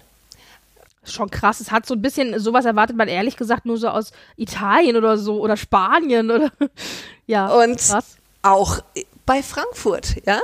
Schon 1.04 1.30
krass. 1.30 1.60
Es 1.60 1.72
hat 1.72 1.86
so 1.86 1.96
ein 1.96 2.02
bisschen, 2.02 2.40
sowas 2.40 2.64
erwartet 2.64 2.96
man 2.96 3.08
ehrlich 3.08 3.36
gesagt 3.36 3.66
nur 3.66 3.78
so 3.78 3.90
aus 3.90 4.14
Italien 4.38 4.96
oder 4.96 5.18
so 5.18 5.42
oder 5.42 5.58
Spanien 5.58 6.32
oder 6.32 6.52
ja. 7.28 7.48
Und 7.48 7.78
krass. 7.80 8.18
auch 8.42 8.80
bei 9.26 9.44
Frankfurt, 9.44 10.16
ja. 10.26 10.42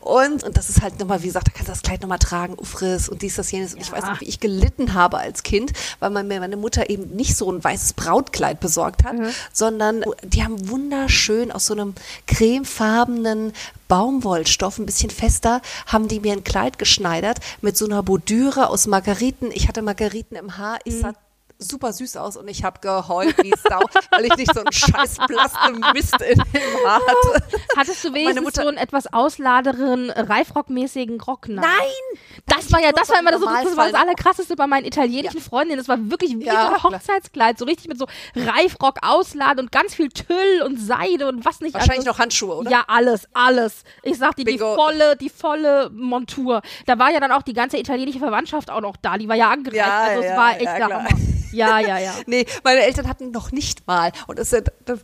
Und, 0.00 0.44
und 0.44 0.56
das 0.56 0.68
ist 0.68 0.82
halt 0.82 0.98
nochmal, 0.98 1.22
wie 1.22 1.26
gesagt, 1.26 1.48
da 1.48 1.52
kannst 1.52 1.68
du 1.68 1.72
das 1.72 1.82
Kleid 1.82 2.02
nochmal 2.02 2.18
tragen, 2.18 2.54
Ufriss 2.58 3.08
und 3.08 3.22
dies, 3.22 3.36
das, 3.36 3.50
jenes. 3.50 3.74
Und 3.74 3.80
ich 3.80 3.92
weiß 3.92 4.04
noch, 4.04 4.20
wie 4.20 4.26
ich 4.26 4.40
gelitten 4.40 4.94
habe 4.94 5.18
als 5.18 5.42
Kind, 5.42 5.72
weil 5.98 6.10
mir 6.10 6.40
meine 6.40 6.56
Mutter 6.56 6.90
eben 6.90 7.10
nicht 7.16 7.36
so 7.36 7.50
ein 7.50 7.62
weißes 7.62 7.94
Brautkleid 7.94 8.60
besorgt 8.60 9.04
hat, 9.04 9.16
sondern 9.52 10.04
die 10.22 10.44
haben 10.44 10.68
wunderschön 10.68 11.52
aus 11.52 11.66
so 11.66 11.74
einem 11.74 11.94
cremefarbenen 12.26 13.52
Baumwollstoff, 13.88 14.78
ein 14.78 14.86
bisschen 14.86 15.10
fester, 15.10 15.60
haben 15.86 16.06
die 16.06 16.20
mir 16.20 16.32
ein 16.32 16.44
Kleid 16.44 16.78
geschneidert 16.78 17.38
mit 17.60 17.76
so 17.76 17.86
einer 17.86 18.02
Bordüre 18.02 18.68
aus 18.68 18.86
Margariten. 18.86 19.50
Ich 19.52 19.68
hatte 19.68 19.82
Margariten 19.82 20.36
im 20.36 20.56
Haar. 20.56 20.78
Ich 20.84 21.00
sah 21.00 21.12
super 21.60 21.92
süß 21.92 22.16
aus 22.16 22.36
und 22.36 22.48
ich 22.48 22.64
habe 22.64 22.80
geheult 22.80 23.36
wie 23.42 23.52
Sau, 23.68 23.80
weil 24.10 24.24
ich 24.26 24.36
nicht 24.36 24.52
so 24.54 24.60
einen 24.60 24.72
scheiß 24.72 25.18
blassen 25.28 25.84
Mist 25.92 26.20
in 26.22 26.38
dem 26.38 26.86
Haar 26.86 27.00
hatte. 27.06 27.44
Hattest 27.76 28.02
du 28.02 28.08
meine 28.10 28.20
wenigstens 28.24 28.44
Mutter- 28.44 28.62
so 28.62 28.68
einen 28.68 28.78
etwas 28.78 29.12
ausladeren, 29.12 30.10
Reifrockmäßigen 30.10 31.20
Rockner? 31.20 31.62
Nein! 31.62 32.18
Das 32.46 32.72
war 32.72 32.80
ja, 32.82 32.92
das 32.92 33.08
war 33.10 33.20
immer 33.20 33.30
das, 33.30 33.40
das 33.40 33.76
war 33.76 33.90
das 33.90 33.94
allerkrasseste 34.00 34.56
bei 34.56 34.66
meinen 34.66 34.84
italienischen 34.86 35.40
Freundinnen. 35.40 35.78
Das 35.78 35.88
war 35.88 35.98
wirklich 36.10 36.38
wie 36.38 36.44
Ja, 36.44 36.78
so 36.80 36.88
ein. 36.88 36.94
Hochzeitskleid, 36.94 37.58
so 37.58 37.64
richtig 37.64 37.88
mit 37.88 37.98
so 37.98 38.06
Reifrock 38.34 38.98
ausladen 39.02 39.66
und 39.66 39.72
ganz 39.72 39.94
viel 39.94 40.08
Tüll 40.08 40.62
und 40.64 40.78
Seide 40.80 41.28
und 41.28 41.44
was 41.44 41.60
nicht 41.60 41.74
Wahrscheinlich 41.74 41.98
alles. 41.98 42.06
noch 42.06 42.18
Handschuhe, 42.18 42.54
oder? 42.56 42.70
Ja, 42.70 42.84
alles, 42.88 43.28
alles. 43.34 43.84
Ich 44.02 44.18
sag 44.18 44.36
dir, 44.36 44.44
die 44.44 44.58
volle, 44.58 45.16
die 45.16 45.28
volle 45.30 45.90
Montur. 45.92 46.62
Da 46.86 46.98
war 46.98 47.10
ja 47.10 47.20
dann 47.20 47.32
auch 47.32 47.42
die 47.42 47.52
ganze 47.52 47.78
italienische 47.78 48.18
Verwandtschaft 48.18 48.70
auch 48.70 48.80
noch 48.80 48.96
da. 48.96 49.18
Die 49.18 49.28
war 49.28 49.36
ja 49.36 49.50
angereist. 49.50 49.76
Ja, 49.76 50.00
also 50.00 50.20
es 50.22 50.26
ja, 50.30 50.36
war 50.36 50.52
echt 50.54 50.62
ja, 50.64 50.76
der. 50.88 50.96
Hammer. 50.96 51.08
Ja, 51.52 51.78
ja, 51.80 51.98
ja. 51.98 52.14
Nee, 52.26 52.46
meine 52.64 52.80
Eltern 52.82 53.08
hatten 53.08 53.30
noch 53.30 53.52
nicht 53.52 53.86
mal. 53.86 54.12
Und 54.26 54.38
das, 54.38 54.50
sind- 54.50 54.70
da 54.84 54.94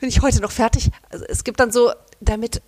bin 0.00 0.08
ich 0.08 0.22
heute 0.22 0.40
noch 0.40 0.50
fertig. 0.52 0.90
Also 1.10 1.24
es 1.28 1.44
gibt 1.44 1.60
dann 1.60 1.72
so, 1.72 1.92
damit 2.20 2.62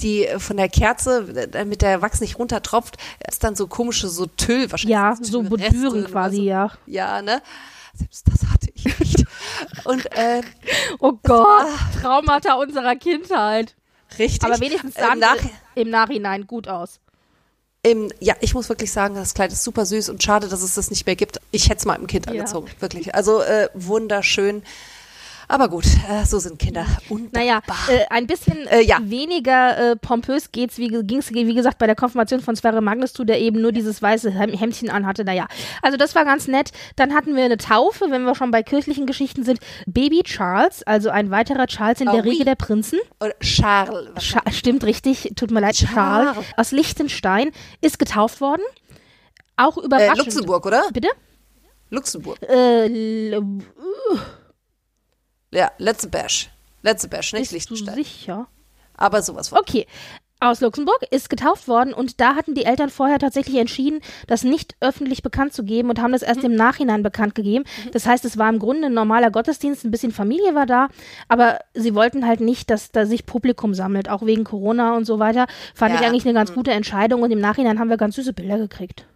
die 0.00 0.26
von 0.38 0.56
der 0.56 0.68
Kerze, 0.68 1.48
damit 1.50 1.80
der 1.82 2.02
Wachs 2.02 2.20
nicht 2.20 2.38
runtertropft, 2.38 2.96
ist 3.28 3.44
dann 3.44 3.54
so 3.54 3.66
komische, 3.68 4.08
so 4.08 4.26
Tüll 4.26 4.70
wahrscheinlich. 4.70 4.92
Ja, 4.92 5.16
so 5.20 5.40
oder 5.40 6.02
quasi, 6.04 6.36
so. 6.36 6.42
ja. 6.42 6.70
Ja, 6.86 7.22
ne? 7.22 7.40
Selbst 7.96 8.26
das 8.28 8.50
hatte 8.50 8.68
ich 8.74 8.84
nicht. 8.98 9.24
Und 9.84 10.04
äh, 10.16 10.42
Oh 10.98 11.12
Gott, 11.22 11.68
Traumata 12.02 12.54
unserer 12.54 12.96
Kindheit. 12.96 13.76
richtig. 14.18 14.42
Aber 14.42 14.58
wenigstens 14.60 14.96
äh, 14.96 15.00
dann, 15.00 15.20
nach, 15.20 15.36
im 15.76 15.90
Nachhinein 15.90 16.46
gut 16.48 16.66
aus. 16.66 16.98
Im, 17.84 18.10
ja, 18.18 18.34
ich 18.40 18.54
muss 18.54 18.70
wirklich 18.70 18.90
sagen, 18.90 19.14
das 19.14 19.34
Kleid 19.34 19.52
ist 19.52 19.62
super 19.62 19.84
süß 19.84 20.08
und 20.08 20.22
schade, 20.22 20.48
dass 20.48 20.62
es 20.62 20.74
das 20.74 20.90
nicht 20.90 21.04
mehr 21.04 21.16
gibt. 21.16 21.38
Ich 21.50 21.68
hätte 21.68 21.80
es 21.80 21.84
mal 21.84 21.94
einem 21.94 22.06
Kind 22.06 22.26
angezogen, 22.28 22.68
ja. 22.68 22.80
wirklich. 22.80 23.14
Also 23.14 23.42
äh, 23.42 23.68
wunderschön. 23.74 24.62
Aber 25.48 25.68
gut, 25.68 25.84
äh, 25.84 26.24
so 26.24 26.38
sind 26.38 26.58
Kinder. 26.58 26.86
Undankbar. 27.08 27.42
Naja, 27.42 27.60
äh, 27.88 28.06
ein 28.10 28.26
bisschen 28.26 28.66
äh, 28.66 28.82
ja. 28.82 28.98
weniger 29.02 29.92
äh, 29.92 29.96
pompös 29.96 30.52
geht's, 30.52 30.78
wie 30.78 30.88
ging's, 30.88 31.30
wie 31.32 31.54
gesagt, 31.54 31.78
bei 31.78 31.86
der 31.86 31.94
Konfirmation 31.94 32.40
von 32.40 32.56
Sverre 32.56 32.80
Magnus 32.80 33.12
zu, 33.12 33.24
der 33.24 33.40
eben 33.40 33.60
nur 33.60 33.72
dieses 33.72 34.00
weiße 34.00 34.30
Hemdchen 34.30 34.90
anhatte. 34.90 35.24
Naja, 35.24 35.46
also 35.82 35.96
das 35.96 36.14
war 36.14 36.24
ganz 36.24 36.48
nett. 36.48 36.70
Dann 36.96 37.14
hatten 37.14 37.36
wir 37.36 37.44
eine 37.44 37.58
Taufe, 37.58 38.10
wenn 38.10 38.22
wir 38.24 38.34
schon 38.34 38.50
bei 38.50 38.62
kirchlichen 38.62 39.06
Geschichten 39.06 39.44
sind. 39.44 39.60
Baby 39.86 40.22
Charles, 40.22 40.82
also 40.84 41.10
ein 41.10 41.30
weiterer 41.30 41.66
Charles 41.66 42.00
in 42.00 42.08
oh, 42.08 42.12
der 42.12 42.24
oui. 42.24 42.30
Riege 42.30 42.44
der 42.44 42.54
Prinzen. 42.54 42.98
Oder 43.20 43.34
Charles. 43.40 44.08
Cha 44.22 44.42
stimmt 44.50 44.84
richtig, 44.84 45.32
tut 45.36 45.50
mir 45.50 45.60
leid, 45.60 45.74
Charles. 45.74 46.34
Charles 46.34 46.46
aus 46.56 46.72
Liechtenstein 46.72 47.50
ist 47.80 47.98
getauft 47.98 48.40
worden. 48.40 48.62
Auch 49.56 49.78
äh, 49.78 49.84
überraschend. 49.84 50.18
Luxemburg, 50.18 50.66
oder? 50.66 50.84
Bitte? 50.92 51.08
Luxemburg. 51.90 52.38
Äh, 52.42 53.36
uh. 53.36 54.18
Ja, 55.54 55.70
letzte 55.78 56.08
Bash. 56.08 56.50
Letzte 56.82 57.08
Bash, 57.08 57.32
nicht 57.32 57.42
Bist 57.42 57.52
Liechtenstein. 57.52 57.96
Du 57.96 58.02
sicher? 58.02 58.48
Aber 58.96 59.22
sowas 59.22 59.48
von. 59.48 59.58
Okay. 59.58 59.86
Aus 60.40 60.60
Luxemburg 60.60 60.98
ist 61.10 61.30
getauft 61.30 61.68
worden 61.68 61.94
und 61.94 62.20
da 62.20 62.34
hatten 62.34 62.54
die 62.54 62.64
Eltern 62.64 62.90
vorher 62.90 63.18
tatsächlich 63.18 63.56
entschieden, 63.56 64.00
das 64.26 64.42
nicht 64.44 64.74
öffentlich 64.80 65.22
bekannt 65.22 65.54
zu 65.54 65.64
geben 65.64 65.88
und 65.88 66.02
haben 66.02 66.12
das 66.12 66.20
erst 66.22 66.40
mhm. 66.40 66.50
im 66.50 66.54
Nachhinein 66.56 67.02
bekannt 67.02 67.34
gegeben. 67.34 67.64
Mhm. 67.84 67.92
Das 67.92 68.04
heißt, 68.04 68.24
es 68.26 68.36
war 68.36 68.50
im 68.50 68.58
Grunde 68.58 68.86
ein 68.88 68.94
normaler 68.94 69.30
Gottesdienst, 69.30 69.84
ein 69.84 69.90
bisschen 69.90 70.12
Familie 70.12 70.54
war 70.54 70.66
da, 70.66 70.88
aber 71.28 71.60
sie 71.72 71.94
wollten 71.94 72.26
halt 72.26 72.40
nicht, 72.40 72.68
dass 72.68 72.90
da 72.90 73.06
sich 73.06 73.24
Publikum 73.24 73.72
sammelt, 73.72 74.10
auch 74.10 74.26
wegen 74.26 74.44
Corona 74.44 74.96
und 74.96 75.06
so 75.06 75.18
weiter. 75.18 75.46
Fand 75.74 75.94
ja. 75.94 76.00
ich 76.00 76.06
eigentlich 76.06 76.26
eine 76.26 76.34
ganz 76.34 76.50
mhm. 76.50 76.56
gute 76.56 76.72
Entscheidung 76.72 77.22
und 77.22 77.30
im 77.30 77.40
Nachhinein 77.40 77.78
haben 77.78 77.88
wir 77.88 77.96
ganz 77.96 78.16
süße 78.16 78.34
Bilder 78.34 78.58
gekriegt. 78.58 79.06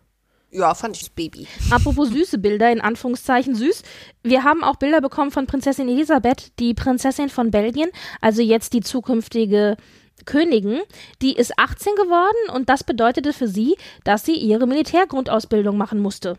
Ja, 0.50 0.74
fand 0.74 0.96
ich 0.96 1.02
das 1.02 1.10
Baby. 1.10 1.46
Apropos 1.70 2.08
süße 2.08 2.38
Bilder, 2.38 2.72
in 2.72 2.80
Anführungszeichen 2.80 3.54
süß. 3.54 3.82
Wir 4.22 4.44
haben 4.44 4.64
auch 4.64 4.76
Bilder 4.76 5.00
bekommen 5.00 5.30
von 5.30 5.46
Prinzessin 5.46 5.88
Elisabeth, 5.88 6.52
die 6.58 6.74
Prinzessin 6.74 7.28
von 7.28 7.50
Belgien, 7.50 7.90
also 8.20 8.40
jetzt 8.40 8.72
die 8.72 8.80
zukünftige 8.80 9.76
Königin. 10.24 10.80
Die 11.20 11.34
ist 11.36 11.58
18 11.58 11.94
geworden 11.96 12.54
und 12.54 12.68
das 12.68 12.82
bedeutete 12.82 13.32
für 13.32 13.48
sie, 13.48 13.76
dass 14.04 14.24
sie 14.24 14.36
ihre 14.36 14.66
Militärgrundausbildung 14.66 15.76
machen 15.76 16.00
musste. 16.00 16.38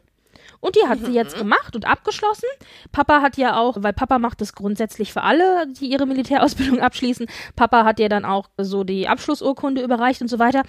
Und 0.61 0.75
die 0.75 0.87
hat 0.87 0.99
sie 0.99 1.13
jetzt 1.13 1.35
mhm. 1.35 1.39
gemacht 1.39 1.75
und 1.75 1.85
abgeschlossen. 1.85 2.47
Papa 2.91 3.21
hat 3.21 3.37
ja 3.37 3.57
auch, 3.57 3.77
weil 3.79 3.93
Papa 3.93 4.19
macht 4.19 4.41
das 4.41 4.53
grundsätzlich 4.53 5.13
für 5.13 5.23
alle, 5.23 5.67
die 5.67 5.85
ihre 5.85 6.05
Militärausbildung 6.05 6.79
abschließen. 6.81 7.27
Papa 7.55 7.85
hat 7.85 7.99
ja 7.99 8.09
dann 8.09 8.25
auch 8.25 8.49
so 8.57 8.83
die 8.83 9.07
Abschlussurkunde 9.07 9.81
überreicht 9.81 10.21
und 10.21 10.27
so 10.27 10.39
weiter. 10.39 10.63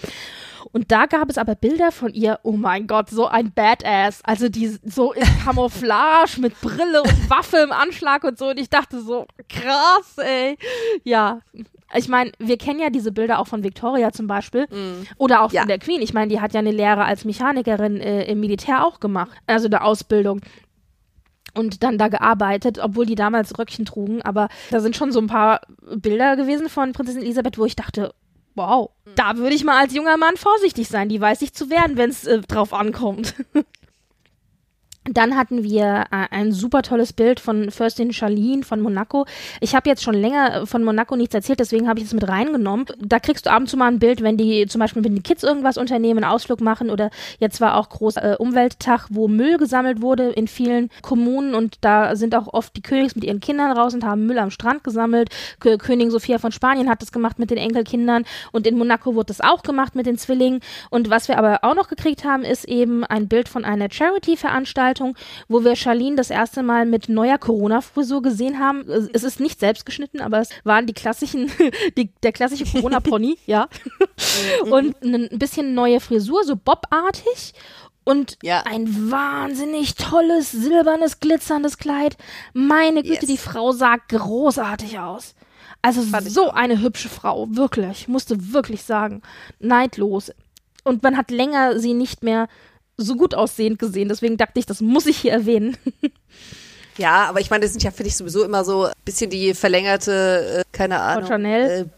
Und 0.72 0.92
da 0.92 1.06
gab 1.06 1.30
es 1.30 1.38
aber 1.38 1.54
Bilder 1.54 1.92
von 1.92 2.12
ihr, 2.12 2.40
oh 2.42 2.52
mein 2.52 2.86
Gott, 2.86 3.10
so 3.10 3.26
ein 3.26 3.52
Badass. 3.52 4.20
Also 4.24 4.48
die 4.48 4.68
so 4.84 5.12
in 5.12 5.26
Camouflage 5.44 6.40
mit 6.40 6.60
Brille 6.60 7.02
und 7.02 7.30
Waffe 7.30 7.58
im 7.58 7.72
Anschlag 7.72 8.24
und 8.24 8.38
so. 8.38 8.50
Und 8.50 8.58
ich 8.58 8.70
dachte 8.70 9.00
so, 9.00 9.26
krass, 9.48 10.18
ey. 10.18 10.56
Ja. 11.04 11.40
Ich 11.94 12.08
meine, 12.08 12.30
wir 12.38 12.56
kennen 12.56 12.78
ja 12.78 12.90
diese 12.90 13.10
Bilder 13.10 13.40
auch 13.40 13.48
von 13.48 13.64
Victoria 13.64 14.12
zum 14.12 14.28
Beispiel. 14.28 14.66
Mm. 14.70 15.06
Oder 15.16 15.42
auch 15.42 15.52
ja. 15.52 15.62
von 15.62 15.68
der 15.68 15.80
Queen. 15.80 16.02
Ich 16.02 16.14
meine, 16.14 16.28
die 16.28 16.40
hat 16.40 16.54
ja 16.54 16.60
eine 16.60 16.70
Lehre 16.70 17.04
als 17.04 17.24
Mechanikerin 17.24 18.00
äh, 18.00 18.24
im 18.24 18.38
Militär 18.38 18.86
auch 18.86 19.00
gemacht. 19.00 19.32
Also 19.46 19.66
eine 19.66 19.82
Ausbildung 19.82 20.40
und 21.54 21.82
dann 21.82 21.98
da 21.98 22.08
gearbeitet, 22.08 22.78
obwohl 22.78 23.06
die 23.06 23.14
damals 23.14 23.58
Röckchen 23.58 23.84
trugen. 23.84 24.22
Aber 24.22 24.48
da 24.70 24.80
sind 24.80 24.96
schon 24.96 25.12
so 25.12 25.20
ein 25.20 25.26
paar 25.26 25.60
Bilder 25.96 26.36
gewesen 26.36 26.68
von 26.68 26.92
Prinzessin 26.92 27.22
Elisabeth, 27.22 27.58
wo 27.58 27.64
ich 27.64 27.76
dachte, 27.76 28.14
wow, 28.60 28.90
da 29.16 29.36
würde 29.36 29.54
ich 29.54 29.64
mal 29.64 29.80
als 29.80 29.94
junger 29.94 30.16
Mann 30.16 30.36
vorsichtig 30.36 30.88
sein. 30.88 31.08
Die 31.08 31.20
weiß 31.20 31.42
ich 31.42 31.52
zu 31.52 31.70
werden, 31.70 31.96
wenn 31.96 32.10
es 32.10 32.26
äh, 32.26 32.40
drauf 32.40 32.72
ankommt. 32.72 33.34
Dann 35.12 35.36
hatten 35.36 35.64
wir 35.64 36.04
äh, 36.12 36.26
ein 36.30 36.52
super 36.52 36.82
tolles 36.82 37.12
Bild 37.12 37.40
von 37.40 37.72
Fürstin 37.72 38.12
Charlene 38.12 38.62
von 38.62 38.80
Monaco. 38.80 39.26
Ich 39.60 39.74
habe 39.74 39.88
jetzt 39.88 40.04
schon 40.04 40.14
länger 40.14 40.66
von 40.66 40.84
Monaco 40.84 41.16
nichts 41.16 41.34
erzählt, 41.34 41.58
deswegen 41.58 41.88
habe 41.88 41.98
ich 41.98 42.06
es 42.06 42.14
mit 42.14 42.28
reingenommen. 42.28 42.86
Da 43.00 43.18
kriegst 43.18 43.46
du 43.46 43.50
ab 43.50 43.62
und 43.62 43.66
zu 43.66 43.76
mal 43.76 43.88
ein 43.88 43.98
Bild, 43.98 44.22
wenn 44.22 44.36
die 44.36 44.66
zum 44.68 44.78
Beispiel 44.78 45.02
wenn 45.02 45.16
die 45.16 45.22
Kids 45.22 45.42
irgendwas 45.42 45.78
unternehmen, 45.78 46.22
einen 46.22 46.32
Ausflug 46.32 46.60
machen 46.60 46.90
oder 46.90 47.10
jetzt 47.40 47.60
war 47.60 47.76
auch 47.76 47.88
großer 47.88 48.34
äh, 48.34 48.36
Umwelttag, 48.36 49.08
wo 49.10 49.26
Müll 49.26 49.58
gesammelt 49.58 50.00
wurde 50.00 50.30
in 50.30 50.46
vielen 50.46 50.90
Kommunen 51.02 51.56
und 51.56 51.78
da 51.80 52.14
sind 52.14 52.36
auch 52.36 52.46
oft 52.52 52.76
die 52.76 52.82
Königs 52.82 53.16
mit 53.16 53.24
ihren 53.24 53.40
Kindern 53.40 53.76
raus 53.76 53.94
und 53.94 54.04
haben 54.04 54.26
Müll 54.26 54.38
am 54.38 54.52
Strand 54.52 54.84
gesammelt. 54.84 55.30
K 55.58 55.76
Königin 55.76 56.12
Sophia 56.12 56.38
von 56.38 56.52
Spanien 56.52 56.88
hat 56.88 57.02
das 57.02 57.10
gemacht 57.10 57.40
mit 57.40 57.50
den 57.50 57.58
Enkelkindern 57.58 58.24
und 58.52 58.64
in 58.64 58.78
Monaco 58.78 59.16
wurde 59.16 59.26
das 59.26 59.40
auch 59.40 59.64
gemacht 59.64 59.96
mit 59.96 60.06
den 60.06 60.18
Zwillingen. 60.18 60.60
Und 60.88 61.10
was 61.10 61.26
wir 61.26 61.36
aber 61.36 61.64
auch 61.64 61.74
noch 61.74 61.88
gekriegt 61.88 62.24
haben, 62.24 62.44
ist 62.44 62.68
eben 62.68 63.04
ein 63.04 63.26
Bild 63.26 63.48
von 63.48 63.64
einer 63.64 63.90
Charity-Veranstaltung 63.90 64.99
Veranstaltung, 65.00 65.16
wo 65.48 65.64
wir 65.64 65.76
Charlene 65.76 66.16
das 66.16 66.30
erste 66.30 66.62
Mal 66.62 66.86
mit 66.86 67.08
neuer 67.08 67.38
Corona-Frisur 67.38 68.22
gesehen 68.22 68.58
haben. 68.58 68.88
Es 69.12 69.22
ist 69.22 69.40
nicht 69.40 69.60
selbst 69.60 69.86
geschnitten, 69.86 70.20
aber 70.20 70.40
es 70.40 70.50
waren 70.64 70.86
die 70.86 70.92
klassischen, 70.92 71.50
die, 71.96 72.12
der 72.22 72.32
klassische 72.32 72.64
Corona-Pony, 72.64 73.38
ja. 73.46 73.68
Mhm. 74.64 74.72
Und 74.72 75.02
ein 75.02 75.38
bisschen 75.38 75.74
neue 75.74 76.00
Frisur, 76.00 76.44
so 76.44 76.56
bobartig 76.56 77.54
und 78.04 78.38
ja. 78.42 78.62
ein 78.62 79.10
wahnsinnig 79.10 79.94
tolles, 79.94 80.50
silbernes, 80.50 81.20
glitzerndes 81.20 81.78
Kleid. 81.78 82.16
Meine 82.52 83.02
Güte, 83.02 83.20
yes. 83.20 83.26
die 83.26 83.36
Frau 83.36 83.72
sah 83.72 83.96
großartig 83.96 84.98
aus. 84.98 85.34
Also 85.82 86.02
so 86.28 86.50
eine 86.50 86.82
hübsche 86.82 87.08
Frau, 87.08 87.46
wirklich, 87.50 88.06
musste 88.06 88.52
wirklich 88.52 88.82
sagen, 88.82 89.22
neidlos. 89.60 90.30
Und 90.84 91.02
man 91.02 91.16
hat 91.16 91.30
länger 91.30 91.78
sie 91.78 91.94
nicht 91.94 92.22
mehr 92.22 92.48
so 93.00 93.16
gut 93.16 93.34
aussehend 93.34 93.78
gesehen. 93.78 94.08
Deswegen 94.08 94.36
dachte 94.36 94.58
ich, 94.58 94.66
das 94.66 94.80
muss 94.80 95.06
ich 95.06 95.18
hier 95.18 95.32
erwähnen. 95.32 95.76
Ja, 96.98 97.28
aber 97.30 97.40
ich 97.40 97.48
meine, 97.48 97.62
das 97.62 97.72
sind 97.72 97.82
ja, 97.82 97.92
finde 97.92 98.08
ich, 98.08 98.16
sowieso 98.16 98.44
immer 98.44 98.62
so 98.62 98.84
ein 98.84 98.92
bisschen 99.06 99.30
die 99.30 99.54
verlängerte, 99.54 100.58
äh, 100.58 100.62
keine 100.70 101.00
Ahnung. 101.00 101.22
Von 101.22 101.32
Chanel. 101.32 101.88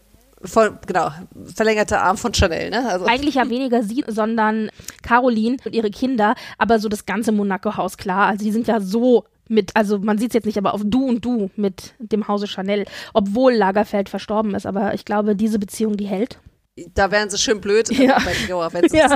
Äh, 0.43 0.47
von, 0.47 0.77
genau, 0.85 1.09
verlängerte 1.53 1.99
Arm 1.99 2.17
von 2.17 2.33
Chanel, 2.33 2.69
ne? 2.69 2.89
Also. 2.89 3.05
Eigentlich 3.05 3.35
ja 3.35 3.49
weniger 3.49 3.83
sie, 3.83 4.05
sondern 4.07 4.69
Caroline 5.01 5.57
und 5.65 5.73
ihre 5.73 5.89
Kinder, 5.89 6.35
aber 6.57 6.79
so 6.79 6.87
das 6.87 7.05
ganze 7.05 7.33
Monaco-Haus, 7.33 7.97
klar. 7.97 8.27
Also 8.27 8.45
die 8.45 8.51
sind 8.51 8.67
ja 8.67 8.79
so 8.79 9.25
mit, 9.49 9.75
also 9.75 9.99
man 9.99 10.17
sieht 10.17 10.29
es 10.29 10.35
jetzt 10.35 10.45
nicht, 10.45 10.57
aber 10.57 10.73
auf 10.73 10.81
Du 10.85 11.05
und 11.07 11.23
Du 11.23 11.49
mit 11.55 11.93
dem 11.99 12.27
Hause 12.27 12.47
Chanel, 12.47 12.85
obwohl 13.13 13.53
Lagerfeld 13.53 14.09
verstorben 14.09 14.55
ist. 14.55 14.65
Aber 14.65 14.93
ich 14.93 15.05
glaube, 15.05 15.35
diese 15.35 15.59
Beziehung, 15.59 15.97
die 15.97 16.07
hält. 16.07 16.39
Da 16.95 17.11
wären 17.11 17.29
sie 17.29 17.37
schön 17.37 17.61
blöd. 17.61 17.91
Ja. 17.91 18.17
ja. 18.91 19.15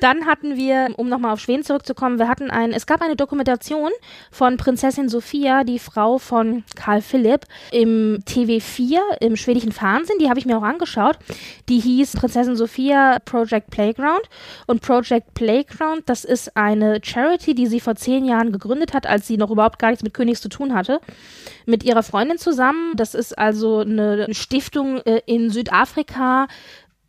Dann 0.00 0.26
hatten 0.26 0.56
wir, 0.56 0.88
um 0.98 1.08
nochmal 1.08 1.32
auf 1.32 1.40
Schweden 1.40 1.64
zurückzukommen, 1.64 2.18
wir 2.18 2.28
hatten 2.28 2.50
ein, 2.50 2.74
es 2.74 2.86
gab 2.86 3.00
eine 3.00 3.16
Dokumentation 3.16 3.90
von 4.30 4.58
Prinzessin 4.58 5.08
Sophia, 5.08 5.64
die 5.64 5.78
Frau 5.78 6.18
von 6.18 6.64
Karl 6.76 7.00
Philipp, 7.00 7.46
im 7.72 8.18
TV4, 8.26 8.98
im 9.20 9.36
schwedischen 9.36 9.72
Fernsehen. 9.72 10.18
Die 10.20 10.28
habe 10.28 10.38
ich 10.38 10.44
mir 10.44 10.58
auch 10.58 10.62
angeschaut. 10.62 11.18
Die 11.70 11.80
hieß 11.80 12.16
Prinzessin 12.16 12.56
Sophia 12.56 13.20
Project 13.24 13.70
Playground. 13.70 14.28
Und 14.66 14.82
Project 14.82 15.32
Playground, 15.32 16.02
das 16.10 16.26
ist 16.26 16.54
eine 16.58 17.00
Charity, 17.02 17.54
die 17.54 17.66
sie 17.66 17.80
vor 17.80 17.96
zehn 17.96 18.26
Jahren 18.26 18.52
gegründet 18.52 18.92
hat, 18.92 19.06
als 19.06 19.26
sie 19.26 19.38
noch 19.38 19.50
überhaupt 19.50 19.78
gar 19.78 19.88
nichts 19.88 20.04
mit 20.04 20.12
Königs 20.12 20.42
zu 20.42 20.50
tun 20.50 20.74
hatte 20.74 21.00
mit 21.68 21.84
ihrer 21.84 22.02
Freundin 22.02 22.38
zusammen. 22.38 22.92
Das 22.96 23.14
ist 23.14 23.36
also 23.36 23.80
eine 23.80 24.26
Stiftung 24.34 24.98
äh, 25.02 25.20
in 25.26 25.50
Südafrika, 25.50 26.48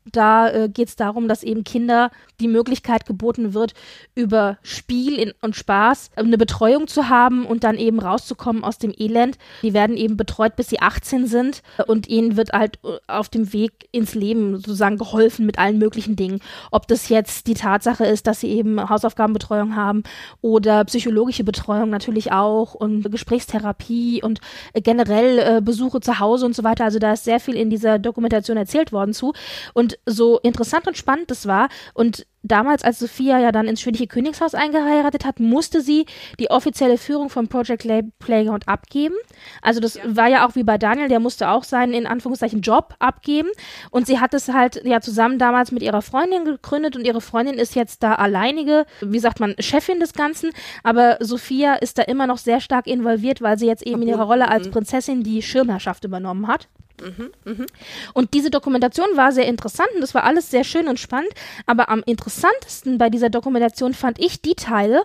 da 0.06 0.50
äh, 0.50 0.70
geht 0.70 0.90
es 0.90 0.96
darum, 0.96 1.28
dass 1.28 1.44
eben 1.44 1.64
Kinder 1.64 2.12
die 2.40 2.48
Möglichkeit 2.48 3.06
geboten 3.06 3.54
wird, 3.54 3.74
über 4.16 4.58
Spiel 4.64 5.20
in, 5.20 5.34
und 5.42 5.56
Spaß 5.56 6.12
eine 6.16 6.38
Betreuung 6.38 6.88
zu 6.88 7.10
haben 7.10 7.46
und 7.46 7.64
dann 7.64 7.78
eben 7.78 8.00
rauszukommen 8.00 8.64
aus 8.64 8.78
dem 8.78 8.94
Elend. 8.98 9.38
Die 9.62 9.74
werden 9.74 9.98
eben 9.98 10.18
betreut, 10.18 10.56
bis 10.56 10.70
sie 10.70 10.80
18 10.80 11.28
sind 11.28 11.62
und 11.88 12.08
ihnen 12.08 12.38
wird 12.38 12.54
halt 12.54 12.80
äh, 12.84 12.98
auf 13.08 13.30
dem 13.30 13.54
Weg 13.54 13.88
ins 13.92 14.16
Leben 14.16 14.58
sozusagen 14.58 14.98
geholfen 14.98 15.46
mit 15.46 15.60
allen 15.60 15.78
möglichen 15.78 16.16
Dingen. 16.16 16.42
Ob 16.72 16.88
das 16.88 17.10
jetzt 17.10 17.48
die 17.48 17.54
Tatsache 17.54 18.06
ist, 18.06 18.28
dass 18.28 18.40
sie 18.40 18.50
eben 18.50 18.90
Hausaufgabenbetreuung 18.90 19.76
haben 19.76 20.04
oder 20.42 20.86
psychologische 20.86 21.44
Betreuung 21.44 21.90
natürlich 21.90 22.32
auch 22.32 22.74
und 22.74 23.10
Gesprächstherapie 23.12 24.22
und 24.24 24.40
äh, 24.74 24.82
generell 24.82 25.40
äh, 25.40 25.62
Besuche 25.62 26.00
zu 26.00 26.20
Hause 26.20 26.46
und 26.46 26.56
so 26.56 26.64
weiter. 26.64 26.86
Also 26.86 27.00
da 27.00 27.14
ist 27.14 27.26
sehr 27.26 27.40
viel 27.40 27.56
in 27.56 27.70
dieser 27.70 28.00
Dokumentation 28.00 28.58
erzählt 28.58 28.92
worden 28.92 29.14
zu. 29.14 29.34
Und 29.74 29.89
so 30.06 30.40
interessant 30.40 30.88
und 30.88 30.98
spannend 30.98 31.32
das 31.32 31.48
war 31.48 31.70
und 31.94 32.26
damals, 32.44 32.84
als 32.84 33.00
Sophia 33.00 33.40
ja 33.40 33.52
dann 33.52 33.68
ins 33.68 33.82
schwedische 33.82 34.08
Königshaus 34.08 34.56
eingeheiratet 34.56 35.26
hat, 35.26 35.40
musste 35.40 35.82
sie 35.82 36.06
die 36.40 36.50
offizielle 36.50 36.98
Führung 36.98 37.30
von 37.30 37.48
Project 37.48 37.88
Playground 38.20 38.68
abgeben. 38.68 39.16
Also 39.62 39.80
das 39.80 39.96
ja. 39.96 40.04
war 40.06 40.28
ja 40.28 40.48
auch 40.48 40.56
wie 40.56 40.64
bei 40.64 40.78
Daniel, 40.78 41.10
der 41.10 41.20
musste 41.20 41.50
auch 41.50 41.64
seinen 41.64 41.94
in 41.94 42.08
Anführungszeichen 42.08 42.62
Job 42.62 42.96
abgeben 43.00 43.50
und 43.92 44.08
sie 44.08 44.20
hat 44.20 44.34
es 44.34 44.50
halt 44.50 44.82
ja 44.86 45.02
zusammen 45.02 45.38
damals 45.38 45.72
mit 45.72 45.84
ihrer 45.84 46.02
Freundin 46.02 46.46
gegründet 46.46 46.96
und 46.96 47.06
ihre 47.06 47.22
Freundin 47.22 47.56
ist 47.56 47.76
jetzt 47.76 48.04
da 48.04 48.16
alleinige, 48.16 48.86
wie 49.02 49.20
sagt 49.20 49.40
man, 49.40 49.56
Chefin 49.60 50.00
des 50.00 50.14
Ganzen, 50.14 50.52
aber 50.84 51.18
Sophia 51.20 51.76
ist 51.76 51.98
da 51.98 52.04
immer 52.04 52.28
noch 52.28 52.38
sehr 52.38 52.62
stark 52.62 52.88
involviert, 52.88 53.42
weil 53.42 53.58
sie 53.58 53.68
jetzt 53.68 53.86
eben 53.86 54.02
in 54.02 54.08
ihrer 54.08 54.24
Rolle 54.24 54.48
als 54.48 54.70
Prinzessin 54.70 55.24
die 55.24 55.42
Schirmherrschaft 55.42 56.04
übernommen 56.04 56.48
hat. 56.48 56.70
Mhm, 57.02 57.32
mh. 57.46 57.66
Und 58.14 58.34
diese 58.34 58.50
Dokumentation 58.50 59.08
war 59.16 59.32
sehr 59.32 59.48
interessant 59.48 59.90
und 59.96 60.02
das 60.02 60.14
war 60.14 60.24
alles 60.24 60.50
sehr 60.52 60.64
schön 60.64 60.88
und 60.88 61.00
spannend. 61.00 61.32
Aber 61.66 61.90
am 61.90 62.04
interessantesten 62.06 62.98
bei 62.98 63.10
dieser 63.10 63.30
Dokumentation 63.30 63.94
fand 63.94 64.20
ich 64.20 64.42
die 64.42 64.56
Teile, 64.56 65.04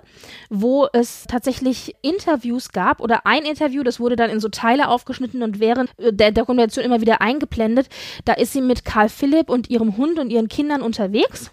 wo 0.51 0.88
es 0.92 1.24
tatsächlich 1.28 1.95
Interviews 2.03 2.72
gab 2.72 3.01
oder 3.01 3.26
ein 3.26 3.45
Interview, 3.45 3.82
das 3.82 4.01
wurde 4.01 4.16
dann 4.16 4.30
in 4.30 4.40
so 4.40 4.49
Teile 4.49 4.88
aufgeschnitten 4.88 5.42
und 5.42 5.61
während 5.61 5.90
der 5.99 6.32
Dokumentation 6.32 6.84
immer 6.84 7.01
wieder 7.01 7.20
eingeblendet. 7.20 7.88
Da 8.24 8.34
ist 8.34 8.53
sie 8.53 8.61
mit 8.61 8.84
Karl 8.84 9.09
Philipp 9.09 9.49
und 9.49 9.70
ihrem 9.70 9.97
Hund 9.97 10.18
und 10.18 10.30
ihren 10.30 10.49
Kindern 10.49 10.82
unterwegs 10.82 11.51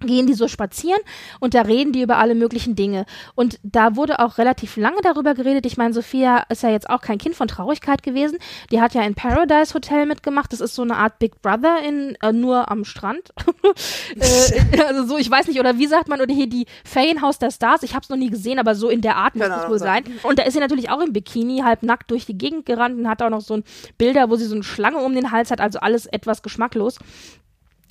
gehen 0.00 0.26
die 0.26 0.34
so 0.34 0.46
spazieren 0.46 1.00
und 1.40 1.54
da 1.54 1.62
reden 1.62 1.92
die 1.92 2.02
über 2.02 2.18
alle 2.18 2.34
möglichen 2.34 2.76
Dinge. 2.76 3.06
Und 3.34 3.58
da 3.62 3.96
wurde 3.96 4.18
auch 4.18 4.36
relativ 4.36 4.76
lange 4.76 5.00
darüber 5.02 5.34
geredet. 5.34 5.64
Ich 5.64 5.78
meine, 5.78 5.94
Sophia 5.94 6.44
ist 6.50 6.62
ja 6.62 6.68
jetzt 6.68 6.90
auch 6.90 7.00
kein 7.00 7.16
Kind 7.16 7.34
von 7.34 7.48
Traurigkeit 7.48 8.02
gewesen. 8.02 8.38
Die 8.70 8.80
hat 8.80 8.92
ja 8.92 9.02
in 9.02 9.14
Paradise 9.14 9.72
Hotel 9.72 10.04
mitgemacht. 10.04 10.52
Das 10.52 10.60
ist 10.60 10.74
so 10.74 10.82
eine 10.82 10.96
Art 10.96 11.18
Big 11.18 11.40
Brother 11.40 11.78
in 11.82 12.16
äh, 12.22 12.32
nur 12.32 12.70
am 12.70 12.84
Strand. 12.84 13.32
äh, 14.16 14.82
also 14.82 15.06
so, 15.06 15.16
ich 15.16 15.30
weiß 15.30 15.46
nicht, 15.48 15.60
oder 15.60 15.78
wie 15.78 15.86
sagt 15.86 16.08
man, 16.08 16.20
oder 16.20 16.34
hier 16.34 16.48
die 16.48 16.66
Ferienhaus 16.84 17.38
der 17.38 17.50
Stars. 17.50 17.82
Ich 17.82 17.94
habe 17.94 18.02
es 18.02 18.10
noch 18.10 18.18
nie 18.18 18.30
gesehen, 18.30 18.58
aber 18.58 18.74
so 18.74 18.90
in 18.90 19.00
der 19.00 19.16
Art 19.16 19.34
muss 19.34 19.46
es 19.46 19.68
wohl 19.68 19.78
sein. 19.78 20.04
Und 20.22 20.38
da 20.38 20.42
ist 20.42 20.52
sie 20.52 20.60
natürlich 20.60 20.90
auch 20.90 21.00
im 21.00 21.14
Bikini, 21.14 21.62
halb 21.64 21.82
nackt 21.82 22.10
durch 22.10 22.26
die 22.26 22.36
Gegend 22.36 22.66
gerannt 22.66 22.98
und 22.98 23.08
hat 23.08 23.22
auch 23.22 23.30
noch 23.30 23.40
so 23.40 23.54
ein 23.54 23.64
Bilder, 23.96 24.28
wo 24.28 24.36
sie 24.36 24.44
so 24.44 24.54
eine 24.54 24.64
Schlange 24.64 24.98
um 24.98 25.14
den 25.14 25.30
Hals 25.30 25.50
hat. 25.50 25.60
Also 25.62 25.78
alles 25.78 26.04
etwas 26.04 26.42
geschmacklos. 26.42 26.98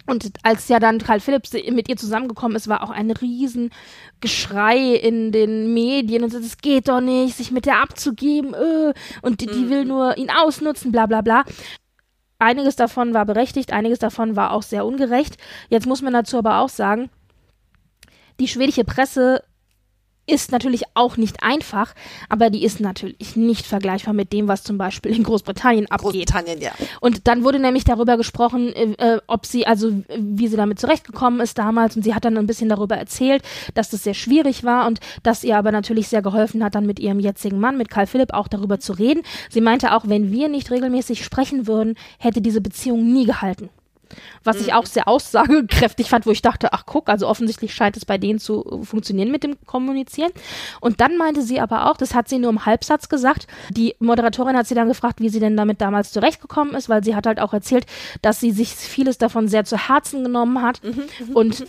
Und 0.07 0.31
als 0.43 0.67
ja 0.67 0.79
dann 0.79 0.99
Karl 0.99 1.19
Philipps 1.19 1.53
mit 1.53 1.89
ihr 1.89 1.97
zusammengekommen 1.97 2.55
ist, 2.55 2.67
war 2.67 2.83
auch 2.83 2.91
ein 2.91 3.09
Riesengeschrei 3.09 4.95
in 4.95 5.31
den 5.31 5.73
Medien 5.73 6.23
und 6.23 6.31
so, 6.31 6.37
es 6.37 6.57
geht 6.57 6.87
doch 6.87 7.01
nicht, 7.01 7.35
sich 7.35 7.51
mit 7.51 7.65
der 7.65 7.81
abzugeben, 7.81 8.53
öh, 8.53 8.93
und 9.23 9.41
die, 9.41 9.47
die 9.47 9.69
will 9.69 9.81
mhm. 9.83 9.87
nur 9.87 10.17
ihn 10.17 10.29
ausnutzen, 10.29 10.91
bla 10.91 11.07
bla 11.07 11.21
bla. 11.21 11.43
Einiges 12.37 12.75
davon 12.75 13.13
war 13.13 13.25
berechtigt, 13.25 13.73
einiges 13.73 13.99
davon 13.99 14.35
war 14.35 14.51
auch 14.51 14.61
sehr 14.61 14.85
ungerecht. 14.85 15.37
Jetzt 15.69 15.87
muss 15.87 16.01
man 16.01 16.13
dazu 16.13 16.37
aber 16.37 16.59
auch 16.59 16.69
sagen, 16.69 17.09
die 18.39 18.47
schwedische 18.47 18.83
Presse 18.83 19.41
ist 20.27 20.51
natürlich 20.51 20.83
auch 20.93 21.17
nicht 21.17 21.43
einfach, 21.43 21.93
aber 22.29 22.49
die 22.49 22.63
ist 22.63 22.79
natürlich 22.79 23.35
nicht 23.35 23.65
vergleichbar 23.65 24.13
mit 24.13 24.33
dem, 24.33 24.47
was 24.47 24.63
zum 24.63 24.77
Beispiel 24.77 25.15
in 25.15 25.23
Großbritannien 25.23 25.85
abgeht. 25.91 26.11
Großbritannien, 26.11 26.61
ja. 26.61 26.71
Und 26.99 27.27
dann 27.27 27.43
wurde 27.43 27.59
nämlich 27.59 27.83
darüber 27.83 28.17
gesprochen, 28.17 28.73
äh, 28.73 29.15
äh, 29.15 29.19
ob 29.27 29.45
sie, 29.45 29.67
also 29.67 29.91
wie 30.17 30.47
sie 30.47 30.57
damit 30.57 30.79
zurechtgekommen 30.79 31.39
ist 31.39 31.57
damals 31.57 31.95
und 31.95 32.03
sie 32.03 32.15
hat 32.15 32.25
dann 32.25 32.37
ein 32.37 32.47
bisschen 32.47 32.69
darüber 32.69 32.97
erzählt, 32.97 33.43
dass 33.73 33.89
das 33.89 34.03
sehr 34.03 34.13
schwierig 34.13 34.63
war 34.63 34.87
und 34.87 34.99
dass 35.23 35.43
ihr 35.43 35.57
aber 35.57 35.71
natürlich 35.71 36.07
sehr 36.07 36.21
geholfen 36.21 36.63
hat, 36.63 36.75
dann 36.75 36.85
mit 36.85 36.99
ihrem 36.99 37.19
jetzigen 37.19 37.59
Mann, 37.59 37.77
mit 37.77 37.89
Karl 37.89 38.07
Philipp, 38.07 38.33
auch 38.33 38.47
darüber 38.47 38.79
zu 38.79 38.93
reden. 38.93 39.21
Sie 39.49 39.61
meinte 39.61 39.93
auch, 39.93 40.07
wenn 40.07 40.31
wir 40.31 40.49
nicht 40.49 40.71
regelmäßig 40.71 41.23
sprechen 41.23 41.67
würden, 41.67 41.95
hätte 42.19 42.41
diese 42.41 42.61
Beziehung 42.61 43.11
nie 43.11 43.25
gehalten. 43.25 43.69
Was 44.43 44.59
ich 44.59 44.67
mhm. 44.67 44.73
auch 44.73 44.85
sehr 44.85 45.07
aussagekräftig 45.07 46.09
fand, 46.09 46.25
wo 46.25 46.31
ich 46.31 46.41
dachte, 46.41 46.73
ach 46.73 46.85
guck, 46.85 47.09
also 47.09 47.27
offensichtlich 47.27 47.73
scheint 47.73 47.97
es 47.97 48.05
bei 48.05 48.17
denen 48.17 48.39
zu 48.39 48.81
funktionieren 48.83 49.31
mit 49.31 49.43
dem 49.43 49.57
Kommunizieren. 49.65 50.31
Und 50.81 51.01
dann 51.01 51.17
meinte 51.17 51.41
sie 51.41 51.59
aber 51.59 51.89
auch, 51.89 51.97
das 51.97 52.13
hat 52.13 52.29
sie 52.29 52.39
nur 52.39 52.49
im 52.49 52.65
Halbsatz 52.65 53.09
gesagt, 53.09 53.47
die 53.69 53.95
Moderatorin 53.99 54.57
hat 54.57 54.67
sie 54.67 54.75
dann 54.75 54.87
gefragt, 54.87 55.19
wie 55.19 55.29
sie 55.29 55.39
denn 55.39 55.57
damit 55.57 55.81
damals 55.81 56.11
zurechtgekommen 56.11 56.75
ist, 56.75 56.89
weil 56.89 57.03
sie 57.03 57.15
hat 57.15 57.27
halt 57.27 57.39
auch 57.39 57.53
erzählt, 57.53 57.85
dass 58.21 58.39
sie 58.39 58.51
sich 58.51 58.69
vieles 58.69 59.17
davon 59.17 59.47
sehr 59.47 59.65
zu 59.65 59.77
Herzen 59.77 60.23
genommen 60.23 60.61
hat 60.61 60.83
mhm. 60.83 61.03
mhm 61.27 61.35
und 61.35 61.59
mhm 61.61 61.65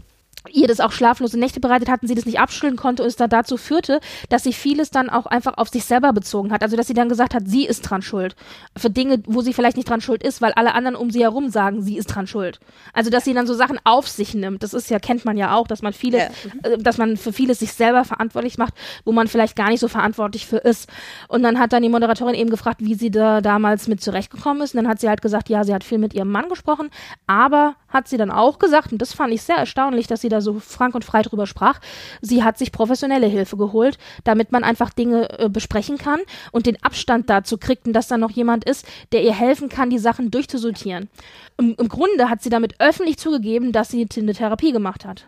ihr 0.53 0.68
das 0.68 0.80
auch 0.80 0.92
schlaflose 0.92 1.38
Nächte 1.38 1.61
bereitet 1.61 1.88
hatten, 1.88 2.07
sie 2.07 2.14
das 2.14 2.26
nicht 2.26 2.40
abschütteln 2.40 2.76
konnte 2.76 3.03
und 3.03 3.09
es 3.09 3.16
da 3.16 3.26
dazu 3.26 3.57
führte, 3.57 4.01
dass 4.28 4.42
sie 4.42 4.53
vieles 4.53 4.90
dann 4.90 5.11
auch 5.11 5.26
einfach 5.26 5.59
auf 5.59 5.68
sich 5.68 5.84
selber 5.84 6.12
bezogen 6.12 6.53
hat. 6.53 6.62
Also 6.62 6.76
dass 6.76 6.86
sie 6.86 6.94
dann 6.94 7.09
gesagt 7.09 7.34
hat, 7.34 7.42
sie 7.47 7.66
ist 7.66 7.82
dran 7.82 8.03
schuld. 8.03 8.36
Für 8.76 8.90
Dinge, 8.90 9.22
wo 9.26 9.40
sie 9.40 9.53
vielleicht 9.53 9.76
nicht 9.76 9.88
dran 9.88 10.01
schuld 10.01 10.22
ist, 10.22 10.40
weil 10.40 10.53
alle 10.53 10.74
anderen 10.74 10.97
um 10.97 11.11
sie 11.11 11.22
herum 11.22 11.51
sagen, 11.51 11.82
sie 11.82 11.97
ist 11.97 12.07
dran 12.07 12.26
schuld. 12.26 12.61
Also 12.92 13.11
dass 13.11 13.24
sie 13.24 13.34
dann 13.34 13.47
so 13.47 13.55
Sachen 13.55 13.78
auf 13.84 14.09
sich 14.09 14.34
nimmt. 14.34 14.62
Das 14.62 14.74
ist 14.74 14.90
ja, 14.90 14.99
kennt 14.99 15.24
man 15.24 15.36
ja 15.36 15.55
auch, 15.55 15.66
dass 15.66 15.82
man 15.82 15.92
vieles, 15.92 16.22
ja. 16.22 16.70
äh, 16.70 16.78
dass 16.78 16.99
man 16.99 17.16
für 17.16 17.32
vieles 17.32 17.59
sich 17.59 17.72
selber 17.72 18.05
verantwortlich 18.05 18.59
macht, 18.59 18.74
wo 19.05 19.12
man 19.12 19.28
vielleicht 19.28 19.57
gar 19.57 19.68
nicht 19.68 19.80
so 19.80 19.88
verantwortlich 19.88 20.47
für 20.47 20.59
ist. 20.59 20.88
Und 21.28 21.42
dann 21.42 21.59
hat 21.59 21.72
dann 21.72 21.82
die 21.82 21.88
Moderatorin 21.88 22.34
eben 22.34 22.51
gefragt, 22.51 22.80
wie 22.80 22.94
sie 22.94 23.11
da 23.11 23.40
damals 23.40 23.88
mit 23.88 24.03
zurechtgekommen 24.03 24.62
ist. 24.62 24.74
Und 24.74 24.82
dann 24.82 24.88
hat 24.88 25.01
sie 25.01 25.09
halt 25.09 25.22
gesagt, 25.22 25.49
ja, 25.49 25.64
sie 25.64 25.74
hat 25.74 25.84
viel 25.84 25.99
mit 25.99 26.14
ihrem 26.14 26.30
Mann 26.30 26.49
gesprochen, 26.49 26.90
aber 27.26 27.76
hat 27.97 28.09
sie 28.09 28.16
dann 28.16 28.30
auch 28.30 28.59
gesagt, 28.59 28.92
und 28.92 29.03
das 29.03 29.12
fand 29.12 29.32
ich 29.32 29.42
sehr 29.42 29.57
erstaunlich, 29.57 30.07
dass 30.07 30.20
sie 30.20 30.28
da 30.28 30.40
so 30.40 30.61
frank 30.61 30.94
und 30.94 31.05
frei 31.05 31.22
drüber 31.22 31.47
sprach, 31.47 31.80
sie 32.20 32.44
hat 32.44 32.59
sich 32.59 32.70
professionelle 32.70 33.26
Hilfe 33.26 33.57
geholt, 33.57 33.99
damit 34.24 34.53
man 34.53 34.62
einfach 34.62 34.90
Dinge 34.90 35.38
äh, 35.38 35.49
besprechen 35.49 35.99
kann 35.99 36.20
und 36.53 36.66
den 36.66 36.82
Abstand 36.82 37.30
dazu 37.30 37.59
kriegt 37.59 37.86
und 37.86 37.94
dass 37.94 38.09
da 38.09 38.18
noch 38.18 38.30
jemand 38.30 38.64
ist, 38.64 38.86
der 39.12 39.22
ihr 39.22 39.34
helfen 39.34 39.68
kann, 39.68 39.90
die 39.90 39.99
Sachen 39.99 40.30
durchzusortieren. 40.30 41.09
Im, 41.57 41.74
im 41.78 41.88
Grunde 41.88 42.28
hat 42.28 42.42
sie 42.42 42.51
damit 42.51 42.78
öffentlich 42.78 43.18
zugegeben, 43.18 43.72
dass 43.72 43.88
sie 43.88 44.07
eine 44.16 44.34
Therapie 44.34 44.72
gemacht 44.72 45.05
hat. 45.05 45.26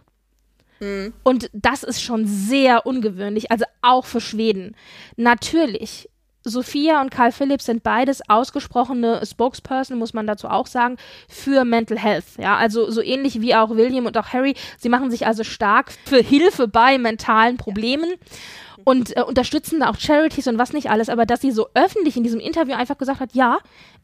Mhm. 0.80 1.12
Und 1.24 1.50
das 1.52 1.82
ist 1.82 2.02
schon 2.02 2.26
sehr 2.26 2.86
ungewöhnlich, 2.86 3.50
also 3.50 3.64
auch 3.82 4.04
für 4.04 4.20
Schweden. 4.20 4.76
Natürlich 5.16 6.08
Sophia 6.44 7.00
und 7.00 7.10
Karl 7.10 7.32
Philipp 7.32 7.60
sind 7.60 7.82
beides 7.82 8.22
ausgesprochene 8.28 9.24
Spokesperson, 9.26 9.98
muss 9.98 10.14
man 10.14 10.26
dazu 10.26 10.48
auch 10.48 10.66
sagen, 10.66 10.96
für 11.28 11.64
Mental 11.64 11.98
Health. 11.98 12.24
Ja, 12.38 12.56
also 12.56 12.90
so 12.90 13.02
ähnlich 13.02 13.40
wie 13.40 13.54
auch 13.54 13.70
William 13.70 14.06
und 14.06 14.16
auch 14.16 14.28
Harry. 14.28 14.54
Sie 14.78 14.88
machen 14.88 15.10
sich 15.10 15.26
also 15.26 15.44
stark 15.44 15.92
für 16.06 16.22
Hilfe 16.22 16.68
bei 16.68 16.98
mentalen 16.98 17.56
Problemen. 17.56 18.14
Und 18.84 19.14
äh, 19.16 19.22
unterstützen 19.22 19.80
da 19.80 19.90
auch 19.90 19.98
Charities 19.98 20.46
und 20.46 20.56
was 20.56 20.72
nicht 20.72 20.88
alles, 20.88 21.10
aber 21.10 21.26
dass 21.26 21.42
sie 21.42 21.50
so 21.50 21.68
öffentlich 21.74 22.16
in 22.16 22.22
diesem 22.22 22.40
Interview 22.40 22.74
einfach 22.74 22.96
gesagt 22.96 23.20
hat, 23.20 23.34
ja, 23.34 23.58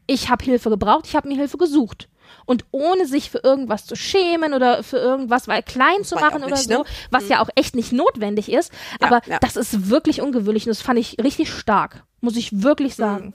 ich 0.05 0.29
habe 0.29 0.45
Hilfe 0.45 0.69
gebraucht, 0.69 1.05
ich 1.07 1.15
habe 1.15 1.27
mir 1.27 1.37
Hilfe 1.37 1.57
gesucht 1.57 2.07
und 2.45 2.65
ohne 2.71 3.05
sich 3.05 3.29
für 3.29 3.39
irgendwas 3.39 3.85
zu 3.85 3.95
schämen 3.95 4.53
oder 4.53 4.83
für 4.83 4.97
irgendwas 4.97 5.47
weil 5.47 5.63
klein 5.63 6.03
zu 6.03 6.15
machen 6.15 6.43
oder 6.43 6.55
nicht, 6.55 6.69
so, 6.69 6.79
ne? 6.79 6.83
was 7.09 7.23
mhm. 7.23 7.31
ja 7.31 7.41
auch 7.41 7.49
echt 7.55 7.75
nicht 7.75 7.91
notwendig 7.91 8.51
ist. 8.51 8.71
Ja, 9.01 9.07
aber 9.07 9.21
ja. 9.27 9.39
das 9.39 9.55
ist 9.55 9.89
wirklich 9.89 10.21
ungewöhnlich 10.21 10.65
und 10.65 10.69
das 10.69 10.81
fand 10.81 10.99
ich 10.99 11.17
richtig 11.23 11.51
stark 11.51 12.03
muss 12.25 12.35
ich 12.35 12.61
wirklich 12.63 12.95
sagen. 12.95 13.27
Mhm. 13.27 13.33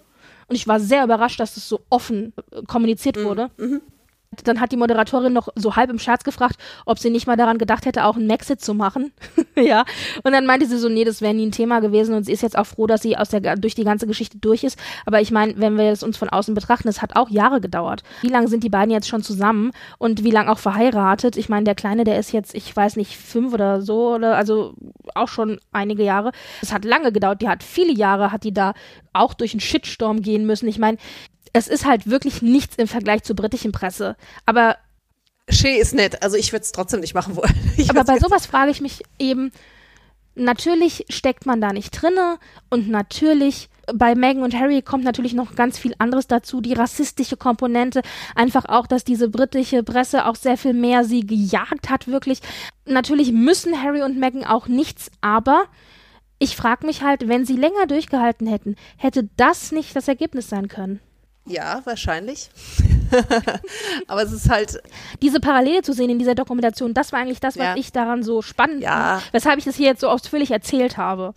Und 0.48 0.56
ich 0.56 0.68
war 0.68 0.80
sehr 0.80 1.04
überrascht, 1.04 1.40
dass 1.40 1.50
es 1.50 1.54
das 1.56 1.68
so 1.68 1.80
offen 1.88 2.34
äh, 2.50 2.62
kommuniziert 2.64 3.16
mhm. 3.16 3.24
wurde. 3.24 3.50
Mhm. 3.56 3.80
Dann 4.44 4.60
hat 4.60 4.70
die 4.70 4.76
Moderatorin 4.76 5.32
noch 5.32 5.48
so 5.56 5.74
halb 5.74 5.90
im 5.90 5.98
Scherz 5.98 6.22
gefragt, 6.22 6.56
ob 6.86 7.00
sie 7.00 7.10
nicht 7.10 7.26
mal 7.26 7.36
daran 7.36 7.58
gedacht 7.58 7.84
hätte, 7.84 8.04
auch 8.04 8.14
einen 8.14 8.28
Maxit 8.28 8.60
zu 8.60 8.74
machen. 8.74 9.12
ja. 9.56 9.84
Und 10.22 10.30
dann 10.30 10.46
meinte 10.46 10.66
sie 10.66 10.78
so, 10.78 10.88
nee, 10.88 11.02
das 11.02 11.20
wäre 11.20 11.34
nie 11.34 11.46
ein 11.46 11.52
Thema 11.52 11.80
gewesen 11.80 12.14
und 12.14 12.24
sie 12.24 12.32
ist 12.32 12.42
jetzt 12.42 12.56
auch 12.56 12.66
froh, 12.66 12.86
dass 12.86 13.02
sie 13.02 13.16
aus 13.16 13.30
der, 13.30 13.56
durch 13.56 13.74
die 13.74 13.82
ganze 13.82 14.06
Geschichte 14.06 14.38
durch 14.38 14.62
ist. 14.62 14.78
Aber 15.04 15.20
ich 15.20 15.32
meine, 15.32 15.54
wenn 15.56 15.76
wir 15.76 15.90
es 15.90 16.04
uns 16.04 16.16
von 16.16 16.28
außen 16.28 16.54
betrachten, 16.54 16.86
es 16.86 17.02
hat 17.02 17.16
auch 17.16 17.28
Jahre 17.28 17.60
gedauert. 17.60 18.04
Wie 18.22 18.28
lange 18.28 18.46
sind 18.46 18.62
die 18.62 18.68
beiden 18.68 18.92
jetzt 18.92 19.08
schon 19.08 19.24
zusammen 19.24 19.72
und 19.98 20.22
wie 20.22 20.30
lange 20.30 20.52
auch 20.52 20.60
verheiratet? 20.60 21.36
Ich 21.36 21.48
meine, 21.48 21.64
der 21.64 21.74
Kleine, 21.74 22.04
der 22.04 22.20
ist 22.20 22.30
jetzt, 22.30 22.54
ich 22.54 22.74
weiß 22.74 22.94
nicht, 22.94 23.16
fünf 23.16 23.52
oder 23.52 23.82
so, 23.82 24.14
oder 24.14 24.36
also 24.36 24.74
auch 25.16 25.28
schon 25.28 25.58
einige 25.72 26.04
Jahre. 26.04 26.30
Es 26.62 26.72
hat 26.72 26.84
lange 26.84 27.10
gedauert. 27.10 27.42
Die 27.42 27.48
hat 27.48 27.64
viele 27.64 27.92
Jahre, 27.92 28.30
hat 28.30 28.44
die 28.44 28.54
da 28.54 28.74
auch 29.12 29.34
durch 29.34 29.54
einen 29.54 29.60
Shitstorm 29.60 30.22
gehen 30.22 30.46
müssen. 30.46 30.68
Ich 30.68 30.78
meine, 30.78 30.98
es 31.52 31.68
ist 31.68 31.84
halt 31.84 32.08
wirklich 32.08 32.42
nichts 32.42 32.76
im 32.76 32.88
Vergleich 32.88 33.22
zur 33.22 33.36
britischen 33.36 33.72
Presse. 33.72 34.16
Aber 34.46 34.76
Shea 35.48 35.80
ist 35.80 35.94
nett, 35.94 36.22
also 36.22 36.36
ich 36.36 36.52
würde 36.52 36.62
es 36.62 36.72
trotzdem 36.72 37.00
nicht 37.00 37.14
machen 37.14 37.36
wollen. 37.36 37.54
Ich 37.76 37.90
aber 37.90 38.04
bei 38.04 38.18
sowas 38.18 38.46
frage 38.46 38.70
ich 38.70 38.80
mich 38.80 39.02
eben, 39.18 39.52
natürlich 40.34 41.06
steckt 41.08 41.46
man 41.46 41.60
da 41.60 41.72
nicht 41.72 41.90
drinne 41.90 42.38
und 42.68 42.88
natürlich 42.88 43.68
bei 43.92 44.14
Meghan 44.14 44.44
und 44.44 44.54
Harry 44.54 44.82
kommt 44.82 45.02
natürlich 45.04 45.34
noch 45.34 45.56
ganz 45.56 45.78
viel 45.78 45.94
anderes 45.98 46.28
dazu, 46.28 46.60
die 46.60 46.74
rassistische 46.74 47.36
Komponente, 47.36 48.02
einfach 48.36 48.66
auch, 48.66 48.86
dass 48.86 49.02
diese 49.02 49.28
britische 49.28 49.82
Presse 49.82 50.26
auch 50.26 50.36
sehr 50.36 50.56
viel 50.56 50.74
mehr 50.74 51.04
sie 51.04 51.26
gejagt 51.26 51.90
hat, 51.90 52.06
wirklich. 52.06 52.40
Natürlich 52.84 53.32
müssen 53.32 53.82
Harry 53.82 54.02
und 54.02 54.18
Meghan 54.18 54.44
auch 54.44 54.68
nichts, 54.68 55.10
aber 55.20 55.64
ich 56.38 56.54
frage 56.54 56.86
mich 56.86 57.02
halt, 57.02 57.28
wenn 57.28 57.44
sie 57.44 57.56
länger 57.56 57.86
durchgehalten 57.86 58.46
hätten, 58.46 58.76
hätte 58.96 59.28
das 59.36 59.72
nicht 59.72 59.96
das 59.96 60.08
Ergebnis 60.08 60.48
sein 60.48 60.68
können. 60.68 61.00
Ja, 61.50 61.80
wahrscheinlich. 61.84 62.48
Aber 64.06 64.22
es 64.22 64.32
ist 64.32 64.48
halt. 64.48 64.80
Diese 65.20 65.40
Parallele 65.40 65.82
zu 65.82 65.92
sehen 65.92 66.10
in 66.10 66.18
dieser 66.18 66.34
Dokumentation, 66.34 66.94
das 66.94 67.12
war 67.12 67.20
eigentlich 67.20 67.40
das, 67.40 67.58
was 67.58 67.64
ja. 67.64 67.76
ich 67.76 67.92
daran 67.92 68.22
so 68.22 68.40
spannend 68.40 68.82
ja. 68.82 69.18
fand, 69.18 69.32
weshalb 69.32 69.58
ich 69.58 69.64
das 69.64 69.74
hier 69.74 69.86
jetzt 69.88 70.00
so 70.00 70.08
ausführlich 70.08 70.52
erzählt 70.52 70.96
habe. 70.96 71.34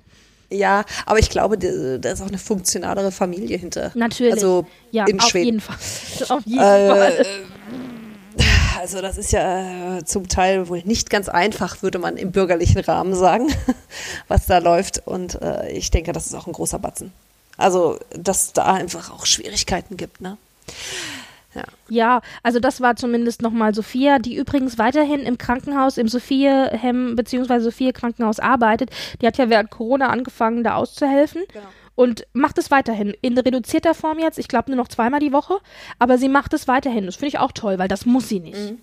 Ja, 0.51 0.86
aber 1.07 1.18
ich 1.18 1.32
glaube, 1.32 1.57
da 1.57 2.11
ist 2.11 2.22
auch 2.22 2.28
eine 2.28 2.38
funktionalere 2.38 3.11
Familie 3.11 3.57
hinter. 3.57 3.91
Natürlich. 3.95 4.34
Also 4.34 4.68
ja, 4.91 5.05
in 5.07 5.20
auf 5.20 5.28
Schweden. 5.28 5.45
jeden 5.45 5.61
Fall. 5.61 5.78
auf 6.30 6.45
jeden 6.45 6.61
äh, 6.61 6.89
Fall. 6.89 7.26
Also 8.80 9.01
das 9.01 9.18
ist 9.18 9.32
ja 9.32 9.97
äh, 9.97 10.05
zum 10.05 10.28
Teil 10.28 10.68
wohl 10.68 10.82
nicht 10.84 11.09
ganz 11.09 11.30
einfach, 11.30 11.82
würde 11.82 11.99
man 11.99 12.18
im 12.18 12.32
bürgerlichen 12.32 12.82
Rahmen 12.82 13.16
sagen, 13.16 13.47
was 14.28 14.45
da 14.45 14.59
läuft. 14.59 15.07
Und 15.07 15.41
äh, 15.41 15.72
ich 15.72 15.89
denke, 15.89 16.11
das 16.11 16.28
ist 16.28 16.36
auch 16.36 16.47
ein 16.47 16.53
großer 16.53 16.80
Batzen. 16.80 17.11
Also, 17.58 17.99
dass 18.16 18.54
da 18.54 18.74
einfach 18.74 19.12
auch 19.12 19.26
Schwierigkeiten 19.26 19.97
gibt, 19.97 20.22
ne? 20.22 20.38
Ja. 21.56 21.64
ja, 21.88 22.22
also 22.41 22.60
das 22.60 22.82
war 22.82 22.95
zumindest 22.95 23.43
nochmal 23.43 23.76
Sophia, 23.76 24.18
die 24.18 24.36
übrigens 24.36 24.80
weiterhin 24.80 25.20
im 25.20 25.38
Krankenhaus, 25.38 25.99
im 25.99 26.08
Sophie-Hem 26.08 27.16
bzw. 27.16 27.60
Sophie-Krankenhaus 27.60 28.39
arbeitet. 28.39 28.89
Die 29.22 29.28
hat 29.28 29.38
ja 29.38 29.49
während 29.49 29.70
Corona 29.70 30.10
angefangen, 30.10 30.64
da 30.64 30.76
auszuhelfen. 30.76 31.43
Genau. 31.54 31.66
und 31.95 32.26
macht 32.34 32.58
es 32.58 32.72
weiterhin. 32.72 33.14
In 33.22 33.38
reduzierter 33.38 33.93
Form 33.93 34.18
jetzt, 34.18 34.39
ich 34.39 34.47
glaube 34.47 34.72
nur 34.72 34.78
noch 34.78 34.88
zweimal 34.88 35.20
die 35.20 35.32
Woche, 35.32 35.60
aber 35.99 36.18
sie 36.18 36.30
macht 36.30 36.54
es 36.54 36.68
weiterhin. 36.68 37.06
Das 37.06 37.18
finde 37.18 37.28
ich 37.28 37.39
auch 37.39 37.51
toll, 37.51 37.78
weil 37.78 37.88
das 37.88 38.08
muss 38.08 38.28
sie 38.30 38.39
nicht. 38.39 38.72
Mhm. 38.72 38.80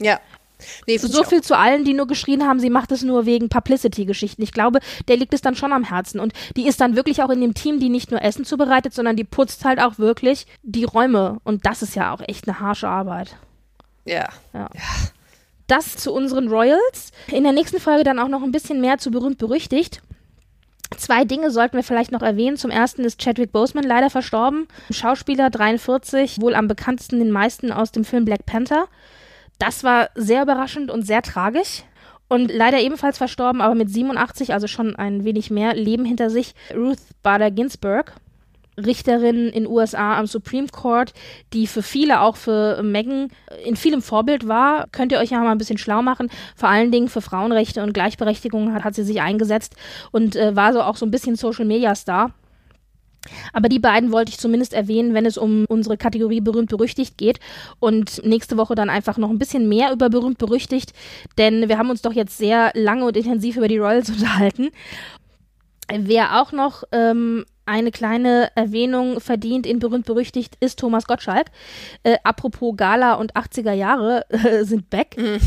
Ja. 0.00 0.18
Nee, 0.86 0.98
so 0.98 1.24
viel 1.24 1.42
zu 1.42 1.56
allen, 1.56 1.84
die 1.84 1.94
nur 1.94 2.06
geschrien 2.06 2.46
haben, 2.46 2.60
sie 2.60 2.70
macht 2.70 2.92
es 2.92 3.02
nur 3.02 3.26
wegen 3.26 3.48
Publicity-Geschichten. 3.48 4.42
Ich 4.42 4.52
glaube, 4.52 4.80
der 5.08 5.16
liegt 5.16 5.34
es 5.34 5.40
dann 5.40 5.54
schon 5.54 5.72
am 5.72 5.84
Herzen. 5.84 6.20
Und 6.20 6.32
die 6.56 6.66
ist 6.66 6.80
dann 6.80 6.96
wirklich 6.96 7.22
auch 7.22 7.30
in 7.30 7.40
dem 7.40 7.54
Team, 7.54 7.80
die 7.80 7.88
nicht 7.88 8.10
nur 8.10 8.22
Essen 8.22 8.44
zubereitet, 8.44 8.94
sondern 8.94 9.16
die 9.16 9.24
putzt 9.24 9.64
halt 9.64 9.80
auch 9.80 9.98
wirklich 9.98 10.46
die 10.62 10.84
Räume. 10.84 11.38
Und 11.44 11.66
das 11.66 11.82
ist 11.82 11.94
ja 11.94 12.12
auch 12.14 12.20
echt 12.26 12.48
eine 12.48 12.60
harsche 12.60 12.88
Arbeit. 12.88 13.36
Ja. 14.04 14.28
ja. 14.52 14.68
ja. 14.74 14.80
Das 15.66 15.96
zu 15.96 16.12
unseren 16.12 16.48
Royals. 16.48 17.12
In 17.28 17.44
der 17.44 17.52
nächsten 17.52 17.80
Folge 17.80 18.04
dann 18.04 18.18
auch 18.18 18.28
noch 18.28 18.42
ein 18.42 18.52
bisschen 18.52 18.80
mehr 18.80 18.98
zu 18.98 19.10
berühmt 19.10 19.38
berüchtigt. 19.38 20.02
Zwei 20.96 21.24
Dinge 21.24 21.50
sollten 21.50 21.76
wir 21.76 21.84
vielleicht 21.84 22.12
noch 22.12 22.22
erwähnen. 22.22 22.56
Zum 22.56 22.70
ersten 22.70 23.04
ist 23.04 23.20
Chadwick 23.20 23.52
Boseman 23.52 23.84
leider 23.84 24.10
verstorben. 24.10 24.68
Schauspieler 24.90 25.50
43, 25.50 26.40
wohl 26.40 26.54
am 26.54 26.68
bekanntesten 26.68 27.18
den 27.18 27.30
meisten 27.30 27.72
aus 27.72 27.92
dem 27.92 28.04
Film 28.04 28.24
Black 28.24 28.46
Panther. 28.46 28.88
Das 29.62 29.84
war 29.84 30.10
sehr 30.16 30.42
überraschend 30.42 30.90
und 30.90 31.06
sehr 31.06 31.22
tragisch. 31.22 31.84
Und 32.26 32.52
leider 32.52 32.80
ebenfalls 32.80 33.16
verstorben, 33.16 33.60
aber 33.60 33.76
mit 33.76 33.90
87, 33.90 34.52
also 34.52 34.66
schon 34.66 34.96
ein 34.96 35.22
wenig 35.22 35.52
mehr 35.52 35.76
Leben 35.76 36.04
hinter 36.04 36.30
sich, 36.30 36.56
Ruth 36.74 36.98
Bader 37.22 37.52
Ginsburg. 37.52 38.12
Richterin 38.76 39.50
in 39.50 39.68
USA 39.68 40.18
am 40.18 40.26
Supreme 40.26 40.66
Court, 40.66 41.12
die 41.52 41.68
für 41.68 41.82
viele, 41.82 42.22
auch 42.22 42.36
für 42.36 42.82
Megan, 42.82 43.28
in 43.64 43.76
vielem 43.76 44.02
Vorbild 44.02 44.48
war. 44.48 44.88
Könnt 44.90 45.12
ihr 45.12 45.18
euch 45.20 45.30
ja 45.30 45.38
mal 45.38 45.52
ein 45.52 45.58
bisschen 45.58 45.78
schlau 45.78 46.02
machen. 46.02 46.28
Vor 46.56 46.68
allen 46.68 46.90
Dingen 46.90 47.08
für 47.08 47.20
Frauenrechte 47.20 47.84
und 47.84 47.92
Gleichberechtigung 47.92 48.72
hat, 48.72 48.82
hat 48.82 48.96
sie 48.96 49.04
sich 49.04 49.20
eingesetzt 49.20 49.76
und 50.10 50.34
äh, 50.34 50.56
war 50.56 50.72
so 50.72 50.82
auch 50.82 50.96
so 50.96 51.06
ein 51.06 51.12
bisschen 51.12 51.36
Social 51.36 51.66
Media 51.66 51.94
Star. 51.94 52.32
Aber 53.52 53.68
die 53.68 53.78
beiden 53.78 54.12
wollte 54.12 54.30
ich 54.30 54.38
zumindest 54.38 54.74
erwähnen, 54.74 55.14
wenn 55.14 55.26
es 55.26 55.38
um 55.38 55.64
unsere 55.68 55.96
Kategorie 55.96 56.40
berühmt 56.40 56.70
berüchtigt 56.70 57.18
geht. 57.18 57.38
Und 57.78 58.24
nächste 58.24 58.56
Woche 58.56 58.74
dann 58.74 58.90
einfach 58.90 59.18
noch 59.18 59.30
ein 59.30 59.38
bisschen 59.38 59.68
mehr 59.68 59.92
über 59.92 60.10
berühmt 60.10 60.38
berüchtigt, 60.38 60.92
denn 61.38 61.68
wir 61.68 61.78
haben 61.78 61.90
uns 61.90 62.02
doch 62.02 62.12
jetzt 62.12 62.38
sehr 62.38 62.72
lange 62.74 63.04
und 63.04 63.16
intensiv 63.16 63.56
über 63.56 63.68
die 63.68 63.78
Royals 63.78 64.10
unterhalten. 64.10 64.70
Wer 65.94 66.40
auch 66.40 66.52
noch 66.52 66.84
ähm, 66.92 67.44
eine 67.66 67.90
kleine 67.90 68.50
Erwähnung 68.54 69.20
verdient 69.20 69.66
in 69.66 69.78
berühmt 69.78 70.06
berüchtigt 70.06 70.56
ist 70.60 70.78
Thomas 70.78 71.06
Gottschalk. 71.06 71.46
Äh, 72.02 72.16
apropos 72.24 72.76
Gala 72.76 73.14
und 73.14 73.34
80er 73.34 73.72
Jahre 73.72 74.24
äh, 74.30 74.64
sind 74.64 74.90
back. 74.90 75.16
Mhm. 75.16 75.38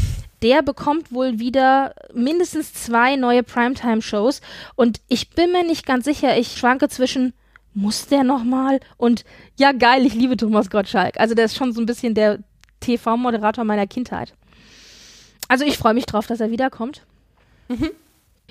Der 0.42 0.62
bekommt 0.62 1.12
wohl 1.12 1.40
wieder 1.40 1.96
mindestens 2.14 2.74
zwei 2.74 3.16
neue 3.16 3.42
Primetime-Shows 3.42 4.42
und 4.76 5.02
ich 5.08 5.32
bin 5.32 5.52
mir 5.52 5.64
nicht 5.64 5.86
ganz 5.86 6.06
sicher. 6.06 6.38
Ich 6.38 6.58
schwanke 6.58 6.88
zwischen 6.90 7.34
muss 7.76 8.08
der 8.08 8.24
nochmal 8.24 8.80
und 8.98 9.24
ja 9.60 9.72
geil, 9.72 10.06
ich 10.06 10.16
liebe 10.16 10.38
Thomas 10.38 10.70
Gottschalk. 10.70 11.20
Also 11.20 11.36
der 11.36 11.46
ist 11.46 11.56
schon 11.56 11.74
so 11.74 11.82
ein 11.82 11.86
bisschen 11.86 12.16
der 12.16 12.40
TV-Moderator 12.80 13.64
meiner 13.64 13.86
Kindheit. 13.86 14.34
Also 15.48 15.66
ich 15.66 15.78
freue 15.78 15.94
mich 15.94 16.06
drauf, 16.06 16.26
dass 16.26 16.40
er 16.40 16.52
wiederkommt. 16.52 17.06
Mhm. 17.68 17.92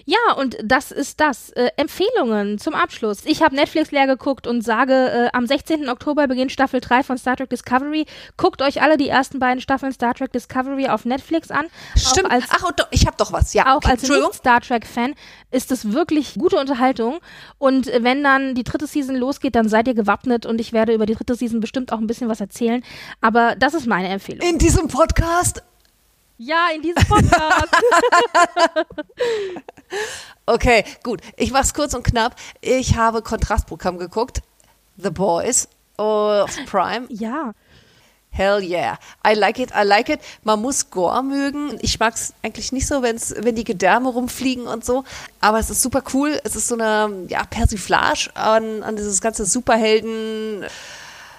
Ja, 0.05 0.35
und 0.37 0.57
das 0.63 0.91
ist 0.91 1.21
das. 1.21 1.51
Äh, 1.51 1.71
Empfehlungen 1.77 2.59
zum 2.59 2.75
Abschluss. 2.75 3.19
Ich 3.25 3.43
habe 3.43 3.55
Netflix 3.55 3.91
leer 3.91 4.07
geguckt 4.07 4.47
und 4.47 4.63
sage, 4.63 4.93
äh, 4.93 5.29
am 5.33 5.47
16. 5.47 5.89
Oktober 5.89 6.27
beginnt 6.27 6.53
Staffel 6.53 6.81
3 6.81 7.03
von 7.03 7.17
Star 7.17 7.37
Trek 7.37 7.49
Discovery. 7.51 8.07
Guckt 8.37 8.61
euch 8.61 8.83
alle 8.83 8.97
die 8.97 9.09
ersten 9.09 9.39
beiden 9.39 9.61
Staffeln 9.61 9.93
Star 9.93 10.15
Trek 10.15 10.33
Discovery 10.33 10.89
auf 10.89 11.05
Netflix 11.05 11.51
an. 11.51 11.67
Stimmt. 11.97 12.31
Als, 12.31 12.45
Ach, 12.51 12.65
und 12.65 12.87
ich 12.91 13.07
habe 13.07 13.17
doch 13.17 13.33
was. 13.33 13.55
Ja, 13.55 13.73
auch 13.73 13.77
okay. 13.77 13.91
als 13.93 14.37
Star 14.37 14.61
Trek-Fan 14.61 15.15
ist 15.51 15.73
es 15.73 15.93
wirklich 15.93 16.35
gute 16.35 16.57
Unterhaltung. 16.57 17.21
Und 17.59 17.87
wenn 17.87 18.23
dann 18.23 18.55
die 18.55 18.65
dritte 18.65 18.87
Season 18.87 19.17
losgeht, 19.17 19.55
dann 19.55 19.69
seid 19.69 19.89
ihr 19.89 19.95
gewappnet 19.95 20.45
und 20.45 20.61
ich 20.61 20.73
werde 20.73 20.93
über 20.93 21.07
die 21.07 21.15
dritte 21.15 21.35
Season 21.35 21.61
bestimmt 21.61 21.93
auch 21.93 21.99
ein 21.99 22.07
bisschen 22.07 22.29
was 22.29 22.41
erzählen. 22.41 22.83
Aber 23.21 23.55
das 23.57 23.75
ist 23.75 23.87
meine 23.87 24.09
Empfehlung. 24.09 24.47
In 24.47 24.59
diesem 24.59 24.89
Podcast 24.89 25.63
ja, 26.39 26.69
in 26.75 26.83
diesem 26.83 27.05
Podcast. 27.05 27.69
okay, 30.47 30.85
gut. 31.03 31.21
Ich 31.37 31.53
mach's 31.53 31.75
kurz 31.75 31.95
und 31.95 32.03
knapp. 32.03 32.37
Ich 32.61 32.97
habe 32.97 33.23
Kontrastprogramm 33.23 33.99
geguckt. 33.99 34.43
The 34.97 35.11
Boys 35.11 35.69
auf 35.97 36.51
Prime. 36.67 37.07
Ja. 37.09 37.53
Hell 38.31 38.65
yeah. 38.65 38.99
I 39.25 39.35
like 39.35 39.61
it, 39.61 39.71
I 39.71 39.85
like 39.85 40.09
it. 40.09 40.19
Man 40.43 40.61
muss 40.61 40.91
Gore 40.91 41.23
mögen. 41.23 41.79
Ich 41.83 42.01
mag's 42.01 42.35
eigentlich 42.43 42.73
nicht 42.73 42.89
so, 42.89 43.01
wenn's, 43.01 43.33
wenn 43.39 43.55
die 43.55 43.63
Gedärme 43.63 44.09
rumfliegen 44.09 44.67
und 44.67 44.85
so. 44.85 45.05
Aber 45.41 45.61
es 45.61 45.71
ist 45.71 45.83
super 45.83 46.03
cool. 46.13 46.41
Es 46.43 46.57
ist 46.57 46.67
so 46.67 46.75
eine 46.75 47.27
ja, 47.29 47.45
Persiflage 47.45 48.31
an, 48.35 48.83
an 48.83 48.97
dieses 48.97 49.21
ganze 49.21 49.47
Superhelden, 49.47 50.65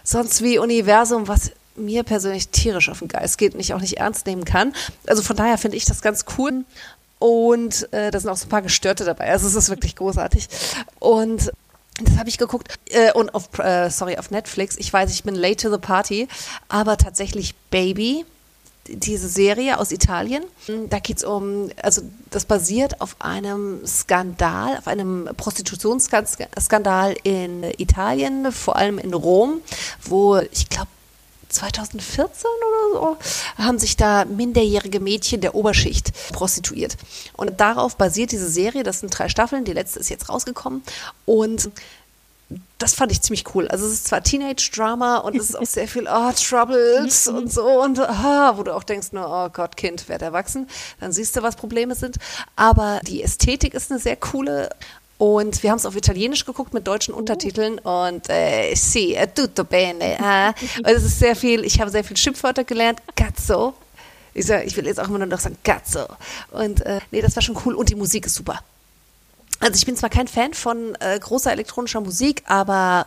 sonst 0.04 0.42
wie 0.42 0.58
Universum, 0.58 1.28
was 1.28 1.52
mir 1.76 2.04
persönlich 2.04 2.50
tierisch 2.50 2.90
auf 2.90 3.00
den 3.00 3.08
Geist 3.08 3.38
geht 3.38 3.54
und 3.54 3.60
ich 3.60 3.74
auch 3.74 3.82
nicht 3.82 3.98
ernst 3.98 4.26
nehmen 4.26 4.46
kann. 4.46 4.74
Also 5.08 5.22
von 5.22 5.36
daher 5.36 5.58
finde 5.58 5.78
ich 5.78 5.86
das 5.86 6.02
ganz 6.02 6.26
cool. 6.38 6.64
Und 7.20 7.92
äh, 7.94 8.12
da 8.12 8.20
sind 8.20 8.30
auch 8.30 8.38
so 8.38 8.46
ein 8.46 8.50
paar 8.50 8.62
Gestörte 8.62 9.06
dabei. 9.06 9.30
Also 9.30 9.48
es 9.48 9.56
ist 9.56 9.70
wirklich 9.70 9.96
großartig. 9.96 10.48
Und 11.00 11.52
das 12.04 12.18
habe 12.18 12.28
ich 12.28 12.38
geguckt 12.38 12.78
äh, 12.90 13.14
und 13.14 13.34
auf, 13.34 13.58
äh, 13.60 13.90
sorry, 13.90 14.18
auf 14.18 14.32
Netflix. 14.32 14.76
Ich 14.78 14.92
weiß, 14.92 15.12
ich 15.12 15.24
bin 15.24 15.34
late 15.34 15.56
to 15.56 15.72
the 15.72 15.78
party, 15.78 16.28
aber 16.68 16.98
tatsächlich 16.98 17.56
Baby, 17.72 18.26
diese 18.88 19.30
Serie 19.30 19.80
aus 19.80 19.92
Italien. 19.92 20.44
Da 20.90 21.00
geht 21.00 21.18
es 21.18 21.24
um, 21.24 21.70
also 21.82 22.02
das 22.30 22.46
basiert 22.46 23.02
auf 23.02 23.16
einem 23.20 23.86
Skandal, 23.88 24.78
auf 24.78 24.88
einem 24.88 25.30
Prostitutionsskandal 25.38 27.16
in 27.24 27.64
Italien, 27.78 28.52
vor 28.52 28.76
allem 28.76 29.00
in 29.00 29.14
Rom, 29.14 29.62
wo 30.04 30.38
ich 30.38 30.70
glaube 30.70 30.90
2014 31.56 32.46
oder 32.46 33.00
so, 33.00 33.18
haben 33.58 33.80
sich 33.80 33.98
da 33.98 34.26
minderjährige 34.26 35.00
Mädchen 35.00 35.42
der 35.42 35.56
Oberschicht 35.56 36.12
prostituiert. 36.32 36.98
Und 37.34 37.60
darauf 37.60 37.96
basiert 37.98 38.32
diese 38.32 38.50
Serie, 38.50 38.84
das 38.84 39.00
sind 39.00 39.18
drei 39.18 39.30
Staffeln, 39.30 39.66
die 39.66 39.74
letzte 39.74 40.00
ist 40.00 40.10
jetzt 40.10 40.30
rausgekommen 40.30 40.84
und 41.26 41.72
das 42.78 42.94
fand 42.94 43.12
ich 43.12 43.22
ziemlich 43.22 43.56
cool. 43.56 43.68
Also 43.70 43.86
es 43.86 43.94
ist 43.94 44.08
zwar 44.08 44.22
Teenage-Drama 44.22 45.18
und 45.18 45.36
es 45.36 45.50
ist 45.50 45.56
auch 45.56 45.66
sehr 45.66 45.88
viel, 45.88 46.08
oh, 46.08 46.32
Troubles 46.32 47.28
und 47.28 47.52
so 47.52 47.66
und 47.82 48.00
ah, 48.00 48.54
wo 48.58 48.64
du 48.64 48.76
auch 48.76 48.84
denkst, 48.84 49.14
nur, 49.14 49.28
oh 49.28 49.50
Gott, 49.50 49.78
Kind, 49.78 50.08
werd 50.10 50.22
erwachsen, 50.22 50.68
dann 51.00 51.12
siehst 51.12 51.36
du, 51.36 51.42
was 51.42 51.56
Probleme 51.56 51.96
sind. 51.96 52.18
Aber 52.56 53.00
die 53.08 53.24
Ästhetik 53.24 53.74
ist 53.74 53.92
eine 53.92 54.00
sehr 54.00 54.16
coole 54.16 54.70
und 55.18 55.64
wir 55.64 55.72
haben 55.72 55.78
es 55.78 55.86
auf 55.86 55.96
Italienisch 55.96 56.46
geguckt 56.46 56.74
mit 56.74 56.88
deutschen 56.88 57.14
oh. 57.14 57.18
Untertiteln 57.18 57.80
und 57.80 58.30
äh, 58.30 58.74
sì, 58.76 59.14
è 59.14 59.32
tutto 59.34 59.64
bene. 59.64 60.18
Äh. 60.18 60.54
Und 60.80 60.88
es 60.88 61.04
ist 61.04 61.20
sehr 61.20 61.36
viel, 61.36 61.64
ich 61.64 61.80
habe 61.80 61.90
sehr 61.90 62.04
viel 62.04 62.18
Schimpfwörter 62.18 62.64
gelernt. 62.64 63.02
Cazzo. 63.16 63.74
Ich, 64.34 64.46
sag, 64.46 64.66
ich 64.66 64.76
will 64.76 64.86
jetzt 64.86 65.00
auch 65.00 65.08
immer 65.08 65.20
nur 65.20 65.28
noch 65.28 65.40
sagen, 65.40 65.58
Cazzo. 65.64 66.06
Und 66.52 66.86
äh, 66.86 67.00
nee, 67.12 67.22
das 67.22 67.36
war 67.36 67.42
schon 67.42 67.58
cool 67.66 67.76
und 67.76 67.90
die 67.90 67.96
Musik 67.96 68.26
ist 68.26 68.36
super. 68.36 68.60
Also 69.62 69.78
ich 69.78 69.86
bin 69.86 69.96
zwar 69.96 70.10
kein 70.10 70.28
Fan 70.28 70.54
von 70.54 70.96
äh, 71.00 71.18
großer 71.18 71.52
elektronischer 71.52 72.02
Musik, 72.02 72.44
aber 72.46 73.06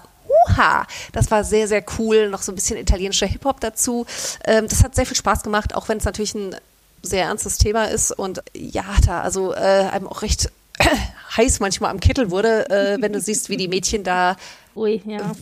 Uha, 0.49 0.87
das 1.13 1.31
war 1.31 1.45
sehr, 1.45 1.69
sehr 1.69 1.85
cool. 1.99 2.31
Noch 2.31 2.43
so 2.43 2.53
ein 2.53 2.55
bisschen 2.55 2.79
italienischer 2.79 3.27
Hip-Hop 3.27 3.61
dazu. 3.61 4.07
Ähm, 4.45 4.67
das 4.69 4.83
hat 4.83 4.95
sehr 4.95 5.07
viel 5.07 5.17
Spaß 5.17 5.43
gemacht, 5.43 5.75
auch 5.75 5.89
wenn 5.89 5.99
es 5.99 6.05
natürlich 6.05 6.35
ein 6.35 6.57
sehr 7.03 7.25
ernstes 7.25 7.59
Thema 7.59 7.85
ist 7.85 8.11
und 8.13 8.43
ja, 8.55 8.85
da 9.07 9.23
also 9.23 9.53
äh, 9.53 9.57
einem 9.57 10.09
auch 10.09 10.23
recht 10.23 10.51
heiß 11.37 11.61
manchmal 11.61 11.91
am 11.91 12.01
Kittel 12.01 12.31
wurde, 12.31 12.69
äh, 12.71 12.97
wenn 13.01 13.13
du 13.13 13.21
siehst, 13.21 13.49
wie 13.49 13.57
die 13.57 13.69
Mädchen 13.69 14.05
da 14.05 14.37
Ui, 14.79 15.03
ja. 15.07 15.33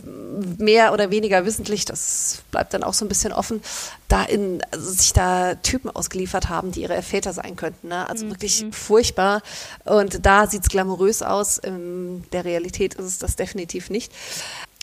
mehr 0.57 0.93
oder 0.93 1.11
weniger 1.11 1.45
wissentlich, 1.45 1.85
das 1.85 2.41
bleibt 2.49 2.73
dann 2.73 2.83
auch 2.83 2.95
so 2.95 3.05
ein 3.05 3.07
bisschen 3.07 3.31
offen, 3.31 3.61
da 4.07 4.23
in, 4.23 4.63
also 4.71 4.89
sich 4.89 5.13
da 5.13 5.53
Typen 5.55 5.91
ausgeliefert 5.91 6.49
haben, 6.49 6.71
die 6.71 6.81
ihre 6.81 6.99
Väter 7.03 7.33
sein 7.33 7.55
könnten. 7.55 7.89
Ne? 7.89 8.09
Also 8.09 8.25
mhm. 8.25 8.31
wirklich 8.31 8.65
furchtbar. 8.71 9.43
Und 9.85 10.25
da 10.25 10.47
sieht 10.47 10.63
es 10.63 10.69
glamourös 10.69 11.21
aus. 11.21 11.59
In 11.59 12.23
der 12.31 12.45
Realität 12.45 12.95
ist 12.95 13.05
es 13.05 13.19
das 13.19 13.35
definitiv 13.35 13.91
nicht. 13.91 14.11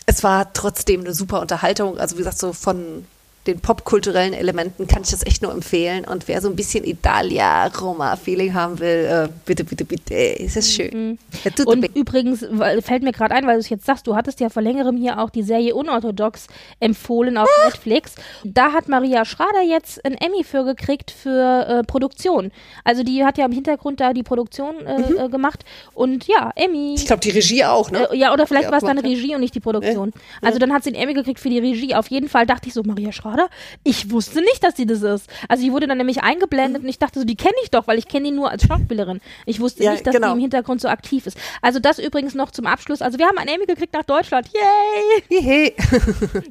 Es 0.05 0.23
war 0.23 0.53
trotzdem 0.53 1.01
eine 1.01 1.13
super 1.13 1.41
Unterhaltung. 1.41 1.97
Also 1.97 2.15
wie 2.15 2.19
gesagt, 2.19 2.37
so 2.37 2.53
von 2.53 3.05
den 3.47 3.59
popkulturellen 3.59 4.33
Elementen 4.33 4.87
kann 4.87 5.03
ich 5.03 5.11
das 5.11 5.25
echt 5.25 5.41
nur 5.41 5.51
empfehlen. 5.51 6.05
Und 6.05 6.27
wer 6.27 6.41
so 6.41 6.49
ein 6.49 6.55
bisschen 6.55 6.83
Italia-Roma-Feeling 6.83 8.53
haben 8.53 8.79
will, 8.79 9.27
äh, 9.27 9.29
bitte, 9.45 9.63
bitte, 9.63 9.85
bitte, 9.85 10.13
ist 10.15 10.57
es 10.57 10.73
schön. 10.73 11.19
Mhm. 11.45 11.65
Und 11.65 11.95
übrigens 11.95 12.45
fällt 12.81 13.03
mir 13.03 13.11
gerade 13.11 13.35
ein, 13.35 13.45
weil 13.45 13.55
du 13.55 13.59
es 13.59 13.69
jetzt 13.69 13.85
sagst, 13.85 14.07
du 14.07 14.15
hattest 14.15 14.39
ja 14.39 14.49
vor 14.49 14.61
längerem 14.61 14.97
hier 14.97 15.19
auch 15.19 15.29
die 15.29 15.43
Serie 15.43 15.75
Unorthodox 15.75 16.47
empfohlen 16.79 17.37
auf 17.37 17.49
ah. 17.61 17.65
Netflix. 17.65 18.15
Da 18.43 18.71
hat 18.71 18.89
Maria 18.89 19.25
Schrader 19.25 19.61
jetzt 19.61 20.03
ein 20.05 20.15
Emmy 20.15 20.43
für 20.43 20.63
gekriegt 20.63 21.11
für 21.11 21.67
äh, 21.67 21.83
Produktion. 21.83 22.51
Also 22.83 23.03
die 23.03 23.23
hat 23.23 23.37
ja 23.37 23.45
im 23.45 23.51
Hintergrund 23.51 23.99
da 23.99 24.13
die 24.13 24.23
Produktion 24.23 24.75
äh, 24.85 24.97
mhm. 24.97 25.17
Äh, 25.17 25.29
gemacht. 25.29 25.63
Und 25.93 26.27
ja, 26.27 26.51
Emmy. 26.55 26.95
Ich 26.95 27.05
glaube, 27.05 27.21
die 27.21 27.31
Regie 27.31 27.63
auch, 27.65 27.91
ne? 27.91 28.09
Äh, 28.11 28.17
ja, 28.17 28.33
oder 28.33 28.47
vielleicht 28.47 28.71
war 28.71 28.79
es 28.79 28.83
dann 28.83 28.97
Regie 28.97 29.35
und 29.35 29.41
nicht 29.41 29.53
die 29.53 29.59
Produktion. 29.59 30.13
Also 30.41 30.57
dann 30.57 30.73
hat 30.73 30.83
sie 30.83 30.93
einen 30.93 31.01
Emmy 31.01 31.13
gekriegt 31.13 31.39
für 31.39 31.49
die 31.49 31.59
Regie. 31.59 31.93
Auf 31.93 32.09
jeden 32.09 32.27
Fall 32.27 32.45
dachte 32.45 32.67
ich 32.67 32.73
so, 32.73 32.81
Maria 32.83 33.11
Schrader 33.11 33.34
Carter? 33.35 33.49
Ich 33.83 34.11
wusste 34.11 34.39
nicht, 34.41 34.63
dass 34.63 34.75
sie 34.75 34.85
das 34.85 35.01
ist. 35.01 35.29
Also 35.47 35.63
die 35.63 35.71
wurde 35.71 35.87
dann 35.87 35.97
nämlich 35.97 36.23
eingeblendet 36.23 36.83
und 36.83 36.89
ich 36.89 36.99
dachte 36.99 37.19
so, 37.19 37.25
die 37.25 37.35
kenne 37.35 37.55
ich 37.63 37.71
doch, 37.71 37.87
weil 37.87 37.97
ich 37.97 38.07
kenne 38.07 38.25
die 38.25 38.31
nur 38.31 38.49
als 38.49 38.65
Schauspielerin. 38.65 39.21
Ich 39.45 39.59
wusste 39.59 39.83
Ja, 39.83 39.91
nicht, 39.91 40.07
dass 40.07 40.15
genau. 40.15 40.27
die 40.29 40.33
im 40.33 40.39
Hintergrund 40.39 40.81
so 40.81 40.87
aktiv 40.87 41.27
ist. 41.27 41.37
Also 41.61 41.79
das 41.79 41.99
übrigens 41.99 42.33
noch 42.33 42.51
zum 42.51 42.65
Abschluss. 42.65 43.01
Also 43.01 43.19
wir 43.19 43.27
haben 43.27 43.37
einen 43.37 43.49
Emmy 43.49 43.65
gekriegt 43.65 43.93
nach 43.93 44.03
Deutschland. 44.03 44.49
Yay! 44.53 45.41
Hehe. 45.41 45.73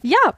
Ja. 0.03 0.35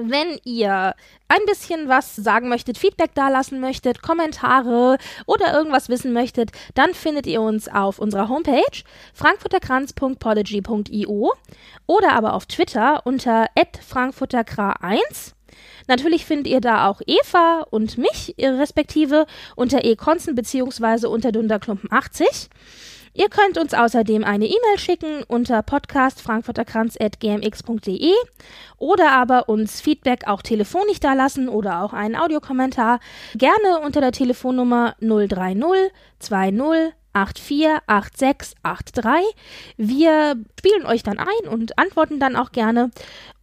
Wenn 0.00 0.38
ihr 0.44 0.94
ein 1.26 1.40
bisschen 1.46 1.88
was 1.88 2.14
sagen 2.14 2.48
möchtet, 2.48 2.78
Feedback 2.78 3.14
dalassen 3.14 3.58
möchtet, 3.58 4.00
Kommentare 4.00 4.96
oder 5.26 5.52
irgendwas 5.52 5.88
wissen 5.88 6.12
möchtet, 6.12 6.52
dann 6.74 6.94
findet 6.94 7.26
ihr 7.26 7.40
uns 7.40 7.66
auf 7.68 7.98
unserer 7.98 8.28
Homepage 8.28 8.62
frankfurterkranz.podigy.io 9.12 11.32
oder 11.86 12.12
aber 12.12 12.34
auf 12.34 12.46
Twitter 12.46 13.04
unter 13.06 13.46
frankfurterkra1. 13.90 15.32
Natürlich 15.86 16.24
findet 16.24 16.48
ihr 16.48 16.60
da 16.60 16.88
auch 16.88 17.00
Eva 17.06 17.64
und 17.70 17.98
mich, 17.98 18.34
ihre 18.36 18.58
respektive, 18.58 19.26
unter 19.56 19.84
ekonzen 19.84 20.34
bzw. 20.34 21.06
unter 21.06 21.30
dunderklumpen80. 21.30 22.48
Ihr 23.14 23.28
könnt 23.28 23.56
uns 23.58 23.74
außerdem 23.74 24.22
eine 24.22 24.46
E-Mail 24.46 24.78
schicken 24.78 25.24
unter 25.26 25.60
podcastfrankfurterkranz.gmx.de 25.62 28.12
oder 28.76 29.10
aber 29.10 29.48
uns 29.48 29.80
Feedback 29.80 30.28
auch 30.28 30.42
telefonisch 30.42 31.00
dalassen 31.00 31.48
oder 31.48 31.82
auch 31.82 31.92
einen 31.92 32.14
Audiokommentar. 32.14 33.00
Gerne 33.34 33.80
unter 33.84 34.00
der 34.00 34.12
Telefonnummer 34.12 34.94
030 35.00 35.90
20 36.20 36.94
848683. 37.12 39.34
Wir 39.76 40.36
spielen 40.58 40.86
euch 40.86 41.02
dann 41.02 41.18
ein 41.18 41.48
und 41.48 41.78
antworten 41.78 42.18
dann 42.20 42.36
auch 42.36 42.52
gerne. 42.52 42.90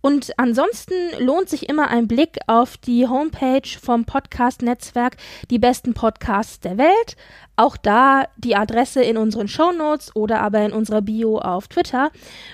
Und 0.05 0.37
ansonsten 0.37 0.93
lohnt 1.17 1.49
sich 1.49 1.67
immer 1.67 1.87
ein 1.87 2.07
Blick 2.07 2.37
auf 2.45 2.77
die 2.77 3.07
Homepage 3.07 3.67
vom 3.81 4.05
Podcast-Netzwerk 4.05 5.17
Die 5.49 5.57
besten 5.57 5.95
Podcasts 5.95 6.59
der 6.59 6.77
Welt. 6.77 7.17
Auch 7.55 7.75
da 7.75 8.25
die 8.37 8.55
Adresse 8.55 9.01
in 9.01 9.17
unseren 9.17 9.47
Shownotes 9.47 10.15
oder 10.15 10.41
aber 10.41 10.63
in 10.63 10.73
unserer 10.73 11.01
Bio 11.01 11.39
auf 11.39 11.69
Twitter, 11.69 12.11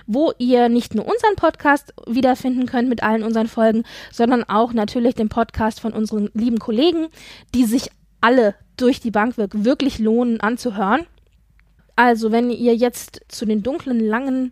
wo 0.08 0.32
ihr 0.38 0.70
nicht 0.70 0.96
nur 0.96 1.06
unseren 1.06 1.36
Podcast 1.36 1.94
wiederfinden 2.08 2.68
könnt 2.68 2.88
mit 2.88 3.04
allen 3.04 3.22
unseren 3.22 3.50
Folgen, 3.50 3.84
sondern 4.14 4.46
auch 4.46 4.72
natürlich 4.72 5.16
den 5.16 5.28
Podcast 5.28 5.82
von 5.82 5.92
unseren 5.92 6.30
lieben 6.34 6.58
Kollegen, 6.58 7.10
die 7.54 7.66
sich 7.66 7.90
alle 8.22 8.56
durch 8.78 9.02
die 9.02 9.12
Bank 9.12 9.34
wirklich 9.38 10.00
lohnen 10.00 10.40
anzuhören. 10.40 11.06
Also, 11.98 12.32
wenn 12.32 12.50
ihr 12.50 12.78
jetzt 12.78 13.26
zu 13.28 13.46
den 13.46 13.62
dunklen, 13.62 14.00
langen, 14.00 14.52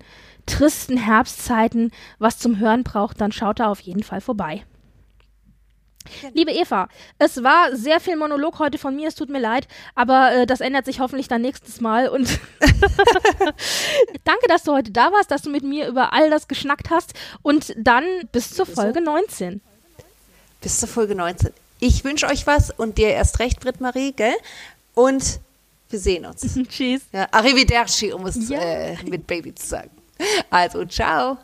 tristen 0.50 0.98
Herbstzeiten 0.98 1.92
was 2.18 2.38
zum 2.40 2.60
Hören 2.60 2.84
braucht, 2.84 3.22
dann 3.22 3.32
schaut 3.32 3.60
da 3.60 3.68
auf 3.70 3.80
jeden 3.80 4.04
Fall 4.04 4.22
vorbei. 4.22 4.64
Liebe 6.34 6.52
Eva, 6.52 6.88
es 7.20 7.44
war 7.44 7.76
sehr 7.76 8.00
viel 8.00 8.16
Monolog 8.16 8.58
heute 8.58 8.78
von 8.80 8.96
mir, 8.96 9.10
es 9.10 9.16
tut 9.16 9.30
mir 9.30 9.40
leid, 9.40 9.68
aber 9.94 10.32
äh, 10.34 10.46
das 10.48 10.60
ändert 10.60 10.86
sich 10.86 11.00
hoffentlich 11.00 11.28
dann 11.28 11.42
nächstes 11.42 11.82
Mal 11.82 12.10
und 12.10 12.28
danke, 14.24 14.48
dass 14.48 14.64
du 14.64 14.74
heute 14.74 14.92
da 14.92 15.12
warst, 15.12 15.30
dass 15.30 15.44
du 15.44 15.50
mit 15.52 15.64
mir 15.64 15.88
über 15.88 16.14
all 16.14 16.30
das 16.30 16.48
geschnackt 16.48 16.90
hast 16.90 17.14
und 17.44 17.76
dann 17.78 18.04
bis 18.32 18.54
zur 18.54 18.66
Folge 18.66 19.02
19. 19.02 19.62
Bis 20.62 20.80
zur 20.80 20.90
Folge 20.90 21.16
19. 21.16 21.52
Ich 21.80 22.04
wünsche 22.04 22.28
euch 22.28 22.48
was 22.48 22.72
und 22.72 22.98
dir 22.98 23.10
erst 23.10 23.40
recht, 23.40 23.60
Britt-Marie, 23.60 24.14
gell? 24.14 24.34
Und 24.96 25.40
wir 25.90 26.00
sehen 26.00 26.26
uns. 26.26 26.42
Tschüss. 26.70 27.02
Ja, 27.14 27.28
arrivederci, 27.32 28.12
um 28.14 28.26
es 28.26 28.50
Ja. 28.50 28.60
äh, 28.60 28.98
mit 29.04 29.28
Baby 29.28 29.54
zu 29.54 29.66
sagen. 29.68 29.92
Also, 30.50 30.86
ciao. 30.86 31.38